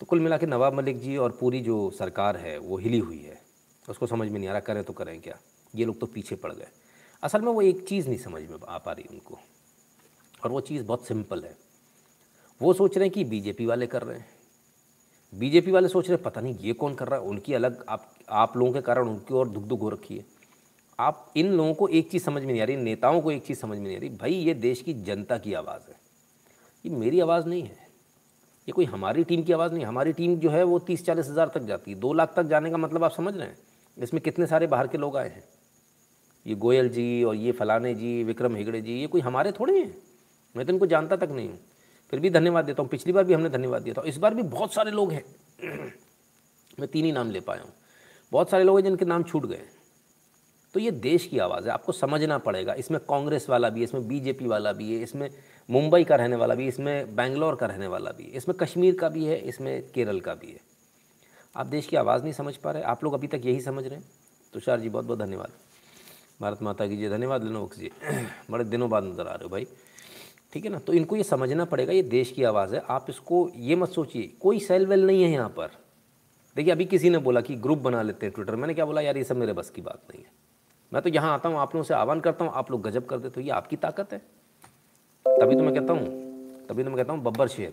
तो 0.00 0.06
कुल 0.06 0.20
मिला 0.20 0.36
के 0.38 0.46
नवाब 0.46 0.74
मलिक 0.74 1.00
जी 1.00 1.16
और 1.16 1.36
पूरी 1.40 1.60
जो 1.60 1.90
सरकार 1.90 2.36
है, 2.36 2.58
वो 2.58 2.76
हिली 2.78 2.98
हुई 2.98 3.18
है। 3.18 3.40
उसको 3.88 4.06
समझ 4.06 4.28
में 4.28 4.38
नहीं 4.38 4.48
आ 4.48 4.52
रहा, 4.52 4.60
करें 4.60 4.84
तो 4.84 4.92
करें 4.92 5.20
क्या? 5.20 5.38
ये 5.74 5.84
लोग 5.84 5.98
तो 6.00 6.06
पीछे 6.06 6.36
पड़ 6.36 6.52
गए। 6.52 6.68
असल 7.22 7.40
में 7.40 7.52
वो 7.52 7.62
एक 7.62 7.86
चीज़ 7.88 8.08
नहीं 8.08 8.18
समझ 8.18 8.42
में 8.42 8.58
आ 8.68 8.78
पा 8.78 8.92
रही 8.92 9.04
उनको। 9.10 9.38
और 10.44 10.50
वो 10.50 10.60
चीज़ 10.60 10.82
बहुत 10.82 11.06
सिंपल 11.06 11.42
है। 11.44 11.56
वो 12.60 12.72
सोच 12.72 12.96
रहे 12.96 13.06
हैं 13.06 13.12
कि 13.12 13.24
बीजेपी 13.24 13.66
वाले 13.66 13.86
कर 13.86 14.02
रहे 14.02 14.18
हैं। 14.18 14.26
बीजेपी 15.32 15.70
वाले 15.70 15.88
सोच 15.88 16.08
रहे 16.08 16.16
हैं, 16.16 16.22
पता 16.22 16.40
नहीं 16.40 16.54
ये 16.58 16.72
कौन 16.72 16.94
कर 16.94 17.08
रहा 17.08 17.20
है, 17.20 17.26
उनकी 17.26 17.54
अलग, 17.54 17.84
आप 17.88 18.14
आप 18.28 18.56
लोगों 18.56 18.72
के 18.72 18.80
कारण 18.80 19.08
उनकी 19.08 19.34
और 19.34 19.48
दुख 19.48 19.62
दुख 19.64 19.80
हो 19.80 19.88
रखी 19.88 20.16
है। 20.16 20.24
आप 20.98 21.32
इन 21.36 21.52
लोगों 21.52 21.74
को 21.74 21.88
एक 21.88 22.10
चीज़ 22.10 22.22
समझ 22.22 22.42
में 22.42 22.52
नहीं 22.52 22.62
आ 22.62 22.64
रही, 22.64 22.76
नेताओं 22.76 23.20
को 23.20 23.32
एक 23.32 23.44
चीज़ 23.46 23.58
समझ 23.58 23.78
में 23.78 23.84
नहीं 23.84 23.96
आ 23.96 24.00
रही, 24.00 24.08
भाई 24.10 24.34
ये 24.34 24.54
देश 24.54 24.82
की 24.82 24.94
जनता 24.94 25.38
की 25.38 25.54
आवाज़ 25.54 25.90
है। 25.90 25.96
ये 26.84 26.96
मेरी 26.96 27.20
आवाज़ 27.20 27.46
नहीं 27.46 27.62
है। 27.62 27.86
ये 28.68 28.72
कोई 28.72 28.84
हमारी 28.84 29.24
टीम 29.24 29.42
की 29.42 29.52
आवाज़ 29.52 29.72
नहीं, 29.72 29.84
हमारी 29.84 30.12
टीम 30.12 30.36
जो 30.36 30.50
है 30.50 30.62
वो 30.64 30.78
तीस 30.78 31.04
चालीस 31.04 31.28
हज़ार 31.28 31.48
तक 31.48 31.62
जाती 31.62 31.92
है। 31.92 31.98
दो 31.98 32.12
लाख 32.12 32.32
तक 32.36 32.42
जाने 32.42 32.70
का 32.70 32.76
मतलब 32.76 33.04
आप 33.04 33.12
समझ 33.12 33.36
रहे 33.36 33.46
हैं, 33.46 33.56
इसमें 33.96 34.22
कितने 34.22 34.46
सारे 34.46 34.66
बाहर 34.66 34.86
के 34.86 34.98
लोग 34.98 35.16
आए 35.16 35.28
हैं? 35.28 35.44
ये 36.46 36.54
गोयल 36.54 36.88
जी 36.88 37.22
और 37.22 37.34
ये 37.34 37.52
फलाने 37.52 37.94
जी, 37.94 38.22
विक्रम 38.24 38.56
हेगड़े 38.56 38.80
जी, 38.80 39.00
ये 39.00 39.06
कोई 39.06 39.20
हमारे 39.20 39.52
थोड़े 39.52 39.78
हैं? 39.78 39.94
मैं 40.54 40.66
तो 40.66 40.72
इनको 40.72 40.86
जानता 40.86 41.16
तक 41.16 41.30
नहीं 41.30 41.48
हूँ। 41.48 41.58
फिर 42.12 42.20
भी 42.20 42.30
धन्यवाद 42.30 42.64
देता 42.64 42.82
हूँ। 42.82 42.90
पिछली 42.90 43.12
बार 43.12 43.24
भी 43.24 43.34
हमने 43.34 43.48
धन्यवाद 43.48 43.82
दिया 43.82 43.94
था। 43.94 44.02
इस 44.06 44.16
बार 44.16 44.34
भी 44.34 44.42
बहुत 44.42 44.74
सारे 44.74 44.90
लोग 44.90 45.12
हैं। 45.12 45.24
मैं 46.80 46.88
तीन 46.88 47.04
ही 47.04 47.12
नाम 47.12 47.30
ले 47.30 47.40
पाया 47.40 47.62
हूँ। 47.62 47.72
बहुत 48.32 48.50
सारे 48.50 48.64
लोग 48.64 48.76
हैं 48.76 48.84
जिनके 48.84 49.04
नाम 49.04 49.22
छूट 49.22 49.46
गए 49.46 49.62
तो 50.74 50.80
ये 50.80 50.90
देश 50.90 51.26
की 51.26 51.38
आवाज़ 51.38 51.64
है। 51.64 51.70
आपको 51.70 51.92
समझना 51.92 52.38
पड़ेगा। 52.38 52.74
इसमें 52.74 53.00
कांग्रेस 53.00 53.48
वाला 53.48 53.68
भी 53.68 53.80
है, 53.80 53.84
इसमें 53.84 54.08
बीजेपी 54.08 54.46
वाला 54.46 54.72
भी 54.72 54.94
है, 54.94 55.02
इसमें 55.02 55.30
मुंबई 55.68 56.04
का 56.04 56.16
रहने 56.16 56.36
वाला 56.36 56.54
भी 56.54 56.66
इसमें 56.68 57.16
बेंगलोर 57.16 57.54
का 57.56 57.66
रहने 57.66 57.86
वाला 57.86 58.10
भी 58.10 58.24
है, 58.24 58.30
इसमें 58.30 58.56
कश्मीर 58.58 58.94
का 58.94 59.08
भी 59.08 59.24
है, 59.24 59.36
इसमें 59.38 59.90
केरल 59.92 60.20
का 60.20 60.34
भी 60.34 60.46
है। 60.46 60.60
आप 61.56 61.66
देश 61.66 61.86
की 61.86 61.96
आवाज़ 61.96 62.22
नहीं 62.22 62.32
समझ 62.32 62.56
पा 62.56 62.70
रहे। 62.70 62.82
आप 62.82 63.04
लोग 63.04 63.14
अभी 63.14 63.26
तक 63.26 63.40
यही 63.44 63.60
समझ 63.60 63.84
रहे 63.86 63.98
हैं? 63.98 64.04
तुषार 64.54 64.80
जी 64.80 64.88
बहुत 64.88 65.04
बहुत 65.04 65.18
धन्यवाद। 65.18 65.52
भारत 66.40 66.62
माता 66.62 66.86
की 66.86 66.96
जी 66.96 67.08
धन्यवाद 67.08 67.44
लिनोक्स 67.44 67.78
जी। 67.78 67.90
बड़े 68.50 68.64
दिनों 68.64 68.90
बाद 68.90 69.04
नज़र 69.04 69.26
आ 69.26 69.32
रहे 69.32 69.44
हो 69.44 69.48
भाई। 69.48 69.66
ठीक 70.52 70.64
है 70.64 70.70
ना? 70.70 70.78
तो 70.78 70.92
इनको 70.92 71.16
ये 71.16 71.22
समझना 71.22 71.64
पड़ेगा, 71.64 71.92
ये 71.92 72.02
देश 72.02 72.30
की 72.32 72.44
आवाज़ 72.44 72.74
है। 72.74 72.82
आप 72.88 73.06
इसको 73.10 73.50
ये 73.56 73.76
मत 73.76 73.88
सोचिए, 73.88 74.32
कोई 74.40 74.60
सेल 74.60 74.86
वेल 74.86 75.06
नहीं 75.06 75.22
है 75.22 75.30
यहाँ 75.30 75.48
पर। 75.48 75.70
देखिए, 76.56 76.72
अभी 76.72 76.84
किसी 76.84 77.10
ने 77.10 77.18
बोला 77.18 77.40
कि 77.40 77.54
ग्रुप 77.56 77.78
बना 77.78 78.02
लेते 78.02 78.26
हैं 78.26 78.34
ट्विटर 78.34 78.56
मैंने 78.56 78.74
क्या 78.74 78.84
बोला, 78.84 79.00
यार, 79.00 79.16
ये 79.16 79.24
सब 79.24 79.36
मेरे 79.36 79.52
बस 79.52 79.70
की 79.70 79.82
बात 79.82 80.02
नहीं 80.10 80.24
है। 80.24 80.30
मैं 80.92 81.02
तो 81.02 81.08
यहाँ 81.08 81.34
आता 81.34 81.48
हूँ, 81.48 81.58
आप 81.58 81.74
लोगों 81.74 81.84
से 81.84 81.94
आह्वान 81.94 82.20
करता 82.20 82.44
हूँ, 82.44 82.52
आप 82.52 82.70
लोग 82.70 82.82
गजब 82.82 83.06
कर 83.06 83.18
देते 83.18 83.40
हो। 83.40 83.46
ये 83.46 83.52
आपकी 83.52 83.76
ताकत 83.76 84.12
है। 84.12 84.18
तभी 85.26 85.56
तो 85.56 85.62
मैं 85.62 85.74
कहता 85.74 85.92
हूँ, 85.92 86.06
तभी 86.68 86.84
तो 86.84 86.90
मैं 86.90 86.96
कहता 86.96 87.12
हूँ, 87.12 87.22
बब्बर 87.22 87.48
शेर। 87.48 87.72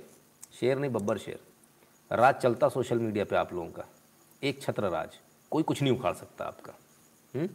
शेर 0.59 0.77
नहीं, 0.77 0.91
बब्बर 0.91 1.17
शेर। 1.17 1.39
राज 2.11 2.35
चलता 2.35 2.69
सोशल 2.69 2.99
मीडिया 2.99 3.25
पे 3.25 3.35
आप 3.35 3.53
लोगों 3.53 3.67
का। 3.67 3.85
एक 4.43 4.61
छत्र 4.61 4.89
राज। 4.89 5.09
कोई 5.51 5.63
कुछ 5.63 5.81
नहीं 5.81 5.93
उखाड़ 5.93 6.13
सकता 6.13 6.45
आपका? 6.45 6.73
हम्म? 7.35 7.47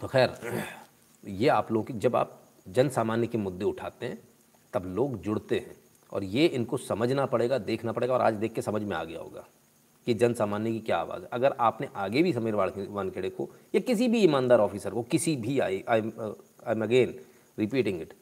तो 0.00 0.08
खैर, 0.08 0.34
ये 1.24 1.48
आप 1.48 1.72
लोगों 1.72 1.84
की, 1.84 1.92
जब 1.92 2.16
आप 2.16 2.40
जन 2.66 2.88
सामान्य 2.88 3.26
के 3.26 3.38
मुद्दे 3.38 3.64
उठाते 3.64 4.06
हैं, 4.06 4.18
तब 4.72 4.86
लोग 4.86 5.20
जुड़ते 5.22 5.56
हैं। 5.56 5.76
और 6.12 6.24
ये 6.24 6.46
इनको 6.46 6.76
समझना 6.76 7.26
पड़ेगा, 7.26 7.58
देखना 7.58 7.92
पड़ेगा, 7.92 8.14
और 8.14 8.20
आज 8.20 8.34
देख 8.34 8.52
के 8.52 8.62
समझ 8.62 8.82
में 8.82 8.96
आ 8.96 9.02
गया 9.04 9.20
होगा 9.20 9.44
कि 10.06 10.14
जन 10.14 10.34
सामान्य 10.34 10.72
की 10.72 10.80
क्या 10.80 10.96
आवाज़ 10.96 11.22
है। 11.22 11.28
अगर 11.32 11.54
आपने 11.60 11.88
आगे 11.96 12.22
भी 12.22 12.32
समीर 12.32 12.54
वानखेड़े 12.54 13.30
को, 13.30 13.48
या 13.74 13.80
किसी 13.80 14.08
भी 14.08 14.18
ईमानदार 14.20 14.60
ऑफिसर 14.60 14.90
को, 14.90 15.02
किसी 15.02 15.36
भी, 15.36 15.58
I 15.58 15.82
I 15.88 15.98
am 15.98 16.82
again 16.82 17.14
repeating 17.58 18.00
it, 18.00 18.12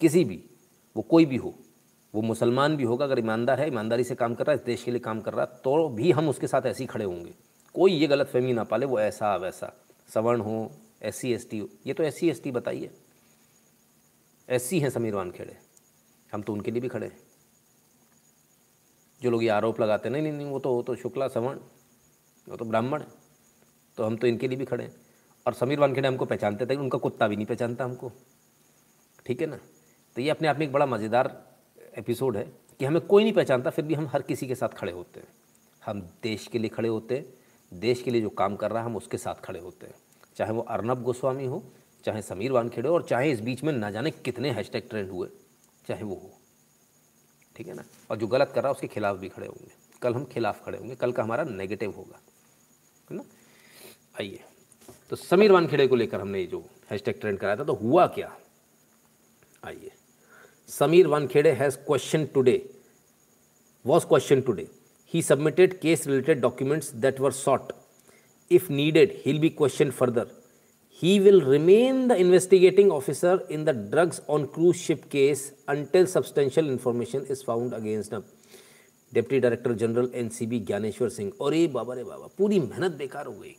किसी 0.00 0.24
भी, 0.24 0.42
वो 0.96 1.02
कोई 1.02 1.26
भी 1.26 1.36
हो, 1.36 1.54
वो 2.14 2.22
मुसलमान 2.22 2.76
भी 2.76 2.84
होगा, 2.84 3.04
अगर 3.04 3.18
ईमानदार 3.18 3.60
है, 3.60 3.66
ईमानदारी 3.68 4.04
से 4.04 4.14
काम 4.14 4.34
कर 4.34 4.46
रहा 4.46 4.52
है, 4.52 4.58
इस 4.58 4.64
देश 4.66 4.82
के 4.82 4.90
लिए 4.90 5.00
काम 5.00 5.20
कर 5.20 5.34
रहा 5.34 5.44
है 5.44 5.60
तो 5.64 5.88
भी 5.88 6.10
हम 6.10 6.28
उसके 6.28 6.46
साथ 6.46 6.66
ऐसे 6.66 6.82
ही 6.82 6.86
खड़े 6.86 7.04
होंगे। 7.04 7.34
कोई 7.74 7.92
ये 7.92 8.06
गलत 8.06 8.26
फहमी 8.26 8.52
ना 8.52 8.64
पाले, 8.64 8.86
वो 8.86 9.00
ऐसा, 9.00 9.34
वैसा, 9.36 9.72
सवर्ण 10.08 10.40
हो, 10.40 10.70
एस 11.02 11.16
सी, 11.16 11.32
एस 11.32 11.48
टी 11.50 11.58
हो 11.58 11.68
ये 11.86 11.94
तो 11.94 12.02
एस 12.02 12.18
सी, 12.18 12.30
एस 12.30 12.42
टी 12.42 12.50
बताइए। 12.50 12.90
एस 14.48 14.62
सी 14.62 14.78
हैं 14.80 14.90
समीर 14.90 15.14
वानखेड़े। 15.14 15.56
हम 16.32 16.42
तो 16.42 16.52
उनके 16.52 16.70
लिए 16.70 16.80
भी 16.80 16.88
खड़े 16.88 17.06
हैं। 17.06 17.18
जो 19.20 19.30
लोग 19.30 19.42
ये 19.42 19.48
आरोप 19.48 19.80
लगाते 19.80 20.08
नहीं 20.08 20.22
नहीं 20.22 20.32
नहीं, 20.32 20.46
वो 20.46 20.58
तो 20.58 20.72
वो 20.74 20.82
तो 20.82 20.94
शुक्ला 20.96 21.28
सवर्ण, 21.28 21.58
वो 22.46 22.56
तो 22.56 22.64
ब्राह्मण 22.64 23.02
तो 23.98 24.04
हम 24.04 24.16
तो 24.16 24.26
इनके 24.26 24.48
लिए 24.48 24.58
भी 24.58 24.64
खड़े 24.64 24.84
हैं। 24.84 24.94
और 25.46 25.54
समीर 25.54 25.80
वानखेड़े 25.80 26.08
हमको 26.08 26.24
पहचानते 26.24 26.66
थे, 26.66 26.76
उनका 26.76 26.98
कुत्ता 26.98 27.28
भी 27.28 27.36
नहीं 27.36 27.46
पहचानता 27.46 27.84
हमको। 27.84 28.12
ठीक 29.26 29.40
है 29.40 29.46
ना? 29.46 29.58
तो 30.16 30.20
ये 30.20 30.30
अपने 30.30 30.48
आप 30.48 30.58
में 30.58 30.66
एक 30.66 30.72
बड़ा 30.72 30.86
मज़ेदार 30.86 31.30
एपिसोड 31.98 32.36
है 32.36 32.44
कि 32.78 32.84
हमें 32.84 33.00
कोई 33.00 33.22
नहीं 33.22 33.32
पहचानता, 33.32 33.70
फिर 33.70 33.84
भी 33.84 33.94
हम 33.94 34.06
हर 34.06 34.22
किसी 34.22 34.46
के 34.46 34.54
साथ 34.54 34.68
खड़े 34.68 34.92
होते 34.92 35.20
हैं। 35.20 35.28
हम 35.82 36.00
देश 36.22 36.46
के 36.46 36.58
लिए 36.58 36.70
खड़े 36.70 36.88
होते 36.88 37.16
हैं, 37.16 37.26
देश 37.72 38.02
के 38.02 38.10
लिए 38.10 38.20
जो 38.20 38.30
काम 38.30 38.56
कर 38.56 38.70
रहा 38.70 38.82
है, 38.82 38.86
हम 38.86 38.96
उसके 38.96 39.18
साथ 39.18 39.34
खड़े 39.34 39.60
होते 39.60 39.86
हैं। 39.86 39.94
चाहे 40.36 40.52
वो 40.52 40.62
अर्नब 40.62 41.02
गोस्वामी 41.02 41.44
हो 41.44 41.62
चाहे 42.04 42.22
समीर 42.22 42.52
वानखेड़े 42.52 42.88
और 42.88 43.02
चाहे 43.02 43.32
इस 43.32 43.40
बीच 43.40 43.62
में 43.64 43.72
ना 43.72 43.90
जाने 43.90 44.10
कितने 44.10 44.50
हैशटैग 44.50 44.88
ट्रेंड 44.90 45.10
हुए, 45.10 45.28
चाहे 45.88 46.02
वो 46.02 46.14
हो। 46.14 46.38
ठीक 47.56 47.66
है 47.66 47.74
ना? 47.74 47.84
और 48.10 48.16
जो 48.16 48.26
गलत 48.26 48.52
कर 48.54 48.62
रहा 48.62 48.68
है, 48.68 48.74
उसके 48.74 48.86
खिलाफ 48.86 49.16
भी 49.16 49.28
खड़े 49.28 49.46
होंगे। 49.46 49.72
कल 50.02 50.14
हम 50.14 50.24
खिलाफ 50.24 50.64
खड़े 50.64 50.78
होंगे, 50.78 50.94
कल 50.94 51.12
का 51.12 51.22
हमारा 51.22 51.44
नेगेटिव 51.44 51.90
होगा। 51.90 52.20
है 53.10 53.16
ना? 53.16 53.22
आइए। 54.20 54.44
तो 55.10 55.16
समीर 55.16 55.52
वानखेड़े 55.52 55.86
को 55.86 55.96
लेकर 55.96 56.20
हमने 56.20 56.44
जो 56.44 56.64
हैशटैग 56.90 57.20
ट्रेंड 57.20 57.38
कराया 57.38 57.56
था 57.56 57.64
तो 57.64 57.74
हुआ 57.74 58.06
क्या? 58.06 58.36
आइए। 59.64 59.92
Sameer 60.68 61.06
Wankhede 61.06 61.52
has 61.52 61.76
question 61.76 62.26
today 62.26 62.70
was 63.86 64.06
question 64.06 64.40
today 64.40 64.68
he 65.14 65.22
submitted 65.22 65.80
case 65.80 66.06
related 66.06 66.40
documents 66.40 66.92
that 66.94 67.20
were 67.20 67.32
sought 67.32 67.72
if 68.50 68.72
needed 68.72 69.22
he 69.26 69.38
be 69.38 69.48
question 69.48 69.90
further 69.90 70.37
he 71.02 71.20
will 71.20 71.40
remain 71.42 72.08
the 72.08 72.16
investigating 72.16 72.90
officer 72.90 73.40
in 73.48 73.64
the 73.64 73.72
drugs 73.72 74.20
on 74.26 74.48
cruise 74.48 74.80
ship 74.80 75.08
case 75.10 75.52
until 75.68 76.06
substantial 76.06 76.68
information 76.68 77.24
is 77.26 77.42
found 77.42 77.72
against 77.74 78.12
him. 78.12 78.24
Deputy 79.12 79.38
director 79.40 79.72
general 79.80 80.10
NCB 80.20 80.58
Gyaneshwar 80.68 81.08
Singh 81.10 81.30
और 81.40 81.54
ये 81.54 81.66
बाबा 81.74 81.94
रे 81.94 82.02
बाबा 82.04 82.26
पूरी 82.38 82.58
मेहनत 82.60 82.96
बेकार 82.96 83.26
हो 83.26 83.32
गई 83.32 83.54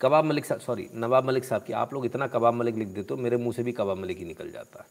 कबाब 0.00 0.24
मलिक 0.24 0.44
साहब 0.44 0.60
sorry 0.60 0.88
Nawab 0.94 1.24
Malik 1.28 1.44
साहब 1.44 1.64
की 1.66 1.72
आप 1.80 1.92
लोग 1.94 2.06
इतना 2.06 2.26
कबाब 2.34 2.54
मलिक 2.54 2.76
लिख 2.76 2.88
देते 2.88 3.14
हो 3.14 3.20
मेरे 3.22 3.36
मुँह 3.36 3.52
से 3.56 3.62
भी 3.62 3.72
कबाब 3.80 3.98
मलिक 3.98 4.18
ही 4.18 4.24
निकल 4.24 4.50
जाता 4.50 4.82
है 4.82 4.86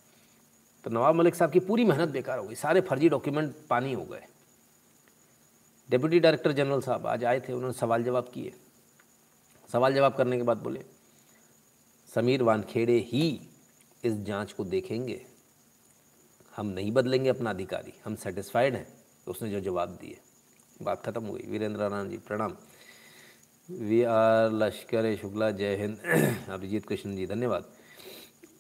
तो 0.85 0.91
नवाब 0.91 1.15
मलिक 1.15 1.35
साहब 1.35 1.51
की 1.51 1.59
पूरी 1.69 1.85
मेहनत 1.85 2.09
बेकार 2.17 2.37
हो 2.39 2.45
गई 2.47 2.55
सारे 2.55 2.81
फर्जी 2.91 3.09
डॉक्यूमेंट 3.15 3.53
पानी 3.69 3.93
हो 3.93 4.03
गए 4.11 4.21
डिप्टी 5.89 6.19
डायरेक्टर 6.19 6.51
जनरल 6.61 6.81
साहब 6.81 7.07
आज 7.07 7.25
आए 7.25 7.39
थे 7.47 7.53
उन्होंने 7.53 7.77
सवाल 7.79 8.03
जवाब 8.03 8.29
किए 8.33 8.53
सवाल 9.75 9.95
जवाब 9.95 10.15
करने 10.15 10.37
के 10.37 10.43
बाद 10.43 10.57
बोले, 10.57 10.83
समीर 12.15 12.43
वानखेड़े 12.43 12.99
ही 12.99 13.41
इस 14.03 14.13
जाँच 14.13 14.53
को 14.53 14.65
देखेंगे। 14.65 15.25
हम 16.55 16.65
नहीं 16.65 16.91
बदलेंगे 16.91 17.29
अपना 17.29 17.49
अधिकारी, 17.49 17.93
हम 18.05 18.15
सेटिस्फाइड 18.15 18.75
हैं। 18.75 18.87
तो 19.25 19.31
उसने 19.31 19.51
जो 19.51 19.59
जवाब 19.59 19.89
दिए, 19.89 20.19
बात 20.81 21.05
खत्म 21.05 21.23
हो 21.23 21.33
गई। 21.33 21.47
वीरेंद्र 21.47 21.79
राणा 21.79 22.03
जी, 22.05 22.17
प्रणाम। 22.17 22.57
वी 23.71 24.03
आर 24.03 24.51
लश्कर 24.51 25.15
शुक्ला, 25.15 25.51
जय 25.51 25.75
हिंद। 25.75 25.97
अभिजीत 26.49 26.85
कृष्ण 26.85 27.15
जी, 27.15 27.27
धन्यवाद। 27.27 27.65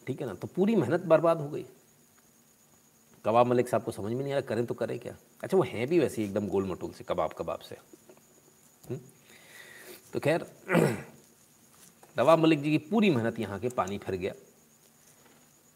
ठीक 0.07 0.21
है 0.21 0.27
ना? 0.27 0.33
तो 0.33 0.47
पूरी 0.47 0.75
मेहनत 0.75 1.01
बर्बाद 1.01 1.41
हो 1.41 1.49
गई। 1.49 1.65
कबाब 3.25 3.47
मलिक 3.47 3.69
साहब 3.69 3.83
को 3.83 3.91
समझ 3.91 4.11
में 4.11 4.23
नहीं 4.23 4.33
आ 4.33 4.35
रहा, 4.35 4.41
करें 4.41 4.65
तो 4.65 4.73
करें 4.73 4.99
क्या? 4.99 5.17
अच्छा 5.43 5.57
वो 5.57 5.63
हैं 5.63 5.87
भी 5.87 5.99
वैसे 5.99 6.23
एकदम 6.23 6.47
गोल 6.47 6.71
मटोल 6.71 6.91
से 6.91 7.03
कबाब 7.03 7.33
कबाब 7.33 7.59
से। 7.59 7.77
हुँ? 8.89 9.14
तो 10.15 10.19
खैर 10.19 10.45
नवाब 12.17 12.39
मलिक 12.39 12.61
जी 12.63 12.71
की 12.71 12.77
पूरी 12.77 13.09
मेहनत 13.09 13.39
यहाँ 13.39 13.59
के 13.59 13.69
पानी 13.69 13.97
फिर 13.97 14.15
गया। 14.15 14.33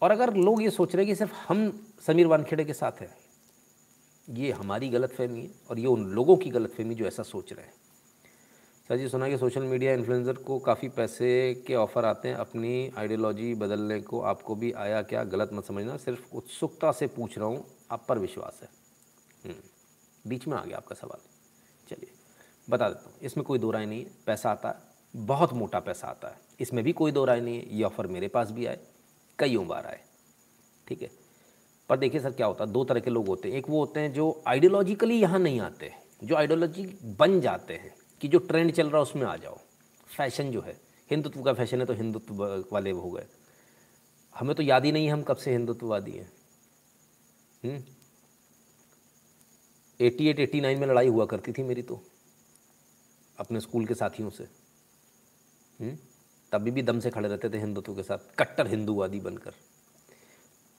और 0.02 0.12
अगर 0.12 0.34
लोग 0.34 0.62
ये 0.64 0.70
सोच 0.70 0.96
रहे 0.96 1.06
कि 1.06 1.16
सिर्फ़ 1.16 1.32
हम 1.48 1.88
समीर 2.08 2.28
वानखेड़े 2.28 2.66
के 2.66 2.74
साथ 2.74 3.02
हैं 3.02 3.10
ये 4.28 4.52
हमारी 4.52 4.90
गलत 4.90 5.14
फहमी 5.14 5.42
है 5.42 5.50
और 5.70 5.80
ये 5.80 5.86
उन 5.86 6.06
लोगों 6.06 6.38
की 6.38 6.50
गलत 6.50 6.70
फहमी 6.70 6.96
जो 6.96 7.06
ऐसा 7.06 7.24
सोच 7.24 7.52
रहे 7.54 7.66
हैं। 7.66 7.74
सर 8.90 8.98
जी 8.98 9.10
सुना 9.10 9.30
कि 9.30 9.38
सोशल 9.38 9.64
मीडिया 9.64 9.94
इन्फ्लुएंसर 9.94 10.34
को 10.34 10.60
काफ़ी 10.60 10.90
पैसे 10.90 11.64
के 11.68 11.76
ऑफ़र 11.76 12.06
आते 12.06 12.28
हैं 12.28 12.36
अपनी 12.36 12.92
आइडियोलॉजी 12.98 13.54
बदलने 13.56 14.00
को 14.02 14.22
आपको 14.22 14.56
भी 14.56 14.72
आया 14.72 15.02
क्या? 15.02 15.24
गलत 15.24 15.50
मत 15.54 15.66
समझना 15.66 15.98
सिर्फ़ 15.98 16.36
उत्सुकता 16.36 16.92
से 16.92 17.08
पूछ 17.08 17.38
रहा 17.38 17.48
हूँ 17.48 17.66
आप 17.92 18.06
पर 18.10 18.20
विश्वास 18.20 18.60
है। 18.64 18.70
हम्म, 19.46 20.30
बीच 20.30 20.48
में 20.48 20.58
आ 20.58 20.64
गया 20.66 20.78
आपका 20.78 20.96
सवाल। 20.96 21.22
चलिए। 21.90 22.19
बता 22.70 22.90
देता 22.90 23.04
हूँ, 23.06 23.14
इसमें 23.22 23.44
कोई 23.46 23.60
दो 23.60 23.72
राय 23.72 23.86
नहीं 23.86 24.00
है, 24.00 24.12
पैसा 24.26 24.52
आता 24.52 24.70
है, 24.70 24.76
बहुत 25.14 25.54
मोटा 25.54 25.80
पैसा 25.82 26.08
आता 26.08 26.28
है। 26.28 26.38
इसमें 26.60 26.84
भी 26.84 26.92
कोई 26.94 27.12
दो 27.12 27.24
राय 27.26 27.42
नहीं 27.42 27.58
है, 27.58 27.66
ये 27.70 27.84
ऑफ़र 27.84 28.08
मेरे 28.08 28.28
पास 28.28 28.52
भी 28.52 28.66
आए, 28.66 28.80
कईयों 29.40 29.68
बार 29.68 29.86
आए, 29.86 30.00
ठीक 30.88 31.02
है? 31.02 31.10
पर 31.90 31.98
देखिए 31.98 32.22
सर, 32.22 32.32
क्या 32.32 32.48
होता 32.48 32.64
है, 32.64 32.72
दो 32.72 32.84
तरह 32.84 33.00
के 33.00 33.10
लोग 33.10 33.28
होते 33.28 33.50
हैं। 33.50 33.58
एक 33.58 33.70
वो 33.70 33.80
होते 33.80 34.00
हैं 34.00 34.12
जो 34.14 34.44
आइडियोलॉजिकली 34.48 35.16
यहाँ 35.16 35.40
नहीं 35.40 35.60
आते 35.62 35.92
जो 36.22 36.36
आइडियोलॉजी 36.36 36.86
बन 37.18 37.40
जाते 37.42 37.74
हैं, 37.76 37.94
कि 38.22 38.28
जो 38.28 38.40
ट्रेंड 38.40 38.72
चल 38.72 38.88
रहा 38.88 38.98
है 38.98 39.02
उसमें 39.02 39.24
आ 39.24 39.36
जाओ। 39.38 39.58
फ़ैशन 40.08 40.52
जो 40.52 40.62
है, 40.62 40.76
हिंदुत्व 41.10 41.42
का 41.44 41.54
फ़ैशन 41.54 41.80
है 41.80 41.86
तो 41.86 41.94
हिंदुत्व 41.94 42.44
वाले 42.72 42.92
हो 42.92 43.12
गए। 43.12 43.26
हमें 44.36 44.56
तो 44.56 44.64
याद 44.64 44.86
ही 44.86 44.92
नहीं 44.92 45.10
हम 45.10 45.22
कब 45.24 45.38
से 45.38 45.52
हिंदुत्ववादी 45.52 46.12
हैं। 46.12 46.30
एटी 50.00 50.28
एट, 50.30 50.40
एटी 50.40 50.62
नाइन 50.62 50.80
में 50.80 50.88
लड़ाई 50.88 51.08
हुआ 51.08 51.26
करती 51.26 51.52
थी 51.52 51.64
मेरी 51.64 51.82
तो। 51.82 52.02
अपने 53.40 53.60
स्कूल 53.60 53.86
के 53.86 53.94
साथियों 53.94 54.30
से। 54.30 54.44
हम्म? 55.80 55.98
तभी 56.52 56.72
भी 56.72 56.82
दम 56.82 57.00
से 57.00 57.10
खड़े 57.10 57.30
रहते 57.30 57.50
थे 57.50 57.58
हिंदुत्व 57.58 57.96
के 57.96 58.04
साथ, 58.04 58.18
कट्टर 58.40 58.68
हिंदूवादी 58.68 59.20
बनकर। 59.20 59.54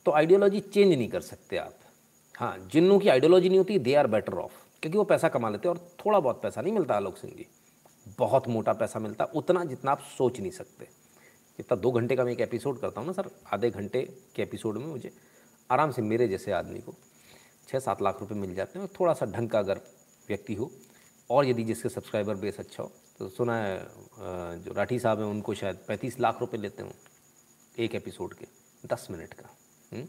तो 0.06 0.12
आइडियोलॉजी 0.12 0.60
चेंज 0.60 0.92
नहीं 0.94 1.08
कर 1.08 1.20
सकते 1.20 1.56
आप। 1.56 1.74
हाँ 2.36 2.68
जिन्हों 2.72 2.98
की 2.98 3.08
आइडियोलॉजी 3.08 3.48
नहीं 3.48 3.58
होती 3.58 3.78
दे 3.78 3.94
आर 3.94 4.06
बेटर 4.06 4.32
ऑफ़ 4.32 4.52
क्योंकि 4.82 4.98
वो 4.98 5.04
पैसा 5.04 5.28
कमा 5.28 5.48
लेते 5.48 5.68
हैं 5.68 5.74
और 5.76 5.90
थोड़ा 6.06 6.20
बहुत 6.20 6.42
पैसा 6.42 6.60
नहीं 6.60 6.72
मिलता 6.72 6.94
आलोक 6.94 7.16
सिंह 7.16 7.32
जी। 7.34 7.46
बहुत 8.18 8.48
मोटा 8.48 8.72
पैसा 8.72 8.98
मिलता, 8.98 9.24
उतना 9.24 9.64
जितना 9.64 9.90
आप 9.90 10.00
सोच 10.18 10.40
नहीं 10.40 10.50
सकते। 10.50 10.84
जितना 11.58 11.76
दो 11.76 11.92
घंटे 11.92 12.16
का 12.16 12.24
मैं 12.24 12.32
एक 12.32 12.40
एपिसोड 12.40 12.80
करता 12.80 13.00
हूँ 13.00 13.06
ना 13.06 13.12
सर, 13.12 13.30
आधे 13.52 13.70
घंटे 13.70 14.02
के 14.36 14.42
एपिसोड 14.42 14.78
में 14.78 14.86
मुझे, 14.86 15.12
आराम 15.70 15.90
से 15.90 16.02
मेरे 16.02 16.28
जैसे 16.28 16.52
आदमी 16.52 16.80
को 16.80 16.94
छः 17.68 17.78
सात 17.78 18.02
लाख 18.02 18.20
रुपए 18.20 18.34
मिल 18.34 18.54
जाते 18.54 18.78
हैं 18.78 18.88
थोड़ा 19.00 19.14
सा 19.14 19.26
ढंग 19.26 19.50
का 19.50 19.58
अगर 19.58 19.80
व्यक्ति 20.28 20.54
हो 20.54 20.70
और 21.30 21.46
यदि 21.46 21.64
जिसके 21.64 21.88
सब्सक्राइबर 21.88 22.34
बेस 22.36 22.58
अच्छा 22.58 22.82
हो 22.82 22.90
तो 23.18 23.28
सुना 23.28 23.56
है 23.56 23.78
जो 24.58 24.72
राठी 24.72 24.98
साहब 24.98 25.18
हैं, 25.20 25.26
उनको 25.26 25.54
शायद 25.54 25.78
पैंतीस 25.88 26.18
लाख 26.20 26.40
रुपए 26.40 26.58
लेते 26.58 26.82
हों, 26.82 26.90
एक 27.78 27.94
एपिसोड 27.94 28.34
के, 28.34 28.46
दस 28.86 29.06
मिनट 29.10 29.34
का 29.34 29.48
हम्म? 29.92 30.04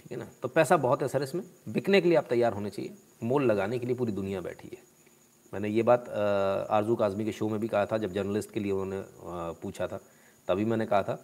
ठीक 0.00 0.12
है 0.12 0.18
ना? 0.18 0.28
तो 0.42 0.48
पैसा 0.48 0.76
बहुत 0.76 1.02
है 1.02 1.08
सर 1.08 1.22
इसमें। 1.22 1.44
बिकने 1.68 2.00
के 2.00 2.08
लिए 2.08 2.18
आप 2.18 2.26
तैयार 2.28 2.52
होने 2.52 2.70
चाहिए। 2.70 2.96
मोल 3.22 3.44
लगाने 3.44 3.78
के 3.78 3.86
लिए 3.86 3.96
पूरी 3.96 4.12
दुनिया 4.12 4.40
बैठी 4.40 4.68
है। 4.68 4.82
मैंने 5.52 5.68
ये 5.68 5.82
बात 5.82 6.08
आरज़ू 6.08 6.96
काजमी 6.96 7.24
के 7.24 7.32
शो 7.32 7.48
में 7.48 7.58
भी 7.60 7.68
कहा 7.68 7.86
था, 7.86 7.98
जब 7.98 8.12
जर्नलिस्ट 8.12 8.50
के 8.50 8.60
लिए 8.60 8.72
उन्होंने 8.72 9.02
पूछा 9.62 9.86
था, 9.86 10.00
तभी 10.48 10.64
मैंने 10.64 10.86
कहा 10.86 11.02
था 11.02 11.14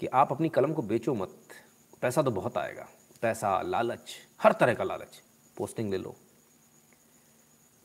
कि 0.00 0.06
आप 0.06 0.32
अपनी 0.32 0.48
कलम 0.48 0.72
को 0.72 0.82
बेचो 0.84 1.14
मत। 1.14 1.38
पैसा 2.02 2.22
तो 2.22 2.30
बहुत 2.30 2.56
आएगा। 2.58 2.86
पैसा, 3.22 3.60
लालच, 3.62 4.14
हर 4.40 4.52
तरह 4.52 4.74
का 4.74 4.84
लालच। 4.84 5.20
पोस्टिंग 5.56 5.90
ले 5.90 5.98
लो। 5.98 6.14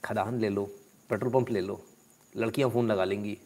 खदान 0.05 0.39
ले 0.39 0.49
लो, 0.49 0.65
पेट्रोल 1.09 1.33
पंप 1.33 1.49
ले 1.49 1.61
लो, 1.61 1.83
लड़कियाँ 2.37 2.69
फ़ोन 2.69 2.87
लगा 2.87 3.03
लेंगी, 3.03 3.37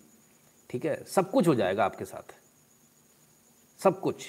ठीक 0.70 0.86
है? 0.86 1.04
सब 1.04 1.32
कुछ 1.32 1.48
हो 1.48 1.56
जाएगा 1.56 1.86
आपके 1.86 2.06
साथ। 2.06 2.36
सब 3.84 4.00
कुछ। 4.00 4.28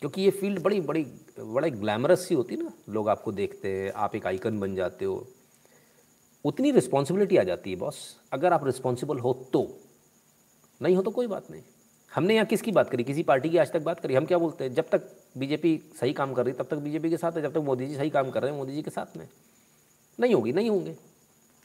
क्योंकि 0.00 0.22
ये 0.22 0.30
फ़ील्ड 0.30 0.62
बड़ी 0.62 0.80
बड़ी, 0.80 1.04
बड़ा 1.40 1.68
ग्लैमरस 1.68 2.28
सी 2.28 2.34
होती 2.34 2.56
ना, 2.56 2.72
लोग 2.88 3.08
आपको 3.08 3.32
देखते 3.32 3.68
हैं, 3.68 3.92
आप 3.92 4.16
एक 4.16 4.26
आइकन 4.26 4.60
बन 4.60 4.74
जाते 4.74 5.04
हो। 5.04 5.28
उतनी 6.44 6.70
रिस्पॉन्सिबिलिटी 6.70 7.36
आ 7.36 7.42
जाती 7.42 7.70
है 7.70 7.76
बॉस 7.76 8.16
अगर 8.32 8.52
आप 8.52 8.64
रिस्पॉन्सिबल 8.64 9.18
हो 9.18 9.50
तो। 9.52 9.80
नहीं 10.82 10.96
हो 10.96 11.02
तो 11.02 11.10
कोई 11.10 11.26
बात 11.26 11.50
नहीं। 11.50 11.62
हमने 12.14 12.34
यहाँ 12.34 12.46
किसकी 12.46 12.72
बात 12.72 12.90
करी? 12.90 13.04
किसी 13.04 13.22
पार्टी 13.22 13.50
की 13.50 13.56
आज 13.56 13.72
तक 13.72 13.80
बात 13.82 14.00
करी? 14.00 14.14
हम 14.14 14.26
क्या 14.26 14.38
बोलते 14.38 14.64
हैं? 14.64 14.74
जब 14.74 14.88
तक 14.88 15.16
बीजेपी 15.36 15.82
सही 16.00 16.12
काम 16.12 16.34
कर 16.34 16.44
रही 16.44 16.54
तब 16.54 16.66
तक 16.66 16.76
बीजेपी 16.76 17.10
के 17.10 17.16
साथ 17.16 17.32
है, 17.32 17.42
जब 17.42 17.52
तक 17.52 17.58
मोदी 17.58 17.86
जी 17.86 17.96
सही 17.96 18.10
काम 18.10 18.30
कर 18.30 18.42
रहे 18.42 18.50
हैं, 18.50 18.58
मोदी 18.58 18.72
जी 18.72 18.82
के 18.82 18.90
साथ 18.90 19.16
में। 19.16 19.28
नहीं 20.20 20.34
होगी, 20.34 20.52
नहीं 20.52 20.70
होंगे। 20.70 20.96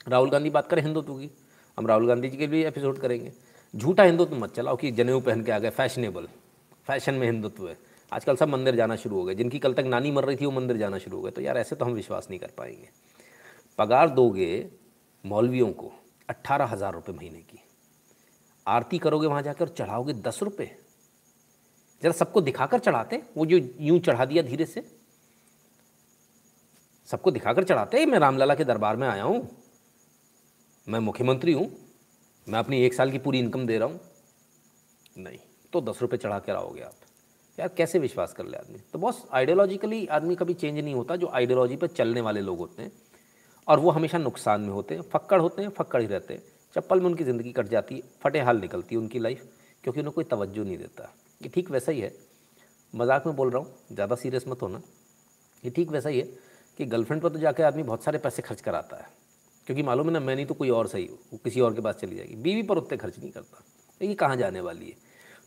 राहुल 0.08 0.30
गांधी 0.30 0.50
बात 0.50 0.68
करें 0.68 0.82
हिंदुत्व 0.84 1.14
की, 1.14 1.30
हम 1.78 1.88
राहुल 1.88 2.08
गांधी 2.08 2.30
जी 2.30 2.38
के 2.38 2.48
भी 2.48 2.64
एपिसोड 2.64 2.98
करेंगे। 2.98 3.32
झूठा 3.74 4.04
हिंदुत्व 4.04 4.36
मत 4.36 4.54
चलाओ 4.56 4.76
कि 4.76 4.92
जनेऊ 4.92 5.20
पहन 5.20 5.44
के 5.44 5.52
आ 5.52 5.60
गए 5.60 5.70
फैशनेबल 5.70 6.28
फ़ैशन 6.88 7.14
में 7.14 7.26
हिंदुत्व 7.28 7.68
है। 7.70 7.78
आजकल 8.12 8.36
सब 8.36 8.48
मंदिर 8.48 8.76
जाना 8.76 8.96
शुरू 8.96 9.16
हो 9.16 9.24
गए। 9.24 9.36
जिनकी 9.36 9.60
कल 9.60 9.74
तक 9.74 9.86
नानी 9.86 10.12
मर 10.12 10.26
रही 10.26 10.36
थी, 10.36 10.46
वो 10.46 10.52
मंदिर 10.52 10.78
जाना 10.78 10.98
शुरू 10.98 11.18
हो 11.18 11.24
गए। 11.24 11.32
तो 11.32 11.42
यार, 11.42 11.58
ऐसे 11.58 11.76
तो 11.76 11.86
हम 11.86 11.92
विश्वास 11.92 12.28
नहीं 12.30 12.40
कर 12.40 12.52
पाएँगे। 12.58 12.90
पगार 13.78 14.10
दोगे 14.10 14.70
मौलवियों 15.26 15.72
को 15.72 15.92
अट्ठारह 16.30 16.66
हज़ार 16.66 16.94
रुपये 16.94 17.16
महीने 17.16 17.40
की। 17.40 17.60
आरती 18.66 18.98
करोगे 19.00 19.28
वहाँ 19.28 19.42
जाकर 19.42 19.66
और 19.66 19.74
चढ़ाओगे 19.78 20.14
दस 20.14 20.40
रुपये 20.44 20.76
जरा 22.02 22.12
सबको 22.12 22.42
दिखाकर 22.42 22.80
चढ़ाते। 22.80 23.22
वो 23.38 23.46
जो 23.46 23.60
यूँ 23.80 24.00
चढ़ा 24.00 24.26
दिया 24.26 24.44
धीरे 24.44 24.66
से। 24.66 24.84
सबको 27.10 27.32
दिखाकर 27.32 27.64
चढ़ाते 27.64 28.06
मैं 28.06 28.20
रामलला 28.20 28.56
के 28.56 28.64
दरबार 28.64 28.96
में 28.96 29.08
आया 29.08 29.24
हूँ। 29.24 29.48
मैं 30.88 31.00
मुख्यमंत्री 31.00 31.54
हूँ, 31.54 31.70
मैं 32.48 32.60
अपनी 32.60 32.82
एक 32.84 32.94
साल 32.94 33.12
की 33.12 33.18
पूरी 33.18 33.40
इनकम 33.40 33.66
दे 33.68 33.78
रहा 33.78 33.88
हूँ। 33.88 34.00
नहीं 35.18 35.38
तो 35.74 35.82
दस 35.82 36.02
रुपये 36.02 36.18
चढ़ा 36.18 36.40
कर 36.40 36.56
आओगे 36.56 36.82
आप। 36.82 36.94
यार, 37.58 37.68
कैसे 37.68 38.00
विश्वास 38.00 38.34
कर 38.34 38.46
ले 38.46 38.58
आदमी? 38.58 38.80
तो 38.94 39.00
बॉस 39.00 39.24
आइडियोलॉजिकली 39.32 40.06
आदमी 40.08 40.36
कभी 40.36 40.54
चेंज 40.54 40.80
नहीं 40.80 40.94
होता 40.94 41.16
जो 41.16 41.28
आइडियोलॉजी 41.30 41.76
पर 41.76 41.88
चलने 41.90 42.22
वाले 42.22 42.42
लोग 42.42 42.58
होते 42.58 42.84
हैं। 42.84 42.92
और 43.68 43.80
वो 43.80 43.92
हमेशा 43.92 44.18
नुकसान 44.18 44.62
में 44.62 44.70
होते 44.70 44.96
हैं, 44.96 45.02
फक्कड़ 45.04 45.40
होते 45.42 45.62
हैं, 45.62 45.70
फक्कड़ 45.70 46.02
ही 46.02 46.08
रहते 46.08 46.34
हैं। 46.34 46.44
चप्पल 46.76 47.00
में 47.00 47.06
उनकी 47.06 47.24
ज़िंदगी 47.24 47.52
कट 47.52 47.68
जाती 47.68 47.96
है, 47.96 48.02
फटे 48.24 48.40
हाल 48.40 48.60
निकलती 48.60 48.96
है 48.96 49.02
उनकी 49.02 49.20
लाइफ 49.20 49.48
क्योंकि 49.84 50.00
उन्हें 50.00 50.14
कोई 50.14 50.24
तवज्जो 50.24 50.64
नहीं 50.64 50.78
देता। 50.78 51.14
ये 51.42 51.50
ठीक 51.50 51.72
वैसा 51.72 51.92
ही 51.92 52.00
है। 52.02 52.14
मज़ाक 52.94 53.28
में 53.28 53.36
बोल 53.36 53.50
रहा 53.50 53.62
हूँ, 53.62 53.74
ज़्यादा 53.92 54.16
सीरियस 54.16 54.48
मत 54.48 54.62
होना। 54.62 54.82
ये 55.64 55.72
ठीक 55.72 55.92
वैसा 55.92 56.10
ही 56.10 56.20
है 56.20 56.26
कि 56.80 56.86
गर्लफ्रेंड 56.86 57.22
पर 57.24 57.30
तो 57.30 57.40
जाकर 57.40 57.64
आदमी 57.64 57.84
बहुत 57.84 58.04
सारे 58.04 58.18
पैसे 58.18 58.42
खर्च 58.42 58.62
कराता 58.62 58.98
है। 58.98 59.08
क्योंकि 59.72 59.84
मालूम 59.84 60.08
है 60.08 60.14
ना, 60.14 60.20
मैं 60.20 60.36
नहीं 60.36 60.46
तो 60.46 60.54
कोई 60.54 60.70
और 60.70 60.88
सही 60.88 61.04
वो 61.04 61.38
किसी 61.38 61.62
और 61.62 61.74
के 61.74 61.82
पास 61.82 61.96
चली 61.96 62.16
जाएगी। 62.16 62.36
बीवी 62.36 62.64
पर 62.64 62.78
उतने 62.78 62.98
खर्च 62.98 63.18
नहीं 63.20 63.30
करता। 63.32 63.64
ये 64.02 64.14
कहाँ 64.14 64.36
जाने 64.36 64.62
वाली 64.62 64.86
है? 64.86 64.96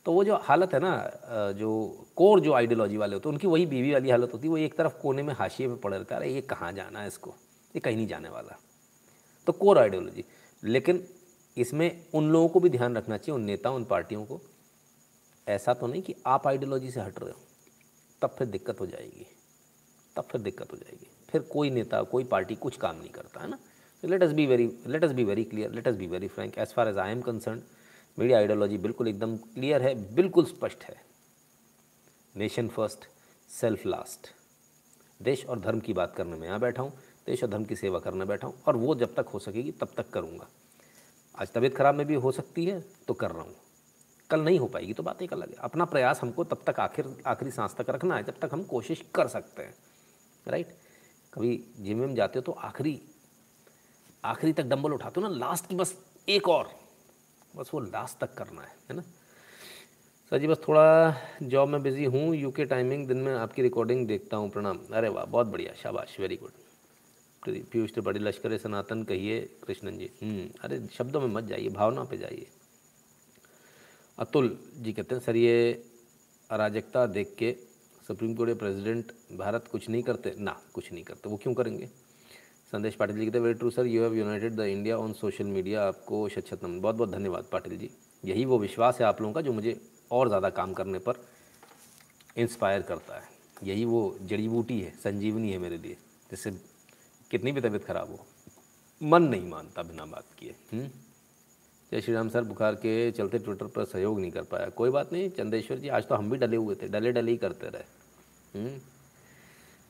तो 0.06 0.12
वो 0.12 0.22
जो 0.24 0.36
हालत 0.42 0.74
है 0.74 0.80
ना 0.80 1.52
जो 1.52 1.70
कोर 2.16 2.40
जो 2.40 2.52
आइडियोलॉजी 2.52 2.96
वाले 2.96 3.14
होते 3.14 3.28
हैं, 3.28 3.34
उनकी 3.34 3.46
वही 3.46 3.66
बीवी 3.66 3.92
वाली 3.92 4.10
हालत 4.10 4.32
होती 4.32 4.46
है, 4.46 4.50
वो 4.50 4.58
एक 4.58 4.74
तरफ़ 4.74 4.94
कोने 4.94 5.22
में 5.22 5.34
हाशिए 5.34 5.66
में 5.66 5.76
पड़े 5.76 5.96
रहता 5.98 6.14
है 6.14 6.20
अरे, 6.20 6.32
ये 6.32 6.40
कहाँ 6.42 6.72
जाना 6.72 7.00
है 7.00 7.08
इसको? 7.08 7.34
ये 7.74 7.80
कहीं 7.80 7.96
नहीं 7.96 8.06
जाने 8.06 8.28
वाला। 8.28 8.58
तो 9.46 9.52
कोर 9.52 9.78
आइडियोलॉजी 9.78 10.24
लेकिन 10.62 11.04
इसमें 11.56 12.04
उन 12.14 12.30
लोगों 12.30 12.48
को 12.48 12.60
भी 12.60 12.70
ध्यान 12.70 12.96
रखना 12.96 13.16
चाहिए, 13.16 13.34
उन 13.34 13.44
नेताओं, 13.44 13.76
उन 13.76 13.84
पार्टियों 13.84 14.24
को। 14.24 14.40
ऐसा 15.46 15.74
तो 15.74 15.86
नहीं 15.86 16.02
कि 16.02 16.14
आप 16.26 16.46
आइडियोलॉजी 16.46 16.90
से 16.90 17.00
हट 17.00 17.18
रहे 17.18 17.30
हो, 17.30 17.40
तब 18.22 18.34
फिर 18.38 18.46
दिक्कत 18.46 18.80
हो 18.80 18.86
जाएगी। 18.86 19.26
तब 20.16 20.22
फिर 20.22 20.40
दिक्कत 20.40 20.72
हो 20.72 20.76
जाएगी। 20.76 21.06
फिर 21.28 21.42
कोई 21.42 21.70
नेता, 21.70 22.02
कोई 22.02 22.24
पार्टी 22.24 22.54
कुछ 22.54 22.76
काम 22.76 22.96
नहीं 22.96 23.10
करता, 23.10 23.40
है 23.40 23.50
ना? 23.50 23.58
Let 24.04 24.22
us 24.22 24.32
be 24.32 24.46
very 24.46 24.70
let 24.86 25.04
us 25.04 25.12
be 25.12 25.24
very 25.24 25.44
clear 25.44 25.70
let 25.72 25.88
us 25.88 25.94
be 25.94 26.06
very 26.06 26.28
frank 26.28 26.58
as 26.58 26.72
far 26.74 26.88
as 26.88 26.98
I 26.98 27.12
am 27.12 27.20
concern 27.22 27.62
मेरी 28.18 28.32
आइडियोलॉजी 28.32 28.78
बिल्कुल 28.78 29.08
एकदम 29.08 29.36
क्लियर 29.36 29.82
है, 29.82 29.94
बिल्कुल 30.14 30.44
स्पष्ट 30.46 30.84
है। 30.84 30.96
नेशन 32.34 32.68
फ़र्स्ट 32.68 33.06
सेल्फ 33.50 33.86
लास्ट 33.86 34.28
देश 35.20 35.44
और 35.46 35.60
धर्म 35.60 35.80
की 35.80 35.92
बात 35.92 36.14
करने 36.16 36.36
में 36.36 36.46
यहाँ 36.46 36.60
बैठा 36.60 36.82
हूँ, 36.82 36.92
देश 37.26 37.42
और 37.44 37.50
धर्म 37.50 37.64
की 37.64 37.76
सेवा 37.76 37.98
करने 37.98 38.24
बैठा 38.24 38.46
हूँ, 38.46 38.54
और 38.66 38.76
वो 38.76 38.94
जब 38.94 39.14
तक 39.14 39.28
हो 39.28 39.38
सकेगी 39.38 39.70
तब 39.72 39.88
तक 39.96 40.10
करूँगा। 40.10 40.48
आज 41.34 41.52
तबीयत 41.52 41.76
खराब 41.76 41.94
में 41.94 42.06
भी 42.06 42.14
हो 42.16 42.32
सकती 42.32 42.64
है 42.64 42.80
तो 43.08 43.14
कर 43.14 43.30
रहा 43.30 43.42
हूँ। 43.42 43.54
कल 44.30 44.40
नहीं 44.40 44.58
हो 44.58 44.66
पाएगी 44.66 44.92
तो 44.92 45.02
बात 45.02 45.22
एक 45.22 45.32
अलग 45.32 45.48
है। 45.48 45.56
अपना 45.60 45.84
प्रयास 45.86 46.20
हमको 46.22 46.44
तब 46.44 46.62
तक 46.66 46.80
आखिर, 46.80 47.06
आखिरी 47.26 47.50
सांस 47.50 47.74
तक 47.78 47.90
रखना 47.90 48.16
है 48.16 48.24
जब 48.24 48.38
तक 48.40 48.50
हम 48.52 48.62
कोशिश 48.66 49.04
कर 49.14 49.28
सकते 49.28 49.62
हैं। 49.62 49.74
राइट 50.46 50.74
कभी 51.32 51.58
जिम 51.80 51.98
में 51.98 52.14
जाते 52.14 52.38
हो 52.38 52.42
तो 52.42 52.52
आखिरी 52.62 53.00
आखिरी 54.24 54.52
तक 54.52 54.64
डंबल 54.64 54.92
उठाते 54.92 55.20
हो 55.20 55.28
ना 55.28 55.34
लास्ट 55.36 55.66
की 55.66 55.74
बस 55.74 55.94
एक 56.28 56.48
और। 56.48 56.70
बस 57.56 57.70
वो 57.74 57.80
लास्ट 57.80 58.18
तक 58.20 58.34
करना 58.34 58.62
है 58.62 58.72
है 58.90 58.96
ना? 58.96 59.02
सर 60.32 60.38
जी 60.38 60.46
बस 60.46 60.60
थोड़ा 60.68 61.14
जॉब 61.42 61.68
में 61.68 61.82
बिज़ी 61.82 62.04
हूँ 62.04 62.34
यूके 62.36 62.64
टाइमिंग 62.64 63.06
दिन 63.08 63.16
में 63.16 63.32
आपकी 63.34 63.62
रिकॉर्डिंग 63.62 64.06
देखता 64.06 64.36
हूँ 64.36 64.50
प्रणाम। 64.50 64.78
अरे 64.92 65.08
वाह 65.08 65.24
बहुत 65.24 65.46
बढ़िया 65.46 65.72
शाबाश 65.82 66.16
वेरी 66.20 66.36
गुड 66.36 66.52
पीयूष 67.42 67.92
त्रिपाठी 67.92 68.18
लश्कर 68.18 68.56
सनातन 68.58 69.02
कहिए 69.02 69.40
कृष्णन 69.66 69.98
जी। 69.98 70.10
हम्म, 70.22 70.48
अरे 70.64 70.80
शब्दों 70.92 71.20
में 71.20 71.26
मत 71.28 71.44
जाइए 71.44 71.68
भावना 71.68 72.04
पे 72.04 72.16
जाइए। 72.16 72.46
अतुल 74.18 74.48
जी 74.76 74.92
कहते 74.92 75.14
हैं 75.14 75.22
सर 75.22 75.36
ये 75.36 75.82
अराजकता 76.50 77.04
देख 77.08 77.34
के 77.38 77.52
सुप्रीम 78.04 78.34
कोर्ट 78.34 78.50
के 78.50 78.58
प्रेसिडेंट 78.58 79.12
भारत 79.38 79.68
कुछ 79.72 79.88
नहीं 79.88 80.02
करते। 80.02 80.34
ना 80.38 80.56
कुछ 80.74 80.92
नहीं 80.92 81.04
करते 81.04 81.28
वो 81.28 81.36
क्यों 81.36 81.54
करेंगे? 81.54 81.90
संदेश 82.74 82.94
पाटिल 82.94 83.16
जी 83.16 83.24
कहते 83.24 83.40
very 83.40 83.54
true 83.54 83.70
sir 83.70 83.86
you 83.86 84.02
have 84.02 84.14
united 84.14 84.54
the 84.56 84.60
India 84.60 84.96
on 84.98 85.12
social 85.12 85.44
media 85.46 85.82
आपको 85.88 86.28
शत 86.28 86.46
शत 86.50 86.64
बहुत 86.64 86.94
बहुत 86.94 87.10
धन्यवाद 87.10 87.44
पाटिल 87.52 87.76
जी. 87.78 87.90
यही 88.24 88.44
वो 88.44 88.58
विश्वास 88.58 88.98
है 89.00 89.06
आप 89.06 89.20
लोगों 89.20 89.34
का 89.34 89.40
जो 89.40 89.52
मुझे 89.52 89.76
और 90.10 90.28
ज़्यादा 90.28 90.50
काम 90.50 90.72
करने 90.72 90.98
पर 90.98 91.20
इंस्पायर 92.36 92.82
करता 92.82 93.14
है. 93.14 93.28
यही 93.64 93.84
वो 93.84 94.00
जड़ी 94.22 94.48
बूटी 94.48 94.80
है, 94.80 94.90
संजीवनी 95.04 95.50
है 95.50 95.58
मेरे 95.58 95.76
लिए. 95.78 95.96
जिससे 96.30 96.50
कितनी 97.30 97.52
भी 97.52 97.60
तबीयत 97.60 97.84
खराब 97.84 98.10
हो, 98.10 98.18
मन 99.00 99.22
नहीं 99.22 99.48
मानता 99.48 99.82
बिना 99.82 100.04
बात 100.06 100.24
किए. 100.38 100.54
हम्म? 100.72 100.88
जय 101.92 102.00
श्री 102.00 102.14
राम, 102.14 102.28
सर. 102.28 102.44
बुखार 102.44 102.74
के 102.74 103.10
चलते 103.12 103.38
ट्विटर 103.38 103.66
पर 103.66 103.84
सहयोग 103.84 104.20
नहीं 104.20 104.30
कर 104.30 104.42
पाया. 104.42 104.68
कोई 104.68 104.90
बात 104.90 105.12
नहीं, 105.12 105.30
चंदेश्वर 105.30 105.78
जी, 105.78 105.88
आज 105.88 106.08
तो 106.08 106.14
हम 106.14 106.30
भी 106.30 106.36
डले 106.36 106.56
हुए 106.56 106.74
थे. 106.74 106.88
डले 106.88 107.12
डले 107.12 107.30
ही 107.30 107.36
करते 107.36 107.68
रहे. 107.68 108.68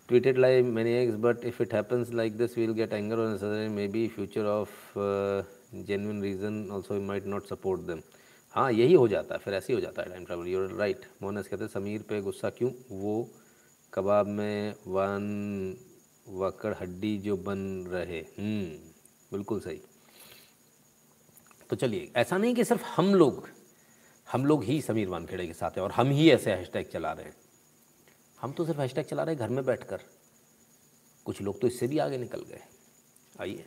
Tweeted 0.09 0.36
like 0.36 1.44
if 1.44 1.61
it 1.61 1.72
happens 1.72 2.12
like 2.12 2.36
this 2.36 2.57
we 2.57 2.66
will 2.66 2.74
get 2.74 2.92
anger 2.92 3.16
or 3.16 3.38
suddenly 3.38 3.68
maybe 3.68 4.09
future 4.09 4.46
of 4.46 4.68
uh, 4.96 5.42
genuine 5.86 6.20
reason 6.20 6.70
also 6.70 6.94
we 6.94 7.00
might 7.00 7.26
not 7.26 7.46
support 7.46 7.86
them. 7.86 8.02
हाँ 8.55 8.70
यही 8.72 8.94
हो 8.94 9.07
जाता 9.09 9.34
है 9.34 9.40
फिर 9.44 9.55
ऐसे 9.55 9.72
ही 9.72 9.74
हो 9.74 9.80
जाता 9.80 10.02
है 10.02 10.09
टाइम 10.09 10.24
ट्रैवल 10.24 10.46
यूर 10.48 10.74
राइट 10.78 11.07
मोहनस 11.22 11.48
कहते 11.48 11.64
हैं 11.64 11.70
समीर 11.70 12.02
पे 12.09 12.20
गुस्सा 12.20 12.50
क्यों? 12.50 12.70
वो 12.90 13.28
कबाब 13.94 14.26
में 14.26 14.74
वन 14.86 15.76
वकड़ 16.28 16.74
हड्डी 16.80 17.16
जो 17.18 17.36
बन 17.36 17.59
रहे। 17.88 18.20
हम्म 18.38 18.66
बिल्कुल 19.32 19.61
सही। 19.61 19.80
तो 21.70 21.76
चलिए 21.76 22.11
ऐसा 22.16 22.38
नहीं 22.38 22.55
कि 22.55 22.64
सिर्फ़ 22.64 22.84
हम 22.96 23.14
लोग 23.14 23.48
हम 24.32 24.46
लोग 24.46 24.64
ही 24.64 24.80
समीर 24.82 25.09
वानखेड़े 25.09 25.46
के 25.46 25.52
साथ 25.52 25.70
हैं 25.70 25.82
और 25.82 25.92
हम 25.92 26.11
ही 26.11 26.30
ऐसे 26.30 26.50
हैशटैग 26.50 26.86
चला 26.92 27.12
रहे 27.12 27.24
हैं। 27.24 27.34
हम 28.45 28.53
तो 28.53 28.64
सिर्फ़ 28.64 28.80
हैशटैग 28.80 29.05
चला 29.07 29.22
रहे 29.22 29.36
घर 29.36 29.49
में 29.49 29.64
बैठकर। 29.64 30.01
कुछ 31.26 31.40
लोग 31.42 31.61
तो 31.61 31.66
इससे 31.66 31.86
भी 31.86 31.99
आगे 31.99 32.18
निकल 32.18 32.40
गए। 32.49 32.61
आइए, 33.40 33.64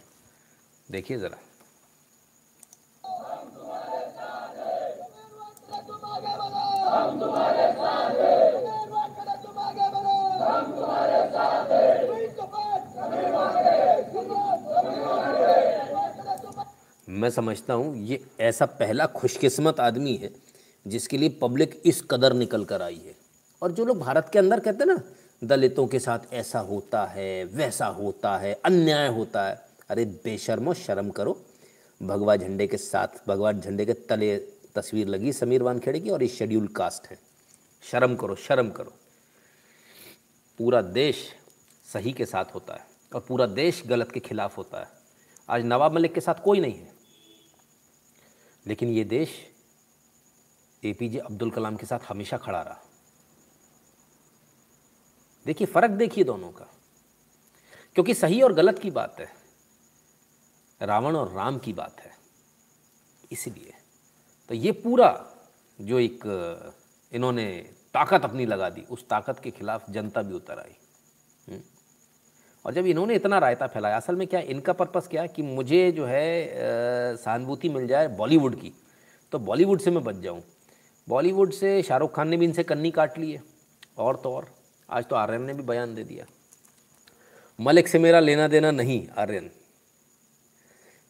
देखिए 0.89 1.17
ज़रा। 1.17 1.37
मैं 17.07 17.29
समझता 17.31 17.73
हूँ, 17.73 17.95
ये 17.97 18.25
ऐसा 18.39 18.65
पहला 18.65 19.05
खुशकिस्मत 19.11 19.79
आदमी 19.79 20.15
है 20.15 20.29
जिसके 20.85 21.17
लिए 21.17 21.29
पब्लिक 21.41 21.81
इस 21.85 22.01
कदर 22.11 22.33
निकल 22.33 22.65
कर 22.65 22.81
आई 22.81 23.01
है। 23.05 23.26
और 23.61 23.71
जो 23.71 23.85
लोग 23.85 23.99
भारत 23.99 24.29
के 24.33 24.39
अंदर 24.39 24.59
कहते 24.59 24.83
हैं 24.83 24.85
ना, 24.85 25.01
दलितों 25.43 25.87
के 25.87 25.99
साथ 25.99 26.33
ऐसा 26.33 26.59
होता 26.59 27.05
है, 27.05 27.45
वैसा 27.45 27.85
होता 27.85 28.37
है, 28.37 28.53
अन्याय 28.65 29.07
होता 29.07 29.47
है, 29.47 29.67
अरे 29.89 30.05
बेशर्मो 30.05 30.73
शर्म 30.73 31.09
करो। 31.09 31.45
भगवा 32.03 32.35
झंडे 32.35 32.67
के 32.67 32.77
साथ, 32.77 33.07
भगवा 33.27 33.51
झंडे 33.51 33.85
के 33.85 33.93
तले 33.93 34.37
तस्वीर 34.75 35.07
लगी 35.07 35.33
समीर 35.33 35.63
वानखेड़े 35.63 35.99
की 35.99 36.09
और 36.09 36.21
ये 36.21 36.29
शेड्यूल 36.29 36.67
कास्ट 36.67 37.07
है। 37.07 37.19
शर्म 37.83 38.15
करो 38.15 38.35
शर्म 38.35 38.69
करो। 38.69 38.93
पूरा 40.57 40.81
देश 40.81 41.33
सही 41.93 42.13
के 42.13 42.25
साथ 42.25 42.45
होता 42.55 42.73
है 42.73 42.87
और 43.15 43.25
पूरा 43.27 43.45
देश 43.45 43.83
गलत 43.87 44.11
के 44.11 44.19
खिलाफ 44.19 44.57
होता 44.57 44.79
है। 44.79 44.87
आज 45.49 45.63
नवाब 45.63 45.93
मलिक 45.93 46.13
के 46.13 46.21
साथ 46.21 46.43
कोई 46.43 46.59
नहीं 46.59 46.73
है। 46.73 46.93
लेकिन 48.67 48.89
ये 48.89 49.03
देश 49.03 49.29
एपीजे 50.83 51.19
अब्दुल 51.19 51.51
कलाम 51.51 51.75
के 51.75 51.85
साथ 51.85 51.99
हमेशा 52.09 52.37
खड़ा 52.37 52.61
रहा। 52.61 52.81
देखिए, 55.47 55.67
फ़र्क 55.67 55.91
देखिए 55.91 56.23
दोनों 56.23 56.49
का। 56.51 56.65
क्योंकि 57.95 58.13
सही 58.13 58.41
और 58.41 58.53
गलत 58.53 58.79
की 58.79 58.91
बात 58.91 59.19
है, 59.19 59.27
रावण 60.81 61.15
और 61.15 61.31
राम 61.33 61.57
की 61.57 61.73
बात 61.73 61.99
है, 61.99 62.11
इसलिए। 63.31 63.73
तो 64.49 64.55
ये 64.55 64.71
पूरा 64.73 65.09
जो 65.79 65.99
एक, 65.99 66.23
इन्होंने 67.11 67.45
ताकत 67.93 68.23
अपनी 68.23 68.45
लगा 68.45 68.69
दी, 68.69 68.81
उस 68.81 69.07
ताकत 69.09 69.39
के 69.39 69.51
खिलाफ 69.51 69.89
जनता 69.89 70.21
भी 70.21 70.33
उतर 70.33 70.59
आई। 70.59 70.75
हम्म। 71.47 71.61
और 72.65 72.73
जब 72.73 72.85
इन्होंने 72.85 73.15
इतना 73.15 73.37
रायता 73.37 73.67
फैलाया, 73.67 73.97
असल 73.97 74.15
में 74.15 74.27
क्या, 74.27 74.39
इनका 74.41 74.73
पर्पस 74.73 75.07
क्या 75.07 75.21
है 75.21 75.27
कि 75.27 75.41
मुझे 75.41 75.91
जो 75.91 76.05
है 76.05 77.15
सहानुभूति 77.17 77.69
मिल 77.69 77.87
जाए 77.87 78.07
बॉलीवुड 78.17 78.59
की 78.61 78.73
तो 79.31 79.39
बॉलीवुड 79.41 79.81
से 79.81 79.91
मैं 79.91 80.03
बच 80.03 80.15
जाऊँ। 80.15 80.41
बॉलीवुड 81.07 81.51
से 81.53 81.81
शाहरुख 81.83 82.15
खान 82.15 82.27
ने 82.27 82.37
भी 82.37 82.45
इनसे 82.45 82.63
कन्नी 82.63 82.91
काट 82.91 83.17
ली 83.17 83.31
है, 83.31 83.43
और 83.97 84.15
तो 84.15 84.33
और। 84.33 84.56
आज 84.89 85.05
तो 85.05 85.15
आर्यन 85.15 85.41
ने 85.41 85.53
भी 85.53 85.63
बयान 85.63 85.95
दे 85.95 86.03
दिया। 86.03 86.25
मलिक 87.59 87.87
से 87.87 87.99
मेरा 87.99 88.19
लेना 88.19 88.47
देना 88.47 88.71
नहीं 88.71 89.07
आर्यन। 89.07 89.51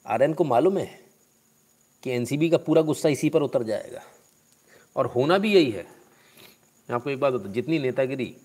आर्यन 0.08 0.34
को 0.34 0.44
मालूम 0.44 0.78
है 0.78 1.06
कि 2.04 2.12
एनसीबी 2.12 2.50
का 2.50 2.58
पूरा 2.58 2.82
गुस्सा 2.82 3.10
इसी 3.10 3.30
पर 3.30 3.42
उतर 3.42 3.64
जाएगा। 3.64 4.02
और 4.96 5.06
होना 5.06 5.38
भी 5.38 5.54
यही 5.54 5.72
है। 5.72 5.84
मैं 6.90 6.96
आपको 6.96 7.10
एक 7.10 7.20
बात 7.20 7.34
बता 7.34 7.52
जितनी 7.52 7.80
नेतागिरी 7.80 8.38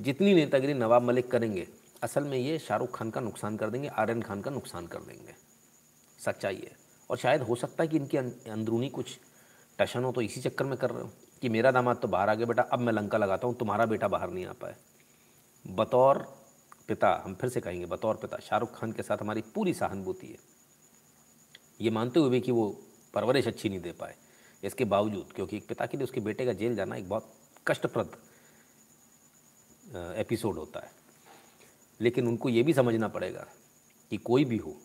जितनी 0.00 0.34
नेतागिरी 0.34 0.74
नवाब 0.74 1.02
मलिक 1.02 1.30
करेंगे 1.30 1.68
असल 2.02 2.24
में 2.24 2.38
ये 2.38 2.58
शाहरुख 2.58 2.98
खान 2.98 3.10
का 3.10 3.20
नुकसान 3.20 3.56
कर 3.56 3.70
देंगे 3.70 3.88
आर्यन 3.88 4.22
खान 4.22 4.40
का 4.40 4.50
नुकसान 4.50 4.86
कर 4.86 4.98
देंगे। 4.98 5.34
सच्चाई 6.24 6.56
है। 6.56 6.72
और 7.10 7.16
शायद 7.16 7.42
हो 7.42 7.54
सकता 7.54 7.84
है 7.84 7.88
कि 7.88 7.96
इनकी 7.96 8.16
अं-, 8.16 8.50
अंदरूनी 8.50 8.88
कुछ 8.88 9.18
टशन 9.78 10.04
हो 10.04 10.12
तो 10.12 10.20
इसी 10.20 10.40
चक्कर 10.40 10.64
में 10.64 10.78
कर 10.78 10.90
रहे 10.90 11.02
हो। 11.02 11.12
कि 11.42 11.48
मेरा 11.48 11.70
दामाद 11.70 11.96
तो 11.96 12.08
बाहर 12.08 12.28
आ 12.30 12.34
गया 12.34 12.46
बेटा, 12.46 12.62
अब 12.62 12.78
मैं 12.78 12.92
लंका 12.92 13.18
लगाता 13.18 13.46
हूँ, 13.46 13.54
तुम्हारा 13.56 13.86
बेटा 13.86 14.08
बाहर 14.08 14.30
नहीं 14.30 14.44
आ 14.46 14.52
पाए। 14.52 14.76
बतौर 15.64 16.18
पिता, 16.88 17.10
हम 17.24 17.34
फिर 17.34 17.50
से 17.50 17.60
कहेंगे, 17.60 17.86
बतौर 17.86 18.16
पिता, 18.16 18.38
शाहरुख 18.38 18.78
खान 18.78 18.92
के 18.92 19.02
साथ 19.02 19.18
हमारी 19.20 19.40
पूरी 19.54 19.74
सहानुभूति 19.74 20.26
है। 20.26 20.38
ये 21.80 21.90
मानते 21.90 22.20
हुए 22.20 22.30
भी 22.30 22.40
कि 22.40 22.52
वो 22.52 22.68
परवरिश 23.14 23.46
अच्छी 23.46 23.68
नहीं 23.68 23.80
दे 23.80 23.92
पाए। 23.92 24.14
इसके 24.62 24.84
बावजूद, 24.86 25.32
क्योंकि 25.34 25.56
एक 25.56 25.66
पिता 25.68 25.86
के 25.86 25.96
लिए 25.96 26.04
उसके 26.04 26.20
बेटे 26.20 26.46
का 26.46 26.52
जेल 26.52 26.76
जाना 26.76 26.96
एक 26.96 27.08
बहुत 27.08 27.32
कष्टप्रद 27.66 28.16
एपिसोड 30.18 30.58
होता 30.58 30.80
है। 30.80 30.90
लेकिन 32.00 32.28
उनको 32.28 32.48
ये 32.48 32.62
भी 32.62 32.72
समझना 32.72 33.08
पड़ेगा 33.08 33.46
कि 34.10 34.16
कोई 34.18 34.44
भी 34.44 34.56
हो, 34.56 34.76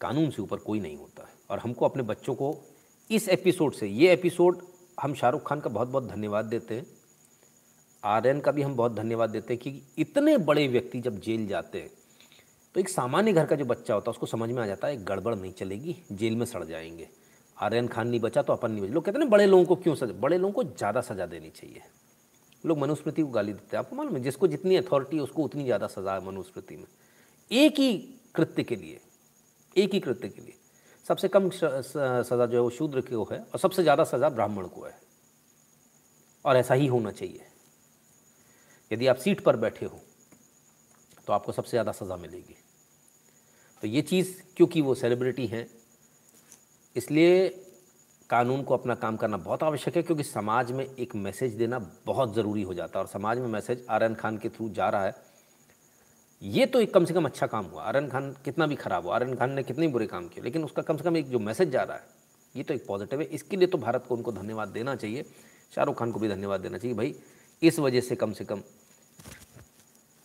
कानून 0.00 0.30
से 0.30 0.42
ऊपर 0.42 0.56
कोई 0.60 0.80
नहीं 0.80 0.96
होता 0.96 1.28
और 1.50 1.58
हमको 1.58 1.84
अपने 1.84 2.02
बच्चों 2.04 2.34
को 2.34 2.56
इस 3.10 3.28
एपिसोड 3.28 3.74
से, 3.74 3.86
ये 3.88 4.12
एपिसोड 4.12 4.62
हम 4.98 5.14
शाहरुख 5.14 5.46
खान 5.46 5.60
का 5.60 5.70
बहुत 5.70 5.88
बहुत 5.88 6.08
धन्यवाद 6.08 6.44
देते 6.44 6.74
हैं। 6.74 6.86
आर्यन 8.02 8.40
का 8.40 8.52
भी 8.52 8.62
हम 8.62 8.74
बहुत 8.76 8.94
धन्यवाद 8.94 9.30
देते 9.30 9.54
हैं 9.54 9.62
कि 9.62 9.82
इतने 9.98 10.36
बड़े 10.38 10.66
व्यक्ति 10.68 11.00
जब 11.00 11.20
जेल 11.20 11.46
जाते 11.46 11.80
हैं 11.80 11.90
तो 12.74 12.80
एक 12.80 12.88
सामान्य 12.88 13.32
घर 13.32 13.46
का 13.46 13.56
जो 13.56 13.64
बच्चा 13.64 13.94
होता 13.94 14.04
है, 14.04 14.10
उसको 14.10 14.26
समझ 14.26 14.50
में 14.50 14.62
आ 14.62 14.66
जाता 14.66 14.88
है 14.88 15.04
गड़बड़ 15.04 15.34
नहीं 15.34 15.52
चलेगी, 15.52 15.96
जेल 16.12 16.36
में 16.36 16.44
सड़ 16.46 16.64
जाएँगे। 16.64 17.08
आर्यन 17.56 17.88
खान 17.88 18.08
नहीं 18.08 18.20
बचा 18.20 18.42
तो 18.42 18.52
अपन 18.52 18.70
नहीं 18.70 18.82
बचा। 18.82 18.92
लोग 18.94 19.04
कहते 19.04 19.18
हैं 19.18 19.28
बड़े 19.30 19.46
लोगों 19.46 19.64
को 19.64 19.76
क्यों 19.76 19.94
सजा, 19.94 20.12
बड़े 20.14 20.38
लोगों 20.38 20.52
को 20.52 20.64
ज़्यादा 20.64 21.00
सज़ा 21.00 21.26
देनी 21.26 21.50
चाहिए। 21.50 21.82
लोग 22.64 22.78
मनुस्मृति 22.78 23.22
को 23.22 23.28
गाली 23.28 23.52
देते 23.52 23.76
हैं, 23.76 23.78
आपको 23.78 23.96
मालूम 23.96 24.16
है, 24.16 24.22
जिसको 24.22 24.46
जितनी 24.48 24.76
अथॉरिटी 24.76 25.16
है, 25.16 25.22
उसको 25.22 25.42
उतनी 25.42 25.64
ज़्यादा 25.64 25.86
सज़ा 25.86 26.14
है 26.14 26.24
मनुस्मृति 26.26 26.76
में। 26.76 26.86
एक 27.50 27.78
ही 27.78 27.96
कृत्य 28.34 28.62
के 28.62 28.76
लिए, 28.76 29.00
एक 29.76 29.94
ही 29.94 30.00
कृत्य 30.00 30.28
के 30.28 30.42
लिए। 30.42 30.54
सबसे 31.08 31.28
कम 31.28 31.48
सज़ा 31.50 32.46
जो 32.46 32.52
है 32.52 32.60
वो 32.60 32.70
शूद्र 32.70 33.00
को 33.02 33.24
है 33.30 33.38
और 33.42 33.58
सबसे 33.58 33.82
ज़्यादा 33.82 34.04
सज़ा 34.06 34.28
ब्राह्मण 34.30 34.66
को 34.68 34.82
है। 34.82 34.94
और 36.44 36.56
ऐसा 36.56 36.74
ही 36.74 36.86
होना 36.86 37.10
चाहिए। 37.12 37.46
यदि 38.90 39.06
आप 39.06 39.16
सीट 39.18 39.40
पर 39.40 39.56
बैठे 39.58 39.86
हो 39.86 40.00
तो 41.26 41.32
आपको 41.32 41.52
सबसे 41.52 41.70
ज़्यादा 41.70 41.92
सज़ा 41.92 42.16
मिलेगी। 42.16 42.56
तो 43.82 43.86
ये 43.86 44.02
चीज़, 44.02 44.28
क्योंकि 44.56 44.80
वो 44.80 44.94
सेलिब्रिटी 44.96 45.46
हैं, 45.46 45.66
इसलिए 46.96 47.48
कानून 48.30 48.62
को 48.62 48.74
अपना 48.74 48.94
काम 48.96 49.16
करना 49.16 49.36
बहुत 49.38 49.62
आवश्यक 49.62 49.96
है, 49.96 50.02
क्योंकि 50.02 50.24
समाज 50.24 50.72
में 50.72 50.84
एक 50.86 51.14
मैसेज 51.16 51.52
देना 51.54 51.78
बहुत 52.06 52.34
ज़रूरी 52.34 52.62
हो 52.62 52.74
जाता 52.74 52.98
है। 52.98 53.04
और 53.04 53.10
समाज 53.10 53.38
में 53.38 53.46
मैसेज 53.48 53.86
आर्यन 53.90 54.14
खान 54.14 54.38
के 54.38 54.48
थ्रू 54.48 54.68
जा 54.70 54.88
रहा 54.88 55.04
है। 55.04 55.14
ये 56.42 56.66
तो 56.66 56.80
एक 56.80 56.92
कम 56.94 57.04
से 57.04 57.14
कम 57.14 57.24
अच्छा 57.24 57.46
काम 57.46 57.64
हुआ। 57.64 57.82
आर्यन 57.82 58.08
खान 58.08 58.30
कितना 58.44 58.66
भी 58.66 58.76
ख़राब 58.76 59.04
हुआ 59.04 59.14
आर्यन 59.14 59.34
खान 59.36 59.52
ने 59.52 59.62
कितने 59.62 59.88
बुरे 59.88 60.06
काम 60.06 60.28
किए, 60.28 60.42
लेकिन 60.44 60.64
उसका 60.64 60.82
कम 60.82 60.96
से 60.96 61.04
कम 61.04 61.16
एक 61.16 61.28
जो 61.30 61.38
मैसेज 61.40 61.70
जा 61.70 61.82
रहा 61.82 61.96
है, 61.96 62.04
ये 62.54 62.62
तो 62.62 62.74
एक 62.74 62.86
पॉजिटिव 62.86 63.20
है। 63.20 63.26
इसके 63.28 63.56
लिए 63.56 63.68
तो 63.68 63.78
भारत 63.78 64.04
को 64.08 64.14
उनको 64.14 64.32
धन्यवाद 64.32 64.68
देना 64.70 64.94
चाहिए। 64.96 65.24
शाहरुख 65.72 65.98
खान 65.98 66.12
को 66.12 66.20
भी 66.20 66.28
धन्यवाद 66.28 66.60
देना 66.60 66.78
चाहिए। 66.78 66.96
भाई, 66.96 67.14
इस 67.62 67.78
वजह 67.78 68.00
से 68.00 68.16
कम 68.16 68.32
से 68.32 68.44
कम 68.44 68.62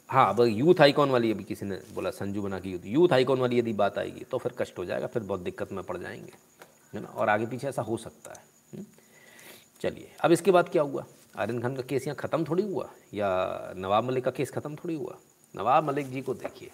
हाँ 0.09 0.27
अब 0.29 0.41
यूथ 0.41 0.81
आइकॉन 0.81 1.09
वाली 1.09 1.31
अभी 1.31 1.43
किसी 1.43 1.65
ने 1.65 1.75
बोला, 1.93 2.09
संजू 2.11 2.41
बना 2.41 2.59
की 2.59 2.71
यूथ 2.71 2.85
यूथ 2.85 3.13
आइकॉन 3.13 3.39
वाली 3.39 3.59
यदि 3.59 3.73
बात 3.73 3.97
आएगी 3.97 4.25
तो 4.31 4.37
फिर 4.37 4.53
कष्ट 4.57 4.77
हो 4.77 4.85
जाएगा, 4.85 5.07
फिर 5.07 5.23
बहुत 5.23 5.39
दिक्कत 5.41 5.71
में 5.71 5.83
पड़ 5.83 5.97
जाएँगे, 5.97 6.33
है 6.93 7.01
ना? 7.01 7.07
और 7.07 7.29
आगे 7.29 7.45
पीछे 7.45 7.67
ऐसा 7.67 7.81
हो 7.81 7.97
सकता 7.97 8.31
है 8.31 8.43
हम्म? 8.73 8.85
चलिए, 9.81 10.11
अब 10.21 10.31
इसके 10.31 10.51
बाद 10.51 10.69
क्या 10.69 10.81
हुआ? 10.83 11.05
आर्यन 11.35 11.61
खान 11.61 11.75
का 11.75 11.81
केस 11.81 12.07
यहाँ 12.07 12.15
ख़त्म 12.19 12.45
थोड़ी 12.45 12.63
हुआ, 12.63 12.89
या 13.13 13.73
नवाब 13.77 14.03
मलिक 14.03 14.23
का 14.25 14.31
केस 14.31 14.51
ख़त्म 14.51 14.75
थोड़ी 14.75 14.95
हुआ? 14.95 15.17
नवाब 15.53 15.83
मलिक 15.83 16.09
जी 16.11 16.21
को 16.21 16.33
देखिए। 16.33 16.71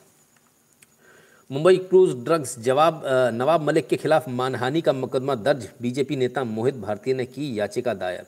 मुंबई 1.52 1.78
क्रूज 1.80 2.16
ड्रग्स 2.26 2.58
जवाब 2.60 3.02
नवाब 3.34 3.62
मलिक 3.62 3.88
के 3.88 3.98
खिलाफ 3.98 4.28
मानहानि 4.30 4.82
का 4.82 4.94
मुकदमा 4.94 5.36
दर्ज, 5.36 5.70
बीजेपी 5.82 6.16
नेता 6.16 6.44
मोहित 6.44 6.76
भारतीय 6.76 7.14
ने 7.14 7.26
की 7.26 7.58
याचिका 7.60 7.94
दायर। 7.94 8.26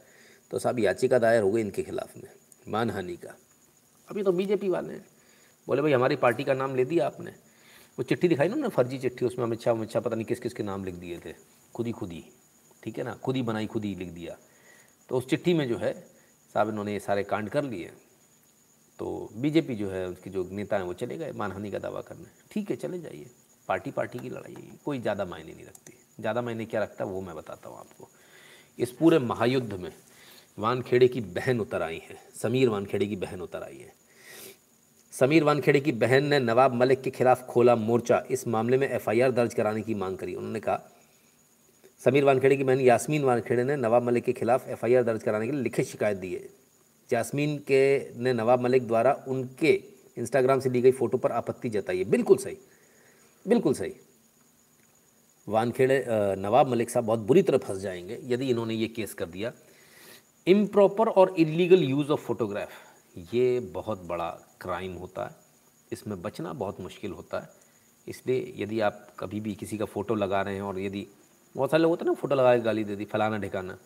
तो 0.51 0.59
साहब, 0.59 0.79
याचिका 0.79 1.19
दायर 1.19 1.41
हो 1.43 1.51
गई 1.51 1.61
इनके 1.61 1.83
खिलाफ 1.83 2.17
में, 2.17 2.29
मानहानि 2.67 3.15
का। 3.15 3.35
अभी 4.07 4.23
तो 4.23 4.31
बीजेपी 4.31 4.69
वाले 4.69 4.93
हैं। 4.93 5.05
बोले, 5.67 5.81
भाई, 5.81 5.91
हमारी 5.91 6.15
पार्टी 6.15 6.43
का 6.43 6.53
नाम 6.53 6.75
ले 6.75 6.85
दिया 6.85 7.05
आपने। 7.05 7.31
वो 7.97 8.03
चिट्ठी 8.03 8.27
दिखाई 8.27 8.47
ना 8.49 8.69
फर्जी 8.69 8.97
चिट्ठी, 8.97 9.25
उसमें 9.25 9.45
अमित 9.45 9.61
शाह 9.61 9.73
अमित 9.73 9.91
शाह 9.91 10.01
पता 10.01 10.15
नहीं 10.15 10.25
किस 10.25 10.39
किस 10.39 10.53
के 10.53 10.63
नाम 10.63 10.85
लिख 10.85 10.95
दिए 10.95 11.19
थे। 11.25 11.33
खुद 11.75 11.87
ही 11.87 11.91
खुद 11.91 12.11
ही 12.11 12.23
ठीक 12.83 12.97
है 12.97 13.03
ना? 13.03 13.13
खुद 13.13 13.35
ही 13.35 13.41
बनाई, 13.41 13.65
खुद 13.67 13.83
ही 13.85 13.95
लिख 13.95 14.09
दिया। 14.09 14.37
तो 15.09 15.17
उस 15.17 15.27
चिट्ठी 15.29 15.53
में 15.53 15.67
जो 15.69 15.77
है, 15.77 15.93
साहब, 16.55 16.69
इन्होंने 16.69 16.93
ये 16.93 16.99
सारे 16.99 17.23
कांड 17.23 17.49
कर 17.49 17.63
लिए। 17.63 17.91
तो 19.01 19.29
बीजेपी 19.35 19.75
जो 19.75 19.89
है, 19.89 20.07
उसके 20.07 20.29
जो 20.29 20.47
नेता 20.51 20.77
हैं, 20.77 20.83
वो 20.83 20.93
चले 20.93 21.17
गए, 21.17 21.31
मानहानि 21.31 21.69
का 21.71 21.79
दावा 21.79 22.01
करने 22.01 22.25
ठीक 22.51 22.69
है, 22.69 22.75
चले 22.75 22.99
जाइए। 23.01 23.25
पार्टी 23.67 23.91
पार्टी 23.91 24.19
की 24.19 24.29
लड़ाई 24.29 24.53
है 24.53 24.77
कोई 24.85 24.99
ज़्यादा 24.99 25.25
मायने 25.25 25.53
नहीं 25.53 25.65
रखती। 25.65 25.93
ज़्यादा 26.19 26.41
मायने 26.41 26.65
क्या 26.65 26.81
रखता 26.83 27.03
है, 27.03 27.09
वो 27.09 27.21
मैं 27.21 27.35
बताता 27.35 27.69
हूँ 27.69 27.77
आपको। 27.79 28.09
इस 28.79 28.91
पूरे 28.91 29.19
महायुद्ध 29.19 29.73
में 29.73 29.91
वानखेड़े 30.57 31.07
की 31.07 31.21
बहन 31.33 31.59
उतर 31.59 31.81
आई 31.81 32.01
है। 32.09 32.17
समीर 32.35 32.69
वानखेड़े 32.69 33.07
की 33.07 33.15
बहन 33.15 33.41
उतर 33.41 33.63
आई 33.63 33.77
है। 33.77 33.93
समीर 35.13 35.43
वानखेड़े 35.43 35.79
की 35.79 35.91
बहन 35.97 36.25
ने 36.25 36.39
नवाब 36.39 36.73
मलिक 36.75 37.01
के 37.01 37.09
खिलाफ 37.11 37.45
खोला 37.47 37.75
मोर्चा। 37.77 38.23
इस 38.31 38.47
मामले 38.47 38.77
में 38.77 38.89
एफआईआर 38.89 39.31
दर्ज 39.31 39.53
कराने 39.53 39.81
की 39.81 39.95
मांग 39.95 40.17
करी। 40.17 40.35
उन्होंने 40.35 40.59
कहा, 40.59 40.79
समीर 42.01 42.23
वानखेड़े 42.23 42.55
की 42.57 42.63
बहन 42.63 42.79
यास्मीन 42.81 43.23
वानखेड़े 43.23 43.63
ने 43.63 43.75
नवाब 43.77 44.03
मलिक 44.03 44.23
के 44.23 44.33
खिलाफ 44.33 44.69
एफआईआर 44.69 45.03
दर्ज 45.03 45.23
कराने 45.23 45.45
के 45.45 45.51
लिए 45.51 45.61
लिखित 45.61 45.85
शिकायत 45.87 46.17
दी 46.17 46.33
है। 46.33 46.49
यास्मीन 47.14 47.57
के 47.68 47.82
ने 48.20 48.34
नवाब 48.34 48.62
मलिक 48.62 48.88
द्वारा 48.88 49.14
उनके 49.28 49.72
इंस्टाग्राम 50.18 50.59
से 50.59 50.70
ली 50.70 50.82
गई 50.82 50.91
फ़ोटो 50.91 51.18
पर 51.18 51.32
आपत्ति 51.32 51.70
जताई 51.70 51.97
है। 51.97 52.03
बिल्कुल 52.03 52.38
सही। 52.38 52.57
बिल्कुल 53.45 53.74
सही। 53.74 53.93
वानखेड़े 55.47 56.05
नवाब 56.38 56.68
मलिक 56.68 56.89
साहब 56.89 57.05
बहुत 57.05 57.20
बुरी 57.20 57.41
तरह 57.41 57.57
फंस 57.57 57.78
जाएँगे 57.78 58.20
यदि 58.24 58.49
इन्होंने 58.49 58.74
ये 58.74 58.88
केस 58.88 59.14
कर 59.14 59.26
दिया। 59.26 59.51
इम्प्रॉपर 60.47 61.07
और 61.09 61.34
इलीगल 61.38 61.84
यूज़ 61.84 62.12
ऑफ़ 62.12 62.22
फोटोग्राफ, 62.22 62.70
ये 63.34 63.59
बहुत 63.74 64.03
बड़ा 64.03 64.30
क्राइम 64.62 64.93
होता 64.93 65.26
है। 65.26 65.36
इसमें 65.91 66.22
बचना 66.22 66.53
बहुत 66.53 66.80
मुश्किल 66.82 67.12
होता 67.12 67.39
है। 67.39 67.49
इसलिए 68.07 68.53
यदि 68.57 68.80
आप 68.80 69.07
कभी 69.20 69.39
भी 69.39 69.53
किसी 69.55 69.78
का 69.78 69.86
फ़ोटो 69.86 70.16
लगा 70.16 70.41
रहे 70.41 70.55
हैं 70.55 70.62
और 70.62 70.80
यदि 70.80 71.05
बहुत 71.55 71.72
सारे 71.72 71.84
लोग 71.84 71.89
होते 71.89 72.05
हैं 72.05 72.12
ना, 72.12 72.14
फ़ोटो 72.14 72.36
लगा 72.36 72.55
के 72.57 72.62
गाली 72.64 72.84
दे 72.84 72.95
दी, 72.95 73.05
फलाना 73.05 73.38
ढिकाना 73.38 73.78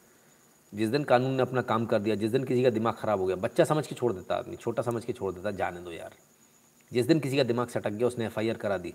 जिस 0.75 0.89
दिन 0.89 1.03
कानून 1.03 1.31
ने 1.31 1.41
अपना 1.41 1.61
काम 1.61 1.85
कर 1.85 1.99
दिया, 1.99 2.15
जिस 2.15 2.31
दिन 2.31 2.43
किसी 2.43 2.63
का 2.63 2.69
दिमाग 2.69 2.93
ख़राब 2.93 3.19
हो 3.19 3.25
गया, 3.25 3.35
बच्चा 3.35 3.63
समझ 3.63 3.87
के 3.87 3.95
छोड़ 3.95 4.13
देता 4.13 4.35
आदमी, 4.35 4.55
छोटा 4.55 4.83
समझ 4.83 5.05
के 5.05 5.13
छोड़ 5.13 5.33
देता, 5.33 5.51
जाने 5.51 5.79
दो 5.79 5.91
यार। 5.91 6.13
जिस 6.93 7.05
दिन 7.05 7.19
किसी 7.19 7.37
का 7.37 7.43
दिमाग 7.43 7.67
सटक 7.67 7.89
गया, 7.89 8.07
उसने 8.07 8.25
एफआईआर 8.25 8.57
करा 8.57 8.77
दी 8.77 8.93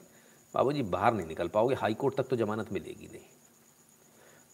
बाबू 0.55 0.72
जी 0.72 0.83
बाहर 0.83 1.14
नहीं 1.14 1.26
निकल 1.26 1.49
पाओगे, 1.49 1.74
हाई 1.74 1.95
कोर्ट 1.95 2.16
तक 2.16 2.22
तो 2.22 2.37
जमानत 2.37 2.72
मिलेगी 2.72 3.07
नहीं। 3.07 3.24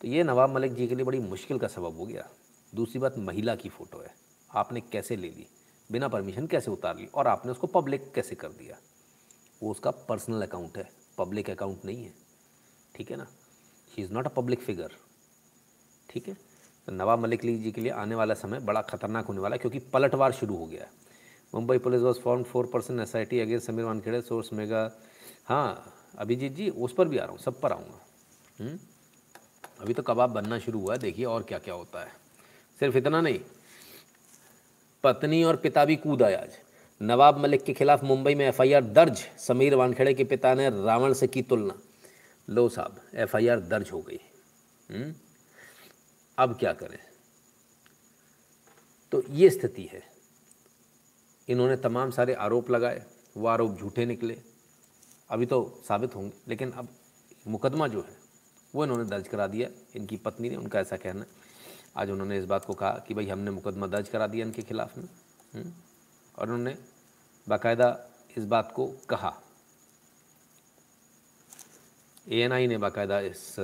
तो 0.01 0.09
ये 0.09 0.25
नवाब 0.25 0.51
मलिक 0.51 0.75
जी 0.75 0.89
के 0.89 0.95
लिए 0.95 1.05
बड़ी 1.05 1.19
मुश्किल 1.19 1.59
का 1.59 1.69
सबब 1.69 1.97
हो 1.97 2.07
गया। 2.07 2.29
दूसरी 2.75 3.01
बात, 3.01 3.19
महिला 3.19 3.55
की 3.55 3.69
फ़ोटो 3.69 3.99
है। 3.99 4.15
आपने 4.55 4.81
कैसे 4.81 5.17
ले 5.17 5.29
ली? 5.29 5.47
बिना 5.93 6.09
परमिशन 6.09 6.47
कैसे 6.47 6.71
उतार 6.71 6.97
ली? 6.97 7.07
और 7.07 7.27
आपने 7.27 7.53
उसको 7.53 7.67
पब्लिक 7.67 8.13
कैसे 8.15 8.35
कर 8.35 8.49
दिया? 8.49 8.77
वो 9.63 9.71
उसका 9.71 9.91
पर्सनल 9.91 10.43
अकाउंट 10.43 10.79
है। 10.79 10.91
पब्लिक 11.19 11.51
अकाउंट 11.51 11.85
नहीं 11.85 12.05
है। 12.05 12.15
ठीक 12.97 13.11
है 13.11 13.17
ना? 13.17 13.27
He 13.91 14.05
is 14.05 14.13
not 14.13 14.27
a 14.27 14.31
public 14.31 14.61
figure 14.61 14.93
ठीक 16.11 16.29
है? 16.29 16.46
नवाब 16.89 17.19
मलिक 17.19 17.41
जी 17.41 17.73
के 17.73 17.81
लिए 17.81 17.93
आने 17.93 18.15
वाला 18.15 18.35
समय 18.35 18.61
बड़ा 18.61 18.83
खतरनाक 18.83 19.27
होने 19.27 19.41
वाला 19.41 19.55
है, 19.55 19.59
क्योंकि 19.59 19.79
पलटवार 19.93 20.33
शुरू 20.33 20.57
हो 20.57 20.67
गया 20.67 20.83
है। 20.83 20.91
Mumbai 21.53 21.79
police 21.79 22.03
was 22.03 22.19
form 22.21 22.43
four 22.43 22.67
percent 22.67 23.01
S 23.01 23.15
I 23.17 23.25
T 23.25 23.41
against 23.41 23.67
Sameer 23.67 23.85
Wankhede 23.85 24.21
source 24.21 24.53
mega. 24.53 24.91
हाँ 25.45 25.93
अभिजीत 26.19 26.53
जी, 26.53 26.69
उस 26.71 26.93
पर 26.93 27.09
भी 27.09 27.19
आ 27.19 27.23
रहा 27.23 27.33
हूँ, 27.33 27.39
सब 27.39 27.61
पर 27.61 27.73
आऊँगा। 27.73 28.01
हम्म? 28.61 28.79
अभी 29.81 29.95
तो 29.95 30.03
कबाब 30.03 30.31
बनना 30.31 30.59
शुरू 30.59 30.81
हुआ 30.81 30.93
है, 30.93 30.99
देखिए 30.99 31.25
और 31.25 31.43
क्या 31.43 31.59
क्या 31.59 31.75
होता 31.75 32.01
है। 32.01 32.13
सिर्फ़ 32.81 32.97
इतना 32.97 33.21
नहीं, 33.21 33.41
पत्नी 35.05 35.43
और 35.45 35.57
पिता 35.57 35.85
भी 35.85 35.97
कूद 35.97 36.23
आए 36.23 36.35
आज। 36.35 36.59
नवाब 37.01 37.39
मलिक 37.39 37.65
के 37.65 37.73
खिलाफ 37.73 38.05
मुंबई 38.05 38.35
में 38.35 38.47
एफआईआर 38.49 38.85
दर्ज, 38.85 39.25
समीर 39.39 39.75
वानखेड़े 39.75 40.15
के 40.15 40.25
पिता 40.25 40.55
ने 40.55 40.69
रावण 40.71 41.13
से 41.13 41.27
की 41.27 41.43
तुलना। 41.43 41.75
लो 42.49 42.69
साहब 42.69 43.01
एफआईआर 43.15 43.61
दर्ज 43.61 43.91
हो 43.93 44.01
गई। 44.01 44.21
हम्म? 44.91 45.15
अब 46.39 46.57
क्या 46.59 46.73
करें? 46.73 46.99
तो 49.13 49.23
ये 49.31 49.51
स्थिति 49.51 49.83
है। 49.85 50.03
इन्होंने 51.49 51.77
तमाम 51.77 52.11
सारे 52.11 52.35
आरोप 52.35 52.71
लगाए 52.71 53.05
वो 53.37 53.47
आरोप 53.47 53.79
झूठे 53.79 54.07
निकले। 54.07 54.39
अभी 55.31 55.47
तो 55.47 55.83
साबित 55.89 56.15
होंगे 56.15 56.33
लेकिन 56.49 56.71
अब 56.73 56.89
मुकदमा 57.47 57.89
जो 57.89 58.01
है 58.01 58.17
वो 58.75 58.85
इन्होंने 58.85 59.05
दर्ज 59.05 59.29
करा 59.29 59.47
दिया। 59.47 59.69
इनकी 59.97 60.17
पत्नी 60.17 60.51
ने 60.51 60.57
उनका 60.57 60.81
ऐसा 60.81 60.97
कहना। 60.97 61.25
आज 61.97 62.11
उन्होंने 62.11 62.39
इस 62.39 62.45
बात 62.45 62.65
को 62.65 62.75
कहा 62.75 62.91
कि 63.09 63.15
भाई 63.15 63.27
हमने 63.27 63.51
मुकदमा 63.51 63.87
दर्ज 63.87 64.09
करा 64.09 64.27
दिया 64.27 64.47
इनके 64.47 64.63
खिलाफ 64.63 64.97
में 64.99 65.05
हम्म, 65.55 65.73
और 66.39 66.45
उन्होंने 66.45 66.77
बाकायदा 67.47 67.89
इस 68.37 68.45
बात 68.45 68.73
को 68.77 68.87
कहा। 69.09 69.33
एएनआई 72.29 72.67
ने 72.67 72.79
बाकायदा 72.79 73.21
इस 73.21 73.55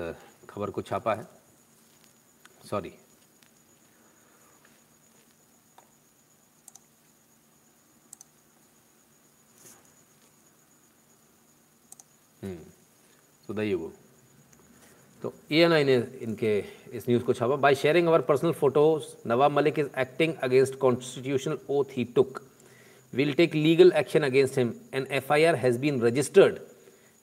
खबर 0.51 0.71
को 0.71 0.83
छापा 0.83 1.15
है। 1.15 1.42
सॉरी 2.71 2.93
you 13.49 13.91
तो 15.23 15.33
ए 15.53 15.57
एन 15.57 15.73
आई 15.73 15.85
ने 15.85 15.95
इनके 16.23 16.53
इस 16.93 17.09
न्यूज़ 17.09 17.23
को 17.25 17.33
छापा। 17.33 17.57
By 17.57 17.75
sharing 17.75 18.07
our 18.09 18.21
personal 18.29 18.53
photos 18.53 19.05
Nawab 19.29 19.51
Malik 19.53 19.79
is 19.79 19.89
acting 20.01 20.35
against 20.43 20.79
constitutional 20.79 21.59
oath 21.71 21.97
he 21.97 22.05
took 22.15 22.41
will 23.13 23.33
take 23.35 23.55
legal 23.55 23.93
action 23.97 24.23
against 24.23 24.59
him 24.59 24.73
an 24.95 25.07
F 25.11 25.33
I 25.33 25.45
R 25.45 25.55
has 25.57 25.79
been 25.79 26.01
registered 26.03 26.59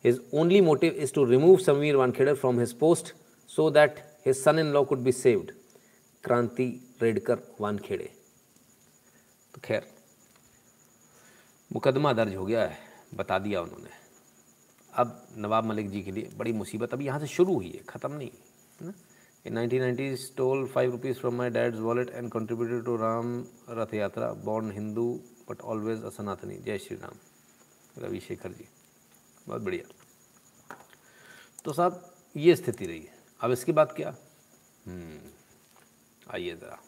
his 0.03 0.21
only 0.33 0.61
motive 0.61 0.93
is 0.93 1.13
to 1.13 1.25
remove 1.25 1.57
Sameer 1.57 1.95
Wankhede 1.95 2.33
from 2.35 2.59
his 2.59 2.73
post 2.79 3.13
so 3.49 3.69
that 3.71 3.99
in 4.25 4.71
law 4.73 4.83
could 4.83 4.99
be 4.99 5.11
saved 5.13 5.51
Kranti 6.23 6.65
Redkar 7.01 7.39
Wankhede 7.59 8.09
तो 9.53 9.61
खैर, 9.63 9.85
मुकदमा 11.71 12.13
दर्ज 12.13 12.35
हो 12.35 12.45
गया 12.45 12.61
है, 12.61 12.77
बता 13.15 13.39
दिया 13.39 13.61
उन्होंने। 13.61 13.89
अब 14.93 15.27
नवाब 15.37 15.65
मलिक 15.65 15.89
जी 15.89 16.01
के 16.03 16.11
लिए 16.11 16.29
बड़ी 16.37 16.51
मुसीबत 16.53 16.93
अभी 16.93 17.05
यहाँ 17.05 17.19
से 17.19 17.27
शुरू 17.27 17.53
हुई 17.53 17.69
है, 17.69 17.83
ख़त्म 17.89 18.13
नहीं 18.13 18.29
ना? 18.81 18.93
Nineteen 19.45 19.81
ninety 19.81 20.15
stole 20.17 20.65
five 20.67 20.91
rupees 20.91 21.17
from 21.19 21.35
my 21.35 21.49
dad's 21.49 21.79
wallet 21.79 22.09
and 22.09 22.31
contributed 22.31 22.83
to 22.85 22.95
Ram 22.97 23.39
Rath 23.69 23.93
Yatra 23.93 24.31
born 24.45 24.71
Hindu 24.71 25.11
but 25.49 25.61
always 25.63 26.03
a 26.03 26.09
Sanatani 26.09 26.57
Jai 26.65 26.77
Shri 26.77 26.97
Ram 26.97 28.03
Ravishekhar 28.03 28.51
जी 28.51 28.67
बहुत 29.47 29.61
बढ़िया। 29.61 29.83
तो 31.65 31.73
साहब, 31.73 32.01
ये 32.35 32.55
स्थिति 32.55 32.85
रही 32.85 32.99
है। 32.99 33.17
अब 33.41 33.51
इसके 33.51 33.71
बाद 33.71 33.91
क्या? 33.91 34.15
हम्म, 34.87 35.19
आइए 36.33 36.55
ज़रा। 36.55 36.83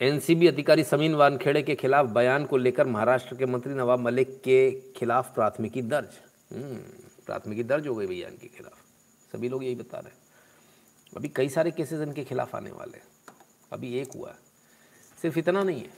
एनसीबी 0.00 0.46
अधिकारी 0.46 0.84
समीन 0.84 1.14
वानखेड़े 1.14 1.62
के 1.62 1.74
खिलाफ 1.74 2.06
बयान 2.06 2.44
को 2.44 2.56
लेकर 2.56 2.86
महाराष्ट्र 2.86 3.36
के 3.36 3.46
मंत्री 3.46 3.74
नवाब 3.74 3.98
मलिक 3.98 4.40
के 4.40 4.92
खिलाफ 4.96 5.34
प्राथमिकी 5.34 5.82
दर्ज। 5.82 6.08
हम्म, 6.52 6.76
प्राथमिकी 7.26 7.62
दर्ज 7.62 7.88
हो 7.88 7.94
गई 7.94 8.06
भैया 8.06 8.28
इनके 8.28 8.46
खिलाफ। 8.46 8.78
सभी 9.32 9.48
लोग 9.48 9.64
यही 9.64 9.74
बता 9.74 9.98
रहे 9.98 10.10
हैं। 10.10 10.18
अभी 11.16 11.28
कई 11.28 11.48
सारे 11.48 11.70
केसेस 11.70 12.00
इनके 12.00 12.24
खिलाफ 12.24 12.54
आने 12.54 12.70
वाले 12.70 12.98
हैं। 12.98 13.04
अभी 13.72 13.98
एक 13.98 14.12
हुआ 14.12 14.30
है। 14.30 14.36
सिर्फ़ 15.22 15.38
इतना 15.38 15.62
नहीं 15.62 15.80
है। 15.80 15.90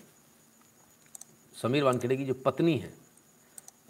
समीर 1.63 1.85
वानखेड़े 1.85 2.17
की 2.17 2.25
जो 2.25 2.35
पत्नी 2.35 2.79
है 2.79 2.95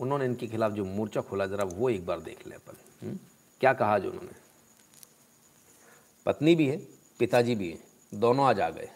उन्होंने 0.00 0.24
इनके 0.24 0.46
खिलाफ 0.46 0.72
जो 0.72 0.84
मोर्चा 0.84 1.20
खोला 1.20 1.46
ज़रा 1.46 1.64
वो 1.64 1.90
एक 1.90 2.06
बार 2.06 2.20
देख 2.20 2.46
ले 2.46 2.54
अपन। 2.54 3.06
हम्म? 3.06 3.18
क्या 3.60 3.72
कहा 3.72 3.98
जो 3.98 4.10
उन्होंने? 4.10 4.43
पत्नी 6.26 6.54
भी 6.54 6.66
है, 6.68 6.76
पिताजी 7.18 7.54
भी 7.54 7.70
है, 7.70 7.78
दोनों 8.14 8.46
आज 8.46 8.60
आ 8.60 8.68
गए। 8.70 8.88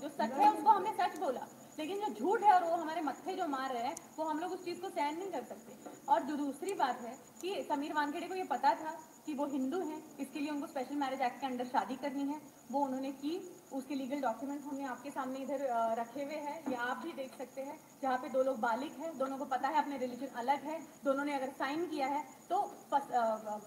जो 0.00 0.08
सच 0.08 0.32
है 0.32 0.52
उसको 0.52 0.70
हमने 0.70 0.92
सच 0.92 1.16
बोला। 1.18 1.47
लेकिन 1.78 2.00
जो 2.00 2.14
झूठ 2.14 2.42
है 2.42 2.52
और 2.52 2.64
वो 2.64 2.76
हमारे 2.76 3.00
मत्थे 3.00 3.34
जो 3.34 3.46
मार 3.48 3.72
रहे 3.72 3.82
हैं, 3.82 3.96
वो 4.16 4.24
हम 4.24 4.38
लोग 4.38 4.52
उस 4.52 4.64
चीज़ 4.64 4.80
को 4.80 4.88
सहन 4.88 5.18
नहीं 5.18 5.30
कर 5.32 5.42
सकते। 5.44 5.96
और 6.08 6.22
जो 6.22 6.36
दूसरी 6.36 6.72
बात 6.74 7.00
है 7.00 7.14
कि 7.42 7.62
समीर 7.68 7.92
वानखेड़े 7.94 8.26
को 8.28 8.34
ये 8.34 8.44
पता 8.44 8.74
था 8.74 8.98
कि 9.26 9.34
वो 9.34 9.46
हिंदू 9.46 9.80
हैं, 9.80 10.02
इसके 10.20 10.40
लिए 10.40 10.50
उनको 10.50 10.66
स्पेशल 10.66 10.94
मैरिज 10.96 11.20
एक्ट 11.22 11.40
के 11.40 11.46
अंडर 11.46 11.66
शादी 11.66 11.96
करनी 11.96 12.24
है। 12.24 12.40
वो 12.72 12.84
उन्होंने 12.84 13.10
की, 13.12 13.32
उसके 13.72 13.94
लीगल 13.94 14.20
डॉक्यूमेंट 14.20 14.64
हमने 14.64 14.84
आपके 14.86 15.10
सामने 15.10 15.38
इधर 15.38 15.66
रखे 15.98 16.24
हुए 16.24 16.36
हैं, 16.36 16.58
ये 16.70 16.76
आप 16.76 16.96
भी 16.96 17.12
देख 17.12 17.38
सकते 17.38 17.60
हैं। 17.62 17.78
जहाँ 18.02 18.18
पे 18.18 18.28
दो 18.28 18.42
लोग 18.42 18.60
बालिक 18.60 18.98
हैं, 19.00 19.16
दोनों 19.18 19.38
को 19.38 19.44
पता 19.46 19.68
है 19.68 19.82
अपने 19.82 19.98
रिलीजन 19.98 20.38
अलग 20.38 20.64
है, 20.64 20.80
दोनों 21.04 21.24
ने 21.24 21.34
अगर 21.34 21.50
साइन 21.58 21.86
किया 21.86 22.06
है 22.06 22.24
तो 22.50 22.62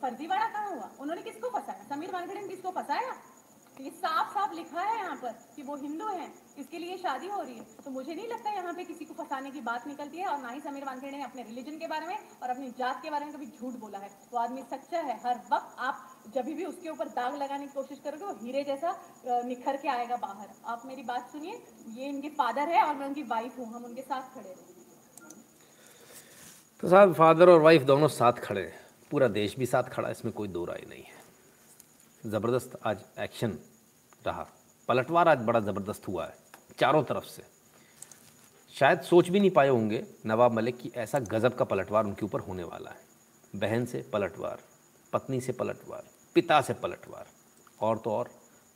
फर्जीवाड़ा 0.01 0.47
कहाँ 0.47 0.75
हुआ? 0.75 0.89
उन्होंने 0.99 1.21
किसको 1.21 1.49
फंसाया? 1.49 1.83
समीर 1.89 2.11
वानखेड़े 2.11 2.41
ने 2.41 2.47
किसको 2.47 2.71
फंसाया? 2.71 3.13
ये 3.81 3.89
साफ़ 3.91 4.33
साफ़ 4.33 4.53
लिखा 4.55 4.81
है 4.81 4.97
यहाँ 4.97 5.15
पर 5.17 5.31
कि 5.55 5.61
वो 5.63 5.75
हिंदू 5.77 6.07
हैं, 6.07 6.31
इसके 6.59 6.79
लिए 6.79 6.97
शादी 6.97 7.27
हो 7.27 7.41
रही 7.41 7.55
है। 7.55 7.65
तो 7.85 7.91
मुझे 7.91 8.13
नहीं 8.13 8.27
लगता 8.27 8.51
यहाँ 8.51 8.73
पे 8.73 8.83
किसी 8.83 9.05
को 9.05 9.13
फंसाने 9.13 9.51
की 9.51 9.61
बात 9.61 9.87
निकलती 9.87 10.17
है 10.17 10.27
और 10.27 10.37
ना 10.41 10.49
ही 10.49 10.59
समीर 10.61 10.85
वानखेड़े 10.85 11.17
ने 11.17 11.23
अपने 11.23 11.43
रिलीजन 11.43 11.77
के 11.77 11.87
बारे 11.87 12.07
में 12.07 12.17
और 12.43 12.49
अपनी 12.49 12.69
जात 12.79 13.01
के 13.03 13.09
बारे 13.09 13.25
में 13.25 13.33
कभी 13.33 13.45
झूठ 13.47 13.79
बोला 13.79 13.99
है। 13.99 14.09
वो 14.33 14.39
आदमी 14.39 14.61
सच्चा 14.63 14.99
है, 14.99 15.19
हर 15.23 15.39
वक्त 15.51 15.75
आप 15.79 16.07
जब 16.33 16.45
भी 16.47 16.65
उसके 16.65 16.89
ऊपर 16.89 17.07
दाग 17.09 17.35
लगाने 17.37 17.67
की 17.67 17.73
कोशिश 17.73 17.99
करोगे, 18.03 18.25
वो 18.25 18.33
हीरे 18.41 18.63
जैसा 18.63 18.95
निखर 19.45 19.77
के 19.77 19.87
आएगा 19.89 20.17
बाहर। 20.17 20.47
आप 20.65 20.83
मेरी 20.85 21.03
बात 21.03 21.31
सुनिए, 21.31 21.61
ये 21.89 22.09
इनके 22.09 22.29
फादर 22.31 22.69
है 22.69 22.83
और 22.83 22.95
मैं 22.95 23.07
उनकी 23.07 23.23
वाइफ 23.25 23.57
हूँ, 23.59 23.67
हम 23.73 23.85
उनके 23.85 24.01
साथ 24.03 24.33
खड़े 24.35 24.49
हैं। 24.49 24.57
तो 26.83 26.89
साहब 26.89 27.13
फादर 27.15 27.49
और 27.49 27.61
वाइफ 27.61 27.81
दोनों 27.83 28.07
साथ 28.09 28.43
खड़े 28.43 28.61
हैं। 28.61 28.79
पूरा 29.11 29.27
देश 29.29 29.57
भी 29.57 29.65
साथ 29.67 29.89
खड़ा 29.89 30.07
है, 30.07 30.11
इसमें 30.11 30.33
कोई 30.33 30.47
दो 30.49 30.65
राय 30.65 30.85
नहीं 30.89 31.03
है। 31.03 31.19
ज़बरदस्त 32.23 32.79
आज 32.85 33.03
एक्शन 33.19 33.57
रहा। 34.25 34.47
पलटवार 34.89 35.27
आज 35.27 35.39
बड़ा 35.39 35.59
ज़बरदस्त 35.59 36.07
हुआ 36.07 36.25
है, 36.25 36.35
चारों 36.79 37.03
तरफ़ 37.03 37.25
से। 37.25 37.43
शायद 38.73 39.01
सोच 39.01 39.29
भी 39.29 39.39
नहीं 39.39 39.49
पाए 39.51 39.69
होंगे 39.69 40.03
नवाब 40.25 40.51
मलिक 40.51 40.77
की 40.77 40.91
ऐसा 40.95 41.19
गज़ब 41.21 41.53
का 41.53 41.65
पलटवार 41.65 42.05
उनके 42.05 42.25
ऊपर 42.25 42.39
होने 42.39 42.63
वाला 42.63 42.89
है। 42.89 43.59
बहन 43.59 43.85
से 43.85 44.05
पलटवार, 44.13 44.59
पत्नी 45.13 45.39
से 45.41 45.51
पलटवार, 45.53 46.03
पिता 46.35 46.61
से 46.61 46.73
पलटवार, 46.73 47.25
और 47.81 47.97
तो 47.97 48.11
और, 48.11 48.29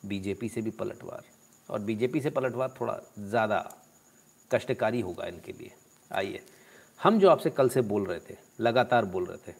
बीजेपी 0.03 0.49
से 0.49 0.61
भी 0.61 0.71
पलटवार। 0.71 1.23
और 1.69 1.79
बीजेपी 1.79 2.21
से 2.21 2.29
पलटवार 2.29 2.73
थोड़ा 2.79 2.99
ज़्यादा 3.19 3.59
कष्टकारी 4.51 5.01
होगा 5.01 5.25
इनके 5.25 5.51
लिए। 5.51 5.71
आइए, 6.11 6.41
हम 6.99 7.19
जो 7.19 7.29
आपसे 7.29 7.49
कल 7.49 7.69
से 7.69 7.81
बोल 7.83 8.05
रहे 8.05 8.19
थे, 8.19 8.35
लगातार 8.59 9.05
बोल 9.05 9.25
रहे 9.25 9.37
थे, 9.47 9.55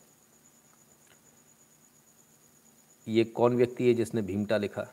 ये 3.08 3.24
कौन 3.26 3.56
व्यक्ति 3.56 3.88
है 3.88 3.94
जिसने 3.94 4.22
भीमटा 4.22 4.58
लिखा? 4.58 4.86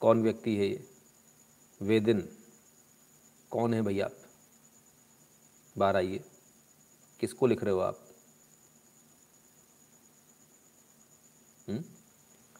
कौन 0.00 0.22
व्यक्ति 0.22 0.56
है 0.56 0.66
ये? 0.66 0.88
वेदिन। 1.82 2.36
कौन 3.50 3.74
है 3.74 3.82
भैया 3.82 4.06
आप? 4.06 4.14
बाहर 5.78 5.96
आइए। 5.96 6.24
किसको 7.20 7.46
लिख 7.46 7.64
रहे 7.64 7.72
हो 7.72 7.80
आप? 7.80 8.08
हुँ? 11.68 11.84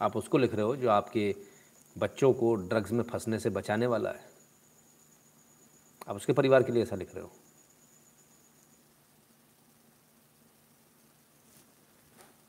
आप 0.00 0.16
उसको 0.16 0.38
लिख 0.38 0.54
रहे 0.54 0.62
हो 0.62 0.76
जो 0.76 0.90
आपके 0.90 1.36
बच्चों 1.98 2.32
को 2.32 2.54
ड्रग्स 2.54 2.90
में 2.90 3.04
फंसने 3.04 3.38
से 3.38 3.50
बचाने 3.50 3.86
वाला 3.86 4.10
है। 4.10 4.30
आप 6.08 6.16
उसके 6.16 6.32
परिवार 6.32 6.62
के 6.62 6.72
लिए 6.72 6.82
ऐसा 6.82 6.96
लिख 6.96 7.14
रहे 7.14 7.24
हो। 7.24 7.32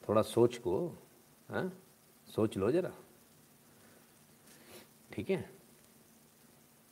थोड़ा 0.10 0.22
सोच 0.22 0.58
को 0.58 0.90
हाँ? 1.50 1.84
सोच 2.36 2.58
लो 2.58 2.72
जरा। 2.72 2.92
ठीक 5.12 5.30
है? 5.30 5.50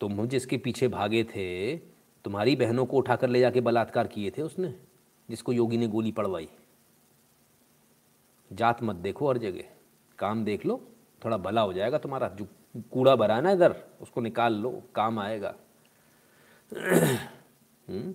तुम 0.01 0.28
जिसके 0.28 0.57
पीछे 0.57 0.88
भागे 0.88 1.24
थे 1.24 1.78
तुम्हारी 2.26 2.55
बहनों 2.55 2.86
को 2.86 2.97
उठाकर 2.97 3.30
ले 3.30 3.39
जाके 3.39 3.61
बलात्कार 3.61 4.07
किए 4.07 4.32
थे 4.32 4.41
उसने 4.41 4.74
जिसको 5.30 5.53
योगी 5.53 5.78
ने 5.78 5.88
गोली 5.88 6.11
पड़वाई। 6.11 6.49
जात 8.51 8.84
मत 8.84 8.95
देखो 8.95 9.30
हर 9.30 9.38
जगह। 9.38 9.63
काम 10.20 10.43
देख 10.45 10.65
लो 10.65 10.82
थोड़ा 11.26 11.38
भला 11.38 11.61
हो 11.61 11.74
जाएगा 11.74 11.97
तुम्हारा। 11.97 12.28
जो 12.30 12.47
कूड़ा 12.91 13.15
भरा 13.15 13.39
ना 13.41 13.51
इधर 13.51 13.76
उसको 14.01 14.22
निकाल 14.22 14.53
लो 14.53 14.72
काम 14.95 15.20
आएगा। 15.20 15.55
हम्म, 16.72 18.13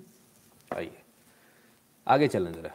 आइए। 0.72 0.98
आगे 2.06 2.28
चलें 2.28 2.52
ज़रा 2.52 2.74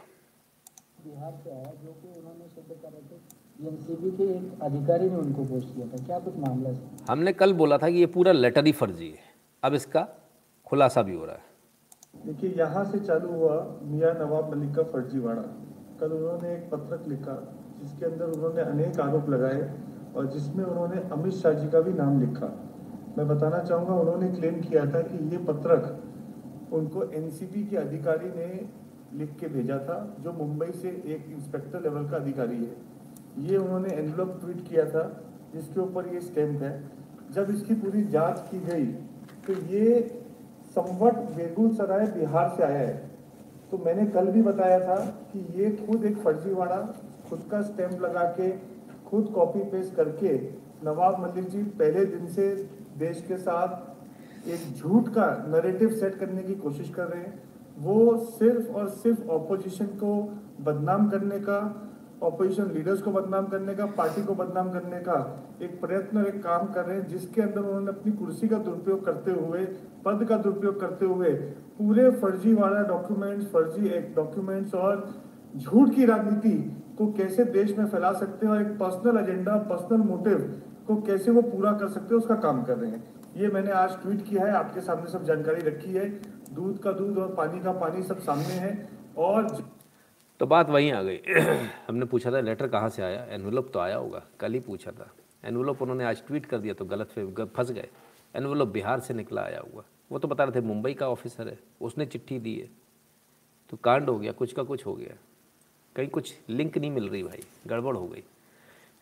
बिहार 1.00 1.36
से 1.44 1.50
आया 1.50 1.72
जो 1.74 1.92
कि 1.92 2.08
उन्होंने 2.18 2.46
थे। 2.48 3.37
एनसीबी 3.58 4.10
के 4.16 4.24
एक 4.24 4.62
अधिकारी 4.62 5.08
ने 5.10 5.16
उनको 5.16 5.44
पोस्ट 5.44 5.74
किया 5.74 5.86
था। 5.86 6.04
क्या 6.06 6.18
कुछ 6.18 6.36
मामला 6.38 6.70
है? 6.70 6.80
हमने 7.08 7.32
कल 7.32 7.52
बोला 7.52 7.78
था 7.78 7.88
कि 7.90 7.96
ये 7.96 8.06
पूरा 8.06 8.32
लेटर 8.32 8.66
ही 8.66 8.72
फर्जी 8.72 9.06
है। 9.06 9.22
अब 9.62 9.74
इसका 9.74 10.02
खुलासा 10.66 11.02
भी 11.02 11.14
हो 11.14 11.24
रहा 11.24 11.34
है। 11.34 12.26
देखिए 12.26 12.50
यहाँ 12.58 12.84
से 12.84 12.98
चालू 13.00 13.28
हुआ 13.30 13.56
मियाँ 13.84 14.12
नवाब 14.14 14.54
मलिक 14.54 14.74
का 14.74 14.82
फर्जीवाड़ा 14.92 15.42
कल 16.00 16.12
उन्होंने 16.12 16.52
एक 16.54 16.68
पत्रक 16.70 17.08
लिखा 17.08 17.34
जिसके 17.80 18.06
अंदर 18.06 18.24
उन्होंने 18.26 18.62
अनेक 18.62 19.00
आरोप 19.00 19.30
लगाए 19.30 19.62
और 20.16 20.26
जिसमें 20.32 20.64
उन्होंने 20.64 21.00
अमित 21.12 21.34
शाह 21.34 21.52
जी 21.54 21.68
का 21.68 21.80
भी 21.80 21.92
नाम 21.94 22.20
लिखा। 22.20 22.50
मैं 23.18 23.26
बताना 23.28 23.58
चाहूँगा 23.62 23.94
उन्होंने 23.94 24.28
क्लेम 24.32 24.60
किया 24.60 24.84
था 24.92 25.00
कि 25.02 25.24
ये 25.30 25.38
पत्रक 25.44 26.70
उनको 26.72 27.02
एनसीबी 27.14 27.64
के 27.66 27.76
अधिकारी 27.78 28.30
ने 28.36 28.46
लिख 29.14 29.34
के 29.40 29.48
भेजा 29.48 29.78
था 29.80 29.98
जो 30.20 30.32
मुंबई 30.34 30.70
से 30.72 30.88
एक 31.08 31.26
इंस्पेक्टर 31.30 31.82
लेवल 31.82 32.08
का 32.08 32.16
अधिकारी 32.16 32.56
है। 32.56 32.76
ये 33.40 33.56
उन्होंने 33.56 33.88
एनवलप 33.90 34.38
ट्वीट 34.40 34.68
किया 34.68 34.84
था, 34.84 35.02
जिसके 35.52 35.80
ऊपर 35.80 36.06
ये 36.14 36.20
स्टैम्प 36.20 36.62
है। 36.62 36.72
जब 37.32 37.50
इसकी 37.50 37.74
पूरी 37.74 38.02
जाँच 38.06 38.38
की 38.50 38.58
गई 38.60 38.86
तो 39.46 39.52
ये 39.66 40.00
संवट 40.70 41.14
बेगूसराय 41.36 42.06
बिहार 42.08 42.48
से 42.56 42.62
आया 42.62 42.78
है। 42.78 42.96
तो 43.70 43.78
मैंने 43.78 44.06
कल 44.06 44.26
भी 44.26 44.42
बताया 44.42 44.78
था 44.80 44.96
कि 45.32 45.38
ये 45.54 45.70
खुद 45.76 46.04
एक 46.04 46.16
फर्जीवाड़ा, 46.18 46.76
खुद 47.28 47.42
का 47.50 47.60
स्टैम्प 47.62 48.00
लगा 48.02 48.24
के, 48.32 48.50
खुद 49.06 49.30
कॉपी 49.34 49.60
पेस्ट 49.70 49.94
करके 49.94 50.36
नवाब 50.84 51.20
मलिक 51.20 51.48
जी 51.48 51.62
पहले 51.78 52.04
दिन 52.06 52.26
से 52.28 52.54
देश 52.98 53.24
के 53.28 53.36
साथ 53.38 54.48
एक 54.48 54.76
झूठ 54.76 55.08
का 55.08 55.26
नरेटिव 55.48 55.90
सेट 55.90 56.14
करने 56.14 56.42
की 56.42 56.54
कोशिश 56.56 56.90
कर 56.90 57.06
रहे 57.06 57.20
हैं। 57.20 57.42
वो 57.78 58.16
सिर्फ़ 58.18 58.70
और 58.70 58.88
सिर्फ़ 58.90 59.28
ऑपोजिशन 59.30 59.86
को 60.02 60.14
बदनाम 60.60 61.08
करने 61.10 61.38
का 61.40 61.60
ऑपोजिशन 62.22 62.70
लीडर्स 62.74 63.02
को 63.02 63.10
बदनाम 63.10 63.46
करने 63.46 63.74
का 63.74 63.86
पार्टी 63.96 64.22
को 64.22 64.34
बदनाम 64.34 64.70
करने 64.70 64.98
का 65.00 65.16
एक 65.62 65.80
प्रयत्न 65.80 66.18
और 66.18 66.26
एक 66.26 66.42
काम 66.44 66.66
कर 66.66 66.84
रहे 66.84 66.96
हैं, 66.96 67.06
जिसके 67.08 67.42
अंदर 67.42 67.60
उन्होंने 67.60 67.88
अपनी 67.88 68.12
कुर्सी 68.12 68.48
का 68.48 68.58
दुरुपयोग 68.58 69.04
करते 69.04 69.30
हुए, 69.32 69.64
पद 70.04 70.24
का 70.28 70.36
दुरुपयोग 70.38 70.80
करते 70.80 71.06
हुए 71.06 71.30
पूरे 71.78 72.10
फर्जीवाड़ा 72.12 72.82
डॉक्यूमेंट्स 72.84 73.46
फर्जी 73.46 73.88
एक 73.88 74.14
डॉक्यूमेंट्स 74.16 74.74
और 74.76 75.08
झूठ 75.56 75.94
की 75.94 76.04
राजनीति 76.06 76.52
को 76.98 77.06
कैसे 77.12 77.44
देश 77.46 77.76
में 77.78 77.86
फैला 77.86 78.12
सकते 78.14 78.46
हैं 78.46 78.52
और 78.52 78.60
एक 78.62 78.76
पर्सनल 78.78 79.18
एजेंडा 79.18 79.56
पर्सनल 79.70 80.02
मोटिव 80.06 80.38
को 80.86 80.96
कैसे 81.02 81.30
वो 81.30 81.42
पूरा 81.44 81.72
कर 81.72 81.88
सकते 81.88 82.14
हैं, 82.14 82.20
उसका 82.22 82.34
काम 82.36 82.62
कर 82.62 82.76
रहे 82.78 82.90
हैं। 82.90 83.04
ये 83.36 83.48
मैंने 83.48 83.70
आज 83.72 83.96
ट्वीट 84.02 84.24
किया 84.28 84.44
है, 84.44 84.52
आपके 84.52 84.80
सामने 84.80 85.10
सब 85.10 85.24
जानकारी 85.24 85.62
रखी 85.62 85.92
है। 85.92 86.08
दूध 86.54 86.78
का 86.82 86.92
दूध 86.92 87.18
और 87.18 87.34
पानी 87.34 87.60
का 87.60 87.72
पानी 87.74 88.02
सब 88.02 88.18
सामने 88.20 88.54
है 88.56 88.88
और 89.18 89.56
तो 90.40 90.46
बात 90.46 90.70
वहीं 90.70 90.92
आ 90.92 91.02
गई। 91.02 91.20
हमने 91.88 92.06
पूछा 92.06 92.32
था 92.32 92.40
लेटर 92.40 92.68
कहाँ 92.68 92.88
से 92.88 93.02
आया? 93.02 93.24
एनवलप 93.24 93.70
तो 93.72 93.78
आया 93.78 93.96
होगा। 93.96 94.26
कल 94.40 94.52
ही 94.52 94.60
पूछा 94.60 94.90
था। 94.90 95.14
एनवलप 95.44 95.82
उन्होंने 95.82 96.04
आज 96.04 96.22
ट्वीट 96.26 96.46
कर 96.46 96.58
दिया 96.58 96.74
तो 96.74 96.84
गलत 96.84 97.08
फंस 97.56 97.70
गए। 97.70 97.88
एनवलप 98.36 98.68
बिहार 98.68 99.00
से 99.00 99.14
निकला 99.14 99.42
आया 99.42 99.60
हुआ। 99.60 99.84
वो 100.12 100.18
तो 100.18 100.28
बता 100.28 100.44
रहे 100.44 100.60
थे, 100.60 100.64
मुंबई 100.64 100.94
का 100.94 101.08
ऑफिसर 101.08 101.48
है। 101.48 101.58
उसने 101.80 102.06
चिट्ठी 102.06 102.38
दी 102.38 102.60
है। 102.60 102.70
तो 103.70 103.76
कांड 103.76 104.10
हो 104.10 104.18
गया, 104.18 104.32
कुछ 104.32 104.52
का 104.52 104.62
कुछ 104.62 104.86
हो 104.86 104.94
गया। 104.94 105.16
कहीं 105.96 106.08
कुछ 106.08 106.34
लिंक 106.48 106.78
नहीं 106.78 106.90
मिल 106.90 107.08
रही 107.08 107.22
भाई। 107.22 107.42
गड़बड़ 107.66 107.96
हो 107.96 108.08
गई। 108.08 108.22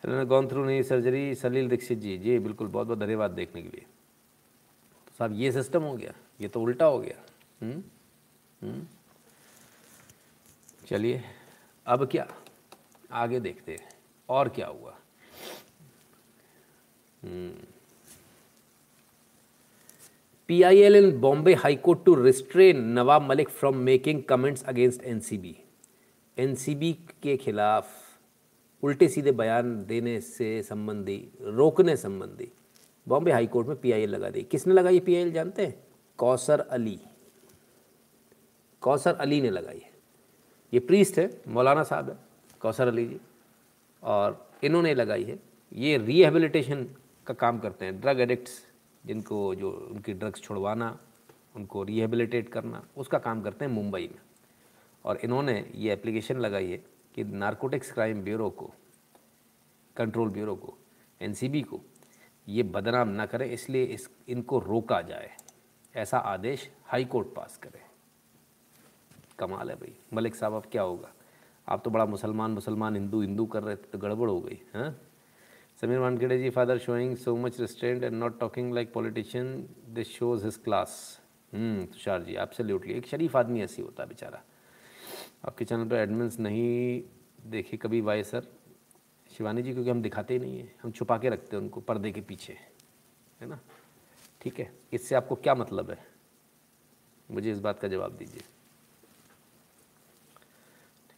इन्होंने 0.05 0.25
गॉन 0.25 0.47
थ्रू 0.47 0.65
नहीं 0.65 0.83
सर्जरी 0.83 1.35
सलील 1.35 1.69
दीक्षित 1.69 1.97
जी। 1.97 2.17
जी, 2.17 2.39
बिल्कुल, 2.39 2.67
बहुत 2.67 2.87
बहुत 2.87 2.99
धन्यवाद 2.99 3.31
देखने 3.31 3.61
के 3.61 3.69
लिए। 3.69 3.85
तो 5.07 5.11
साहब, 5.17 5.33
ये 5.33 5.51
सिस्टम 5.51 5.83
हो 5.83 5.95
गया। 5.95 6.13
ये 6.41 6.47
तो 6.47 6.61
उल्टा 6.61 6.85
हो 6.85 6.99
गया। 6.99 7.23
हम्म? 7.61 7.83
हम्म? 8.67 8.81
चलिए, 10.87 11.21
अब 11.85 12.05
क्या? 12.07 12.27
आगे 13.11 13.39
देखते 13.39 13.71
हैं, 13.71 13.89
और 14.29 14.49
क्या 14.49 14.67
हुआ? 14.67 14.93
P 20.49 20.61
I 20.63 20.77
L 20.77 20.95
in 20.95 21.19
Bombay 21.19 21.53
high court 21.53 22.03
to 22.05 22.13
restrain 22.15 22.83
Nawab 22.89 23.21
Malik 23.21 23.49
from 23.49 23.77
making 23.77 24.21
comments 24.23 24.63
against 24.63 25.03
N 25.03 25.19
C 25.19 25.37
B 25.37 25.55
N 26.37 26.55
C 26.55 26.75
B 26.75 26.93
के 27.23 27.35
खिलाफ 27.37 27.89
उल्टे 28.83 29.07
सीधे 29.07 29.31
बयान 29.31 29.75
देने 29.85 30.19
से 30.21 30.61
संबंधी, 30.63 31.17
रोकने 31.41 31.97
संबंधी 31.97 32.51
बॉम्बे 33.07 33.31
हाईकोर्ट 33.31 33.67
में 33.67 33.77
पी 33.77 33.91
आई 33.91 34.01
एल 34.01 34.09
लगा 34.09 34.29
दी 34.29 34.41
किसने 34.43 34.73
लगाई 34.73 34.99
पी 34.99 35.15
आई 35.15 35.21
एल 35.21 35.31
जानते 35.33 35.65
हैं? 35.65 35.75
कौसर 36.19 36.59
अली। 36.61 36.99
कौसर 38.81 39.15
अली 39.15 39.41
ने 39.41 39.49
लगाई 39.49 39.79
है। 39.79 39.95
ये 40.73 40.79
प्रीस्ट 40.79 41.19
है, 41.19 41.29
मौलाना 41.47 41.83
साहब 41.83 42.09
है, 42.09 42.17
कौसर 42.61 42.87
अली 42.87 43.05
जी। 43.05 43.19
और 44.03 44.45
इन्होंने 44.63 44.93
लगाई 44.93 45.23
है, 45.23 45.39
ये 45.73 45.97
रिहेबिलिटेशन 45.97 46.83
का 47.27 47.33
काम 47.33 47.59
करते 47.59 47.85
हैं 47.85 47.99
ड्रग 48.01 48.19
एडिक्ट्स 48.19 48.65
जिनको 49.05 49.55
जो 49.55 49.71
उनकी 49.91 50.13
ड्रग्स 50.13 50.41
छुड़वाना, 50.41 50.97
उनको 51.55 51.83
रिहेबिलिटेट 51.83 52.49
करना, 52.49 52.83
उसका 52.97 53.19
काम 53.19 53.41
करते 53.41 53.65
हैं 53.65 53.71
मुंबई 53.71 54.07
में। 54.07 54.19
और 55.05 55.17
इन्होंने 55.17 55.71
ये 55.75 55.93
एप्लीकेशन 55.93 56.37
लगाई 56.37 56.69
है 56.71 56.77
कि 57.15 57.23
नारकोटिक्स 57.23 57.91
क्राइम 57.91 58.21
ब्यूरो 58.23 58.49
को 58.49 58.73
कंट्रोल 59.95 60.29
ब्यूरो 60.29 60.55
को 60.55 60.77
एनसीबी 61.21 61.61
को, 61.61 61.81
ये 62.47 62.63
बदनाम 62.63 63.09
ना 63.09 63.25
करें, 63.25 63.51
इसलिए 63.51 63.83
इस, 63.83 64.09
इनको 64.29 64.59
रोका 64.59 65.01
जाए। 65.01 65.31
ऐसा 65.95 66.17
आदेश 66.17 66.69
हाई 66.85 67.05
कोर्ट 67.05 67.27
पास 67.27 67.57
करे। 67.57 67.86
कमाल 69.39 69.69
है 69.69 69.75
भाई। 69.75 69.95
मलिक 70.13 70.35
साहब, 70.35 70.53
अब 70.53 70.65
क्या 70.71 70.81
होगा? 70.81 71.11
आप 71.67 71.81
तो 71.83 71.89
बड़ा 71.89 72.05
मुसलमान 72.05 72.51
मुसलमान, 72.51 72.95
हिंदू 72.95 73.21
हिंदू 73.21 73.45
कर 73.45 73.63
रहे 73.63 73.75
थे 73.75 73.89
तो 73.91 73.97
गड़बड़ 73.97 74.29
हो 74.29 74.39
गई 74.41 74.59
हाँ? 74.73 74.95
Sameer 75.81 75.99
Wankhede 75.99 76.37
ji, 76.39 76.49
father 76.49 76.77
showing 76.77 77.15
so 77.17 77.35
much 77.35 77.59
restraint 77.59 78.03
and 78.03 78.13
not 78.13 78.39
talking 78.39 78.73
like 78.73 78.93
politician 78.93 79.67
this 79.89 80.09
shows 80.09 80.45
his 80.45 80.57
class 80.57 81.19
Tushar 81.53 82.23
ji 82.23 82.35
absolutely 82.35 82.93
एक 82.93 83.07
शरीफ 83.07 83.35
आदमी 83.35 83.61
ऐसी 83.61 83.81
होता 83.81 84.03
है 84.03 84.09
बेचारा। 84.09 84.41
आपके 85.45 85.65
चैनल 85.65 85.87
पर 85.89 85.95
एडमिन्स 85.95 86.39
नहीं 86.39 87.01
देखे 87.49 87.77
कभी 87.77 88.01
वाई 88.01 88.23
सर? 88.23 88.47
शिवानी 89.31 89.61
जी, 89.61 89.73
क्योंकि 89.73 89.89
हम 89.89 90.01
दिखाते 90.01 90.33
ही 90.33 90.39
नहीं 90.39 90.57
हैं। 90.59 90.73
हम 90.83 90.91
छुपा 90.91 91.17
के 91.17 91.29
रखते 91.29 91.55
हैं 91.55 91.63
उनको 91.63 91.81
पर्दे 91.81 92.11
के 92.11 92.21
पीछे, 92.21 92.53
है 93.41 93.47
ना? 93.47 93.59
ठीक 94.41 94.59
है, 94.59 94.71
इससे 94.93 95.15
आपको 95.15 95.35
क्या 95.35 95.55
मतलब 95.55 95.89
है? 95.91 95.97
मुझे 97.29 97.51
इस 97.51 97.59
बात 97.59 97.79
का 97.79 97.87
जवाब 97.87 98.15
दीजिए। 98.17 98.41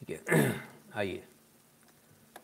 ठीक 0.09 0.29
है। 0.29 0.55
आइए। 0.95 1.23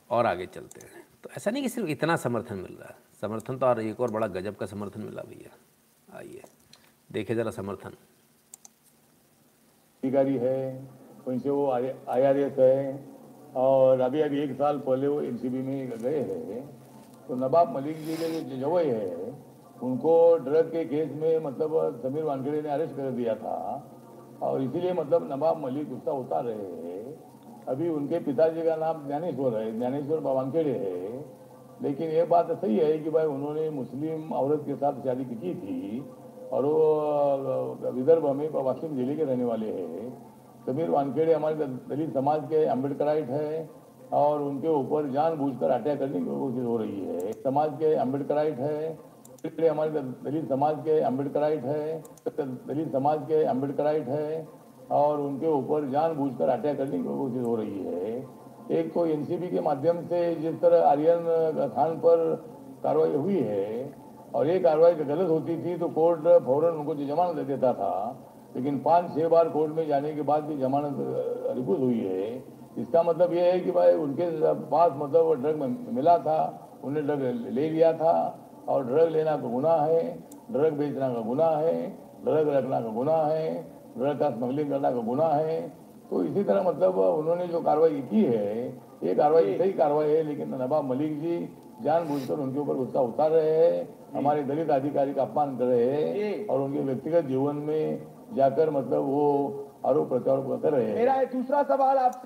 और 0.10 0.26
आगे 0.26 0.46
चलते 0.46 0.86
हैं। 0.86 1.08
तो 1.24 1.30
ऐसा 1.38 1.52
नहीं 1.52 1.64
कि 1.64 1.70
सिर्फ़ 1.70 1.90
इतना 1.90 2.16
समर्थन 2.16 2.56
मिल 2.56 2.74
रहा 2.74 2.90
है। 2.90 2.96
समर्थन 3.22 3.58
तो 3.58 3.66
और 3.66 3.82
एक 3.82 4.00
और 4.00 4.12
बड़ा 4.12 4.28
गजब 4.28 4.56
का 4.56 4.66
समर्थन 4.66 5.02
मिला 5.02 5.22
भैया। 5.22 5.58
आइए। 6.18 6.42
देखे 7.12 7.36
ज़रा 7.36 7.52
समर्थन। 7.52 7.90
अधिकारी 7.90 10.38
है, 10.38 10.88
उनसे 11.28 11.50
वो 11.50 11.72
आई 11.72 11.92
आर 12.10 12.38
एस 12.38 12.60
है 12.60 13.06
और 13.56 14.02
अभी 14.02 14.22
अभी 14.22 14.40
एक 14.40 14.58
साल 14.58 14.80
पहले 14.80 15.08
वो 15.08 15.22
एनसीबी 15.22 15.58
में 15.58 15.90
गए 15.90 16.22
हैं। 16.22 16.82
तो 17.28 17.36
नवाब 17.36 17.76
मलिक 17.76 17.98
जी 17.98 18.16
के 18.16 18.42
जो 18.42 18.58
जवई 18.58 18.86
है, 18.86 19.44
उनको 19.84 20.38
ड्रग 20.38 20.72
के 20.72 20.86
केस 20.86 21.12
में 21.12 21.40
मतलब 21.40 22.00
समीर 22.04 22.24
वानखेड़े 22.24 22.62
ने 22.62 22.70
अरेस्ट 22.70 22.96
कर 22.96 23.12
दिया 23.12 23.36
था। 23.36 23.92
और 24.42 24.62
इसीलिए 24.62 24.94
मतलब 24.94 25.32
नवाब 25.32 25.58
मलिक 25.58 25.92
उसका 25.92 26.12
उतार 26.12 26.46
रहे 26.46 26.56
हैं। 26.56 26.95
अभी 27.68 27.90
उनके 27.90 28.20
पिताजी 28.22 28.62
का 28.62 28.76
नाम 28.76 29.06
ज्ञानेश्वर 29.08 29.58
है, 29.58 29.78
ज्ञानेश्वर 29.78 30.20
वानखेड़े 30.26 30.72
है। 30.72 31.24
लेकिन 31.82 32.10
ये 32.10 32.24
बात 32.26 32.52
सही 32.54 32.78
है 32.78 32.98
कि 33.00 33.10
भाई 33.10 33.26
उन्होंने 33.28 33.70
मुस्लिम 33.72 34.32
औरत 34.34 34.62
के 34.66 34.76
साथ 34.76 35.02
शादी 35.06 35.26
की 35.26 35.54
थी 35.56 36.04
और 36.52 36.66
वो 36.66 37.92
विदर्भ 37.92 38.28
में 38.32 38.50
वाशिम 38.56 38.96
ज़िले 38.96 39.16
के 39.16 39.24
रहने 39.24 39.46
वाले 39.46 39.72
हैं। 39.72 40.12
समीर 40.68 40.90
वानखेड़े 40.90 41.34
हमारे 41.34 41.56
दलित 41.90 42.14
समाज 42.14 42.46
के 42.50 42.64
अम्बेडकराइट 42.68 43.30
है 43.32 43.70
और 44.14 44.42
उनके 44.42 44.68
ऊपर 44.70 45.10
जानबूझकर 45.12 45.72
अटैक 45.72 46.00
करने 46.00 46.20
की 46.20 46.26
कोशिश 46.28 46.66
हो 46.66 46.78
रही 46.78 47.02
है। 47.02 47.32
समाज 47.34 47.70
के 47.80 47.94
अम्बेडकराइट 47.98 48.60
है 48.60 48.98
हमारे 49.46 50.02
दलित 50.24 50.48
समाज 50.50 50.78
के 50.86 51.00
अम्बेडकराइट 51.02 51.66
है 51.66 52.04
दलित 52.68 52.92
समाज 52.92 53.20
के 53.24 53.44
अम्बेडकराइट 53.46 54.08
है। 54.10 54.48
और 54.92 55.20
उनके 55.20 55.48
ऊपर 55.50 55.90
जानबूझकर 55.92 56.50
अटैक 56.50 56.78
करने 56.78 56.98
की 56.98 57.04
कोशिश 57.06 57.46
हो 57.46 57.56
रही 57.56 57.84
है। 57.86 58.24
एक 58.72 58.94
तो 58.94 59.06
एनसीबी 59.06 59.48
के 59.48 59.62
माध्यम 59.62 60.02
से 60.08 60.20
जिस 60.36 60.60
तरह 60.62 60.86
आर्यन 60.86 61.72
खान 61.76 61.96
पर 62.00 62.24
कार्रवाई 62.84 63.14
हुई 63.14 63.40
है 63.40 63.94
और 64.36 64.48
ये 64.48 64.60
कार्रवाई 64.60 64.94
गलत 64.96 65.30
होती 65.30 65.58
थी 65.58 65.78
तो 65.78 65.88
कोर्ट 65.90 66.28
फ़ौरन 66.46 66.78
उनको 66.78 66.96
जमानत 66.96 67.36
दे 67.36 67.44
देता 67.46 67.74
था। 67.74 67.94
लेकिन 68.56 68.78
पाँच 68.80 69.14
छः 69.16 69.28
बार 69.30 69.50
कोर्ट 69.50 69.72
में 69.76 69.88
जाने 69.88 70.14
के 70.14 70.22
बाद 70.24 70.44
भी 70.44 70.58
जमानत 70.58 70.98
रिपोर्ट 71.56 71.80
हुई 71.80 72.00
है। 72.00 72.44
इसका 72.78 73.04
मतलब 73.04 73.34
ये 73.34 73.52
है 73.52 73.60
कि 73.60 73.72
भाई 73.72 73.94
उनके 73.96 74.30
पास 74.72 74.92
मतलब 74.96 75.42
ड्रग 75.42 75.56
मिला 75.94 76.18
था, 76.18 76.38
उन्हें 76.84 77.06
ड्रग 77.06 77.22
ले 77.50 77.70
लिया 77.70 77.92
था 77.94 78.14
और 78.70 78.86
ड्रग 78.86 79.10
लेना 79.10 79.36
का 79.38 79.50
गुनाह 79.50 79.86
है 79.86 80.02
ड्रग 80.52 80.74
बेचना 80.74 81.10
का 81.10 81.22
गुनाह 81.22 81.56
है 81.58 81.76
ड्रग 82.26 82.50
रखना 82.50 82.80
का 82.80 82.90
गुनाह 82.92 83.26
है। 83.28 83.75
ड्रग 83.98 84.20
का 84.20 84.30
स्मगलिंग 84.30 84.70
करना 84.70 84.92
का 84.92 85.02
गुनाह 85.04 85.34
है। 85.36 85.60
तो 86.10 86.24
इसी 86.24 86.44
तरह 86.44 86.64
मतलब 86.64 86.98
उन्होंने 86.98 87.48
जो 87.48 87.62
कार्रवाई 87.62 88.02
की 88.10 88.24
है 88.24 88.68
ये 89.04 89.14
कार्रवाई 89.16 89.58
सही 89.58 89.74
कार्रवाई 89.74 90.10
है 90.10 90.24
लेकिन 90.24 90.54
नवाब 90.56 90.84
मलिक 90.86 91.20
जी 91.22 91.38
जानबूझकर 91.84 92.40
उनके 92.40 92.60
ऊपर 92.60 92.74
गुस्सा 92.74 93.02
उतार 93.02 93.32
रहे 93.32 93.56
हैं 93.58 93.88
हमारे 94.14 94.44
दलित 94.44 94.70
अधिकारी 94.72 95.14
का 95.14 95.22
अपमान 95.22 95.58
कर 95.58 95.66
रहे 95.66 95.88
हैं 95.94 96.48
और 96.48 96.62
उनके 96.62 96.82
व्यक्तिगत 96.82 97.26
जीवन 97.26 97.56
में 97.68 98.06
जाकर 98.36 98.70
मतलब 98.70 99.04
वो 99.06 99.26
आरोप 99.86 100.10
प्रत्यारोप 100.10 100.62
कर 100.62 100.72
रहे 100.74 100.86
हैं। 100.86 100.96
मेरा 100.96 101.16
एक 101.22 101.32
दूसरा 101.32 101.64
सवाल 101.64 101.98
आप 101.98 102.22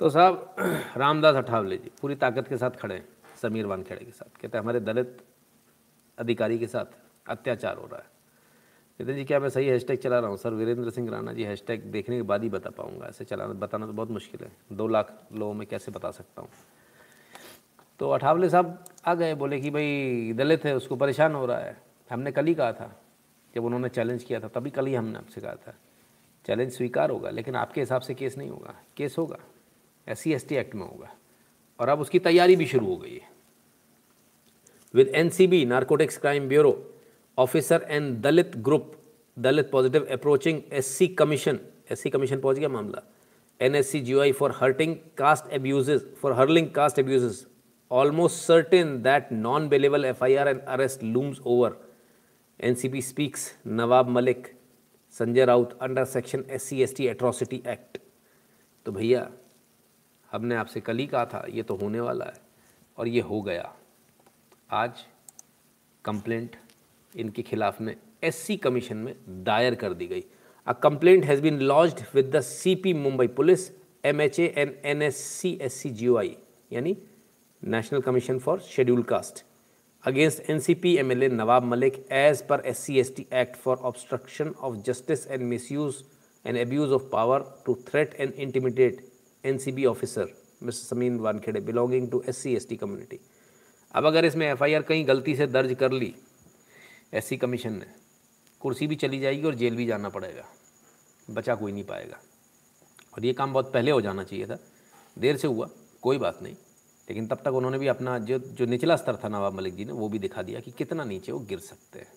तो 0.00 0.08
साहब 0.08 0.54
रामदास 0.96 1.34
अठावले 1.36 1.76
जी 1.76 1.90
पूरी 2.02 2.14
ताकत 2.16 2.48
के 2.48 2.56
साथ 2.56 2.78
खड़े 2.80 2.94
हैं 2.94 3.04
समीर 3.42 3.66
वानखेड़े 3.66 4.04
के 4.04 4.10
साथ। 4.12 4.40
कहते 4.40 4.58
हैं 4.58 4.62
हमारे 4.62 4.80
दलित 4.82 5.18
अधिकारी 6.18 6.58
के 6.58 6.66
साथ 6.66 6.96
अत्याचार 7.26 7.76
हो 7.76 7.86
रहा 7.86 7.98
है। 7.98 8.17
नितिन 9.00 9.16
जी, 9.16 9.24
क्या 9.24 9.40
मैं 9.40 9.48
सही 9.48 9.66
हैशटैग 9.66 9.98
चला 9.98 10.18
रहा 10.18 10.30
हूँ? 10.30 10.36
सर, 10.36 10.50
वीरेंद्र 10.50 10.90
सिंह 10.90 11.10
राणा 11.10 11.32
जी 11.32 11.42
हैशटैग 11.42 11.82
देखने 11.82 12.16
के 12.16 12.22
बाद 12.22 12.42
ही 12.42 12.48
बता 12.48 12.70
पाऊँगा। 12.70 13.06
ऐसे 13.06 13.24
चलाना, 13.24 13.52
बताना 13.52 13.86
तो 13.86 13.92
बहुत 13.92 14.10
मुश्किल 14.10 14.44
है। 14.44 14.76
दो 14.76 14.88
लाख 14.88 15.22
लोगों 15.34 15.54
में 15.54 15.68
कैसे 15.68 15.92
बता 15.92 16.10
सकता 16.10 16.42
हूँ? 16.42 16.48
तो 17.98 18.10
अठावले 18.10 18.48
साहब 18.48 18.84
आ 19.06 19.14
गए, 19.14 19.34
बोले 19.34 19.60
कि 19.60 19.70
भाई, 19.70 20.32
दलित 20.36 20.64
है, 20.64 20.76
उसको 20.76 20.96
परेशान 20.96 21.34
हो 21.34 21.46
रहा 21.46 21.58
है। 21.58 21.82
हमने 22.10 22.32
कल 22.32 22.46
ही 22.46 22.54
कहा 22.54 22.72
था, 22.72 23.02
जब 23.54 23.64
उन्होंने 23.64 23.88
चैलेंज 23.88 24.24
किया 24.24 24.40
था, 24.40 24.48
तभी 24.48 24.70
कल 24.70 24.86
ही 24.86 24.94
हमने 24.94 25.18
आपसे 25.18 25.40
कहा 25.40 25.54
था। 25.54 25.74
चैलेंज 26.46 26.72
स्वीकार 26.72 27.10
होगा, 27.10 27.30
लेकिन 27.30 27.54
आपके 27.54 27.80
हिसाब 27.80 28.00
से 28.00 28.14
केस 28.14 28.38
नहीं 28.38 28.50
होगा। 28.50 28.74
केस 28.96 29.18
होगा। 29.18 29.38
एस 30.08 30.20
सी 30.20 30.32
एक्ट 30.32 30.74
में 30.74 30.82
होगा। 30.82 31.14
और 31.80 31.88
अब 31.88 32.00
उसकी 32.00 32.18
तैयारी 32.18 32.56
भी 32.56 32.66
शुरू 32.66 32.86
हो 32.86 32.96
गई 32.96 33.14
है। 33.14 33.30
With 34.94 35.08
an 35.08 35.30
narcotics 35.68 36.18
crime 36.18 36.48
bureau 36.48 36.94
officer 37.38 37.86
and 37.88 38.16
Dalit 38.22 38.56
group 38.58 38.92
Dalit 39.36 39.70
positive 39.70 40.06
approaching 40.12 40.60
S 40.72 40.86
C 40.98 41.06
commission 41.08 41.58
S 41.90 42.00
C 42.02 42.10
commission 42.10 42.40
पहुँच 42.40 42.58
गया 42.58 42.68
मामला। 42.68 43.02
N 43.60 43.74
S 43.74 43.90
C 43.90 44.00
G 44.00 44.32
for 44.32 44.54
hurting 44.56 44.94
caste 45.18 45.52
abuses 45.52 46.14
for 46.22 46.32
hurling 46.32 46.70
caste 46.74 46.98
abuses 46.98 47.44
almost 47.90 48.44
certain 48.44 49.00
that 49.02 49.32
non 49.32 49.68
bailable 49.68 50.04
F 50.04 50.24
I 50.24 50.34
R 50.34 50.48
and 50.48 50.60
arrest 50.60 51.02
looms 51.04 51.40
over 51.46 51.76
N 52.60 52.74
C 52.74 52.88
P 52.88 53.02
speaks 53.02 53.52
Nawab 53.66 54.08
Malik 54.08 54.46
Sanjay 55.14 55.44
Raut 55.44 55.78
under 55.82 56.04
section 56.06 56.44
S 56.50 56.62
C 56.62 56.82
S 56.82 56.94
T 56.96 57.06
atrocity 57.08 57.62
act 57.68 57.98
तो 58.86 58.92
भैया, 58.92 59.28
हमने 60.30 60.54
आपसे 60.54 60.80
कल 60.80 60.98
ही 60.98 61.06
कहा 61.06 61.24
था, 61.24 61.44
ये 61.48 61.62
तो 61.62 61.74
होने 61.76 62.00
वाला 62.00 62.24
है 62.24 62.40
और 62.98 63.08
ये 63.08 63.20
हो 63.20 63.40
गया। 63.42 63.72
आज 64.70 65.04
कंप्लेंट 66.04 66.56
इनके 67.14 67.42
खिलाफ 67.42 67.80
में 67.80 67.94
एससी 68.24 68.56
कमीशन 68.56 68.96
में 68.96 69.14
दायर 69.44 69.74
कर 69.74 69.94
दी 69.94 70.06
गई। 70.06 70.24
A 70.66 70.72
complaint 70.82 71.24
has 71.24 71.42
been 71.42 71.58
launched 71.60 72.00
with 72.14 72.30
the 72.36 72.40
CP 72.40 72.92
Mumbai 72.94 73.26
police 73.36 73.70
MHA 74.04 74.52
and 74.56 74.74
N 74.84 75.02
S 75.02 75.16
C 75.16 75.58
S 75.62 75.80
C 75.82 75.90
G 75.90 76.08
O 76.08 76.16
I 76.16 76.36
यानी 76.70 76.96
national 77.62 78.00
commission 78.00 78.38
for 78.38 78.60
scheduled 78.60 79.02
caste 79.02 79.44
against 80.04 80.50
N 80.50 80.58
C 80.60 80.74
P 80.74 80.96
M 80.96 81.12
L 81.12 81.22
A 81.22 81.28
Nawab 81.28 81.64
Malik 81.64 82.04
as 82.12 82.42
per 82.48 82.62
S 82.66 82.78
C 82.78 82.98
S 83.00 83.14
T 83.16 83.26
act 83.40 83.56
for 83.56 83.76
obstruction 83.90 84.52
of 84.60 84.76
justice 84.86 85.26
and 85.26 85.42
misuse 85.44 86.04
and 86.44 86.58
abuse 86.58 86.92
of 86.92 87.08
power 87.12 87.44
to 87.66 87.74
threaten 87.88 88.14
and 88.20 88.32
intimidate 88.32 89.00
N 89.44 89.58
C 89.58 89.72
B 89.72 89.84
officer 89.86 90.28
mister 90.62 90.94
Sameer 90.94 91.18
Wankhede 91.20 91.60
belonging 91.60 92.10
to 92.10 92.22
S 92.28 92.38
C 92.42 92.54
S 92.56 92.68
T 92.68 92.76
community 92.76 93.20
अब 93.94 94.06
अगर 94.06 94.24
इसमें 94.24 94.46
F 94.50 94.64
I 94.64 94.74
are 94.74 94.82
कहीं 94.82 95.06
गलती 95.08 95.34
से 95.36 95.46
दर्ज 95.46 95.74
कर 95.80 95.92
ली 95.92 96.14
SC 97.12 97.36
commission 97.36 97.72
ने 97.72 97.86
कुर्सी 98.60 98.86
भी 98.86 98.96
चली 98.96 99.18
जाएगी 99.20 99.42
और 99.42 99.54
जेल 99.54 99.76
भी 99.76 99.86
जाना 99.86 100.08
पड़ेगा। 100.08 100.44
बचा 101.30 101.54
कोई 101.54 101.72
नहीं 101.72 101.84
पाएगा। 101.84 102.16
और 103.14 103.26
ये 103.26 103.32
काम 103.32 103.52
बहुत 103.52 103.72
पहले 103.72 103.90
हो 103.90 104.00
जाना 104.00 104.24
चाहिए 104.24 104.46
था। 104.46 104.58
देर 105.18 105.36
से 105.36 105.48
हुआ, 105.48 105.68
कोई 106.02 106.18
बात 106.18 106.42
नहीं। 106.42 106.54
लेकिन 107.08 107.26
तब 107.26 107.42
तक 107.44 107.52
उन्होंने 107.52 107.78
भी 107.78 107.86
अपना 107.86 108.18
जो 108.18 108.38
जो 108.38 108.66
निचला 108.66 108.96
स्तर 108.96 109.16
था 109.16 109.28
नवाब 109.28 109.52
मलिक 109.52 109.76
जी 109.76 109.84
ने, 109.84 109.92
वो 109.92 110.08
भी 110.08 110.18
दिखा 110.18 110.42
दिया 110.42 110.60
कि 110.60 110.70
कितना 110.70 111.04
नीचे 111.04 111.32
वो 111.32 111.38
गिर 111.38 111.58
सकते 111.58 111.98
हैं। 111.98 112.12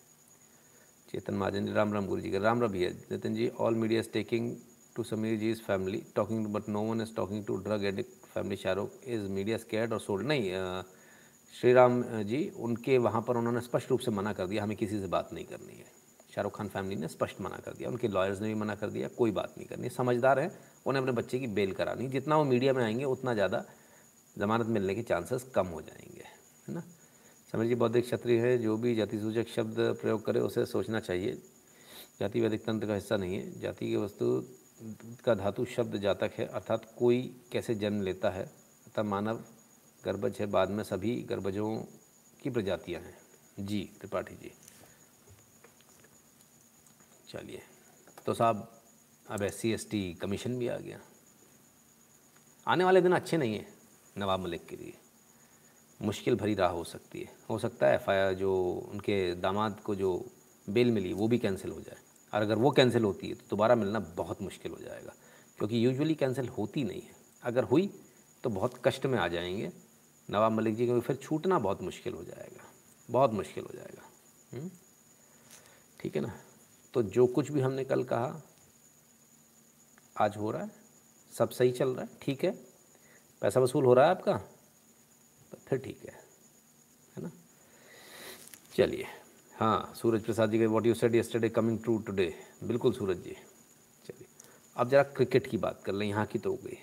चेतन 1.12 1.34
महाजन 1.34 1.66
जी, 1.66 1.72
राम 1.72 1.94
राम 1.94 2.08
गुरु 2.08 2.22
जी 2.22 2.32
का, 2.32 2.38
राम 2.38 2.62
राम 2.62 2.72
भैया 2.72 2.90
Nitin 2.90 3.36
ji 3.36 3.48
all 3.60 3.76
media 3.76 4.00
is 4.00 4.10
taking 4.10 4.56
to 4.96 5.04
Sameer 5.04 5.40
ji 5.40 5.52
is 5.52 5.62
family 5.62 6.04
talking 6.16 6.48
but 6.48 6.70
no 6.70 6.82
one 6.82 7.02
is 7.02 7.16
talking 7.16 7.46
to 7.46 7.56
drug 7.58 7.86
addict 7.86 8.26
family 8.26 8.56
Shahrukh 8.56 8.92
is 9.08 9.22
media 9.22 9.58
scared 9.58 9.94
और 9.94 10.00
सोल्ड 10.00 10.28
नहीं 10.28 10.52
श्री 11.60 11.74
राम 11.74 12.04
जी, 12.04 12.52
उनके 12.58 12.98
वहाँ 12.98 13.22
पर 13.22 13.38
उन्होंने 13.38 13.62
स्पष्ट 13.62 13.90
रूप 13.90 14.00
से 14.00 14.12
मना 14.12 14.34
कर 14.34 14.48
दिया, 14.48 14.64
हमें 14.64 14.78
किसी 14.78 15.00
से 15.00 15.08
बात 15.08 15.30
नहीं 15.34 15.46
करनी 15.46 15.74
है। 15.74 15.86
शाहरुख 16.36 16.58
खान 16.58 16.68
फैमिली 16.68 16.96
ने 16.96 17.08
स्पष्ट 17.08 17.42
मना 17.42 17.58
कर 17.58 17.74
दिया, 17.74 17.90
उनके 17.90 18.08
लॉयर्स 18.08 18.42
ने 18.42 18.48
भी 18.48 18.54
मना 18.54 18.76
कर 18.76 18.90
दिया, 18.90 19.08
कोई 19.08 19.32
बात 19.32 19.56
नहीं 19.58 19.68
करनी 19.68 19.90
समझदार 19.90 20.40
है, 20.40 20.52
उन्हें 20.86 21.02
अपने 21.02 21.12
बच्चे 21.12 21.40
की 21.40 21.48
बेल 21.48 21.72
करानी, 21.72 22.08
जितना 22.08 22.38
वो 22.38 22.44
मीडिया 22.44 22.74
में 22.74 22.84
आएँगे, 22.84 23.04
उतना 23.04 23.34
ज़्यादा 23.34 23.66
ज़मानत 24.38 24.66
मिलने 24.66 24.96
के 24.96 25.02
चांसेस 25.02 25.44
कम 25.56 25.68
हो 25.68 25.82
जाएँगे, 25.82 26.24
है 26.68 26.74
ना? 26.74 26.84
समीर 27.54 27.68
जी, 27.68 27.76
बौद्धिक 27.76 28.06
क्षत्रिय 28.06 28.40
है, 28.40 28.58
जो 28.58 28.78
भी 28.78 28.96
जाति 28.96 29.20
सूचक 29.20 29.48
शब्द 29.48 29.76
प्रयोग 30.02 30.26
करे, 30.26 30.40
उसे 30.40 30.66
सोचना 30.66 31.00
चाहिए। 31.00 31.42
जाति 32.20 32.42
वैदिक 32.42 32.66
तंत्र 32.66 32.88
का 32.88 32.94
हिस्सा 32.94 33.18
नहीं 33.18 33.36
है। 33.36 33.60
जाति 33.60 33.88
की 33.88 33.96
वस्तु 33.96 34.46
का 35.26 35.36
धातु 35.36 35.66
शब्द 35.66 35.98
जातक 35.98 36.32
है, 36.38 36.46
अर्थात 36.46 36.94
कोई 36.98 37.42
कैसे 37.52 37.76
जन्म 37.76 38.02
लेता 38.02 38.30
है, 38.30 38.44
अतः 38.88 39.04
मानव 39.04 39.44
गर्भज 40.06 40.38
है, 40.40 40.46
बाद 40.46 40.70
में 40.70 40.84
सभी 40.84 41.22
गर्भजों 41.22 41.78
की 42.44 42.50
प्रजातियाँ 42.50 43.02
हैं। 43.02 43.18
जी, 43.60 43.90
त्रिपाठी 44.00 44.36
जी। 44.36 44.52
चलिए 47.30 47.62
तो 48.26 48.34
साहब, 48.34 48.82
अब 49.30 49.44
एस 49.44 49.62
सी 49.62 50.14
कमीशन 50.14 50.60
भी 50.60 50.68
आ 50.68 50.78
गया। 50.78 51.00
आने 52.68 52.84
वाले 52.84 53.02
दिन 53.02 53.12
अच्छे 53.12 53.38
नहीं 53.38 53.56
हैं 53.56 53.74
नवाब 54.18 54.40
मलिक 54.40 54.66
के 54.66 54.76
लिए। 54.76 54.94
मुश्किल 56.02 56.36
भरी 56.36 56.56
राह 56.56 56.72
हो 56.72 56.84
सकती 56.84 57.22
है। 57.22 57.34
हो 57.50 57.60
सकता 57.60 57.88
है 57.88 57.96
एफआईआर 57.96 58.34
जो 58.34 58.74
उनके 58.92 59.36
दामाद 59.36 59.80
को 59.80 59.96
जो 59.96 60.26
बेल 60.70 60.92
मिली, 60.92 61.14
वो 61.14 61.28
भी 61.28 61.38
कैंसिल 61.38 61.72
हो 61.72 61.82
जाए। 61.82 62.00
और 62.34 62.42
अगर 62.42 62.56
वो 62.56 62.72
कैंसिल 62.72 63.04
होती 63.04 63.30
है 63.30 63.36
तो 63.36 63.44
दोबारा 63.50 63.76
मिलना 63.76 64.00
बहुत 64.00 64.42
मुश्किल 64.42 64.72
हो 64.72 64.78
जाएगा। 64.78 65.14
क्योंकि 65.58 65.86
यूजुअली 65.86 66.16
कैंसिल 66.16 66.48
होती 66.48 66.84
नहीं 66.84 67.02
है। 67.02 67.16
अगर 67.44 67.64
हुई 67.64 68.02
तो 68.44 68.50
बहुत 68.50 68.82
कष्ट 68.86 69.06
में 69.06 69.20
आ 69.20 69.28
जाएँगे। 69.28 69.91
नवाब 70.30 70.52
मलिक 70.52 70.76
जी, 70.76 70.86
क्योंकि 70.86 71.08
फिर 71.08 71.16
छूटना 71.16 71.60
बहुत 71.60 71.82
मुश्किल 71.82 72.14
हो 72.14 72.24
जाएगा। 72.24 72.64
बहुत 73.12 73.32
मुश्किल 73.32 73.64
हो 73.64 73.70
जाएगा। 73.76 74.10
हम्म? 74.58 74.72
ठीक 76.00 76.16
है 76.16 76.22
ना? 76.22 76.40
तो 76.94 77.04
जो 77.04 77.28
कुछ 77.28 77.52
भी 77.52 77.62
हमने 77.62 77.86
कल 77.86 78.04
कहा, 78.04 78.42
आज 80.18 80.38
हो 80.38 80.52
रहा 80.52 80.64
है। 80.64 80.72
सब 81.38 81.50
सही 81.50 81.72
चल 81.72 81.90
रहा 81.90 82.02
है। 82.02 82.10
ठीक 82.22 82.44
है? 82.44 82.52
पैसा 83.42 83.60
वसूल 83.60 83.86
हो 83.86 83.94
रहा 83.94 84.06
है 84.06 84.12
आपका? 84.12 84.38
तो 85.52 85.58
फिर 85.68 85.80
ठीक 85.80 86.06
है। 86.06 86.14
है 87.18 87.24
ना? 87.24 87.32
चलिए। 88.76 89.06
हाँ 89.56 89.94
सूरज 90.02 90.24
प्रसाद 90.24 90.52
जी 90.52 90.60
का 90.60 90.68
what 90.68 90.86
you 90.86 90.94
said 90.94 91.16
yesterday 91.16 91.50
coming 91.50 91.80
true 91.80 91.98
today 91.98 92.36
बिल्कुल 92.64 92.94
सूरज 92.94 93.18
जी। 93.18 93.34
चलिए। 94.06 94.26
अब 94.76 94.90
ज़रा 94.90 95.04
क्रिकेट 95.04 95.48
की 95.48 95.58
बात 95.58 95.84
कर 95.86 95.94
लें। 95.94 96.08
यहाँ 96.08 96.26
की 96.26 96.40
तो 96.40 96.52
हो 96.52 96.56
गई। 96.56 96.78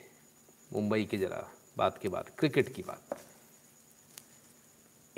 मुंबई 0.73 1.05
की 1.05 1.19
ज़रा 1.19 1.51
बात 1.77 1.98
के 1.98 2.09
बाद। 2.09 2.31
क्रिकेट 2.39 2.74
की 2.74 2.82
बात। 2.82 3.28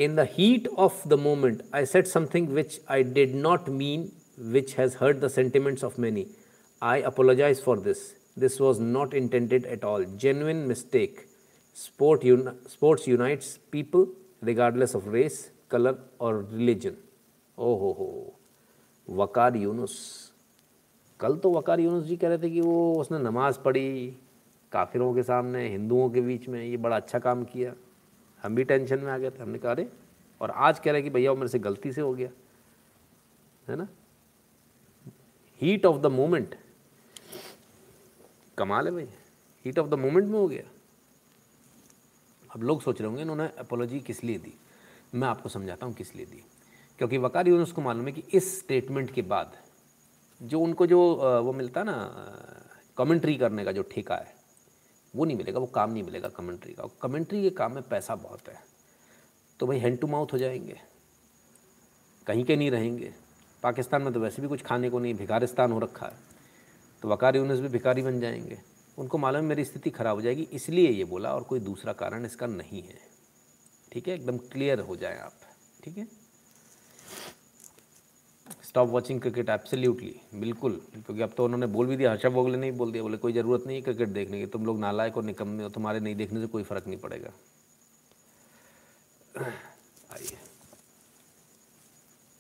In 0.04 0.14
the 0.20 0.24
heat 0.36 0.68
of 0.84 0.94
the 1.12 1.18
moment 1.26 1.62
i 1.80 1.82
said 1.92 2.06
something 2.14 2.46
which 2.58 2.74
i 2.96 3.02
did 3.18 3.34
not 3.46 3.68
mean 3.80 4.04
which 4.56 4.72
has 4.80 4.94
hurt 5.00 5.20
the 5.24 5.30
sentiments 5.38 5.82
of 5.88 5.98
many 6.06 6.24
i 6.92 6.96
apologize 7.10 7.60
for 7.66 7.76
this 7.88 8.00
this 8.44 8.56
was 8.66 8.80
not 8.96 9.12
intended 9.22 9.66
at 9.74 9.84
all 9.90 10.04
genuine 10.24 10.62
mistake 10.72 11.16
sport 11.84 12.24
un- 12.34 12.56
sports 12.74 13.06
unites 13.14 13.48
people 13.76 14.06
regardless 14.50 14.94
of 15.00 15.08
race 15.18 15.38
color 15.74 15.94
or 16.18 16.32
religion 16.58 16.96
oh 17.58 17.74
ho 17.84 17.90
ho 18.02 18.10
वकार 19.08 19.56
यूनुस 19.56 19.94
कल 21.20 21.36
तो 21.42 21.50
वकार 21.52 21.80
यूनुस 21.80 22.04
जी 22.06 22.16
कह 22.16 22.28
रहे 22.28 22.38
थे 22.38 22.50
कि 22.50 22.60
वो 22.60 22.76
उसने 23.00 23.18
नमाज़ 23.18 23.58
पढ़ी 23.64 23.88
काफिरों 24.72 25.12
के 25.14 25.22
सामने 25.22 25.66
हिंदुओं 25.68 26.08
के 26.10 26.20
बीच 26.20 26.48
में 26.48 26.62
ये 26.62 26.76
बड़ा 26.84 26.96
अच्छा 26.96 27.18
काम 27.24 27.42
किया 27.44 27.72
हम 28.42 28.54
भी 28.54 28.64
टेंशन 28.64 28.98
में 28.98 29.12
आ 29.12 29.18
गए 29.18 29.30
थे, 29.30 29.42
हमने 29.42 29.58
कहा, 29.58 29.72
अरे, 29.72 29.92
और 30.40 30.50
आज 30.50 30.78
कह 30.78 30.84
रहे 30.84 30.94
हैं 30.94 31.02
कि 31.02 31.10
भैया 31.10 31.30
वो 31.30 31.36
मेरे 31.36 31.48
से 31.48 31.58
गलती 31.58 31.92
से 31.92 32.00
हो 32.00 32.14
गया। 32.14 32.30
है 33.68 33.76
ना? 33.76 33.88
हीट 35.60 35.86
ऑफ़ 35.86 36.00
द 36.00 36.06
मोमेंट 36.06 36.58
कमाल 38.58 38.86
है 38.86 38.92
भाई। 38.92 39.08
हीट 39.64 39.78
ऑफ़ 39.78 39.88
द 39.88 39.94
मोमेंट 39.94 40.28
में 40.28 40.38
हो 40.38 40.48
गया। 40.48 40.62
अब 42.54 42.62
लोग 42.62 42.82
सोच 42.82 42.98
रहे 43.00 43.06
होंगे, 43.06 43.22
इन्होंने 43.22 43.46
अपोलॉजी 43.58 44.00
किस 44.00 44.24
लिए 44.24 44.38
दी? 44.38 44.54
मैं 45.14 45.28
आपको 45.28 45.48
समझाता 45.48 45.86
हूँ 45.86 45.94
किस 45.94 46.16
लिए 46.16 46.26
दी। 46.26 46.44
क्योंकि 46.98 47.18
वकार 47.18 47.48
यूनुस 47.48 47.72
को 47.72 47.80
मालूम 47.82 48.06
है 48.06 48.12
कि 48.12 48.24
इस 48.32 48.58
स्टेटमेंट 48.58 49.10
के 49.10 49.22
बाद 49.22 49.56
जो 50.42 50.60
उनको 50.60 50.86
जो 50.86 51.00
वो 51.42 51.52
मिलता 51.52 51.82
ना 51.82 52.14
कमेंट्री 52.98 53.36
करने 53.36 53.64
का 53.64 53.72
जो 53.72 53.82
ठेका 53.82 54.16
है 54.16 54.39
वो 55.16 55.24
नहीं 55.24 55.36
मिलेगा, 55.36 55.60
वो 55.60 55.66
काम 55.66 55.92
नहीं 55.92 56.02
मिलेगा 56.02 56.28
कमेंट्री 56.28 56.72
का। 56.72 56.84
कमेंट्री 57.02 57.42
के 57.42 57.50
काम 57.50 57.72
में 57.72 57.82
पैसा 57.82 58.14
बहुत 58.14 58.48
है। 58.48 58.60
तो 59.60 59.66
भाई 59.66 59.78
हैंड 59.78 60.00
टू 60.00 60.06
माउथ 60.06 60.26
हो 60.32 60.38
जाएँगे। 60.38 60.80
कहीं 62.26 62.44
के 62.44 62.56
नहीं 62.56 62.70
रहेंगे। 62.70 63.14
पाकिस्तान 63.62 64.02
में 64.02 64.12
तो 64.12 64.20
वैसे 64.20 64.42
भी 64.42 64.48
कुछ 64.48 64.62
खाने 64.62 64.90
को 64.90 64.98
नहीं 64.98 65.14
भिकारिस्तान 65.14 65.72
हो 65.72 65.78
रखा 65.78 66.06
है। 66.06 66.16
तो 67.02 67.08
वकार 67.08 67.36
यूनुस 67.36 67.60
भी 67.60 67.68
भिकारी 67.68 68.02
बन 68.02 68.20
जाएँगे। 68.20 68.58
उनको 68.98 69.18
मालूम 69.18 69.42
है 69.42 69.48
मेरी 69.48 69.64
स्थिति 69.64 69.90
खराब 69.90 70.16
हो 70.16 70.22
जाएगी, 70.22 70.48
इसलिए 70.52 70.90
ये 70.90 71.04
बोला 71.04 71.34
और 71.34 71.42
कोई 71.42 71.60
दूसरा 71.60 71.92
कारण 71.92 72.26
इसका 72.26 72.46
नहीं 72.46 72.82
है। 72.82 72.98
ठीक 73.92 74.08
है? 74.08 74.14
एकदम 74.14 74.38
क्लियर 74.38 74.80
हो 74.80 74.96
जाए 74.96 75.18
आप। 75.18 75.32
ठीक 75.84 75.98
है? 75.98 76.08
स्टॉप 78.70 78.88
वॉचिंग 78.88 79.20
क्रिकेट 79.20 79.48
एब्सोल्युटली 79.48 80.14
बिल्कुल, 80.34 80.72
क्योंकि 80.96 81.22
अब 81.22 81.32
तो 81.36 81.44
उन्होंने 81.44 81.66
बोल 81.66 81.86
भी 81.86 81.96
दिया 81.96 82.10
हर्षा 82.10 82.28
बोगले 82.28 82.58
ने 82.58 82.70
बोल 82.72 82.92
दिया, 82.92 83.02
बोले, 83.02 83.16
कोई 83.16 83.32
ज़रूरत 83.32 83.64
नहीं 83.66 83.76
है 83.76 83.82
क्रिकेट 83.82 84.08
देखने 84.08 84.40
की, 84.40 84.46
तुम 84.46 84.66
लोग 84.66 84.78
नालायक 84.78 85.16
और 85.16 85.24
निकम्मे 85.24 85.62
हो, 85.62 85.68
तुम्हारे 85.68 86.00
नहीं 86.00 86.14
देखने 86.14 86.40
से 86.40 86.46
कोई 86.46 86.62
फ़र्क 86.62 86.86
नहीं 86.86 86.98
पड़ेगा. 86.98 87.32
आइए। 90.12 90.38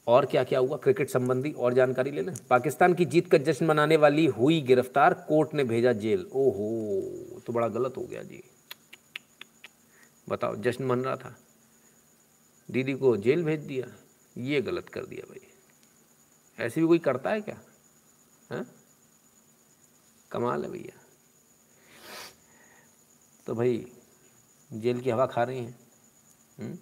और 0.06 0.26
क्या 0.26 0.44
क्या 0.44 0.58
हुआ? 0.58 0.76
क्रिकेट 0.76 1.10
संबंधी 1.10 1.50
और 1.50 1.74
जानकारी 1.74 2.10
ले 2.10 2.22
लें। 2.22 2.34
पाकिस्तान 2.50 2.94
की 2.94 3.04
जीत 3.04 3.30
का 3.30 3.38
जश्न 3.40 3.66
मनाने 3.66 3.96
वाली 3.96 4.26
हुई 4.28 4.60
गिरफ़्तार, 4.60 5.14
कोर्ट 5.28 5.54
ने 5.54 5.64
भेजा 5.64 5.92
जेल। 5.92 6.26
ओहो 6.32 7.40
तो 7.46 7.52
बड़ा 7.52 7.68
गलत 7.68 7.96
हो 7.96 8.02
गया 8.02 8.22
जी। 8.22 8.42
बताओ, 10.28 10.56
जश्न 10.56 10.84
मन 10.84 11.00
रहा 11.00 11.16
था? 11.16 11.36
दीदी 12.68 12.94
को 12.94 13.16
जेल 13.16 13.44
भेज 13.44 13.60
दिया? 13.60 13.86
ये 14.38 14.60
गलत 14.60 14.88
कर 14.88 15.04
दिया 15.04 15.30
भाई। 15.30 15.48
ऐसे 16.58 16.80
भी 16.80 16.86
कोई 16.86 16.98
करता 16.98 17.30
है 17.30 17.40
क्या? 17.40 17.60
है? 18.52 18.66
कमाल 20.30 20.64
है 20.64 20.70
भैया। 20.70 21.00
तो 23.46 23.54
भाई, 23.54 23.92
जेल 24.72 25.00
की 25.00 25.10
हवा 25.10 25.26
खा 25.26 25.42
रही 25.42 25.58
हैं। 25.58 25.78
हम्म? 26.58 26.78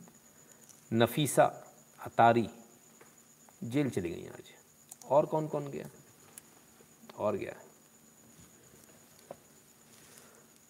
नफीसा 0.92 1.44
अतारी। 2.06 2.48
जेल 3.64 3.90
चली 3.90 4.10
गई 4.10 4.26
आज। 4.26 4.44
और 5.08 5.26
कौन 5.26 5.48
कौन 5.48 5.68
गया? 5.68 5.90
और 7.18 7.36
गया। 7.36 7.54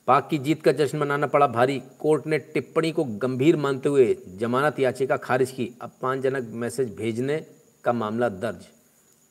पाक 0.07 0.29
की 0.31 0.39
जीत 0.39 0.63
का 0.63 0.73
जश्न 0.73 0.99
मनाना 0.99 1.27
पड़ा 1.27 1.47
भारी। 1.47 1.83
कोर्ट 2.01 2.27
ने 2.27 2.39
टिप्पणी 2.39 2.93
को 2.93 3.05
गंभीर 3.05 3.57
मानते 3.57 3.89
हुए 3.89 4.15
जमानत 4.29 4.79
याचिका 4.79 5.17
खारिज 5.17 5.51
की। 5.51 5.75
अपमानजनक 5.83 6.49
मैसेज 6.49 6.95
भेजने 6.95 7.47
का 7.85 7.93
मामला 7.93 8.29
दर्ज। 8.29 8.78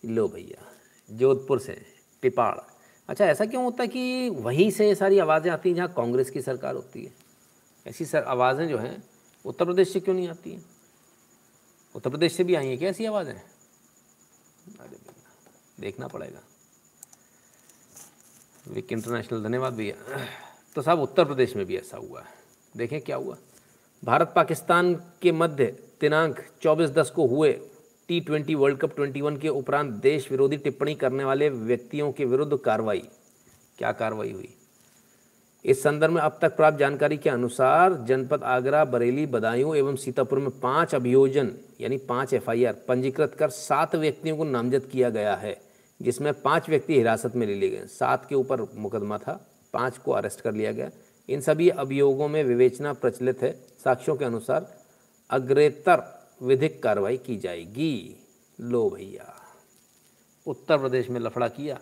लो 0.08 0.28
भैया, 0.28 0.72
जोधपुर 1.10 1.60
से 1.60 1.86
टिपाड़ 2.22 2.60
अच्छा 3.10 3.26
ऐसा 3.26 3.46
क्यों 3.46 3.64
होता 3.64 3.84
है 3.84 3.88
कि 3.88 4.30
वहीं 4.30 4.72
से 4.72 4.96
सारी 4.96 5.20
आवाज़ें 5.20 5.52
आती 5.52 5.70
हैं 5.70 5.76
जहाँ 5.76 5.94
कांग्रेस 5.94 6.30
की 6.30 6.42
सरकार 6.42 6.76
होती 6.76 7.06
है? 7.06 7.14
ऐसी 7.88 8.06
सर, 8.06 8.24
आवाज़ें 8.24 8.70
जो 8.70 8.78
हैं, 8.78 9.04
उत्तर 9.46 9.66
प्रदेश 9.66 9.94
से 9.94 10.00
क्यों 10.00 10.16
नहीं 10.16 10.28
आती 10.28 10.52
हैं? 10.52 10.66
उत्तर 11.96 12.10
प्रदेश 12.10 12.34
से 12.34 12.44
भी 12.44 12.56
आई 12.56 12.68
हैं 12.68 12.78
क्या 12.78 12.90
ऐसी 12.90 13.06
आवाज़ें? 13.06 13.34
अरे 14.80 14.98
देखना 15.80 16.08
पड़ेगा। 16.08 16.40
विक 18.68 18.92
इंटरनेशनल, 18.92 19.44
धन्यवाद 19.44 19.74
भैया। 19.74 20.28
तो 20.76 20.82
साहब, 20.82 21.00
उत्तर 21.00 21.26
प्रदेश 21.26 21.56
में 21.56 21.66
भी 21.66 21.78
ऐसा 21.78 21.98
हुआ 21.98 22.22
है। 22.22 22.34
देखें 22.78 23.02
क्या 23.02 23.16
हुआ। 23.16 23.38
भारत 24.04 24.34
पाकिस्तान 24.36 24.96
के 24.96 25.32
मध्य, 25.32 25.66
दिनांक 26.02 26.46
24 26.62 26.90
दस 26.90 27.10
को 27.10 27.28
हुए 27.28 27.52
टी 28.08 28.20
ट्वेंटी 28.20 28.56
वर्ल्ड 28.56 28.78
कप 28.78 28.96
21 28.96 29.40
के 29.40 29.50
उपरांत 29.50 29.92
देश 29.92 30.32
विरोधी 30.32 30.58
टिप्पणी 30.58 30.96
करने 30.96 31.24
वाले 31.24 31.50
व्यक्तियों 31.50 32.12
के 32.12 32.26
विरुद्ध 32.26 32.58
कार्रवाई। 32.58 33.04
क्या 33.78 33.92
कार्रवाई 33.92 34.32
हुई? 34.32 34.54
इस 35.66 35.84
संदर्भ 35.84 36.14
में 36.14 36.22
अब 36.22 36.40
तक 36.42 36.56
प्राप्त 36.56 36.78
जानकारी 36.78 37.18
के 37.18 37.30
अनुसार 37.30 37.94
जनपद 37.94 38.44
आगरा, 38.44 38.86
बरेली, 38.86 39.26
बदायूं 39.26 39.76
एवं 39.76 39.96
सीतापुर 39.96 40.40
में 40.40 40.60
पाँच 40.60 40.96
अभियोजन, 40.96 41.52
यानी 41.82 41.98
पाँच 41.98 42.34
एफआईआर 42.34 42.74
पंजीकृत 42.88 43.36
कर 43.36 43.50
सात 43.50 43.96
व्यक्तियों 43.96 44.38
को 44.38 44.44
नामजद 44.44 44.84
किया 44.84 45.10
गया 45.10 45.36
है, 45.36 45.62
जिसमें 46.02 46.34
पाँच 46.34 46.70
व्यक्ति 46.70 46.94
हिरासत 46.96 47.36
में 47.36 47.48
ले 47.48 47.56
लिए 47.56 47.70
गए। 47.70 47.86
सात 47.86 48.26
के 48.30 48.36
ऊपर 48.36 48.62
मुकदमा 48.76 49.18
था, 49.18 49.48
पाँच 49.74 49.98
को 49.98 50.12
अरेस्ट 50.12 50.42
कर 50.42 50.54
लिया 50.54 50.72
गया। 50.72 50.90
इन 51.30 51.42
सभी 51.42 51.70
अभियोगों 51.70 52.28
में 52.28 52.44
विवेचना 52.44 52.94
प्रचलित 52.94 53.42
है। 53.42 53.52
साक्ष्यों 53.84 54.16
के 54.16 54.26
अनुसार 54.26 54.78
अग्रेतर 55.30 56.17
विधिक 56.42 56.84
कार्रवाई 56.84 57.18
की 57.18 57.38
जाएगी। 57.38 58.28
लो 58.60 58.90
भैया। 58.90 59.56
उत्तर 60.48 60.78
प्रदेश 60.78 61.10
में 61.10 61.20
लफड़ा 61.20 61.48
किया। 61.48 61.80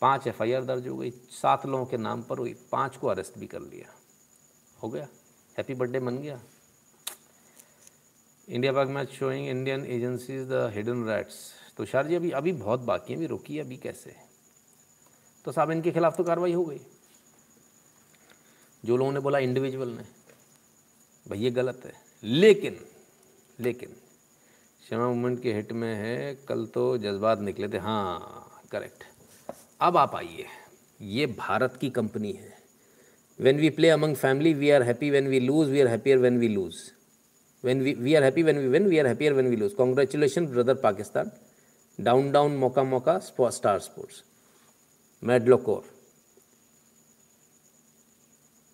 पाँच 0.00 0.26
एफआईआर 0.26 0.64
दर्ज 0.64 0.88
हो 0.88 0.96
गई। 0.96 1.10
सात 1.10 1.66
लोगों 1.66 1.86
के 1.86 1.96
नाम 1.96 2.22
पर 2.22 2.38
हुई। 2.38 2.54
पाँच 2.72 2.96
को 2.96 3.06
अरेस्ट 3.06 3.38
भी 3.38 3.46
कर 3.46 3.60
लिया। 3.60 3.94
हो 4.82 4.88
गया? 4.88 5.08
हैप्पी 5.58 5.74
बर्थडे 5.74 6.00
मन 6.00 6.18
गया। 6.18 6.40
India 8.48 8.72
Pak 8.72 8.88
match 8.88 9.10
showing 9.10 9.48
Indian 9.48 9.86
agencies 9.86 10.48
the 10.48 10.70
hidden 10.74 11.04
rats 11.04 11.52
Tushar 11.76 12.06
ji, 12.06 12.14
अभी 12.14 12.30
अभी 12.30 12.52
बहुत 12.52 12.80
बाकी 12.80 13.12
है। 13.12 13.16
अभी 13.16 13.26
रुकी 13.26 13.58
अभी 13.58 13.76
कैसे? 13.76 14.16
तो 15.44 15.52
साहब, 15.52 15.70
इनके 15.70 15.90
खिलाफ 15.90 16.16
तो 16.16 16.24
कार्रवाई 16.24 16.52
हो 16.52 16.64
गई। 16.64 16.80
जो 18.84 18.96
लोगों 18.96 19.12
ने 19.12 19.20
बोला 19.20 19.38
इंडिविजुअल 19.38 19.88
ने। 19.88 20.02
भाई, 21.28 21.38
ये 21.38 21.50
गलत 21.50 21.82
है। 21.84 21.92
लेकिन 22.22 22.86
लेकिन 23.58 23.88
क्षमा 24.82 25.06
मूवमेंट 25.06 25.42
के 25.42 25.52
हिट 25.54 25.72
में 25.72 25.94
है, 25.94 26.34
कल 26.48 26.66
तो 26.66 26.96
जज्बात 26.98 27.40
निकले 27.40 27.68
थे। 27.68 27.78
हाँ 27.78 28.60
करेक्ट। 28.72 29.04
अब 29.80 29.96
आप 29.96 30.14
आइए। 30.14 30.44
ये 31.00 31.26
भारत 31.38 31.76
की 31.80 31.90
कंपनी 31.90 32.32
है। 32.32 32.56
When 33.38 33.58
we 33.58 33.70
play 33.70 33.88
among 33.88 34.16
family 34.16 34.52
we 34.54 34.70
are 34.70 34.82
happy 34.82 35.10
when 35.10 35.28
we 35.28 35.40
lose 35.40 35.68
we 35.68 35.80
are 35.80 35.86
happier 35.86 36.18
when 36.18 36.38
we 36.38 36.48
lose 36.48 36.76
when 37.64 37.82
we 37.82 37.92
we 37.94 38.14
are 38.14 38.24
happy 38.24 38.42
when 38.42 38.58
we 38.58 38.68
when 38.68 38.86
we 38.86 38.98
are 38.98 39.06
happier 39.06 39.32
when 39.32 39.48
we 39.48 39.56
lose 39.56 39.72
congratulation 39.74 40.46
brother 40.46 40.74
Pakistan 40.74 41.30
down 41.98 42.30
down 42.32 42.56
मौका 42.56 42.82
मौका 42.84 43.18
star 43.18 43.78
sports 43.78 44.22
मेडलोकोर 45.22 45.84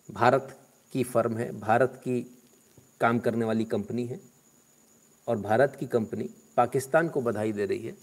Bharat 0.09 0.57
की 0.93 1.03
firm 1.03 1.37
है। 1.37 1.51
भारत 1.59 2.01
की 2.03 2.21
काम 3.01 3.19
करने 3.19 3.45
वाली 3.45 3.65
company 3.65 4.05
है। 4.05 4.19
और 5.27 5.37
भारत 5.37 5.77
की 5.79 5.87
कंपनी 5.87 6.29
पाकिस्तान 6.57 7.09
को 7.09 7.21
बधाई 7.21 7.51
दे 7.51 7.65
रही 7.65 7.85
है। 7.85 7.97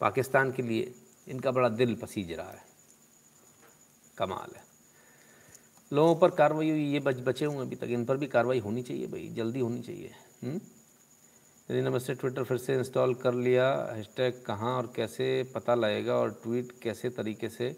पाकिस्तान 0.00 0.52
के 0.52 0.62
लिए 0.62 0.94
इनका 1.28 1.50
बड़ा 1.50 1.68
दिल 1.68 1.94
पसीज 1.94 2.32
रहा 2.32 2.50
है। 2.50 2.62
कमाल 4.18 4.56
है। 4.56 4.64
लोगों 5.92 6.16
पर 6.16 6.30
कार्रवाई 6.30 6.70
हुई, 6.70 6.92
ये 6.92 7.00
बच, 7.00 7.16
बचे 7.16 7.44
हुए 7.44 7.58
अभी 7.58 7.76
तक। 7.76 7.84
इन 7.84 8.04
पर 8.04 8.16
भी 8.16 8.26
कार्रवाई 8.26 8.58
होनी 8.58 8.82
चाहिए 8.82 9.06
भाई, 9.06 9.28
जल्दी 9.28 9.60
होनी 9.60 9.82
चाहिए। 9.82 10.10
हम्म? 10.42 10.56
यदि 11.70 11.82
नमस्ते 11.82 12.14
ट्विटर 12.14 12.44
फिर 12.44 12.58
से 12.58 12.74
इंस्टॉल 12.74 13.14
कर 13.14 13.34
लिया। 13.34 13.92
हैशटैग 13.92 14.42
कहाँ 14.46 14.76
और 14.76 14.92
कैसे 14.96 15.52
पता 15.54 15.74
लगेगा 15.74 16.14
और 16.14 16.40
ट्वीट 16.42 16.72
कैसे 16.82 17.10
तरीके 17.10 17.48
से 17.48 17.76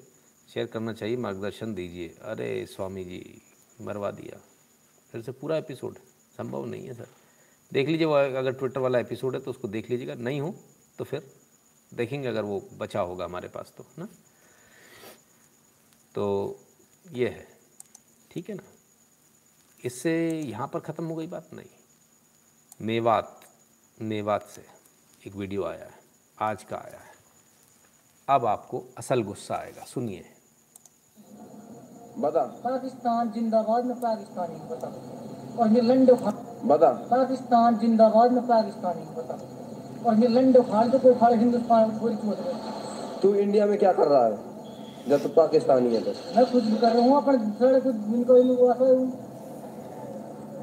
शेयर 0.55 0.67
करना 0.67 0.93
चाहिए, 0.93 1.17
मार्गदर्शन 1.17 1.75
दीजिए। 1.75 2.09
अरे, 2.09 2.67
स्वामी 2.67 3.05
जी, 3.05 3.43
मरवा 3.81 4.11
दिया। 4.11 4.41
फिर 5.13 5.23
से 5.23 5.33
पूरा 5.33 5.57
एपिसोड 5.57 5.95
संभव 6.37 6.67
नहीं 6.67 6.87
है 6.87 6.95
सर 6.95 7.07
देख 7.73 7.89
लीजिए 7.89 8.07
वो 8.07 8.15
अगर 8.15 8.53
ट्विटर 8.53 8.81
वाला 8.81 8.99
एपिसोड 8.99 9.35
है 9.35 9.40
तो 9.40 9.51
उसको 9.51 9.69
देख 9.69 9.90
लीजिएगा। 9.90 10.15
नहीं 10.15 10.40
हो 10.40 10.55
तो 10.99 11.05
फिर 11.05 11.31
देखेंगे 11.94 12.28
अगर 12.28 12.43
वो 12.43 12.61
बचा 12.78 13.01
होगा 13.01 13.24
हमारे 13.24 13.49
पास 13.49 13.73
तो 13.78 13.85
ना? 13.99 14.09
तो 16.15 16.59
ये 17.12 17.28
है। 17.28 17.47
ठीक 18.31 18.49
है 18.51 18.55
ना? 18.55 18.62
इससे 19.85 20.15
यहाँ 20.40 20.69
पर 20.69 20.81
ख़त्म 20.81 21.05
हो 21.05 21.15
गई 21.16 21.27
बात? 21.27 21.49
नहीं। 21.55 21.66
मेवात 22.81 23.40
मेवात 24.03 24.49
से 24.49 24.65
एक 25.27 25.35
वीडियो 25.36 25.65
आया 25.65 25.85
है। 25.85 26.01
आज 26.39 26.62
का 26.65 26.77
आया 26.77 26.99
है। 26.99 27.11
अब 28.28 28.47
आपको 28.47 28.85
असल 28.99 29.23
गुस्सा 29.23 29.55
आएगा। 29.55 29.85
सुनिए। 29.85 30.24
बता। 32.19 32.44
पाकिस्तान 32.65 33.31
जिंदाबाद 33.32 33.85
में 33.85 33.97
पाकिस्तानी 33.97 34.55
बता। 34.70 34.89
और 35.57 35.73
ये 35.73 35.81
लंडे 35.81 36.12
बता। 36.65 36.89
पाकिस्तान 37.11 37.79
जिंदाबाद 37.79 38.33
में 38.33 38.47
पाकिस्तानी 38.47 39.03
बता। 39.17 39.39
और 40.07 40.19
ये 40.19 40.29
लंडे 40.29 40.59
उखाड़ 40.59 40.87
दो 40.89 40.99
कोई 40.99 41.13
उखाड़ 41.13 41.35
हिंदुस्तान 41.35 41.99
थोड़ी 42.01 42.17
छोड़ 42.17 42.35
तू 43.23 43.35
इंडिया 43.37 43.67
में 43.67 43.79
क्या 43.79 43.93
कर 43.93 44.09
रहा 44.09 44.25
है? 44.25 44.37
जब 45.09 45.23
तू 45.23 45.29
पाकिस्तानी 45.37 45.95
है 45.95 46.01
तो। 46.03 46.13
मैं 46.37 46.45
कुछ 46.53 46.65
भी 46.65 46.77
कर 46.77 46.93
रहा 46.93 47.05
हूँ 47.05 47.17
अपने 47.17 47.39
थोड़े 47.61 47.81
कुछ 47.81 47.95
इनको 48.15 48.37
इनको 48.37 48.69
आता 48.71 48.85
हूँ। 48.85 49.07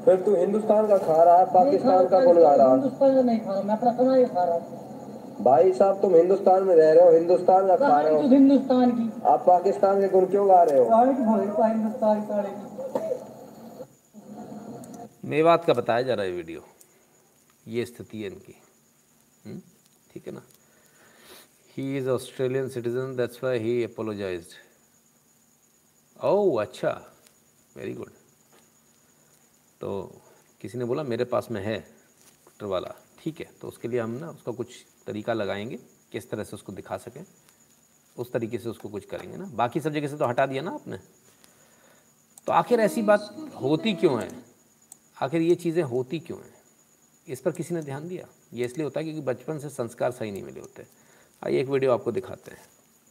फिर 0.04 0.16
तू 0.26 0.34
हिंदुस्तान 0.36 0.86
का 0.88 0.98
खा 0.98 1.22
रहा 1.22 1.38
है 1.38 1.46
पाकिस्तान 1.54 2.06
का 2.08 2.20
कौन 2.20 2.42
खा 2.42 2.54
रहा 2.54 2.66
है? 2.66 2.72
हिंदुस्तान 2.72 3.14
का 3.14 3.22
नहीं 3.22 3.40
खा 3.40 3.52
रहा 3.52 3.62
मैं 3.62 3.74
अपना 3.76 3.92
कमा 3.92 4.14
ही 4.14 4.24
खा 4.26 4.44
रहा 4.44 4.54
हूँ। 4.54 4.78
भाई 5.42 5.72
साहब 5.72 6.00
तुम 6.00 6.14
हिंदुस्तान 6.14 6.62
में 6.64 6.74
रह 6.74 6.92
रहे 6.92 7.04
हो 7.04 7.10
हिंदुस्तान 7.12 7.66
का 7.66 7.76
खा 7.76 8.00
रहे 8.00 8.10
तो 8.10 8.22
हो 8.22 8.28
हिंदुस्तान 8.28 8.90
की। 8.90 9.10
आप 9.26 9.44
पाकिस्तान 9.46 10.00
के 10.00 10.08
गुण 10.08 10.26
क्यों 10.26 10.48
गा 10.48 10.62
रहे 10.62 10.78
हो? 10.78 10.84
हिंदुस्तान 11.04 12.20
की 12.20 12.69
मेवात 15.30 15.64
का 15.64 15.72
बताया 15.72 16.02
जा 16.02 16.14
रहा 16.14 16.26
है 16.26 16.32
वीडियो। 16.32 16.62
ये 17.68 17.84
स्थिति 17.86 18.22
है 18.22 18.26
इनकी। 18.26 18.54
हम्म? 19.46 19.60
ठीक 20.12 20.26
है 20.26 20.32
ना? 20.32 20.42
He 21.74 21.98
is 21.98 22.08
Australian 22.08 22.68
citizen 22.68 23.14
that's 23.16 23.42
why 23.44 23.58
he 23.58 23.84
apologise 23.84 24.54
oh 26.24 26.60
अच्छा। 26.62 26.90
वेरी 27.76 27.92
गुड 27.94 28.10
तो 29.80 30.20
किसी 30.60 30.78
ने 30.78 30.84
बोला, 30.84 31.02
मेरे 31.02 31.24
पास 31.24 31.48
में 31.50 31.62
है 31.62 31.78
ट्विटर 31.78 32.66
वाला। 32.66 32.94
ठीक 33.22 33.40
है 33.40 33.50
तो 33.60 33.68
उसके 33.68 33.88
लिए 33.88 34.00
हम 34.00 34.10
ना 34.10 34.30
उसका 34.30 34.52
कुछ 34.52 34.74
तरीका 35.06 35.32
लगाएँगे, 35.32 35.78
किस 36.12 36.30
तरह 36.30 36.44
से 36.44 36.56
उसको 36.56 36.72
दिखा 36.72 36.96
सकें। 36.96 37.24
उस 38.18 38.32
तरीके 38.32 38.58
से 38.58 38.68
उसको 38.68 38.88
कुछ 38.88 39.04
करेंगे 39.04 39.36
ना। 39.36 39.50
बाकी 39.54 39.80
सब 39.80 39.90
जगह 39.90 40.08
से 40.08 40.16
तो 40.16 40.26
हटा 40.26 40.46
दिया 40.46 40.62
ना 40.62 40.70
आपने। 40.70 40.98
तो 42.46 42.52
आखिर 42.52 42.80
ऐसी 42.80 43.02
बात 43.02 43.36
होती 43.62 43.94
क्यों 43.94 44.22
है? 44.22 44.49
आखिर 45.20 45.42
ये 45.42 45.54
चीज़ें 45.54 45.82
होती 45.82 46.18
क्यों 46.18 46.38
हैं? 46.38 46.54
इस 47.28 47.40
पर 47.40 47.52
किसी 47.52 47.74
ने 47.74 47.82
ध्यान 47.82 48.08
दिया? 48.08 48.28
ये 48.54 48.64
इसलिए 48.64 48.84
होता 48.84 49.00
है 49.00 49.04
क्योंकि 49.04 49.20
बचपन 49.20 49.58
से 49.58 49.68
संस्कार 49.68 50.10
सही 50.10 50.30
नहीं 50.30 50.42
मिले 50.42 50.60
होते। 50.60 50.86
आइए 51.44 51.60
एक 51.60 51.68
वीडियो 51.68 51.92
आपको 51.92 52.12
दिखाते 52.12 52.50
हैं। 52.50 52.60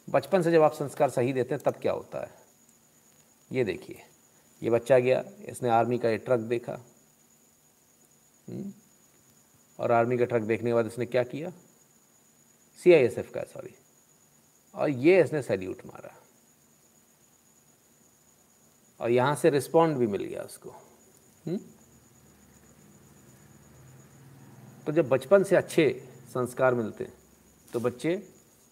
बचपन 0.10 0.42
से 0.42 0.52
जब 0.52 0.62
आप 0.62 0.74
संस्कार 0.74 1.10
सही 1.10 1.34
देते 1.34 1.56
हैं, 1.56 1.64
तब 1.64 1.82
क्या 1.82 1.92
होता 1.92 2.20
है? 2.20 2.32
ये 3.52 3.64
देखिए। 3.64 4.02
ये 4.64 4.70
बच्चा 4.70 5.00
गया, 5.00 5.24
इसने 5.46 5.70
आर्मी 5.70 5.98
का 5.98 6.10
ये 6.10 6.18
ट्रक 6.18 6.40
देखा। 6.40 6.80
हम्म? 8.50 8.74
और 9.80 9.92
आर्मी 9.92 10.18
का 10.18 10.26
ट्रक 10.26 10.42
देखने 10.42 10.70
के 10.70 10.74
बाद 10.74 10.88
इसने 10.88 11.06
क्या 11.06 11.24
किया? 11.24 11.52
सी 12.84 12.94
आई 12.94 13.00
एस 13.00 13.18
एफ़ 13.18 13.32
का 13.32 13.42
सॉरी 13.42 13.76
और 14.76 14.90
ये 14.90 15.24
इसने 15.24 15.42
सैल्यूट 15.42 15.86
मारा। 15.86 16.16
और 19.00 19.12
यहाँ 19.12 19.36
से 19.36 19.50
रिस्पॉन्ड 19.50 19.98
भी 19.98 20.08
मिल 20.08 20.24
गया 20.24 20.42
उसको। 20.42 20.70
हुँ? 21.48 21.60
तो 24.90 24.94
जब 24.94 25.10
बचपन 25.10 25.44
से 25.44 25.56
अच्छे 25.56 26.04
संस्कार 26.30 26.74
मिलते 26.74 27.04
हैं 27.04 27.14
तो 27.74 27.80
बच्चे 27.80 28.24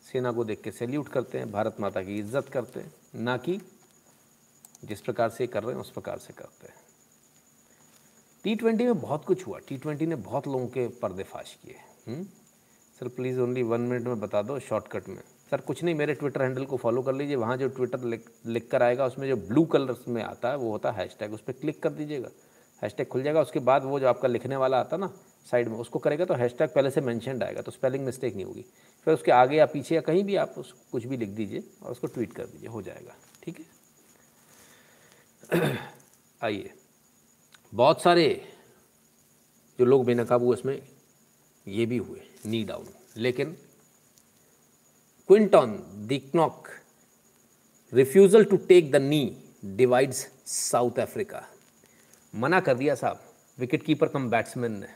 सेना 0.03 0.31
को 0.31 0.43
देख 0.43 0.61
के 0.61 0.71
सैल्यूट 0.71 1.07
करते 1.07 1.37
हैं, 1.37 1.51
भारत 1.51 1.75
माता 1.79 2.01
की 2.01 2.17
इज़्ज़त 2.19 2.49
करते 2.49 2.79
हैं, 2.79 2.93
ना 3.15 3.37
कि 3.37 3.59
जिस 4.85 5.01
प्रकार 5.01 5.29
से 5.29 5.47
कर 5.47 5.63
रहे 5.63 5.73
हैं, 5.73 5.81
उस 5.81 5.89
प्रकार 5.89 6.17
से 6.17 6.33
करते 6.33 6.67
हैं। 6.67 6.75
टी 8.43 8.55
ट्वेंटी 8.55 8.83
में 8.83 8.99
बहुत 9.01 9.25
कुछ 9.25 9.47
हुआ। 9.47 9.59
टी 9.59 9.77
ट्वेंटी 9.77 10.05
ने 10.05 10.15
बहुत 10.15 10.47
लोगों 10.47 10.67
के 10.67 10.87
पर्दे 10.87 11.23
फाश 11.23 11.57
किए। 11.63 11.75
हम्म? 12.07 12.23
Sir 12.99 13.07
please 13.07 13.39
only 13.39 13.63
one 13.63 13.81
minute 13.81 14.07
में 14.07 14.19
बता 14.19 14.41
दो 14.41 14.59
शॉर्टकट 14.59 15.09
में। 15.09 15.21
सर, 15.51 15.61
कुछ 15.61 15.83
नहीं, 15.83 15.95
मेरे 15.95 16.13
ट्विटर 16.13 16.41
हैंडल 16.41 16.65
को 16.65 16.77
फॉलो 16.77 17.01
कर 17.01 17.13
लीजिए। 17.13 17.35
वहाँ 17.35 17.57
जो 17.57 17.67
ट्विटर 17.67 18.03
लिख 18.03 18.29
लिख 18.45 18.69
कर 18.71 18.83
आएगा, 18.83 19.05
उसमें 19.05 19.27
जो 19.27 19.35
ब्लू 19.35 19.65
कलर 19.65 19.95
में 20.07 20.23
आता 20.23 20.49
है, 20.49 20.57
वो 20.57 20.71
होता 20.71 20.91
है 20.91 20.97
हैशटैग 20.97 21.33
उस 21.33 21.41
पर 21.41 21.53
क्लिक 21.53 21.83
कर 21.83 21.89
दीजिएगा। 21.89 22.29
हैशटैग 22.81 23.07
खुल 23.07 23.23
जाएगा, 23.23 23.41
उसके 23.41 23.59
बाद 23.59 23.83
वो 23.83 23.99
जो 23.99 24.07
आपका 24.07 24.27
लिखने 24.27 24.55
वाला 24.57 24.79
आता 24.79 24.97
ना 24.97 25.11
साइड 25.47 25.67
में, 25.67 25.77
उसको 25.77 25.99
करेगा 25.99 26.25
तो 26.25 26.33
हैशटैग 26.33 26.69
पहले 26.69 26.89
से 26.91 27.01
मैंशनड 27.01 27.43
आएगा 27.43 27.61
तो 27.61 27.71
स्पेलिंग 27.71 28.05
मिस्टेक 28.05 28.35
नहीं 28.35 28.45
होगी। 28.45 28.65
फिर 29.07 29.13
उसके 29.13 29.31
आगे 29.31 29.57
या 29.57 29.65
पीछे 29.65 29.95
या 29.95 30.01
कहीं 30.01 30.23
भी 30.23 30.35
आप 30.35 30.55
उस, 30.57 30.71
कुछ 30.91 31.05
भी 31.05 31.17
लिख 31.17 31.29
दीजिए 31.29 31.63
और 31.83 31.91
उसको 31.91 32.07
ट्वीट 32.07 32.33
कर 32.33 32.45
दीजिए, 32.45 32.69
हो 32.69 32.81
जाएगा, 32.81 33.15
ठीक 33.43 33.59
है? 33.59 33.65
आइए। 36.43 36.73
बहुत 37.73 38.01
सारे 38.01 38.27
जो 39.79 39.85
लोग 39.85 40.05
बेनकाब 40.05 40.43
हुए 40.43 40.57
इसमें, 40.57 40.81
ये 41.65 41.85
भी 41.85 41.97
हुए 41.97 42.21
नी 42.45 42.63
डाउन 42.63 42.85
लेकिन 43.17 43.55
Quinton 45.29 45.71
de Kock 46.07 46.67
refusal 47.93 48.43
to 48.43 48.57
take 48.67 48.91
the 48.91 48.95
knee 48.95 49.21
divides 49.65 50.27
South 50.47 50.99
Africa 50.99 51.43
मना 52.33 52.59
कर 52.59 52.73
दिया 52.73 52.95
साहब 52.95 53.21
विकेट 53.57 53.85
कीपर 53.85 54.07
कम 54.07 54.29
बैट्समैन 54.29 54.71
ने 54.71 54.87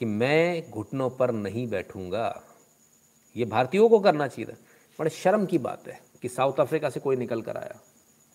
कि 0.00 0.04
मैं 0.04 0.70
घुटनों 0.70 1.08
पर 1.10 1.30
नहीं 1.32 1.66
बैठूँगा, 1.68 2.42
ये 3.36 3.44
भारतीयों 3.44 3.88
को 3.88 3.98
करना 4.00 4.26
चाहिए 4.28 4.52
था। 4.52 4.56
बड़े 4.98 5.10
शर्म 5.10 5.46
की 5.46 5.58
बात 5.58 5.88
है 5.88 6.00
कि 6.22 6.28
साउथ 6.28 6.60
अफ्रीका 6.60 6.90
से 6.90 7.00
कोई 7.00 7.16
निकल 7.16 7.42
कर 7.42 7.56
आया। 7.56 7.80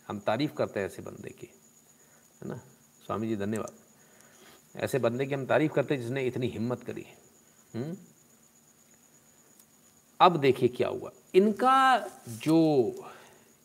हम 0.07 0.19
तारीफ़ 0.19 0.53
करते 0.53 0.80
हैं 0.80 0.88
ऐसे 0.88 1.02
बंदे 1.02 1.30
की, 1.30 1.49
है 2.41 2.49
ना? 2.49 2.56
स्वामी 3.06 3.28
जी, 3.28 3.36
धन्यवाद। 3.36 3.73
ऐसे 4.76 4.99
बंदे 4.99 5.26
की 5.26 5.34
हम 5.34 5.45
तारीफ़ 5.45 5.73
करते 5.73 5.94
हैं 5.94 6.02
जिसने 6.02 6.26
इतनी 6.28 6.48
हिम्मत 6.48 6.84
करी 6.84 7.06
हुँ? 7.76 7.95
अब 10.19 10.38
देखिए 10.38 10.69
क्या 10.69 10.88
हुआ। 10.88 11.11
इनका 11.36 12.07
जो 12.28 12.57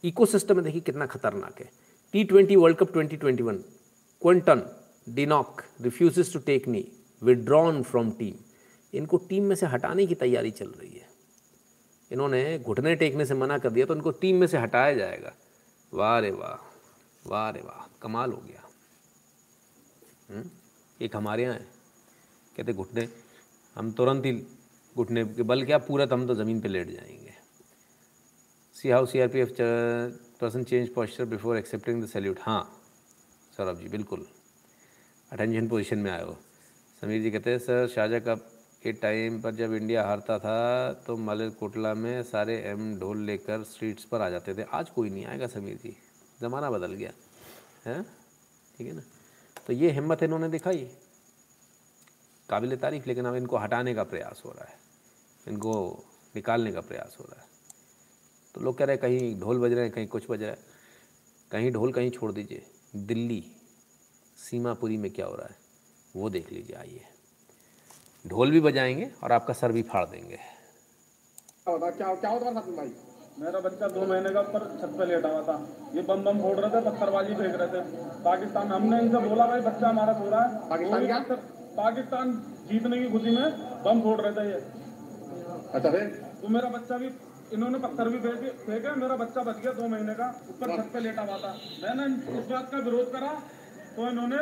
इकोसिस्टम 0.04 0.56
में 0.56 0.64
देखिए 0.64 0.80
कितना 0.80 1.06
खतरनाक 1.06 1.60
है। 1.60 1.70
T 2.16 2.24
twenty 2.24 2.56
world 2.56 2.76
cup 2.78 2.92
2021 2.92 3.58
Quinton 4.22 4.62
de Kock 5.08 5.62
refuses 5.80 6.32
to 6.32 6.38
take 6.38 6.68
knee 6.68 6.92
withdrawn 7.22 7.82
from 7.82 8.10
team 8.10 8.34
इनको 8.94 9.16
टीम 9.16 9.44
में 9.44 9.56
से 9.56 9.66
हटाने 9.66 10.06
की 10.06 10.14
तैयारी 10.14 10.50
चल 10.50 10.66
रही 10.66 10.96
है। 10.96 11.08
इन्होंने 12.12 12.58
घुटने 12.58 12.96
टेकने 12.96 13.26
से 13.26 13.34
मना 13.34 13.58
कर 13.58 13.70
दिया 13.70 13.86
तो 13.86 13.94
इनको 13.94 14.10
टीम 14.10 14.36
में 14.36 14.46
से 14.46 14.58
हटाया 14.58 14.94
जाएगा। 14.94 15.32
वाह 15.94 16.18
रे 16.18 16.30
वाह 16.30 16.80
वाह 17.30 17.50
रे 17.50 17.60
वाह, 17.60 17.98
कमाल 18.02 18.32
हो 18.32 18.38
गया। 18.38 18.68
हम्म? 20.30 20.50
एक 21.02 21.16
हमारे 21.16 21.42
यहाँ 21.42 21.54
है। 21.54 21.66
कहते 22.56 22.72
घुटने, 22.72 23.08
हम 23.76 23.92
तुरंत 23.92 24.26
ही 24.26 24.32
घुटने 24.96 25.24
के 25.24 25.42
बल 25.42 25.64
क्या, 25.64 25.78
पूरा 25.78 26.06
तो 26.06 26.14
हम 26.14 26.26
तो 26.26 26.34
ज़मीन 26.34 26.60
पे 26.60 26.68
लेट 26.68 26.90
जाएँगे। 26.90 27.34
See 28.74 28.90
how 28.90 29.06
C 29.06 29.20
R 29.20 29.28
P 29.28 29.38
F 29.38 29.50
person 30.40 30.64
change 30.64 30.88
posture 30.88 31.24
before 31.24 31.56
accepting 31.56 32.02
the 32.04 32.06
salute 32.06 32.38
हाँ 32.40 32.82
सौरभ 33.56 33.78
जी 33.78 33.88
बिल्कुल 33.88 34.26
अटेंशन 35.32 35.68
पोजीशन 35.68 35.98
में 35.98 36.10
आए 36.10 36.22
हो 36.22 36.36
समीर 37.00 37.22
जी 37.22 37.30
कहते 37.30 37.50
हैं 37.50 37.58
सर 37.58 37.88
शाहजहाँ 37.88 38.20
कप 38.20 38.50
के 38.82 38.92
टाइम 38.92 39.40
पर 39.40 39.54
जब 39.54 39.72
इंडिया 39.74 40.04
हारता 40.06 40.38
था 40.38 40.92
तो 40.92 41.16
मलेरकोटला 41.16 41.94
में 41.94 42.22
सारे 42.22 42.58
एम 42.62 42.98
ढोल 43.00 43.18
लेकर 43.18 43.64
स्ट्रीट्स 43.64 44.04
पर 44.04 44.20
आ 44.20 44.30
जाते 44.30 44.54
थे। 44.54 44.62
आज 44.62 44.90
कोई 44.90 45.10
नहीं 45.10 45.26
आएगा 45.26 45.46
समीर 45.46 45.76
जी। 45.76 45.96
ज़माना 46.40 46.70
बदल 46.70 46.92
गया। 46.92 47.10
है? 47.86 48.02
ठीक 48.78 48.86
है 48.86 48.92
ना? 48.92 49.02
तो 49.66 49.72
ये 49.72 49.90
हिम्मत 49.90 50.22
इन्होंने 50.22 50.48
दिखाई। 50.48 50.90
काबिल 52.48 52.76
तारीफ़, 52.76 53.04
लेकिन 53.06 53.24
अब 53.24 53.34
इनको 53.34 53.56
हटाने 53.56 53.94
का 53.94 54.02
प्रयास 54.04 54.42
हो 54.44 54.50
रहा 54.50 54.64
है। 54.64 54.78
इनको 55.48 56.04
निकालने 56.36 56.72
का 56.72 56.80
प्रयास 56.80 57.16
हो 57.20 57.24
रहा 57.24 57.40
है। 57.40 57.48
तो 58.56 58.62
लोग 58.64 58.76
कह 58.78 58.84
रहे 58.84 58.96
हैं 58.96 59.00
कहीं 59.02 59.40
ढोल 59.40 59.58
बज 59.58 59.72
रहे 59.72 59.84
हैं 59.84 59.92
कहीं 59.92 60.06
कुछ 60.06 60.30
बज 60.30 60.42
रहा 60.42 60.50
है। 60.50 60.58
कहीं 61.50 61.70
ढोल 61.72 61.92
कहीं 61.92 62.10
छोड़ 62.10 62.32
दीजिए। 62.32 62.62
दिल्ली 62.96 63.42
सीमापुरी 64.38 64.96
में 64.96 65.10
क्या 65.10 65.26
हो 65.26 65.34
रहा 65.34 65.46
है? 65.46 65.56
वो 66.16 66.30
देख 66.30 66.52
लीजिए 66.52 66.76
आइए। 66.76 67.00
ढोल 68.26 68.50
भी 68.50 68.60
बजाएँगे 68.60 69.10
और 69.24 69.32
आपका 69.32 69.54
सर 69.54 69.72
भी 69.72 69.82
फाड़ 69.82 70.04
देंगे। 70.04 70.38
क्या 71.68 72.14
क्या 72.14 72.30
होता 72.30 72.46
था 72.46 72.60
भाई? 72.70 72.92
मेरा 73.38 73.60
बच्चा 73.60 73.88
दो 73.88 74.06
महीने 74.06 74.30
का 74.30 74.40
ऊपर 74.40 74.66
छत 74.80 74.96
पे 74.98 75.06
लेटा 75.06 75.28
हुआ 75.28 75.42
था। 75.42 75.56
ये 75.94 76.02
बम 76.02 76.24
बम 76.24 76.40
फोड़ 76.40 76.56
रहे 76.60 76.70
थे 76.70 76.84
पत्थरबाजी 76.84 77.34
फेंक 77.34 77.54
रहे 77.54 77.68
थे। 77.68 77.84
पाकिस्तान 78.24 78.72
हमने 78.72 79.00
इनसे 79.00 79.18
बोला 79.28 79.46
भाई 79.46 79.60
बच्चा 79.60 79.88
हमारा 79.88 80.12
सो 80.12 80.30
रहा 80.30 80.42
है। 80.42 80.68
पाकिस्तान 80.70 81.06
क्या? 81.06 81.18
पाकिस्तान 81.76 82.32
जीतने 82.68 83.02
की 83.02 83.10
खुशी 83.10 83.36
में 83.36 83.82
बम 83.84 84.00
फोड़ 84.02 84.20
रहे 84.20 84.32
थे 84.32 84.48
ये। 84.48 84.60
अच्छा 85.74 85.90
फिर? 85.90 86.06
तो 86.42 86.48
मेरा 86.48 86.68
बच्चा 86.70 86.98
भी 86.98 87.08
इन्होंने 87.52 87.78
पत्थर 87.78 88.08
भी 88.08 88.18
फेंके 88.20 88.48
फेंके 88.60 88.94
मेरा 89.00 89.16
बच्चा 89.16 89.42
बच 89.42 89.58
गया 89.58 89.72
दो 89.74 89.88
महीने 89.88 90.14
का 90.14 90.26
ऊपर 90.50 90.76
छत 90.76 90.88
पे 90.92 91.00
लेटा 91.00 91.22
हुआ 91.22 91.36
था। 91.38 91.52
मैंने 91.82 92.06
इस 92.38 92.46
बात 92.46 92.70
का 92.70 92.78
विरोध 92.86 93.12
करा 93.12 93.32
तो 93.96 94.08
इन्होंने 94.08 94.40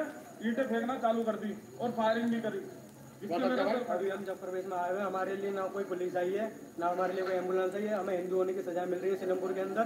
ईंटें 0.49 0.65
फेंकना 0.65 0.97
चालू 1.03 1.23
कर 1.25 1.37
दी 1.43 1.53
और 1.81 1.91
फायरिंग 1.99 2.31
भी 2.31 2.41
करी। 2.41 2.63
सर 3.25 3.85
अभी 3.91 4.09
हम 4.11 4.25
जब 4.25 4.41
प्रवेश 4.41 4.65
में 4.67 4.77
आए 4.79 4.93
हुए 4.93 5.03
हमारे 5.03 5.37
लिए 5.37 5.51
ना 5.53 5.67
कोई 5.75 5.85
पुलिस 5.91 6.17
आई 6.17 6.33
है 6.33 6.47
ना 6.79 6.89
हमारे 6.89 7.15
लिए 7.15 7.25
कोई 7.25 7.35
एंबुलेंस 7.35 7.75
आई 7.75 7.83
है 7.83 7.99
हमें 7.99 8.17
हिंदू 8.17 8.37
होने 8.37 8.55
की 8.55 8.63
सजा 8.63 8.85
मिल 8.87 8.99
रही 8.99 9.11
है 9.11 9.17
सीलमपुर 9.21 9.53
के 9.53 9.61
अंदर। 9.61 9.85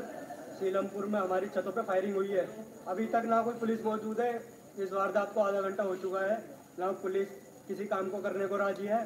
सीलमपुर 0.58 1.06
में 1.06 1.18
हमारी 1.20 1.48
छतों 1.48 1.72
पे 1.72 1.82
फायरिंग 1.90 2.14
हुई 2.16 2.30
है। 2.30 2.46
अभी 2.88 3.06
तक 3.08 3.26
ना 3.26 3.42
कोई 3.42 3.54
पुलिस 3.60 3.84
मौजूद 3.84 4.20
है 4.20 4.32
इस 4.78 4.92
वारदात 4.92 5.32
को 5.34 5.40
आधा 5.42 5.60
घंटा 5.68 5.82
हो 5.82 5.94
चुका 5.98 6.20
है। 6.22 6.38
ना 6.78 6.90
पुलिस 7.02 7.28
किसी 7.68 7.84
काम 7.86 8.08
को 8.10 8.18
करने 8.22 8.46
को 8.46 8.56
राज़ी 8.56 8.86
है 8.86 9.02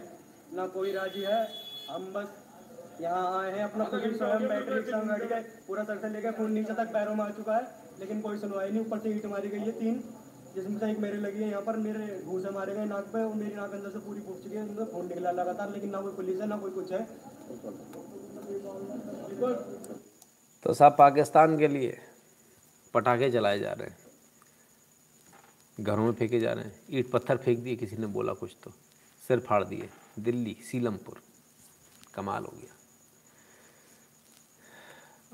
ना 0.54 0.66
कोई 0.76 0.92
राज़ी 0.92 1.22
है। 1.24 1.42
हम 1.90 2.12
बस 2.14 2.41
यहाँ 3.00 3.38
आए 3.38 3.50
हैं, 3.52 3.64
अपना 3.64 3.84
पुलिस 3.84 4.16
स्वयं 4.18 4.48
बैटरी 4.48 4.74
रिक्शा 4.74 4.98
बैठ 5.02 5.22
गए 5.28 5.40
पूरा 5.66 5.84
सर 5.84 5.98
से 5.98 6.08
लेकर 6.08 6.32
खून 6.32 6.52
नीचे 6.52 6.74
तक 6.74 6.92
पैरों 6.92 7.14
में 7.14 7.24
आ 7.24 7.28
चुका 7.30 7.56
है, 7.56 7.62
लेकिन 8.00 8.20
कोई 8.22 8.38
सुनवाई 8.38 8.70
नहीं, 8.70 8.80
ऊपर 8.80 8.98
से 8.98 9.10
ईट 9.16 9.26
मारी 9.26 9.48
गई 9.48 9.58
है 9.60 9.72
तीन, 9.78 10.02
जिसमें 10.54 10.78
से 10.78 10.90
एक 10.90 10.98
मेरे 10.98 11.18
लगी 11.18 11.42
है 11.42 11.48
यहाँ 11.50 11.62
पर, 11.62 11.76
मेरे 11.78 12.20
घूसे 12.24 12.50
मारे 12.50 12.74
गए 12.74 12.84
नाक 12.84 13.04
पे, 13.12 13.22
और 13.22 13.34
मेरी 13.34 13.54
नाक 13.54 13.72
अंदर 13.72 13.90
से 13.90 13.98
पूरी 14.06 14.20
फूट 14.20 14.42
चुकी 14.42 14.56
है 14.56 14.62
उनका 14.62 14.84
खून 14.92 15.06
निकला 15.08 15.30
लगातार, 15.32 15.72
लेकिन 15.72 15.90
ना 15.90 16.00
कोई 16.00 16.12
पुलिस 16.12 16.40
है, 16.40 16.46
ना 16.48 16.56
कोई 16.56 16.70
कुछ 16.70 16.92
है। 16.92 17.06
तो 20.64 20.74
साहब 20.74 20.94
पाकिस्तान 20.98 21.58
के 21.58 21.68
लिए 21.68 21.98
पटाखे 22.94 23.30
चलाए 23.30 23.58
जा 23.58 23.72
रहे 23.72 23.88
हैं, 23.88 23.96
घरों 25.78 26.04
में 26.04 26.12
फेंके 26.12 26.40
जा 26.40 26.52
रहे 26.52 26.64
हैं, 26.64 26.72
ईट 26.90 27.10
पत्थर 27.10 27.36
फेंक 27.38 27.58
दिए, 27.58 27.76
किसी 27.76 27.96
ने 27.96 28.06
बोला 28.08 28.32
कुछ 28.34 28.56
तो 28.64 28.70
सिर 29.22 29.40
फाड़ 29.40 29.62
दिए, 29.64 29.88
दिल्ली, 30.20 30.56
सीलमपुर, 30.70 31.20
कमाल 32.14 32.44
हो 32.44 32.52
गया। 32.52 32.74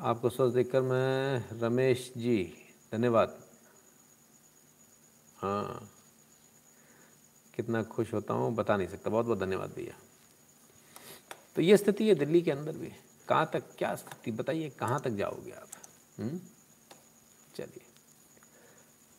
आपको 0.00 0.30
सोच 0.30 0.54
देखकर 0.54 0.82
मैं 0.82 1.44
रमेश 1.60 2.12
जी, 2.16 2.54
धन्यवाद। 2.92 3.40
हाँ 5.38 5.90
कितना 7.54 7.82
खुश 7.82 8.14
होता 8.14 8.34
हूँ, 8.34 8.54
बता 8.54 8.76
नहीं 8.76 8.88
सकता। 8.88 9.10
बहुत 9.10 9.26
बहुत 9.26 9.38
धन्यवाद 9.38 9.70
भैया। 9.70 9.94
तो 11.56 11.62
ये 11.62 11.76
स्थिति 11.76 12.08
है 12.08 12.14
दिल्ली 12.14 12.42
के 12.42 12.50
अंदर 12.50 12.72
भी। 12.72 12.92
कहाँ 13.28 13.50
तक, 13.52 13.62
क्या 13.78 13.94
स्थिति, 13.94 14.30
बताइए, 14.30 14.70
कहाँ 14.70 15.00
तक 15.00 15.10
जाओगे 15.10 15.50
आप? 15.50 15.68
हम्म? 16.18 16.40
चलिए। 17.56 17.80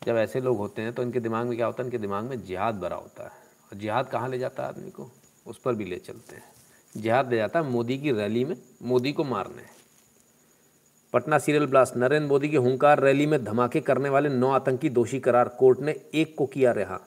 जब 0.06 0.16
ऐसे 0.16 0.40
लोग 0.40 0.56
होते 0.56 0.82
हैं 0.82 0.92
तो 0.92 1.02
इनके 1.02 1.20
दिमाग 1.20 1.46
में 1.46 1.56
क्या 1.56 1.66
होता 1.66 1.82
है? 1.82 1.86
इनके 1.86 1.98
दिमाग 1.98 2.24
में 2.24 2.44
जिहाद 2.44 2.80
भरा 2.80 2.96
होता 2.96 3.22
है। 3.22 3.30
और 3.30 3.78
जिहाद 3.78 4.10
कहाँ 4.10 4.28
ले 4.28 4.38
जाता 4.38 4.62
है 4.62 4.68
आदमी 4.68 4.90
को? 4.90 5.10
उस 5.46 5.58
पर 5.58 5.74
भी 5.74 5.84
ले 5.84 5.98
चलते 5.98 6.36
हैं। 6.36 6.52
जिहाद 6.96 7.30
ले 7.30 7.36
जाता 7.36 7.60
है 7.60 7.70
मोदी 7.70 7.98
की 7.98 8.12
रैली 8.12 8.44
में, 8.44 8.62
मोदी 8.82 9.12
को 9.12 9.24
मारने। 9.24 9.79
पटना 11.12 11.38
सीरियल 11.38 11.66
ब्लास्ट, 11.66 11.96
नरेंद्र 11.96 12.28
मोदी 12.28 12.48
की 12.48 12.56
हुंकार 12.56 13.00
रैली 13.00 13.26
में 13.26 13.44
धमाके 13.44 13.80
करने 13.80 14.08
वाले 14.08 14.28
नौ 14.28 14.50
आतंकी 14.50 14.90
दोषी 14.90 15.20
करार, 15.20 15.48
कोर्ट 15.48 15.80
ने 15.80 16.10
एक 16.14 16.36
को 16.36 16.46
किया 16.46 16.72
रहा। 16.72 17.00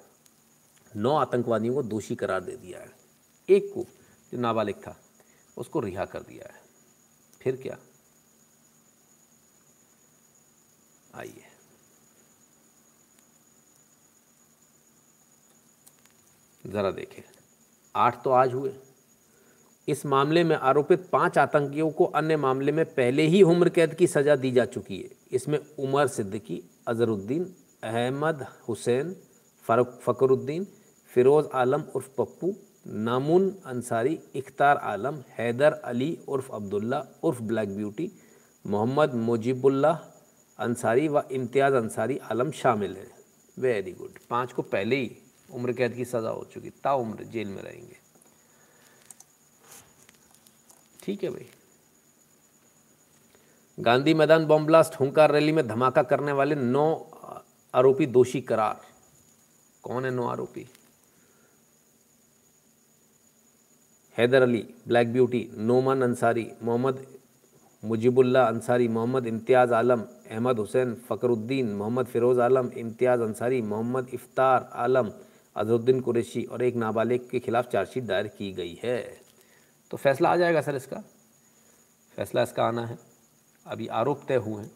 नौ 0.96 1.16
आतंकवादियों 1.16 1.74
को 1.74 1.84
दोषी 1.84 2.16
करार 2.16 2.44
दे 2.44 2.52
दिया 2.52 2.80
है। 2.80 2.92
एक 3.50 3.72
को, 3.74 3.86
जो 4.32 4.38
नाबालिग 4.38 4.76
था, 4.76 5.00
उसको 5.58 5.80
रिहा 5.80 6.06
कर 6.06 6.20
दिया 6.20 6.54
है। 6.54 6.62
फिर 7.42 7.56
क्या? 7.56 7.78
आइए। 11.16 11.44
ज़रा 16.66 16.92
देखें। 16.92 17.24
आठ 17.96 18.24
तो 18.24 18.30
आज 18.30 18.54
हुए। 18.54 18.76
इस 19.88 20.06
मामले 20.06 20.44
में 20.44 20.56
आरोपित 20.56 21.08
पाँच 21.12 21.38
आतंकियों 21.38 21.90
को 21.92 22.06
अन्य 22.16 22.36
मामले 22.38 22.72
में 22.72 22.86
पहले 22.88 23.24
ही 23.28 23.42
उम्र 23.44 23.70
कैद 23.70 23.94
की 23.94 24.08
सज़ा 24.08 24.36
दी 24.36 24.52
जा 24.52 24.66
चुकी 24.66 24.98
है। 24.98 25.10
इसमें 25.32 25.60
उमर 25.80 26.08
सिद्दीकी 26.08 26.62
अजहरुद्दीन 26.88 27.44
अहमद 27.84 28.46
हुसैन 28.68 29.16
फ़करुद्दीन, 29.66 30.68
फ़िरोज़ 31.12 31.48
आलम 31.54 31.84
उर्फ़ 31.96 32.08
पप्पू, 32.18 32.54
नामुन 32.88 33.50
अंसारी, 33.66 34.18
इख्तार 34.36 34.78
आलम, 34.78 35.22
हैदर 35.38 35.72
अली 35.84 36.18
उर्फ़ 36.28 36.52
अब्दुल्ला 36.52 37.04
उर्फ़ 37.24 37.42
ब्लैक 37.42 37.76
ब्यूटी, 37.76 38.12
मोहम्मद 38.66 39.14
मुजीबुल्लाह 39.16 39.98
अंसारी 40.60 41.08
व 41.08 41.24
इम्तियाज़ 41.32 41.74
अंसारी 41.74 42.18
आलम 42.32 42.52
शामिल 42.54 42.96
हैं। 42.98 43.12
Very 43.58 43.92
good. 43.92 44.20
पाँच 44.30 44.54
को 44.54 44.62
पहले 44.64 44.96
ही 44.96 45.12
उम्र 45.50 45.74
कैद 45.74 45.94
की 45.94 46.06
सज़ा 46.06 46.30
हो 46.30 46.48
चुकी। 46.54 46.70
ताउम्र 46.84 47.24
जेल 47.26 47.48
में 47.48 47.62
रहेंगे। 47.64 48.02
ठीक 51.04 51.24
है 51.24 51.30
भाई। 51.30 51.48
गांधी 53.78 54.14
मैदान 54.14 54.46
बॉम्ब 54.46 54.68
ब्लास्ट 54.68 55.00
हुंकार 55.00 55.32
रैली 55.32 55.52
में 55.52 55.68
धमाका 55.68 56.04
करने 56.04 56.32
वाले 56.32 56.56
नौ 56.56 56.86
आरोपी 57.74 58.06
दोषी 58.08 58.42
करार। 58.42 58.82
कौन 59.84 60.06
है 60.06 60.12
नौ 60.12 60.28
आरोपी? 60.28 60.66
हैदर 64.16 64.42
अली 64.42 64.64
ब्लैक 64.88 65.12
ब्यूटी 65.14 65.50
नोमान 65.58 66.02
अंसारी, 66.02 66.48
मोहम्मद 66.64 67.06
मुजीबुल्ला 67.84 68.44
अंसारी, 68.44 68.88
मोहम्मद 68.88 69.28
इम्तियाज़ 69.28 69.74
आलम, 69.74 70.02
अहमद 70.32 70.60
हुसैन 70.60 70.94
फ़करुद्दीन 71.10 71.74
मोहम्मद 71.76 72.06
फ़िरोज़ 72.06 72.40
आलम, 72.40 72.70
इम्तियाज़ 72.78 73.22
अंसारी, 73.22 73.62
मोहम्मद 73.62 74.08
इफ्तार 74.14 74.70
आलम 74.74 75.12
अजहरुद्दीन 75.56 76.00
कुरैशी 76.00 76.44
और 76.44 76.64
एक 76.64 76.76
नाबालिग 76.76 77.28
के 77.30 77.40
खिलाफ 77.40 77.72
चार्जशीट 77.72 78.04
दायर 78.04 78.28
की 78.28 78.52
गई 78.54 78.80
है। 78.84 79.23
तो 79.94 79.98
फैसला 79.98 80.30
आ 80.30 80.36
जाएगा 80.36 80.62
सर 80.62 80.76
इसका। 80.76 81.04
फैसला 82.16 82.44
इसका 82.44 82.66
आना 82.66 82.86
है। 82.86 82.98
अभी 83.68 83.88
आरोप 83.88 84.22
तय 84.28 84.36
हुए 84.36 84.64
हैं। 84.64 84.72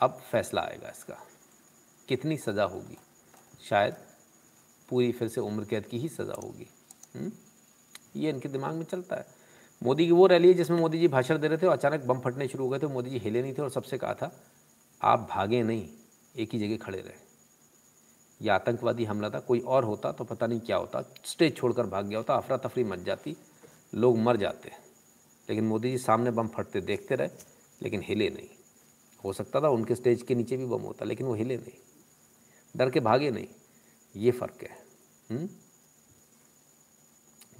अब 0.00 0.20
फैसला 0.30 0.60
आएगा 0.60 0.88
इसका। 0.88 1.14
कितनी 2.08 2.36
सज़ा 2.36 2.64
होगी? 2.64 2.98
शायद 3.68 3.94
पूरी 4.88 5.12
फिर 5.12 5.28
से 5.28 5.40
उम्र 5.40 5.64
कैद 5.64 5.86
की 5.86 5.98
ही 5.98 6.08
सज़ा 6.08 6.34
होगी। 6.34 6.66
हुँ? 7.16 7.32
ये 8.16 8.30
इनके 8.30 8.48
दिमाग 8.48 8.74
में 8.74 8.84
चलता 8.84 9.16
है। 9.16 9.26
मोदी 9.82 10.06
की 10.06 10.12
वो 10.12 10.26
रैली 10.26 10.48
है 10.48 10.54
जिसमें 10.54 10.78
मोदी 10.78 10.98
जी 10.98 11.08
भाषण 11.08 11.38
दे 11.38 11.48
रहे 11.48 11.58
थे 11.58 11.66
और 11.66 11.72
अचानक 11.72 12.00
बम 12.00 12.20
फटने 12.20 12.48
शुरू 12.48 12.64
हो 12.64 12.70
गए 12.70 12.78
थे। 12.78 12.86
मोदी 12.86 13.10
जी 13.10 13.18
हिले 13.18 13.42
नहीं 13.42 13.54
थे 13.54 13.62
और 13.62 13.70
सबसे 13.70 13.98
कहा 13.98 14.14
था, 14.14 14.40
आप 15.02 15.28
भागे 15.30 15.62
नहीं, 15.62 15.88
एक 16.36 16.50
ही 16.52 16.58
जगह 16.58 16.84
खड़े 16.84 16.98
रहे। 16.98 17.14
यह 18.42 18.54
आतंकवादी 18.54 19.04
हमला 19.04 19.30
था। 19.30 19.40
कोई 19.40 19.60
और 19.60 19.84
होता 19.84 20.12
तो 20.12 20.24
पता 20.24 20.46
नहीं 20.46 20.60
क्या 20.60 20.76
होता। 20.76 21.04
स्टेज 21.24 21.56
छोड़कर 21.56 21.86
भाग 21.86 22.06
गया 22.06 22.18
होता 22.18 22.34
अफरा 22.34 22.56
तफरी 22.56 22.84
मच 22.84 22.98
जाती। 22.98 23.36
लोग 23.96 24.18
मर 24.18 24.36
जाते 24.36 24.72
लेकिन 25.48 25.64
मोदी 25.64 25.90
जी 25.90 25.98
सामने 25.98 26.30
बम 26.30 26.48
फटते 26.48 26.80
देखते 26.80 27.14
रहे, 27.14 27.28
लेकिन 27.82 28.02
हिले 28.02 28.30
नहीं। 28.30 28.48
हो 29.24 29.32
सकता 29.32 29.60
था 29.60 29.68
उनके 29.68 29.94
स्टेज 29.94 30.22
के 30.22 30.34
नीचे 30.34 30.56
भी 30.56 30.66
बम 30.66 30.80
होता, 30.80 31.04
लेकिन 31.04 31.26
वो 31.26 31.34
हिले 31.34 31.56
नहीं। 31.56 31.78
डर 32.76 32.90
के 32.90 33.00
भागे 33.00 33.30
नहीं। 33.30 33.46
ये 34.16 34.30
फ़र्क 34.30 34.58
है। 34.62 34.84
हुँ? 35.30 35.48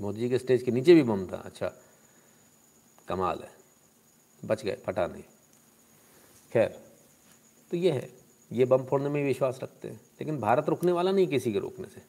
मोदी 0.01 0.21
जी 0.21 0.29
के 0.29 0.39
स्टेज 0.39 0.63
के 0.63 0.71
नीचे 0.71 0.95
भी 0.95 1.03
बम 1.03 1.27
था। 1.27 1.37
अच्छा 1.37 1.73
कमाल 3.09 3.39
है। 3.39 3.51
बच 4.45 4.65
गए, 4.65 4.77
फटा 4.87 5.07
नहीं। 5.07 5.23
खैर 6.53 6.85
तो 7.71 7.77
ये 7.77 7.93
है। 7.93 8.13
ये 8.53 8.65
बम 8.65 8.85
फोड़ने 8.85 9.09
में 9.09 9.25
विश्वास 9.25 9.61
रखते 9.63 9.89
हैं। 9.89 9.97
लेकिन 9.97 10.41
भारत 10.41 10.69
रुकने 10.69 10.93
वाला 10.93 11.13
नहीं 11.13 11.29
किसी 11.29 11.53
के 11.53 11.59
रोकने 11.59 11.89
से। 11.89 12.03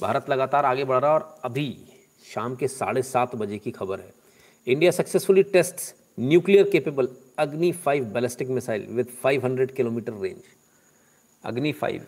भारत 0.00 0.30
लगातार 0.30 0.64
आगे 0.66 0.84
बढ़ 0.84 1.02
रहा 1.02 1.10
है 1.10 1.18
और 1.18 1.40
अभी 1.44 1.91
शाम 2.24 2.54
के 2.56 2.68
साढ़े 2.68 3.02
सात 3.02 3.34
बजे 3.36 3.58
की 3.58 3.70
खबर 3.70 4.00
है। 4.00 4.12
India 4.66 4.90
successfully 4.90 5.42
test 5.42 5.94
nuclear 6.20 6.68
capable 6.70 7.08
Agni 7.38 7.72
five 7.74 8.04
ballistic 8.04 8.48
missile 8.50 8.86
with 8.88 9.06
500 9.24 9.72
kilometre 9.72 10.12
range. 10.14 10.42
Agni 11.44 11.72
five, 11.72 12.06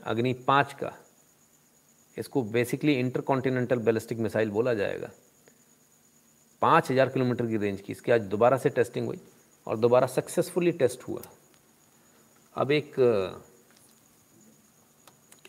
Agni 0.00 0.32
पाँच 0.46 0.72
का, 0.72 0.92
इसको 2.16 2.42
basically 2.42 2.92
inter 2.92 3.06
intercontinental 3.06 3.78
ballistic 3.78 4.18
missile 4.18 4.50
बोला 4.50 4.74
जाएगा। 4.74 5.10
पाँच 6.62 6.90
हज़ार 6.90 7.08
किलोमीटर 7.08 7.46
की 7.46 7.56
रेंज 7.56 7.80
की, 7.80 7.92
इसकी 7.92 8.12
आज 8.12 8.20
दोबारा 8.22 8.56
से 8.56 8.68
टेस्टिंग 8.70 9.06
हुई 9.06 9.20
और 9.66 9.76
दोबारा 9.76 10.06
सक्सेसफुली 10.06 10.72
टेस्ट 10.72 11.02
हुआ। 11.08 11.22
अब 12.56 12.70
एक 12.70 12.94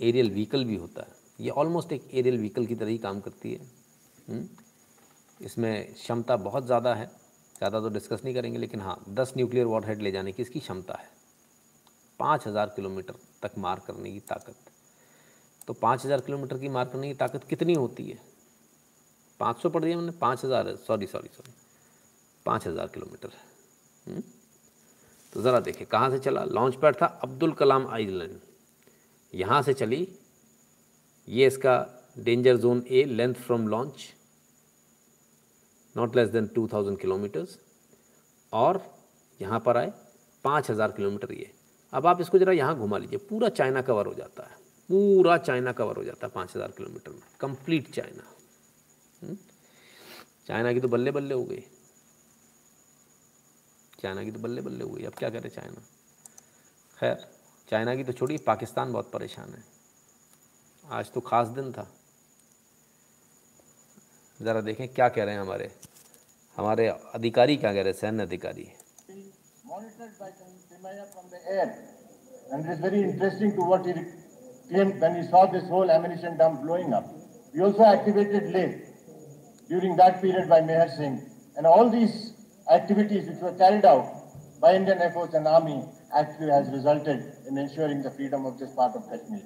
एरियल 0.02 0.32
व्हीकल 0.32 0.66
भी 0.66 0.76
होता 0.76 1.02
है। 1.02 1.16
ये 1.40 1.50
ऑलमोस्ट 1.52 1.92
एक 1.92 2.10
एरियल 2.14 2.38
व्हीकल 2.38 2.66
की 2.66 2.76
तरह 2.76 2.90
ही 2.90 2.98
काम 2.98 3.20
करती 3.20 3.54
हुँ? 3.54 3.68
इसमें 5.40 5.94
क्षमता 5.94 6.36
बहुत 6.38 6.66
ज़्यादा 6.66 6.94
है। 6.96 7.06
ज़्यादा 7.58 7.80
तो 7.80 7.90
डिस्कस 7.90 8.22
नहीं 8.24 8.34
करेंगे, 8.36 8.58
लेकिन 8.60 8.82
हाँ 8.82 9.04
दस 9.10 9.34
न्यूक्लियर 9.38 9.66
वॉरहेड 9.66 10.02
ले 10.02 10.12
जाने 10.12 10.32
की 10.32 10.42
इसकी 10.42 10.60
क्षमता 10.60 10.94
है। 10.94 11.10
पाँच 12.20 12.48
हज़ार 12.48 12.74
किलोमीटर 12.76 13.14
तक 13.44 13.58
मार 13.58 13.82
करने 13.88 14.12
की 14.12 14.20
ताकत। 14.30 14.56
तो 15.68 15.74
पाँच 15.76 16.06
हज़ार 16.06 16.22
किलोमीटर 16.22 16.58
की 16.58 16.70
मार 16.70 16.86
करने 16.86 17.08
की 17.08 17.14
ताकत 17.16 17.44
कितनी 17.44 17.74
होती 17.76 18.04
है? 18.04 18.20
पाँच 19.40 19.62
सौ 19.62 19.70
पढ़ 19.70 19.84
दिया 19.84 19.98
मैंने 19.98 20.12
पाँच 20.20 20.44
हज़ार 20.46 20.76
सॉरी 20.78 21.08
सॉरी 21.08 21.28
सॉरी 21.28 21.54
पाँच 22.46 22.68
हज़ार 22.68 22.88
किलोमीटर 22.88 23.30
है। 23.30 24.22
तो 25.34 25.42
ज़रा 25.42 25.60
देखिए, 25.60 25.86
कहाँ 25.86 26.10
से 26.10 26.20
चला? 26.20 26.44
लॉन्च 26.46 26.76
पैड 26.76 26.96
था 27.02 27.06
अब्दुल 27.24 27.52
कलाम 27.54 27.88
आइलैंड 27.88 28.40
यहाँ 29.34 29.62
से 29.62 29.74
चली। 29.76 30.08
ये 31.28 31.48
इसका 31.48 31.76
danger 32.20 32.58
zone 32.58 32.84
a 32.90 33.04
length 33.06 33.34
from 33.36 33.68
launch 33.68 34.08
not 35.98 36.16
less 36.16 36.30
than 36.30 36.48
2000 36.48 36.96
kilometres 36.96 37.60
और 38.54 38.98
यहाँ 39.42 39.60
पर 39.60 39.78
आए 39.78 39.94
5000 40.46 40.92
किलोमीटर 40.92 41.34
ये। 41.34 41.52
अब 41.94 42.08
आप 42.08 42.22
इसको 42.22 42.40
ज़रा 42.40 42.54
यहाँ 42.54 42.76
घुमा 42.76 42.98
लीजिए, 42.98 43.20
पूरा 43.20 43.50
चाइना 43.50 43.82
कवर 43.82 44.06
हो 44.06 44.14
जाता 44.14 44.44
है। 44.44 44.56
पूरा 44.90 45.38
चाइना 45.38 45.72
कवर 45.72 45.98
हो 45.98 46.04
जाता 46.04 46.28
है 46.28 46.34
5000 46.34 46.72
किलोमीटर 46.72 47.12
में। 47.12 47.22
Complete 47.40 47.92
China. 47.92 48.24
चाइना 50.48 50.74
की 50.74 50.80
तो 50.80 50.88
बल्ले 50.88 51.12
बल्ले 51.12 51.34
हो 51.34 51.44
गई। 51.44 51.64
चाइना 54.02 54.24
की 54.24 54.32
तो 54.32 54.40
बल्ले 54.40 54.62
बल्ले 54.62 54.84
हो 54.84 54.90
गई। 54.90 55.04
अब 55.04 55.14
क्या 55.14 55.30
करे 55.30 55.50
चाइना? 55.50 55.82
खैर, 57.00 57.28
चाइना 57.70 57.96
की 57.96 58.04
तो 58.04 58.14
छोड़िए, 58.14 58.38
पाकिस्तान 58.38 58.94
बहुत 58.94 59.12
परेशान 59.12 59.54
है। 59.54 59.64
आज 60.86 61.12
तो 61.12 61.22
खास 61.22 61.48
दिन 61.48 61.72
था। 61.72 61.97
ज़रा 64.42 64.62
देखें 64.62 64.88
क्या 64.88 65.08
कह 65.10 65.24
रहे 65.24 65.34
हैं 65.34 65.42
हमारे 65.42 65.70
हमारे 66.58 66.88
अधिकारी 67.16 67.56
क्या 67.58 67.74
कह 67.74 67.82
रहे 67.82 67.92
हैं 67.92 68.00
सैन्य 68.00 68.24
अधिकारी 68.24 68.68
during 79.70 79.96
that 79.98 80.22
period 80.22 80.50
by 80.50 80.62
Meher 80.62 80.90
Singh. 80.90 81.22
And 81.58 81.66
all 81.66 81.90
these 81.90 82.34
activities 82.72 83.28
which 83.30 83.40
were 83.40 83.54
carried 83.54 83.86
out 83.86 84.06
by 84.62 84.76
Indian 84.76 85.02
Air 85.02 85.12
Force 85.12 85.34
and 85.34 85.48
Army 85.48 85.84
actually 86.16 86.52
has 86.52 86.70
resulted 86.70 87.34
in 87.48 87.58
ensuring 87.58 88.02
the 88.02 88.12
freedom 88.12 88.46
of 88.46 88.58
this 88.60 88.74
part 88.74 88.96
of 88.96 89.04
Kashmir. 89.10 89.42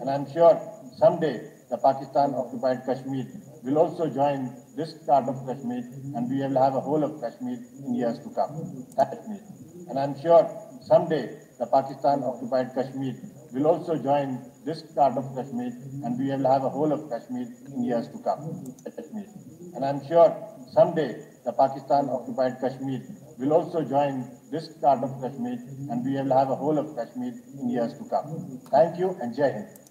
And 0.00 0.10
I'm 0.10 0.30
sure 0.32 0.60
someday 0.98 1.50
the 1.70 1.78
Pakistan 1.78 2.34
occupied 2.34 2.84
Kashmir 2.86 3.26
will 3.64 3.78
also 3.78 4.06
join 4.08 4.54
this 4.76 4.92
part 5.06 5.28
of 5.28 5.34
Kashmir 5.46 5.82
and 6.14 6.30
we 6.30 6.38
will 6.38 6.62
have 6.62 6.74
a 6.74 6.80
whole 6.80 7.02
of 7.02 7.20
Kashmir 7.20 7.58
in 7.84 7.94
years 7.94 8.18
to 8.20 8.30
come. 8.30 8.86
Kashmir. 8.96 9.40
And 9.88 9.98
I'm 9.98 10.14
sure 10.20 10.46
someday 10.82 11.24
the 11.58 11.66
Pakistan 11.66 12.22
occupied 12.22 12.72
Kashmir 12.74 13.14
will 13.52 13.66
also 13.66 13.96
join 13.98 14.38
this 14.64 14.82
part 14.94 15.16
of 15.16 15.24
Kashmir 15.34 15.72
and 16.04 16.18
we 16.18 16.30
will 16.30 16.46
have 16.50 16.62
a 16.62 16.70
whole 16.70 16.92
of 16.92 17.10
Kashmir 17.10 17.48
in 17.74 17.84
years 17.84 18.06
to 18.08 18.18
come. 18.18 18.74
Kashmir. 18.84 19.26
And 19.74 19.84
I'm 19.84 20.06
sure 20.06 20.30
someday 20.72 21.26
the 21.44 21.52
Pakistan 21.52 22.08
occupied 22.10 22.60
Kashmir 22.60 23.02
will 23.38 23.52
also 23.52 23.82
join 23.82 24.30
this 24.52 24.68
part 24.80 25.02
of 25.02 25.10
Kashmir 25.20 25.58
and 25.90 26.04
we 26.04 26.12
will 26.14 26.36
have 26.36 26.50
a 26.50 26.54
whole 26.54 26.78
of 26.78 26.94
Kashmir 26.94 27.34
in 27.58 27.70
years 27.70 27.92
to 27.98 28.04
come. 28.04 28.60
Thank 28.70 28.98
you 28.98 29.16
and 29.20 29.34
Jai 29.34 29.50
Hind. 29.50 29.85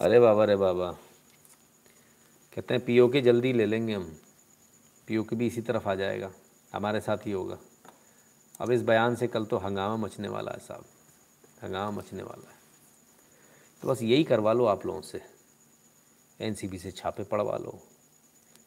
अरे 0.00 0.20
बाबा 0.20 0.42
अरे 0.42 0.56
बाबा। 0.56 0.92
कहते 2.54 2.74
हैं, 2.74 2.84
PO 2.84 3.08
के 3.08 3.20
जल्दी 3.20 3.52
ले 3.52 3.66
लेंगे 3.66 3.94
हम। 3.94 4.16
PO 5.06 5.24
के 5.24 5.36
भी 5.36 5.46
इसी 5.46 5.60
तरफ़ 5.60 5.88
आ 5.88 5.94
जाएगा। 5.94 6.32
हमारे 6.74 7.00
साथ 7.00 7.18
ही 7.18 7.32
होगा। 7.32 7.58
अब 8.60 8.70
इस 8.70 8.82
बयान 8.82 9.16
से 9.16 9.26
कल 9.26 9.44
तो 9.44 9.56
हंगामा 9.56 9.96
मचने 9.96 10.28
वाला 10.28 10.52
है 10.52 10.58
साहब। 10.58 10.84
हंगामा 11.62 11.90
मचने 11.90 12.22
वाला 12.22 12.50
है। 12.50 12.56
तो 13.82 13.88
बस 13.88 14.02
यही 14.02 14.24
करवा 14.24 14.52
लो 14.52 14.64
आप 14.64 14.86
लोगों 14.86 15.00
से। 15.00 15.20
एनसीबी 16.40 16.78
से 16.78 16.90
छापे 16.90 17.24
पड़वा 17.24 17.56
लो। 17.56 17.78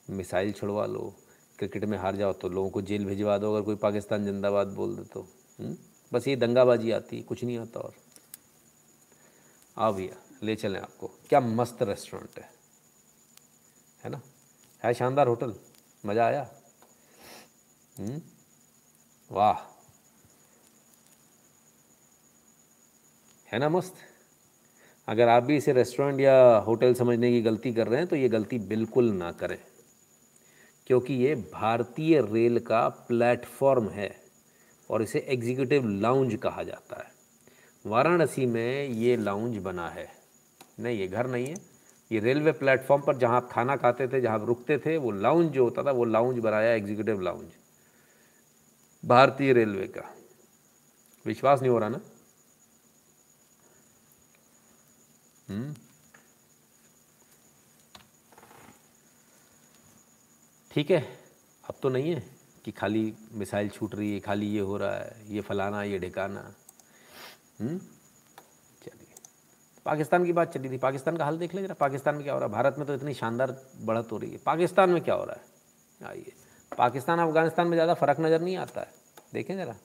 मिसाइल 0.10 0.52
छुड़वा 0.52 0.86
लो। 0.86 1.14
क्रिकेट 1.60 1.86
में 1.86 1.98
हार 1.98 2.16
जाओ 2.16 2.34
तो 2.34 2.50
लोगों 2.50 2.70
को 2.70 2.82
जेल 2.82 3.06
भिजवा 3.06 3.38
दो, 3.38 3.54
अगर 3.54 3.66
कोई 3.66 3.76
पाकिस्तान 3.76 4.26
जिंदाबाद 4.26 4.68
बोल 4.68 4.96
दे 4.96 5.04
तो। 5.04 5.28
हुँ? 5.60 5.78
बस 6.14 6.28
ये 6.28 6.36
दंगाबाजी 6.36 6.92
आती 6.92 7.22
कुछ 7.22 7.44
नहीं 7.44 7.58
आता 7.58 7.80
और। 7.80 7.94
आओ 9.78 9.94
भैया। 9.94 10.23
ले 10.44 10.56
चलें 10.56 10.80
आपको। 10.80 11.08
क्या 11.08 11.40
मस्त 11.40 11.84
रेस्टोरेंट 11.84 12.40
है। 12.40 12.50
है 14.04 14.10
ना? 14.10 14.22
है 14.84 14.94
शानदार 14.94 15.28
होटल। 15.28 15.56
मज़ा 16.06 16.26
आया। 16.26 16.50
वाह। 19.32 19.60
है 23.48 23.60
ना 23.60 23.70
मस्त? 23.70 23.96
अगर 25.08 25.28
आप 25.28 25.44
भी 25.44 25.58
इसे 25.58 25.74
रेस्टोरेंट 25.74 26.20
या 26.20 26.58
होटल 26.58 26.94
समझने 26.94 27.32
की 27.32 27.42
गलती 27.42 27.74
कर 27.74 27.88
रहे 27.88 28.00
हैं 28.00 28.08
तो 28.08 28.16
ये 28.16 28.30
गलती 28.30 28.60
बिल्कुल 28.60 29.12
ना 29.12 29.32
करें। 29.32 29.58
क्योंकि 30.88 31.14
ये 31.14 31.36
भारतीय 31.36 32.22
रेल 32.22 32.60
का 32.60 32.90
प्लेटफॉर्म 32.90 33.90
है 33.90 34.24
और 34.90 35.02
इसे 35.02 35.20
एग्जीक्यूटिव 35.20 35.88
लाउंज 35.88 36.36
कहा 36.36 36.64
जाता 36.64 37.04
है। 37.04 37.12
वाराणसी 37.86 38.46
में 38.46 38.88
ये 38.88 39.16
लाउंज 39.18 39.58
बना 39.58 39.90
है। 39.90 40.23
नहीं, 40.80 41.00
ये 41.00 41.08
घर 41.08 41.28
नहीं 41.28 41.48
है। 41.48 41.56
ये 42.12 42.20
रेलवे 42.20 42.52
प्लेटफॉर्म 42.52 43.02
पर 43.02 43.18
जहाँ 43.18 43.36
आप 43.36 43.50
खाना 43.52 43.76
खाते 43.76 44.08
थे, 44.08 44.22
जहाँ 44.22 44.40
आप 44.40 44.46
रुकते 44.46 44.78
थे, 44.78 44.98
वो 44.98 45.12
लाउंज 45.12 45.52
जो 45.52 45.64
होता 45.64 45.84
था, 45.84 45.92
वो 45.92 46.06
लाउंज 46.06 46.40
बनाया 46.40 46.74
एग्जीक्यूटिव 46.74 47.22
लाउंज 47.22 47.52
भारतीय 49.06 49.54
रेलवे 49.54 49.88
का। 49.88 50.16
विश्वास 51.26 51.62
नहीं 51.62 51.72
हो 51.72 51.78
रहा 51.78 51.90
ना? 51.90 52.02
हम्म। 55.50 55.76
ठीक 60.72 60.92
है, 60.92 61.20
अब 61.70 61.76
तो 61.84 61.90
नहीं 61.90 62.16
है 62.16 62.24
कि 62.66 62.72
खाली 62.72 63.14
मिसाइल 63.32 63.70
छूट 63.70 63.96
रही 63.96 64.14
है, 64.14 64.20
खाली 64.20 64.46
ये 64.46 64.60
हो 64.60 64.78
रहा 64.78 64.96
है, 64.96 65.36
ये 65.36 65.42
फलाना, 65.42 65.84
ये 65.84 66.00
ढिकाना। 66.00 66.56
चलिए 67.62 67.93
पाकिस्तान 69.86 70.26
की 70.26 70.34
बात 70.34 70.54
चली 70.54 70.70
थी। 70.70 70.78
पाकिस्तान 70.78 71.18
का 71.18 71.26
हाल 71.26 71.38
देख 71.38 71.56
लें 71.56 71.64
जरा। 71.64 71.74
पाकिस्तान 71.80 72.16
में 72.16 72.24
क्या 72.24 72.34
हो 72.34 72.40
रहा 72.40 72.48
है? 72.48 72.54
भारत 72.54 72.76
में 72.78 72.88
तो 72.88 72.94
इतनी 72.94 73.14
शानदार 73.14 73.56
बढ़त 73.82 74.12
हो 74.12 74.18
रही 74.18 74.32
है। 74.32 74.38
पाकिस्तान 74.46 74.90
में 74.90 75.02
क्या 75.04 75.16
हो 75.16 75.24
रहा 75.24 75.36
है? 75.36 75.42
आइए। 76.10 76.32
पाकिस्तान, 76.72 77.20
अफ़गानिस्तान 77.20 77.68
में 77.68 77.76
ज़्यादा 77.76 77.94
फ़र्क 77.94 78.20
नज़र 78.20 78.42
नहीं 78.42 78.58
आता 78.58 78.82
है? 78.82 78.88
देखें 79.34 79.56
ज़रा। 79.58 79.76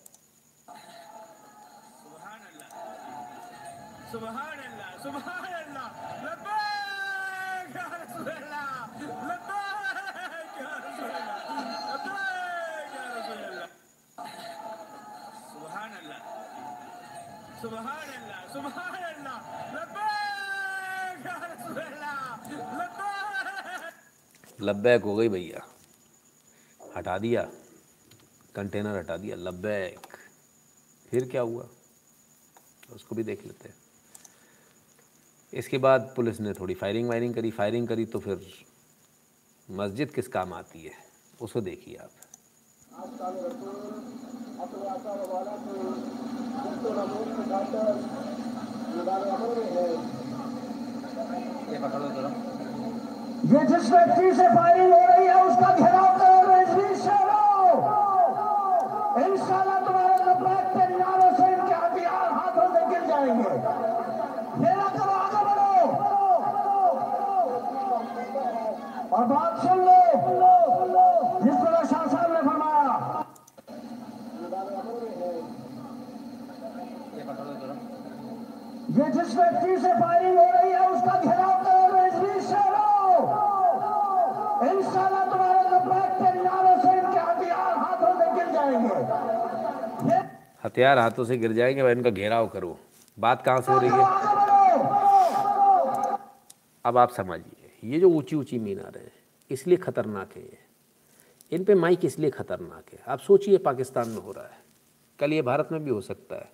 लब्बैक 24.61 25.03
हो 25.03 25.17
गई 25.17 25.29
भैया। 25.29 25.67
हटा 26.97 27.19
दिया। 27.19 27.51
कंटेनर 28.55 28.99
हटा 28.99 29.17
दिया। 29.17 29.37
लब्बैक। 29.37 30.07
फिर 31.11 31.29
क्या 31.29 31.41
हुआ? 31.41 31.69
उसको 32.93 33.15
भी 33.15 33.23
देख 33.23 33.47
लेते 33.47 33.69
हैं। 33.69 33.77
इसके 35.55 35.79
बाद 35.79 36.13
पुलिस 36.17 36.41
ने 36.41 36.53
थोड़ी 36.53 36.75
फायरिंग 36.75 37.09
वायरिंग 37.09 37.35
करी। 37.35 37.51
फायरिंग 37.51 37.89
करी 37.89 38.05
तो 38.05 38.19
फिर 38.19 38.53
मस्जिद 39.71 40.11
किस 40.11 40.29
काम 40.29 40.53
आती 40.53 40.83
है? 40.83 40.93
उसको 41.41 41.61
देखिए 41.61 41.97
आप। 41.97 42.11
ये 51.71 52.48
जिस 53.47 53.91
व्यक्ति 53.91 54.33
से 54.37 54.47
फायरिंग 54.55 54.93
हो 54.93 54.99
रही 55.09 55.27
है, 55.27 55.35
उसका 55.47 55.69
घेराव 55.75 56.19
करो 56.19 56.39
रिजवी 56.49 56.95
शहरों 57.03 57.71
इंशाल्लाह 59.19 59.79
तुम्हारे 59.85 60.17
लबैक 60.25 60.65
के 60.75 60.85
नारों 60.97 61.31
से 61.37 61.47
इनके 61.53 61.75
हथियार 61.75 62.33
हाथों 62.33 62.67
से 62.75 62.81
गिर 62.91 63.03
जाएँगे। 63.09 63.55
घेरा 64.59 64.89
करो, 64.97 65.15
आगे 65.19 65.43
बढ़ो। 65.49 65.75
और 69.17 69.25
बात 69.25 69.53
सुन 69.63 69.79
लो, 69.87 70.01
जिस 71.43 71.55
तरह 71.55 71.83
शाह 71.85 72.05
साहब 72.07 72.31
ने 72.33 72.41
फरमाया, 72.51 72.95
ये 78.99 79.05
जिस 79.13 79.31
व्यक्ति 79.37 79.73
से 79.83 79.91
फायरिंग 80.01 80.37
हो 80.39 80.45
रही 80.45 80.58
हथियार 90.69 90.99
हाथों 90.99 91.25
से 91.25 91.37
गिर 91.39 91.53
जाएँगे 91.53 91.83
भाई 91.83 91.93
इनका 91.93 92.11
घेराव 92.11 92.47
करो। 92.49 92.77
बात 93.19 93.43
कहाँ 93.43 93.61
से 93.61 93.73
हो 93.73 93.79
रही 93.79 93.91
है? 93.91 94.05
अब 96.85 96.99
आप 96.99 97.11
समझिए, 97.11 97.71
ये 97.85 98.01
जो 98.01 98.11
ऊँची 98.11 98.37
ऊँची 98.37 98.59
मीनार 98.59 98.99
है, 98.99 99.11
इसलिए 99.51 99.77
ख़तरनाक 99.77 100.37
है 100.37 100.43
ये। 100.43 100.59
इन 101.53 101.65
पे 101.65 101.75
माइक 101.75 102.05
इसलिए 102.05 102.31
ख़तरनाक 102.31 102.93
है। 102.93 102.99
आप 103.09 103.19
सोचिए, 103.19 103.59
पाकिस्तान 103.59 104.09
में 104.09 104.17
हो 104.17 104.33
रहा 104.33 104.45
है। 104.45 104.59
कल 105.19 105.33
ये 105.33 105.43
भारत 105.43 105.69
में 105.73 105.85
भी 105.85 105.91
हो 105.91 106.01
सकता 106.01 106.37
है। 106.37 106.51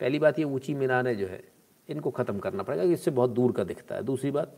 पहली 0.00 0.18
बात, 0.18 0.38
ये 0.38 0.44
ऊँची 0.44 0.74
मीनारें 0.74 1.16
जो 1.18 1.26
है, 1.26 1.42
इनको 1.88 2.10
ख़त्म 2.10 2.38
करना 2.38 2.62
पड़ेगा 2.62 2.82
इससे 2.84 3.10
बहुत 3.10 3.30
दूर 3.30 3.52
का 3.52 3.64
दिखता 3.64 3.94
है। 3.94 4.02
दूसरी 4.02 4.30
बात, 4.30 4.56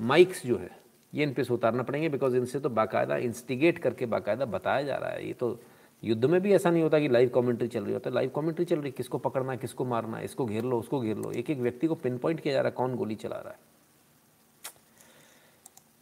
माइक्स 0.00 0.46
जो 0.46 0.58
है, 0.58 0.70
ये 1.12 1.22
इन 1.22 1.32
पे 1.34 1.44
से 1.44 1.54
उतारना 1.54 1.82
पड़ेंगे 1.82 2.08
बिकॉज़ 2.08 2.36
इनसे 2.36 2.60
तो 2.60 2.68
बाकायदा 2.70 3.16
इंस्टिगेट 3.18 3.78
करके 3.78 4.06
बाकायदा 4.06 4.44
बताया 4.44 4.82
जा 4.82 4.96
रहा 4.96 5.10
है। 5.10 5.26
ये 5.26 5.32
तो 5.32 5.58
युद्ध 6.04 6.24
में 6.24 6.40
भी 6.40 6.52
ऐसा 6.52 6.70
नहीं 6.70 6.82
होता 6.82 6.98
कि 6.98 7.08
लाइव 7.08 7.28
कमेंट्री 7.28 7.68
चल 7.68 7.84
रही 7.84 7.92
होता 7.92 8.10
है। 8.10 8.14
लाइव 8.14 8.30
कमेंट्री 8.36 8.64
चल 8.64 8.80
रही 8.82 8.92
किसको 8.92 9.18
पकड़ना 9.18 9.56
किसको 9.56 9.84
मारना 9.84 10.20
इसको 10.20 10.46
घेर 10.46 10.64
लो, 10.64 10.78
उसको 10.78 11.00
घेर 11.00 11.16
लो। 11.16 11.32
एक 11.32 11.50
एक 11.50 11.58
व्यक्ति 11.58 11.86
को 11.86 11.94
पिन 11.94 12.18
पॉइंट 12.18 12.40
किया 12.40 12.54
जा 12.54 12.60
रहा 12.60 12.68
है 12.68 12.74
कौन 12.74 12.96
गोली 12.96 13.14
चला 13.14 13.36
रहा 13.36 13.52
है। 13.52 13.58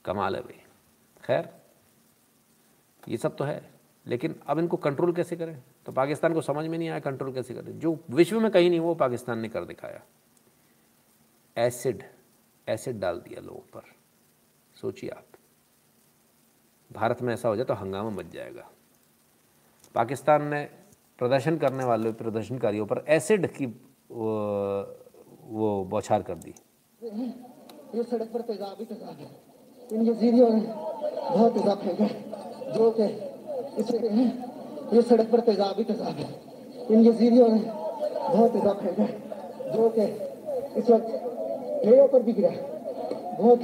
कमाल 0.05 0.37
है 0.37 0.43
भाई। 0.43 0.63
खैर, 1.25 1.49
ये 3.09 3.17
सब 3.17 3.37
तो 3.37 3.45
है, 3.45 3.71
लेकिन 4.07 4.35
अब 4.47 4.59
इनको 4.59 4.77
कंट्रोल 4.77 5.13
कैसे 5.13 5.37
करें? 5.37 5.63
तो 5.87 5.93
पाकिस्तान 5.93 6.35
को 6.35 6.41
समझ 6.41 6.67
में 6.67 6.79
नहीं 6.79 6.89
आया 6.89 7.01
कंट्रोल 7.01 7.33
कैसे 7.33 7.55
करें? 7.55 7.79
जो 7.79 7.99
विश्व 8.11 8.41
में 8.41 8.51
कहीं 8.51 8.71
नहीं 8.71 8.81
वो 8.81 8.95
पाकिस्तान 8.95 9.39
ने 9.39 9.49
कर 9.49 9.65
दिखाया। 9.65 10.03
एसिड 11.57 12.03
एसिड 12.69 13.01
डाल 13.01 13.21
दिया 13.21 13.41
लोगों 13.41 13.61
पर। 13.61 13.83
सोचिए 14.81 15.11
आप। 15.11 15.27
भारत 16.93 17.23
में 17.23 17.35
ऐसा 17.35 17.49
हो 17.49 17.57
जाए 17.57 17.65
तो 17.65 17.75
हंगामा 17.75 18.11
मच 18.11 18.27
जाएगा। 18.27 18.71
पाकिस्तान 19.95 20.43
ने 20.49 20.61
प्रदर्शन 21.19 21.57
करने 21.59 21.85
वाले 21.85 22.13
प्रदर्शनकारियों 22.15 22.87
पर 22.87 23.05
एसिड 23.09 23.47
की 23.55 23.67
वो, 25.51 25.69
बौछार 25.91 26.23
कर 26.23 26.35
दी। 26.37 26.55
ये 27.95 28.03
सड़क 28.03 28.29
पर 28.33 28.41
तेजाब 28.41 28.77
ही। 28.81 28.85
तेजाब 28.85 29.17
इन 29.93 30.07
यजीदियों 30.09 30.49
ने 30.51 30.61
बहुत 30.61 31.53
तेजाब 31.55 31.79
फेंका 31.79 32.07
जो 32.73 32.91
कि 32.99 33.07
इसे 33.81 33.97
ये 34.95 35.03
सड़क 35.03 35.31
पर 35.33 35.41
तेजाब 35.41 35.75
ही 35.79 35.85
तेजाब 35.85 36.15
है। 36.17 36.29
इन 36.91 37.07
यजीदियों 37.07 37.49
ने 37.49 37.61
बहुत 38.29 38.53
तेजाब 38.53 38.77
फेंका 38.79 39.07
जो 39.73 39.89
कि 39.97 40.05
इस 40.81 40.91
वक्त 40.91 41.09
लेयों 41.87 42.07
पर 42.09 42.23
भी 42.23 42.33
गिरा। 42.33 42.51
बहुत 43.39 43.61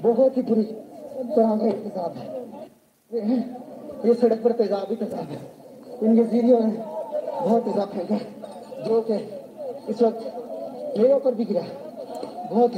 बहुत 0.00 0.36
ही 0.36 0.42
बुरी 0.42 0.62
तरह 0.62 1.56
का 1.56 1.70
तेजाब 1.72 2.12
है 2.16 2.26
ये- 4.04 4.18
सड़क 4.18 4.42
पर 4.42 4.52
तेजाब 4.52 4.86
ही 4.90 4.96
तेजाब 4.96 5.20
है। 5.20 5.54
इन 6.02 6.18
यजीदियों 6.18 6.60
ने 6.60 6.72
बहुत 7.40 7.64
तेजाब 7.64 7.88
फेंका 7.88 8.14
है, 8.14 8.40
जो 8.84 9.02
कि 9.10 9.14
इस 9.92 10.02
वक्त 10.02 10.18
लेयों 10.98 11.20
पर 11.20 11.34
भी 11.34 11.44
गिरा 11.44 11.62
बहुत 12.50 12.72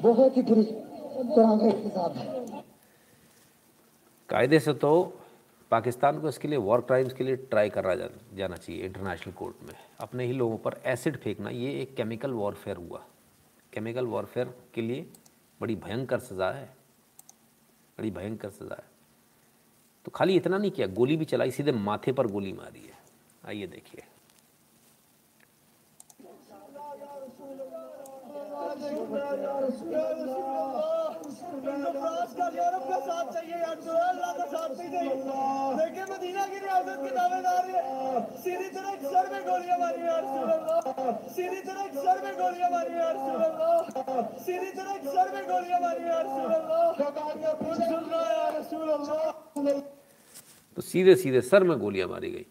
बहुत 0.00 0.36
ही 0.36 0.42
बुरी 0.42 0.62
तरह 0.64 1.58
का 1.58 1.66
इंतज़ाम 1.66 2.12
है। 2.12 2.44
कायदे 4.28 4.60
से 4.60 4.72
तो 4.72 5.12
पाकिस्तान 5.70 6.20
को 6.20 6.28
इसके 6.28 6.48
लिए 6.48 6.58
वॉर 6.58 6.80
क्राइम्स 6.80 7.12
के 7.12 7.24
लिए 7.24 7.36
ट्राई 7.36 7.70
करा 7.70 7.94
जा, 7.94 8.08
जाना 8.34 8.56
चाहिए 8.56 8.86
इंटरनेशनल 8.86 9.32
कोर्ट 9.32 9.54
में। 9.62 9.74
अपने 10.00 10.24
ही 10.24 10.32
लोगों 10.32 10.58
पर 10.58 10.80
एसिड 10.86 11.16
फेंकना 11.16 11.50
ये 11.50 11.80
एक 11.80 11.94
केमिकल 11.94 12.30
वॉरफेयर 12.30 12.76
हुआ। 12.76 13.04
केमिकल 13.72 14.06
वॉरफेयर 14.06 14.54
के 14.74 14.82
लिए 14.82 15.10
बड़ी 15.60 15.76
भयंकर 15.76 16.18
सज़ा 16.18 16.50
है। 16.50 16.64
बड़ी 17.98 18.10
भयंकर 18.10 18.50
सज़ा 18.50 18.74
है। 18.74 18.93
तो 20.06 20.10
खाली 20.14 20.36
इतना 20.36 20.58
नहीं 20.58 20.70
किया 20.70 20.86
गोली 20.96 21.16
भी 21.16 21.24
चलाई 21.24 21.50
सीधे 21.50 21.72
माथे 21.84 22.12
पर 22.12 22.26
गोली 22.28 22.52
मारी 22.54 22.80
है 22.80 22.98
आइए 23.44 23.66
देखिए 23.66 24.02
देखिए 34.74 36.04
मदीना 36.04 36.44
की 36.46 36.58
रियासत 36.58 36.98
के 37.04 37.10
दावेदार 37.16 37.66
ने 37.66 37.80
सीधी 38.38 38.68
तरह 38.70 38.94
सर 39.04 39.30
में 39.32 39.42
गोलियाँ 39.44 39.78
मारी 39.78 40.02
यार 40.02 40.24
तो 49.56 50.82
सीधे 50.82 51.14
सीधे 51.14 51.40
सर 51.40 51.64
में 51.64 51.78
गोलियाँ 51.78 52.08
मारी 52.08 52.30
गई। 52.30 52.46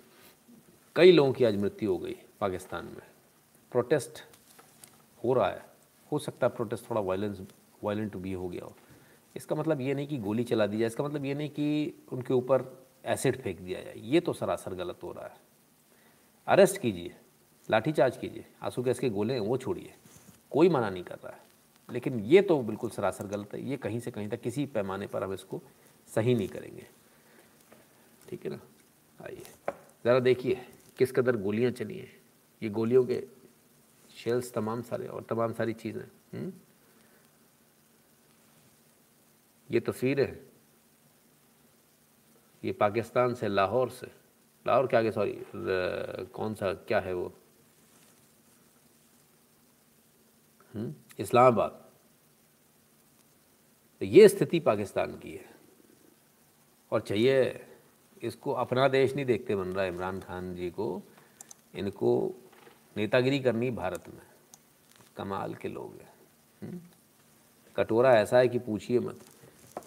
कई 0.96 1.12
लोगों 1.12 1.34
की 1.34 1.44
आज 1.44 1.56
मृत्यु 1.56 1.92
हो 1.92 1.98
गई 1.98 2.16
पाकिस्तान 2.40 2.86
में। 2.86 3.02
प्रोटेस्ट 3.72 4.24
हो 5.24 5.34
रहा 5.34 5.50
है। 5.50 5.66
हो 6.12 6.20
सकता 6.20 6.48
है 6.48 6.56
प्रोटेस्ट 6.56 6.90
थोड़ा 6.90 7.02
वायलेंस 7.02 7.42
वायलेंट 7.84 8.18
भी 8.18 8.34
हो 8.34 8.48
गया 8.50 8.66
हो। 8.66 8.76
इसका 9.36 9.56
मतलब 9.56 9.82
ये 9.82 9.94
नहीं 9.94 10.08
कि 10.08 10.18
गोली 10.18 10.44
चला 10.44 10.68
दी 10.68 10.78
जाए, 10.78 10.88
इसका 10.88 11.04
मतलब 11.04 11.26
ये 11.26 11.34
नहीं 11.34 11.50
कि 11.50 11.94
उनके 12.12 12.34
ऊपर 12.34 12.86
एसिड 13.06 13.42
फेंक 13.42 13.60
दिया 13.60 13.82
जाए। 13.82 13.94
ये 13.98 14.20
तो 14.20 14.34
सरासर 14.34 14.74
गलत 14.74 15.04
हो 15.04 15.12
रहा 15.12 15.26
है। 15.26 15.36
अरेस्ट 16.48 16.82
कीजिए, 16.82 17.16
लाठीचार्ज 17.72 18.18
कीजिए। 18.18 18.46
आँसू 18.62 18.84
गैस 18.84 19.00
के 19.00 19.10
गोले 19.10 19.40
वो 19.40 19.58
छोड़िए। 19.58 19.94
कोई 20.52 20.70
मना 20.70 20.90
नहीं 20.90 21.04
कर 21.04 21.16
रहा 21.16 21.34
है। 21.34 21.40
लेकिन 21.92 22.20
ये 22.20 22.42
तो 22.42 22.62
बिल्कुल 22.62 22.90
सरासर 22.90 23.28
गलत 23.28 23.54
है। 23.54 23.70
ये 23.70 23.78
कहीं 23.78 24.00
से 24.00 24.12
कहीं 24.12 24.30
तक 24.30 24.42
किसी 24.42 24.66
पैमाने 24.66 25.08
पर 25.08 25.24
हम 25.24 25.34
इसको 25.34 25.62
सही 26.16 26.34
नहीं 26.36 26.48
करेंगे। 26.48 26.88
ठीक 28.30 28.46
है 28.46 28.52
ना? 28.52 28.60
आइए। 29.20 29.44
ज़रा 30.06 30.20
देखिए, 30.20 30.66
किस 30.98 31.12
कदर 31.12 31.38
गोलियाँ 31.38 31.72
चली 31.72 31.98
हैं। 31.98 32.12
ये 32.62 32.70
गोलियों 32.70 33.06
के 33.06 33.24
शेल्स 34.16 34.52
तमाम 34.54 34.82
सारे 34.82 35.08
और 35.08 35.24
तमाम 35.24 35.54
सारी 35.54 35.74
चीज़ें 35.74 36.04
हम्म? 36.34 36.54
ये 39.72 39.80
तस्वीर 39.80 40.22
है। 40.22 40.46
ये 42.64 42.72
पाकिस्तान 42.72 43.34
से, 43.34 43.48
लाहौर 43.48 43.90
से। 43.90 44.08
लाहौर 44.66 44.88
के 44.88 44.98
आगे 44.98 45.12
सॉरी 45.12 45.38
कौन 46.34 46.54
सा, 46.54 46.74
क्या 46.74 47.00
है 47.00 47.14
वो? 47.14 47.34
हम्म? 50.74 50.94
इस्लामाबाद। 51.20 51.82
तो 54.00 54.06
ये 54.06 54.28
स्थिति 54.30 54.60
पाकिस्तान 54.60 55.18
की 55.18 55.32
है। 55.32 55.53
और 56.94 57.02
चाहिए 57.02 57.66
इसको 58.24 58.52
अपना 58.54 58.88
देश 58.88 59.16
नहीं 59.16 59.26
देखते 59.26 59.56
बन 59.56 59.68
रहा 59.68 59.86
है 59.86 59.94
इमरान 59.94 60.20
खान 60.20 60.56
जी 60.56 60.70
को। 60.70 61.04
इनको 61.76 62.34
नेतागिरी 62.98 63.40
करनी 63.40 63.72
भारत 63.72 64.04
में। 64.08 64.22
कमाल 65.18 65.56
के 65.56 65.68
लोग 65.68 66.00
हैं। 66.02 66.14
हम्म? 66.62 66.80
कटोरा 67.76 68.14
ऐसा 68.14 68.38
है 68.38 68.48
कि 68.48 68.60
पूछिए 68.60 69.00
मत। 69.00 69.20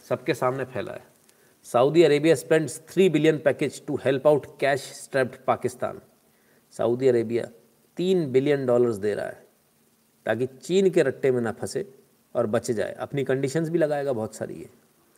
सबके 0.09 0.35
सामने 0.35 0.65
फैला 0.65 0.93
है। 0.93 1.05
Saudi 1.65 2.03
Arabia 2.03 2.35
spends 2.35 2.81
three 2.89 3.09
billion 3.09 3.39
package 3.39 3.87
to 3.87 3.97
help 4.05 4.27
out 4.27 4.59
cash 4.61 4.81
strapped 4.81 5.45
Pakistan. 5.47 6.01
Saudi 6.73 7.09
Arabia 7.09 7.47
तीन 7.97 8.33
बिलियन 8.33 8.67
डॉलर्स 8.67 8.97
दे 8.97 9.15
रहा 9.15 9.27
है 9.27 9.47
ताकि 10.27 10.47
चीन 10.47 10.91
के 10.91 11.03
रट्टे 11.03 11.31
में 11.31 11.41
ना 11.41 11.53
फंसे 11.53 11.95
और 12.35 12.47
बच 12.47 12.71
जाए। 12.71 12.93
अपनी 12.93 13.25
कंडीशंस 13.25 13.69
भी 13.69 13.79
लगाएगा 13.79 14.13
बहुत 14.13 14.35
सारी 14.35 14.55
ये, 14.55 14.71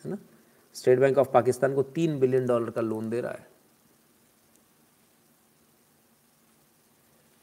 है 0.05 0.11
ना? 0.11 0.19
स्टेट 0.79 0.99
बैंक 0.99 1.19
ऑफ़ 1.19 1.29
पाकिस्तान 1.29 1.75
को 1.75 1.83
तीन 1.83 2.19
बिलियन 2.21 2.47
डॉलर 2.47 2.71
का 2.71 2.81
लोन 2.81 3.11
दे 3.11 3.21
रहा 3.21 3.33
है। 3.33 3.47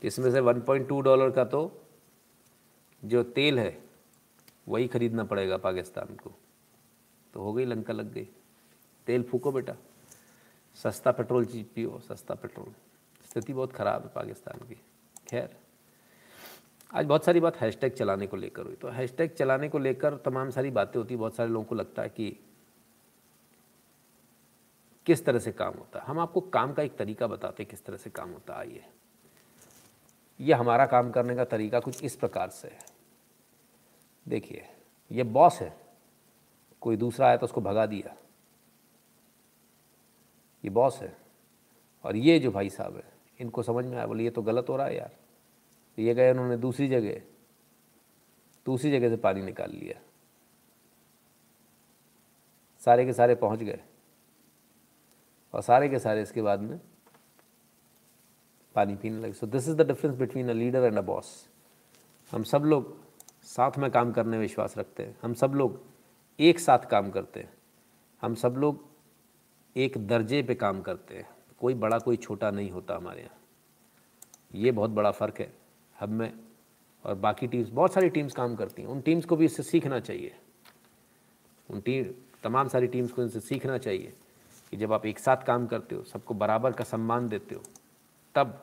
इसमें 0.01 0.31
से 0.31 0.39
1.2 0.39 1.01
डॉलर 1.01 1.31
का 1.31 1.45
तो 1.45 1.81
जो 3.05 3.23
तेल 3.23 3.59
है, 3.59 3.83
वही 4.67 4.87
खरीदना 4.87 5.23
पड़ेगा 5.23 5.57
पाकिस्तान 5.57 6.15
को। 6.15 6.31
तो 7.33 7.41
हो 7.41 7.53
गई, 7.53 7.65
लंका 7.65 7.93
लग 7.93 8.13
गई। 8.13 8.27
तेल 9.07 9.23
फूको 9.23 9.51
बेटा। 9.51 9.75
सस्ता 10.75 11.11
पेट्रोल 11.11 11.45
चीज़ 11.45 11.65
पियो, 11.75 11.99
सस्ता 11.99 12.35
पेट्रोल। 12.35 12.73
स्थिति 13.25 13.53
बहुत 13.53 13.73
ख़राब 13.73 14.03
है 14.03 14.09
पाकिस्तान 14.15 14.67
की। 14.67 14.81
खैर, 15.27 15.57
आज 16.93 17.05
बहुत 17.05 17.25
सारी 17.25 17.39
बात 17.39 17.57
हैशटैग 17.57 17.93
चलाने 17.93 18.27
को 18.27 18.37
लेकर 18.37 18.65
हुई। 18.65 18.75
तो 18.75 18.87
हैशटैग 18.87 19.31
चलाने 19.31 19.69
को 19.69 19.77
लेकर 19.77 20.17
तमाम 20.17 20.49
सारी 20.49 20.71
बातें 20.71 20.99
होती, 20.99 21.15
बहुत 21.15 21.35
सारे 21.35 21.49
लोगों 21.49 21.65
को 21.65 21.75
लगता 21.75 22.01
है 22.01 22.09
कि 22.09 22.37
किस 25.05 25.25
तरह 25.25 25.39
से 25.39 25.51
काम 25.51 25.73
होता 25.73 25.99
है? 25.99 26.05
हम 26.05 26.19
आपको 26.19 26.41
काम 26.41 26.73
का 26.73 26.83
एक 26.83 26.97
तरीका 26.97 27.27
बताते 27.27 27.63
हैं, 27.63 27.69
किस 27.69 27.85
तरह 27.85 27.97
से 27.97 28.09
काम 28.09 28.31
होता 28.31 28.53
है। 28.53 28.59
आइए। 28.59 28.85
ये 30.39 30.53
हमारा 30.53 30.85
काम 30.85 31.11
करने 31.11 31.35
का 31.35 31.45
तरीका 31.45 31.79
कुछ 31.79 32.03
इस 32.03 32.15
प्रकार 32.15 32.49
से 32.49 32.67
है। 32.67 32.79
देखिए, 34.27 34.67
ये 35.11 35.23
बॉस 35.23 35.61
है। 35.61 35.77
कोई 36.81 36.97
दूसरा 36.97 37.27
आया 37.27 37.37
तो 37.37 37.43
उसको 37.45 37.61
भगा 37.61 37.85
दिया। 37.85 38.17
ये 40.65 40.69
बॉस 40.69 41.01
है। 41.01 41.17
और 42.03 42.15
ये 42.15 42.39
जो 42.39 42.51
भाई 42.51 42.69
साहब 42.69 42.95
है, 42.95 43.13
इनको 43.39 43.63
समझ 43.63 43.85
में 43.85 43.97
आया, 43.97 44.07
बोले, 44.07 44.23
ये 44.23 44.29
तो 44.29 44.41
गलत 44.41 44.65
हो 44.69 44.77
रहा 44.77 44.85
है 44.85 44.95
यार। 44.95 45.15
ये 46.01 46.13
गए, 46.13 46.31
उन्होंने 46.31 46.57
दूसरी 46.57 46.87
जगह 46.87 47.21
दूसरी 48.65 48.91
जगह 48.91 49.09
से 49.09 49.17
पानी 49.17 49.41
निकाल 49.41 49.71
लिया। 49.71 50.01
सारे 52.79 53.05
के 53.05 53.13
सारे 53.13 53.35
पहुँच 53.35 53.59
गए। 53.59 53.83
और 55.55 55.61
सारे 55.61 55.89
के 55.89 55.99
सारे 55.99 56.21
इसके 56.21 56.41
बाद 56.41 56.59
में 56.59 56.79
पानी 58.75 58.95
पीने 58.95 59.19
लगे। 59.19 59.33
So 59.33 59.47
this 59.47 59.67
is 59.67 59.75
the 59.75 59.87
difference 59.87 60.15
between 60.15 60.49
a 60.49 60.53
leader 60.53 60.83
and 60.83 60.97
a 60.97 61.01
boss 61.01 61.27
हम 62.31 62.43
सब 62.43 62.63
लोग 62.63 62.97
साथ 63.43 63.77
में 63.77 63.89
काम 63.91 64.11
करने 64.11 64.31
में 64.31 64.39
विश्वास 64.39 64.77
रखते 64.77 65.03
हैं। 65.03 65.15
हम 65.21 65.33
सब 65.33 65.53
लोग 65.53 65.79
एक 66.39 66.59
साथ 66.59 66.79
काम 66.79 67.09
करते 67.09 67.39
हैं। 67.39 67.53
हम 68.21 68.35
सब 68.35 68.55
लोग 68.57 68.83
एक 69.75 69.97
दर्जे 70.07 70.41
पे 70.43 70.55
काम 70.55 70.81
करते 70.81 71.15
हैं। 71.15 71.27
कोई 71.59 71.73
बड़ा, 71.73 71.99
कोई 71.99 72.17
छोटा 72.17 72.51
नहीं 72.51 72.71
होता 72.71 72.95
हमारे 72.95 73.21
यहाँ। 73.21 73.39
ये 74.55 74.71
बहुत 74.71 74.89
बड़ा 74.89 75.11
फ़र्क 75.11 75.39
है 75.39 75.53
हम 75.99 76.13
में। 76.13 76.33
और 77.05 77.15
बाकी 77.15 77.47
टीम्स 77.47 77.69
बहुत 77.69 77.93
सारी 77.93 78.09
टीम्स 78.09 78.33
काम 78.33 78.55
करती 78.55 78.81
हैं। 78.81 78.89
उन 78.89 79.01
टीम्स 79.01 79.25
को 79.25 79.35
भी 79.35 79.45
इससे 79.45 79.63
सीखना 79.63 79.99
चाहिए। 79.99 80.35
उन 81.69 81.81
टीम 81.81 82.13
तमाम 82.43 82.67
सारी 82.67 82.87
टीम्स 82.87 83.11
को 83.11 83.23
इनसे 83.23 83.39
सीखना 83.39 83.77
चाहिए। 83.77 84.13
कि 84.73 84.77
जब 84.77 84.93
आप 84.93 85.05
एक 85.05 85.19
साथ 85.19 85.45
काम 85.45 85.67
करते 85.67 85.95
हो, 85.95 86.03
सबको 86.03 86.33
बराबर 86.33 86.71
का 86.71 86.83
सम्मान 86.83 87.29
देते 87.29 87.55
हो, 87.55 87.61
तब 88.35 88.61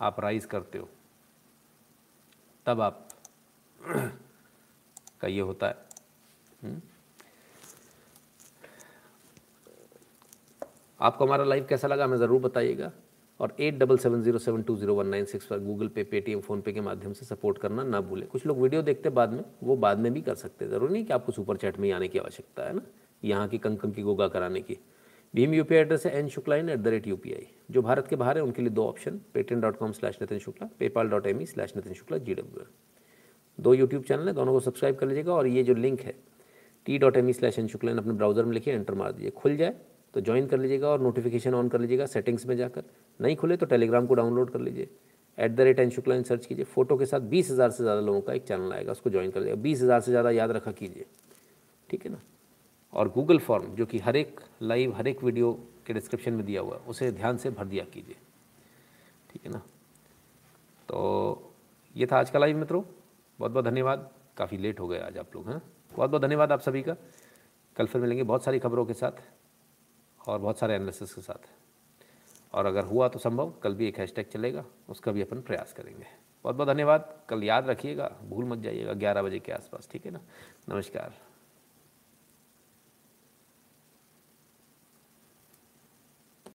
आप 0.00 0.20
राइज 0.20 0.44
करते 0.44 0.78
हो। 0.78 0.88
तब 2.66 2.80
आप 2.80 3.08
का 5.20 5.28
ये 5.28 5.40
होता 5.40 5.66
है। 5.66 5.76
हुँ? 6.64 6.80
आपको 11.00 11.24
हमारा 11.26 11.44
लाइव 11.44 11.66
कैसा 11.68 11.88
लगा 11.88 12.04
हमें 12.04 12.16
ज़रूर 12.16 12.40
बताइएगा 12.40 12.90
और 13.40 13.54
eight 13.60 13.78
double 13.78 13.98
seven 13.98 14.22
zero 14.22 14.38
seven 14.38 14.62
two 14.62 14.76
zero 14.76 14.94
one 14.94 15.06
nine 15.06 15.24
six 15.24 15.46
पर 15.46 15.58
गूगल 15.58 15.88
पे 15.88 16.02
पेटीएम 16.04 16.40
फ़ोनपे 16.40 16.72
के 16.72 16.80
माध्यम 16.80 17.12
से 17.12 17.26
सपोर्ट 17.26 17.58
करना 17.58 17.82
ना 17.82 18.00
भूलें। 18.00 18.26
कुछ 18.28 18.46
लोग 18.46 18.60
वीडियो 18.62 18.82
देखते 18.82 19.10
बाद 19.10 19.32
में, 19.32 19.44
वो 19.62 19.76
बाद 19.76 19.98
में 19.98 20.12
भी 20.12 20.20
कर 20.20 20.34
सकते 20.34 20.64
हैं। 20.64 20.70
ज़रूरी 20.72 20.92
नहीं 20.92 21.04
कि 21.04 21.12
आपको 21.12 21.32
सुपर 21.32 21.56
चैट 21.56 21.78
में 21.78 21.84
ही 21.84 21.92
आने 21.92 22.08
की 22.08 22.18
आवश्यकता 22.18 22.62
है 22.62 22.74
ना, 22.76 22.82
यहाँ 23.22 23.48
की 23.48 23.58
कंकन 23.58 23.92
की 23.92 24.02
गोगा 24.02 24.28
कराने 24.28 24.60
की। 24.60 24.78
भीम 25.34 25.54
यू 25.54 25.64
पी 25.64 25.74
एड्रेस 25.74 26.06
है 26.06 26.12
N 26.18 26.28
Shukla 26.28 26.56
in 26.56 26.68
at 26.68 26.78
the 26.78 26.88
rate 26.88 27.06
U 27.06 27.16
P 27.16 27.32
I 27.32 27.46
जो 27.70 27.82
भारत 27.82 28.06
के 28.08 28.16
बाहर 28.16 28.36
है, 28.36 28.42
उनके 28.42 28.62
लिए 28.62 28.70
दो 28.70 28.86
option 28.88 29.20
Paytm 29.34 29.60
dot 29.60 29.76
com 29.76 29.92
slash 29.92 30.18
Nitin 30.20 30.38
Shukla 30.38 30.68
PayPal 30.78 31.08
dot 31.08 31.26
M 31.26 31.40
E 31.42 31.46
slash 31.46 31.72
Nitin 31.76 31.94
Shukla 31.94 32.18
G 32.18 32.34
W 32.34 32.66
दो 33.58 33.74
यूट्यूब 33.74 34.02
चैनल 34.02 34.28
है, 34.28 34.34
दोनों 34.34 34.52
को 34.52 34.60
सब्सक्राइब 34.60 34.96
कर 34.96 35.06
लीजिएगा 35.06 35.32
और 35.32 35.46
ये 35.46 35.62
जो 35.62 35.74
लिंक 35.74 36.00
है 36.00 36.14
T 36.86 36.98
dot 36.98 37.16
M 37.16 37.28
E 37.28 37.32
slash 37.32 37.58
N 37.58 37.68
Shukla 37.68 37.92
अपने 37.92 38.12
ब्राउज़र 38.12 38.44
में 38.44 38.52
लिखिए 38.52 38.74
एंटर 38.74 38.94
मार 38.94 39.12
दीजिए। 39.12 39.30
खुल 39.32 39.56
जाए 39.56 39.74
तो 40.14 40.20
ज्वाइन 40.20 40.46
कर 40.46 40.58
लीजिएगा 40.58 40.88
और 40.88 41.00
नोटिफिकेशन 41.02 41.54
ऑन 41.54 41.68
कर 41.68 41.80
लीजिएगा 41.80 42.06
सेटिंग्स 42.06 42.46
में 42.46 42.56
जाकर। 42.56 42.82
नहीं 43.20 43.36
खुले 43.36 43.56
तो 43.56 43.66
टेलीग्राम 43.66 44.06
को 44.06 44.14
डाउनलोड 44.14 44.50
कर 44.50 44.60
लीजिए। 44.60 44.88
At 45.38 45.50
the 45.50 45.60
rate 45.60 45.80
N 45.80 45.90
Shukla 45.90 46.14
in 46.14 46.22
search 46.22 46.46
कीजिए। 46.46 46.64
फ़ोटो 46.66 46.96
के 46.96 47.06
साथ 47.06 47.20
बीस 47.30 47.50
हज़ार 47.50 47.70
से 47.70 47.82
ज़्यादा 47.82 48.00
लोगों 48.00 48.20
का 48.20 48.32
एक 48.32 48.44
चैनल 48.48 48.72
आएगा, 48.72 48.92
उसको 48.92 49.10
ज्वाइन 49.10 49.30
कर 49.30 49.40
लीजिएगा 49.40 49.62
बीस 49.62 49.82
हज़ार 49.82 50.00
से 50.00 50.10
ज़्यादा 50.10 50.30
याद 50.30 50.50
रखा 50.50 50.72
कीजिए। 50.72 51.06
ठीक 51.88 52.04
है 52.04 52.12
ना? 52.12 52.18
और 52.94 53.08
गूगल 53.08 53.38
फॉर्म 53.38 53.74
जो 53.74 53.86
कि 53.86 53.98
हर 53.98 54.16
एक 54.16 54.40
लाइव 54.62 54.94
हर 54.94 55.08
एक 55.08 55.24
वीडियो 55.24 55.66
के 55.86 55.92
डिस्क्रिप्शन 55.92 56.32
में 56.32 56.46
दिया 56.46 56.60
हुआ 56.60 56.76
है, 56.76 56.82
उसे 56.82 57.12
ध्यान 57.12 57.36
से 57.36 57.50
भर 57.50 57.64
दिया 57.64 57.84
कीजिए। 57.84 58.16
ठीक 59.30 59.46
है 59.46 59.52
ना? 59.52 59.58
तो 60.88 61.52
ये 61.96 62.06
था 62.06 62.18
आज 62.18 62.30
का 62.30 62.38
लाइव 62.38 62.56
मित्रों। 62.56 62.82
बहुत 63.38 63.52
बहुत 63.52 63.64
धन्यवाद। 63.64 64.10
काफ़ी 64.36 64.56
लेट 64.56 64.80
हो 64.80 64.88
गए 64.88 64.98
आज 64.98 65.18
आप 65.18 65.34
लोग, 65.34 65.50
हैं? 65.50 65.62
बहुत 65.96 66.10
बहुत 66.10 66.22
धन्यवाद 66.22 66.52
आप 66.52 66.60
सभी 66.60 66.82
का। 66.82 66.96
कल 67.76 67.86
फिर 67.86 68.00
मिलेंगे 68.00 68.22
बहुत 68.22 68.44
सारी 68.44 68.58
खबरों 68.58 68.86
के 68.86 68.94
साथ 68.94 69.22
और 70.28 70.38
बहुत 70.38 70.58
सारे 70.58 70.74
एनालिसिस 70.74 71.14
के 71.14 71.20
साथ। 71.20 71.50
और 72.54 72.66
अगर 72.66 72.84
हुआ 72.84 73.08
तो 73.08 73.18
संभव, 73.18 73.54
कल 73.62 73.74
भी 73.74 73.88
एक 73.88 73.98
हैशटैग 73.98 74.26
चलेगा, 74.26 74.64
उसका 74.88 75.12
भी 75.12 75.22
अपन 75.22 75.40
प्रयास 75.40 75.72
करेंगे। 75.72 76.06
बहुत 76.44 76.56
बहुत 76.56 76.68
धन्यवाद। 76.68 77.18
कल 77.28 77.44
याद 77.44 77.68
रखिएगा, 77.68 78.16
भूल 78.24 78.44
मत 78.44 78.58
जाइएगा, 78.58 78.92
ग्यारह 78.92 79.22
बजे 79.22 79.38
के 79.38 79.52
आसपास, 79.52 79.88
ठीक 79.92 80.06
है 80.06 80.12
ना? 80.12 80.20
नमस्कार। 80.68 81.33